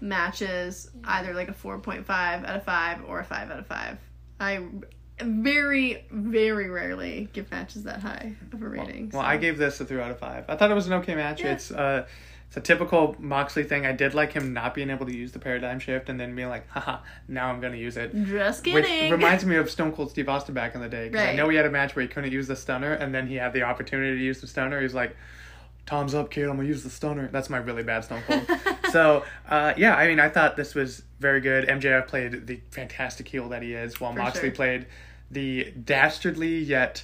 matches 0.00 0.90
either 1.04 1.34
like 1.34 1.48
a 1.48 1.54
4.5 1.54 2.08
out 2.08 2.44
of 2.44 2.64
5 2.64 3.04
or 3.06 3.20
a 3.20 3.24
5 3.24 3.50
out 3.50 3.58
of 3.58 3.66
5. 3.66 3.98
I 4.40 4.66
very, 5.20 6.04
very 6.10 6.68
rarely 6.68 7.28
give 7.32 7.50
matches 7.50 7.84
that 7.84 8.00
high 8.00 8.34
of 8.52 8.62
a 8.62 8.68
rating. 8.68 9.10
Well, 9.10 9.22
well 9.22 9.30
I 9.30 9.36
gave 9.36 9.58
this 9.58 9.80
a 9.80 9.84
3 9.84 10.00
out 10.00 10.10
of 10.10 10.18
5. 10.18 10.44
I 10.48 10.56
thought 10.56 10.70
it 10.70 10.74
was 10.74 10.86
an 10.86 10.94
okay 10.94 11.14
match. 11.14 11.40
Yeah. 11.40 11.52
It's 11.52 11.70
uh 11.70 12.06
it's 12.54 12.70
a 12.70 12.72
typical 12.72 13.16
Moxley 13.18 13.64
thing. 13.64 13.84
I 13.84 13.90
did 13.90 14.14
like 14.14 14.32
him 14.32 14.52
not 14.52 14.74
being 14.74 14.88
able 14.88 15.06
to 15.06 15.12
use 15.12 15.32
the 15.32 15.40
paradigm 15.40 15.80
shift 15.80 16.08
and 16.08 16.20
then 16.20 16.36
being 16.36 16.48
like, 16.48 16.68
haha, 16.68 16.98
now 17.26 17.48
I'm 17.48 17.60
going 17.60 17.72
to 17.72 17.78
use 17.78 17.96
it. 17.96 18.14
Just 18.14 18.62
kidding. 18.62 18.80
Which 18.80 19.10
reminds 19.10 19.44
me 19.44 19.56
of 19.56 19.68
Stone 19.68 19.90
Cold 19.90 20.10
Steve 20.10 20.28
Austin 20.28 20.54
back 20.54 20.76
in 20.76 20.80
the 20.80 20.88
day. 20.88 21.08
Because 21.08 21.26
right. 21.26 21.32
I 21.32 21.36
know 21.36 21.48
he 21.48 21.56
had 21.56 21.66
a 21.66 21.70
match 21.70 21.96
where 21.96 22.04
he 22.04 22.08
couldn't 22.08 22.30
use 22.30 22.46
the 22.46 22.54
stunner 22.54 22.92
and 22.92 23.12
then 23.12 23.26
he 23.26 23.34
had 23.34 23.54
the 23.54 23.64
opportunity 23.64 24.16
to 24.16 24.24
use 24.24 24.40
the 24.40 24.46
stunner. 24.46 24.80
He's 24.80 24.94
like, 24.94 25.16
Tom's 25.84 26.14
up, 26.14 26.30
kid. 26.30 26.48
I'm 26.48 26.54
gonna 26.54 26.68
use 26.68 26.84
the 26.84 26.90
stunner. 26.90 27.28
That's 27.32 27.50
my 27.50 27.58
really 27.58 27.82
bad 27.82 28.04
Stone 28.04 28.22
Cold. 28.28 28.48
so 28.92 29.24
uh, 29.48 29.74
yeah, 29.76 29.96
I 29.96 30.06
mean, 30.06 30.20
I 30.20 30.28
thought 30.28 30.56
this 30.56 30.76
was 30.76 31.02
very 31.18 31.40
good. 31.40 31.68
MJF 31.68 32.06
played 32.06 32.46
the 32.46 32.60
fantastic 32.70 33.26
heel 33.26 33.48
that 33.50 33.62
he 33.62 33.74
is, 33.74 34.00
while 34.00 34.12
For 34.12 34.18
Moxley 34.20 34.42
sure. 34.42 34.50
played 34.52 34.86
the 35.30 35.72
dastardly 35.72 36.58
yet 36.58 37.02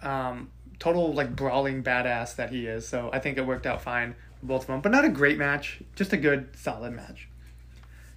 um, 0.00 0.50
total 0.78 1.12
like 1.12 1.36
brawling 1.36 1.82
badass 1.82 2.36
that 2.36 2.50
he 2.50 2.66
is. 2.66 2.88
So 2.88 3.10
I 3.12 3.18
think 3.18 3.36
it 3.36 3.44
worked 3.44 3.66
out 3.66 3.82
fine 3.82 4.14
both 4.42 4.62
of 4.62 4.66
them, 4.68 4.80
but 4.80 4.92
not 4.92 5.04
a 5.04 5.08
great 5.08 5.38
match, 5.38 5.80
just 5.94 6.12
a 6.12 6.16
good 6.16 6.48
solid 6.56 6.92
match. 6.92 7.28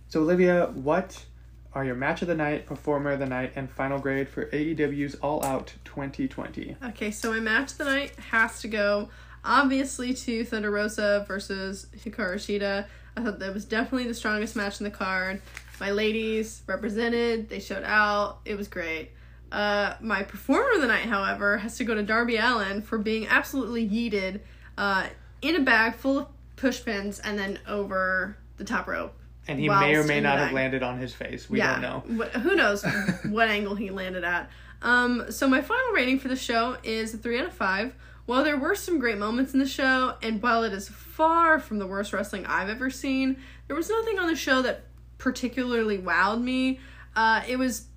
So 0.07 0.21
Olivia, 0.21 0.67
what 0.73 1.25
are 1.73 1.83
your 1.83 1.95
match 1.95 2.21
of 2.21 2.27
the 2.27 2.35
night, 2.35 2.65
performer 2.65 3.11
of 3.11 3.19
the 3.19 3.25
night, 3.25 3.51
and 3.55 3.69
final 3.69 3.99
grade 3.99 4.29
for 4.29 4.45
AEW's 4.47 5.15
All 5.15 5.43
Out 5.43 5.73
2020? 5.83 6.77
Okay, 6.85 7.11
so 7.11 7.31
my 7.31 7.39
match 7.39 7.73
of 7.73 7.77
the 7.79 7.85
night 7.85 8.15
has 8.31 8.61
to 8.61 8.67
go 8.67 9.09
obviously 9.43 10.13
to 10.13 10.43
Thunder 10.45 10.71
Rosa 10.71 11.25
versus 11.27 11.87
Hikaru 11.95 12.35
Shida. 12.35 12.87
I 13.17 13.23
thought 13.23 13.39
that 13.39 13.53
was 13.53 13.65
definitely 13.65 14.07
the 14.07 14.13
strongest 14.13 14.55
match 14.55 14.79
in 14.79 14.85
the 14.85 14.91
card. 14.91 15.41
My 15.79 15.91
ladies 15.91 16.63
represented, 16.67 17.49
they 17.49 17.59
showed 17.59 17.83
out, 17.83 18.39
it 18.45 18.55
was 18.55 18.67
great. 18.67 19.11
Uh, 19.51 19.95
my 20.01 20.23
performer 20.23 20.75
of 20.75 20.81
the 20.81 20.87
night, 20.87 21.05
however, 21.05 21.57
has 21.57 21.77
to 21.77 21.83
go 21.83 21.93
to 21.95 22.03
Darby 22.03 22.37
Allin 22.37 22.81
for 22.81 22.97
being 22.97 23.27
absolutely 23.27 23.87
yeeted 23.87 24.39
uh, 24.77 25.07
in 25.49 25.55
a 25.55 25.61
bag 25.61 25.95
full 25.95 26.19
of 26.19 26.27
push 26.55 26.83
pins 26.83 27.19
and 27.19 27.37
then 27.37 27.59
over 27.67 28.37
the 28.57 28.63
top 28.63 28.87
rope. 28.87 29.13
And 29.47 29.59
he 29.59 29.69
may 29.69 29.95
or 29.95 30.03
may 30.03 30.19
not 30.19 30.39
have 30.39 30.53
landed 30.53 30.81
on 30.81 30.97
his 30.97 31.13
face. 31.13 31.49
We 31.49 31.59
yeah, 31.59 31.79
don't 31.79 31.81
know. 31.81 32.25
Who 32.39 32.55
knows 32.55 32.83
what 33.25 33.47
angle 33.47 33.75
he 33.75 33.91
landed 33.91 34.23
at. 34.23 34.49
Um, 34.81 35.25
so 35.29 35.47
my 35.47 35.61
final 35.61 35.91
rating 35.93 36.19
for 36.19 36.27
the 36.27 36.35
show 36.35 36.77
is 36.83 37.13
a 37.13 37.17
3 37.17 37.39
out 37.39 37.45
of 37.47 37.53
5. 37.53 37.93
While 38.25 38.43
there 38.43 38.57
were 38.57 38.73
some 38.73 38.97
great 38.97 39.19
moments 39.19 39.53
in 39.53 39.59
the 39.59 39.67
show, 39.67 40.15
and 40.23 40.41
while 40.41 40.63
it 40.63 40.73
is 40.73 40.89
far 40.89 41.59
from 41.59 41.77
the 41.77 41.85
worst 41.85 42.11
wrestling 42.11 42.45
I've 42.47 42.69
ever 42.69 42.89
seen, 42.89 43.37
there 43.67 43.75
was 43.75 43.89
nothing 43.89 44.17
on 44.17 44.27
the 44.27 44.35
show 44.35 44.63
that 44.63 44.85
particularly 45.19 45.99
wowed 45.99 46.41
me. 46.41 46.79
Uh, 47.15 47.43
it 47.47 47.57
was 47.57 47.87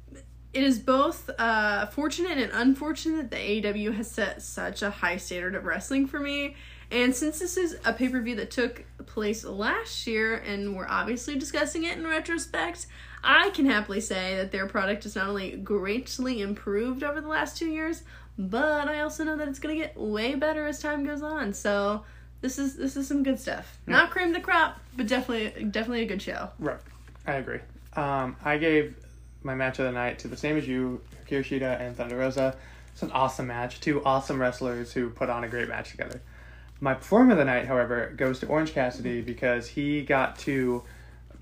it 0.53 0.63
is 0.63 0.79
both 0.79 1.31
uh, 1.39 1.87
fortunate 1.87 2.39
and 2.39 2.51
unfortunate 2.53 3.31
that 3.31 3.37
the 3.37 3.63
AEW 3.63 3.95
has 3.95 4.11
set 4.11 4.43
such 4.43 4.83
a 4.83 4.91
high 4.91 5.17
standard 5.17 5.55
of 5.55 5.65
wrestling 5.65 6.07
for 6.07 6.19
me. 6.19 6.57
And 6.91 7.15
since 7.15 7.39
this 7.39 7.57
is 7.57 7.77
a 7.85 7.93
pay 7.93 8.09
per 8.09 8.21
view 8.21 8.37
that 8.37 8.51
took 8.51 8.85
place 9.07 9.45
last 9.45 10.07
year, 10.07 10.37
and 10.37 10.75
we're 10.75 10.89
obviously 10.89 11.39
discussing 11.39 11.85
it 11.85 11.99
in 11.99 12.07
retrospect, 12.07 12.87
I 13.23 13.51
can 13.51 13.67
happily 13.67 14.01
say 14.01 14.37
that 14.37 14.53
their 14.53 14.67
product 14.67 15.05
is 15.05 15.17
not 15.17 15.29
only 15.29 15.57
greatly 15.57 16.41
improved 16.41 17.03
over 17.03 17.21
the 17.21 17.29
last 17.29 17.59
two 17.59 17.69
years, 17.69 18.03
but 18.39 18.89
I 18.89 19.01
also 19.01 19.25
know 19.25 19.37
that 19.37 19.49
it's 19.49 19.59
gonna 19.59 19.75
get 19.75 19.97
way 19.97 20.35
better 20.35 20.67
as 20.67 20.81
time 20.81 21.05
goes 21.05 21.23
on. 21.23 21.53
So 21.53 22.05
this 22.41 22.59
is 22.59 22.77
this 22.77 22.97
is 22.97 23.07
some 23.07 23.23
good 23.23 23.39
stuff. 23.39 23.79
Not 23.87 24.11
cream 24.11 24.33
the 24.33 24.41
crop, 24.41 24.81
but 24.97 25.07
definitely 25.07 25.65
definitely 25.65 26.03
a 26.03 26.07
good 26.07 26.23
show. 26.23 26.51
Right. 26.59 26.79
I 27.27 27.35
agree. 27.35 27.61
Um, 27.95 28.37
I 28.45 28.57
gave 28.59 28.95
my 29.43 29.55
match 29.55 29.79
of 29.79 29.87
the 29.87 29.93
night 29.93 30.21
to 30.21 30.29
the 30.29 30.37
same 30.37 30.57
as 30.57 30.67
you, 30.67 31.01
Hikaru 31.27 31.41
Shida 31.41 31.81
and 31.81 31.97
Thunder 31.97 32.17
Rosa. 32.17 32.57
It's 32.93 33.03
an 33.03 33.11
awesome 33.13 33.49
match. 33.49 33.81
Two 33.81 34.05
awesome 34.05 34.41
wrestlers 34.41 34.93
who 34.93 35.11
put 35.11 35.29
on 35.29 35.45
a 35.45 35.49
great 35.49 35.69
match 35.69 35.91
together. 35.91 36.21
My 36.81 36.95
performer 36.95 37.33
of 37.33 37.39
the 37.39 37.45
night, 37.45 37.67
however, 37.67 38.13
goes 38.17 38.39
to 38.41 38.47
Orange 38.47 38.73
Cassidy 38.73 39.21
because 39.21 39.69
he 39.69 40.03
got 40.03 40.39
to 40.41 40.85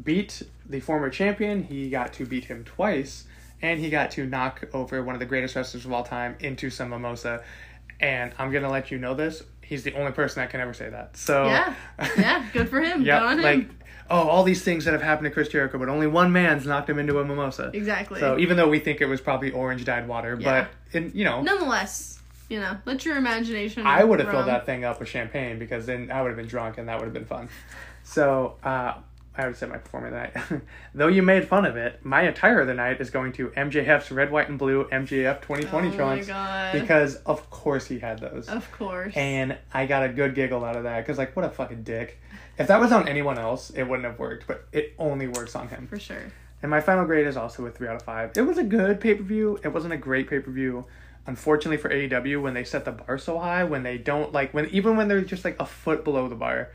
beat 0.03 0.43
the 0.69 0.81
former 0.81 1.11
champion. 1.11 1.63
He 1.65 1.91
got 1.91 2.13
to 2.15 2.25
beat 2.27 2.47
him 2.47 2.65
twice, 2.65 3.25
and 3.61 3.79
he 3.81 3.91
got 3.91 4.11
to 4.13 4.27
knock 4.27 4.65
over 4.73 5.03
one 5.03 5.15
of 5.15 5.19
the 5.19 5.27
greatest 5.27 5.55
wrestlers 5.55 5.85
of 5.85 5.93
all 5.93 6.05
time 6.05 6.37
into 6.41 6.71
some 6.71 6.91
mimosa. 6.91 7.43
And 8.01 8.33
I'm 8.39 8.51
gonna 8.53 8.71
let 8.71 8.91
you 8.91 8.99
know 8.99 9.15
this. 9.15 9.43
He's 9.63 9.83
the 9.83 9.95
only 9.95 10.13
person 10.13 10.41
that 10.43 10.51
can 10.51 10.61
ever 10.61 10.73
say 10.75 10.89
that. 10.91 11.17
So 11.17 11.47
Yeah, 11.47 11.75
yeah, 12.19 12.47
good 12.53 12.69
for 12.69 12.81
him. 12.81 13.03
Good 13.05 13.11
on 13.13 13.39
him. 13.39 13.43
like 13.45 13.69
oh, 14.09 14.29
all 14.29 14.43
these 14.45 14.63
things 14.63 14.85
that 14.85 14.93
have 14.93 15.03
happened 15.03 15.25
to 15.25 15.31
Chris 15.31 15.49
Jericho, 15.49 15.79
but 15.79 15.89
only 15.89 16.07
one 16.07 16.31
man's 16.33 16.65
knocked 16.67 16.89
him 16.89 16.99
into 16.99 17.19
a 17.19 17.25
mimosa. 17.25 17.71
exactly. 17.75 18.21
So 18.21 18.39
even 18.39 18.57
though 18.57 18.69
we 18.69 18.79
think 18.79 19.01
it 19.01 19.07
was 19.07 19.21
probably 19.21 19.51
orange 19.51 19.85
dyed 19.85 20.07
water, 20.09 20.37
Yeah. 20.41 20.67
but 20.93 20.97
in 20.97 21.11
you 21.15 21.25
know, 21.25 21.43
Nonetheless, 21.43 22.16
you 22.49 22.61
know, 22.61 22.77
let 22.85 23.05
your 23.05 23.17
imagination. 23.17 23.87
I 23.87 24.05
would 24.05 24.21
have 24.21 24.31
filled 24.31 24.47
that 24.49 24.67
thing 24.67 24.85
up 24.85 25.01
with 25.01 25.09
champagne 25.09 25.59
because 25.59 25.87
then 25.87 26.11
I 26.11 26.23
would 26.23 26.29
have 26.29 26.37
been 26.37 26.47
drunk 26.47 26.79
and 26.79 26.89
that 26.89 26.99
would 26.99 27.05
have 27.05 27.15
been 27.15 27.25
fun. 27.25 27.49
So 28.05 28.57
uh, 28.63 28.95
I 29.37 29.47
would 29.47 29.57
say 29.57 29.67
my 29.67 29.79
performer 29.79 30.07
of 30.09 30.13
the 30.13 30.19
night. 30.19 30.63
Though 30.95 31.09
you 31.09 31.23
made 31.23 31.47
fun 31.49 31.67
of 31.67 31.77
it, 31.77 32.05
my 32.05 32.23
attire 32.23 32.61
of 32.61 32.67
the 32.67 32.75
night 32.75 33.01
is 33.01 33.11
going 33.11 33.33
to 33.33 33.49
MJF's 33.49 34.11
red, 34.11 34.31
white, 34.31 34.49
and 34.49 34.59
blue 34.59 34.85
MJF 34.85 35.43
2020 35.43 35.69
Oh 35.89 35.91
my 35.91 35.97
trunks 35.97 36.27
god. 36.29 36.73
because 36.81 37.17
of 37.27 37.51
course 37.51 37.87
he 37.87 37.99
had 37.99 38.19
those. 38.21 38.49
of 38.49 38.71
course. 38.73 39.13
And 39.17 39.59
I 39.75 39.87
got 39.87 40.05
a 40.05 40.09
good 40.09 40.35
giggle 40.35 40.65
out 40.65 40.77
of 40.77 40.85
that 40.85 41.01
because, 41.05 41.19
like, 41.19 41.35
what 41.37 41.45
a 41.45 41.51
fucking 41.51 41.83
dick. 41.83 42.21
If 42.59 42.69
that 42.69 42.81
was 42.81 42.93
on 42.93 43.07
anyone 43.09 43.39
else, 43.39 43.71
it 43.71 43.83
wouldn't 43.83 44.07
have 44.07 44.19
worked, 44.19 44.47
but 44.47 44.67
it 44.73 44.95
only 44.99 45.27
works 45.27 45.55
on 45.55 45.69
him. 45.69 45.87
for 45.87 45.99
sure. 45.99 46.33
And 46.63 46.71
my 46.71 46.81
final 46.81 47.05
grade 47.05 47.27
is 47.27 47.37
also 47.37 47.67
a 47.67 47.71
3 47.71 47.89
out 47.89 47.97
of 47.97 48.03
5. 48.03 48.31
It 48.37 48.43
was 48.43 48.57
a 48.57 48.65
good 48.65 48.99
pay 49.01 49.15
per 49.15 49.23
view. 49.23 49.59
It 49.63 49.69
wasn't 49.69 49.93
a 49.93 49.99
great 49.99 50.31
pay 50.31 50.39
per 50.39 50.51
view. 50.51 50.87
Unfortunately 51.27 51.77
for 51.77 51.89
AEW, 51.91 52.41
when 52.41 52.55
they 52.55 52.63
set 52.65 52.85
the 52.85 52.93
bar 52.93 53.19
so 53.19 53.39
high, 53.39 53.65
when 53.65 53.83
they 53.83 53.99
don't, 53.99 54.33
like, 54.33 54.55
when 54.55 54.67
even 54.71 54.97
when 54.97 55.09
they're 55.09 55.23
just 55.23 55.45
like 55.45 55.57
a 55.61 55.67
foot 55.67 56.05
below 56.05 56.29
the 56.29 56.37
bar, 56.37 56.69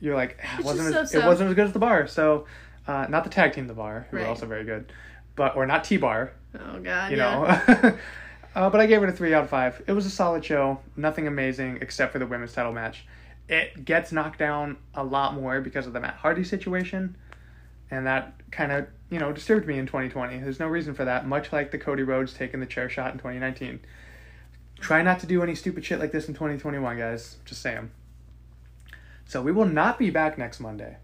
you're 0.00 0.14
like, 0.14 0.38
"Ah, 0.44 0.58
it 0.60 0.64
wasn't, 0.64 0.94
as, 0.94 1.10
so-so. 1.10 1.24
it 1.24 1.26
wasn't 1.26 1.48
as 1.50 1.54
good 1.56 1.66
as 1.66 1.72
the 1.72 1.78
bar. 1.80 2.06
So, 2.06 2.46
uh, 2.86 3.06
not 3.08 3.24
the 3.24 3.30
tag 3.30 3.52
team, 3.54 3.66
the 3.66 3.74
bar, 3.74 4.06
who 4.10 4.16
Right. 4.16 4.22
were 4.22 4.28
also 4.28 4.46
very 4.46 4.64
good, 4.64 4.92
but, 5.34 5.56
or 5.56 5.66
not 5.66 5.82
T 5.84 5.96
bar, 5.96 6.32
Oh 6.54 6.78
god. 6.78 7.10
you 7.10 7.16
yeah. 7.16 7.62
know. 7.82 7.98
uh, 8.54 8.70
but 8.70 8.80
I 8.80 8.86
gave 8.86 9.02
it 9.02 9.08
a 9.08 9.12
three 9.12 9.34
out 9.34 9.42
of 9.44 9.50
five. 9.50 9.82
It 9.88 9.92
was 9.92 10.06
a 10.06 10.10
solid 10.10 10.44
show. 10.44 10.78
Nothing 10.96 11.26
amazing 11.26 11.78
except 11.80 12.12
for 12.12 12.20
the 12.20 12.26
women's 12.26 12.52
title 12.52 12.72
match. 12.72 13.06
It 13.48 13.84
gets 13.84 14.12
knocked 14.12 14.38
down 14.38 14.76
a 14.94 15.02
lot 15.02 15.34
more 15.34 15.60
because 15.60 15.86
of 15.88 15.92
the 15.94 16.00
Matt 16.00 16.14
Hardy 16.14 16.44
situation, 16.44 17.16
and 17.90 18.06
that 18.06 18.34
kind 18.50 18.72
of 18.72 18.86
you 19.10 19.18
know 19.18 19.32
disturbed 19.32 19.66
me 19.66 19.78
in 19.78 19.86
2020. 19.86 20.38
There's 20.38 20.60
no 20.60 20.68
reason 20.68 20.94
for 20.94 21.04
that. 21.04 21.26
Much 21.26 21.52
like 21.52 21.70
the 21.70 21.78
Cody 21.78 22.02
Rhodes 22.02 22.32
taking 22.32 22.60
the 22.60 22.66
chair 22.66 22.88
shot 22.88 23.12
in 23.12 23.18
2019. 23.18 23.80
Try 24.80 25.02
not 25.02 25.18
to 25.20 25.26
do 25.26 25.42
any 25.42 25.54
stupid 25.54 25.84
shit 25.84 25.98
like 25.98 26.12
this 26.12 26.28
in 26.28 26.34
2021, 26.34 26.98
guys. 26.98 27.36
Just 27.44 27.62
saying. 27.62 27.90
So 29.26 29.42
we 29.42 29.52
will 29.52 29.66
not 29.66 29.98
be 29.98 30.10
back 30.10 30.38
next 30.38 30.60
Monday. 30.60 30.96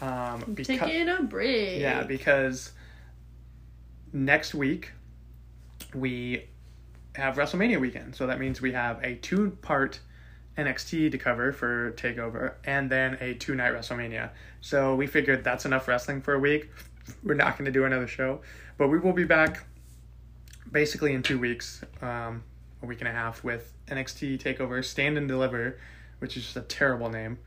Um, 0.00 0.42
because, 0.54 0.78
Taking 0.78 1.08
a 1.08 1.22
break. 1.22 1.80
yeah, 1.80 2.02
because 2.02 2.72
next 4.12 4.54
week 4.54 4.92
we 5.94 6.48
have 7.14 7.36
WrestleMania 7.36 7.80
weekend. 7.80 8.16
So 8.16 8.26
that 8.26 8.40
means 8.40 8.60
we 8.60 8.72
have 8.72 8.98
a 9.04 9.14
two 9.16 9.56
part 9.62 10.00
NXT 10.56 11.10
to 11.12 11.18
cover 11.18 11.52
for 11.52 11.92
TakeOver 11.92 12.54
and 12.64 12.90
then 12.90 13.16
a 13.20 13.34
two 13.34 13.54
night 13.54 13.72
WrestleMania. 13.72 14.30
So 14.60 14.94
we 14.94 15.06
figured 15.06 15.44
that's 15.44 15.64
enough 15.64 15.88
wrestling 15.88 16.20
for 16.20 16.34
a 16.34 16.38
week. 16.38 16.70
We're 17.24 17.34
not 17.34 17.58
going 17.58 17.64
to 17.66 17.72
do 17.72 17.84
another 17.84 18.06
show, 18.06 18.40
but 18.78 18.88
we 18.88 18.98
will 18.98 19.12
be 19.12 19.24
back 19.24 19.64
basically 20.70 21.12
in 21.14 21.22
two 21.22 21.38
weeks, 21.38 21.82
um, 22.00 22.44
a 22.82 22.86
week 22.86 23.00
and 23.00 23.08
a 23.08 23.12
half 23.12 23.42
with 23.42 23.72
NXT 23.88 24.40
TakeOver 24.40 24.84
Stand 24.84 25.18
and 25.18 25.28
Deliver, 25.28 25.78
which 26.18 26.36
is 26.36 26.44
just 26.44 26.56
a 26.56 26.62
terrible 26.62 27.10
name, 27.10 27.38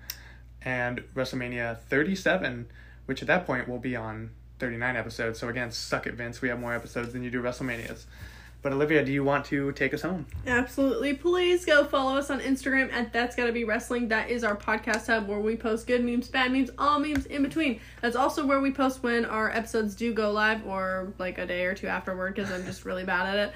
and 0.62 1.04
WrestleMania 1.16 1.80
37, 1.80 2.68
which 3.06 3.22
at 3.22 3.28
that 3.28 3.46
point 3.46 3.68
will 3.68 3.80
be 3.80 3.96
on 3.96 4.32
39 4.60 4.96
episodes. 4.96 5.40
So 5.40 5.50
again, 5.50 5.72
suck 5.72 6.08
it, 6.08 6.16
Vince. 6.16 6.42
We 6.42 6.50
have 6.50 6.60
more 6.60 6.74
episodes 6.74 7.14
than 7.14 7.24
you 7.24 7.32
do 7.32 7.42
WrestleManias. 7.42 8.06
But 8.66 8.74
Olivia, 8.74 9.06
do 9.06 9.12
you 9.12 9.24
want 9.24 9.46
to 9.46 9.72
take 9.74 9.94
us 9.94 10.02
home? 10.02 10.26
Absolutely. 10.48 11.14
Please 11.14 11.66
go 11.66 11.84
follow 11.86 12.18
us 12.18 12.32
on 12.32 12.40
Instagram 12.40 12.92
at 12.92 13.14
That's 13.14 13.36
Gotta 13.36 13.52
Be 13.52 13.64
Wrestling. 13.64 14.08
That 14.08 14.32
is 14.32 14.44
our 14.44 14.56
podcast 14.56 15.06
hub 15.06 15.28
where 15.28 15.40
we 15.40 15.56
post 15.56 15.86
good 15.86 16.04
memes, 16.04 16.30
bad 16.30 16.52
memes, 16.52 16.72
all 16.80 16.98
memes 16.98 17.28
in 17.28 17.44
between. 17.44 17.80
That's 18.02 18.16
also 18.16 18.44
where 18.44 18.62
we 18.62 18.72
post 18.72 19.04
when 19.04 19.24
our 19.24 19.52
episodes 19.52 19.94
do 19.94 20.16
go 20.16 20.32
live 20.32 20.66
or 20.66 21.14
like 21.20 21.38
a 21.38 21.46
day 21.46 21.66
or 21.66 21.76
two 21.76 21.86
afterward 21.86 22.34
because 22.34 22.52
I'm 22.52 22.66
just 22.66 22.86
really 22.86 23.04
bad 23.04 23.38
at 23.38 23.50
it. 23.50 23.54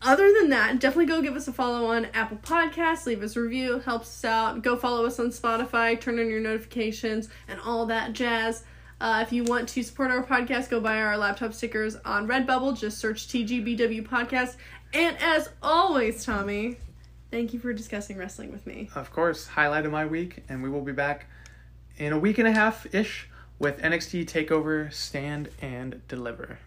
Other 0.00 0.32
than 0.32 0.50
that, 0.50 0.78
definitely 0.78 1.06
go 1.06 1.20
give 1.20 1.34
us 1.34 1.48
a 1.48 1.52
follow 1.52 1.86
on 1.86 2.04
Apple 2.14 2.36
Podcasts, 2.36 3.04
leave 3.04 3.24
us 3.24 3.34
a 3.34 3.40
review, 3.40 3.80
helps 3.80 4.06
us 4.06 4.24
out. 4.24 4.62
Go 4.62 4.76
follow 4.76 5.04
us 5.06 5.18
on 5.18 5.30
Spotify, 5.30 6.00
turn 6.00 6.20
on 6.20 6.30
your 6.30 6.40
notifications, 6.40 7.28
and 7.48 7.58
all 7.64 7.86
that 7.86 8.12
jazz. 8.12 8.62
Uh, 9.02 9.20
if 9.20 9.32
you 9.32 9.42
want 9.42 9.68
to 9.68 9.82
support 9.82 10.12
our 10.12 10.22
podcast, 10.22 10.70
go 10.70 10.78
buy 10.78 11.02
our 11.02 11.18
laptop 11.18 11.52
stickers 11.52 11.96
on 12.04 12.28
Redbubble. 12.28 12.78
Just 12.78 12.98
search 12.98 13.26
TGBW 13.26 14.06
Podcast. 14.06 14.54
And 14.94 15.16
as 15.20 15.48
always, 15.60 16.24
Tommy, 16.24 16.76
thank 17.32 17.52
you 17.52 17.58
for 17.58 17.72
discussing 17.72 18.16
wrestling 18.16 18.52
with 18.52 18.64
me. 18.64 18.90
Of 18.94 19.10
course, 19.10 19.48
highlight 19.48 19.86
of 19.86 19.90
my 19.90 20.06
week, 20.06 20.44
and 20.48 20.62
we 20.62 20.70
will 20.70 20.82
be 20.82 20.92
back 20.92 21.26
in 21.96 22.12
a 22.12 22.18
week 22.18 22.38
and 22.38 22.46
a 22.46 22.52
half 22.52 22.94
ish 22.94 23.28
with 23.58 23.82
NXT 23.82 24.24
TakeOver 24.24 24.92
Stand 24.92 25.48
and 25.60 26.00
Deliver. 26.06 26.60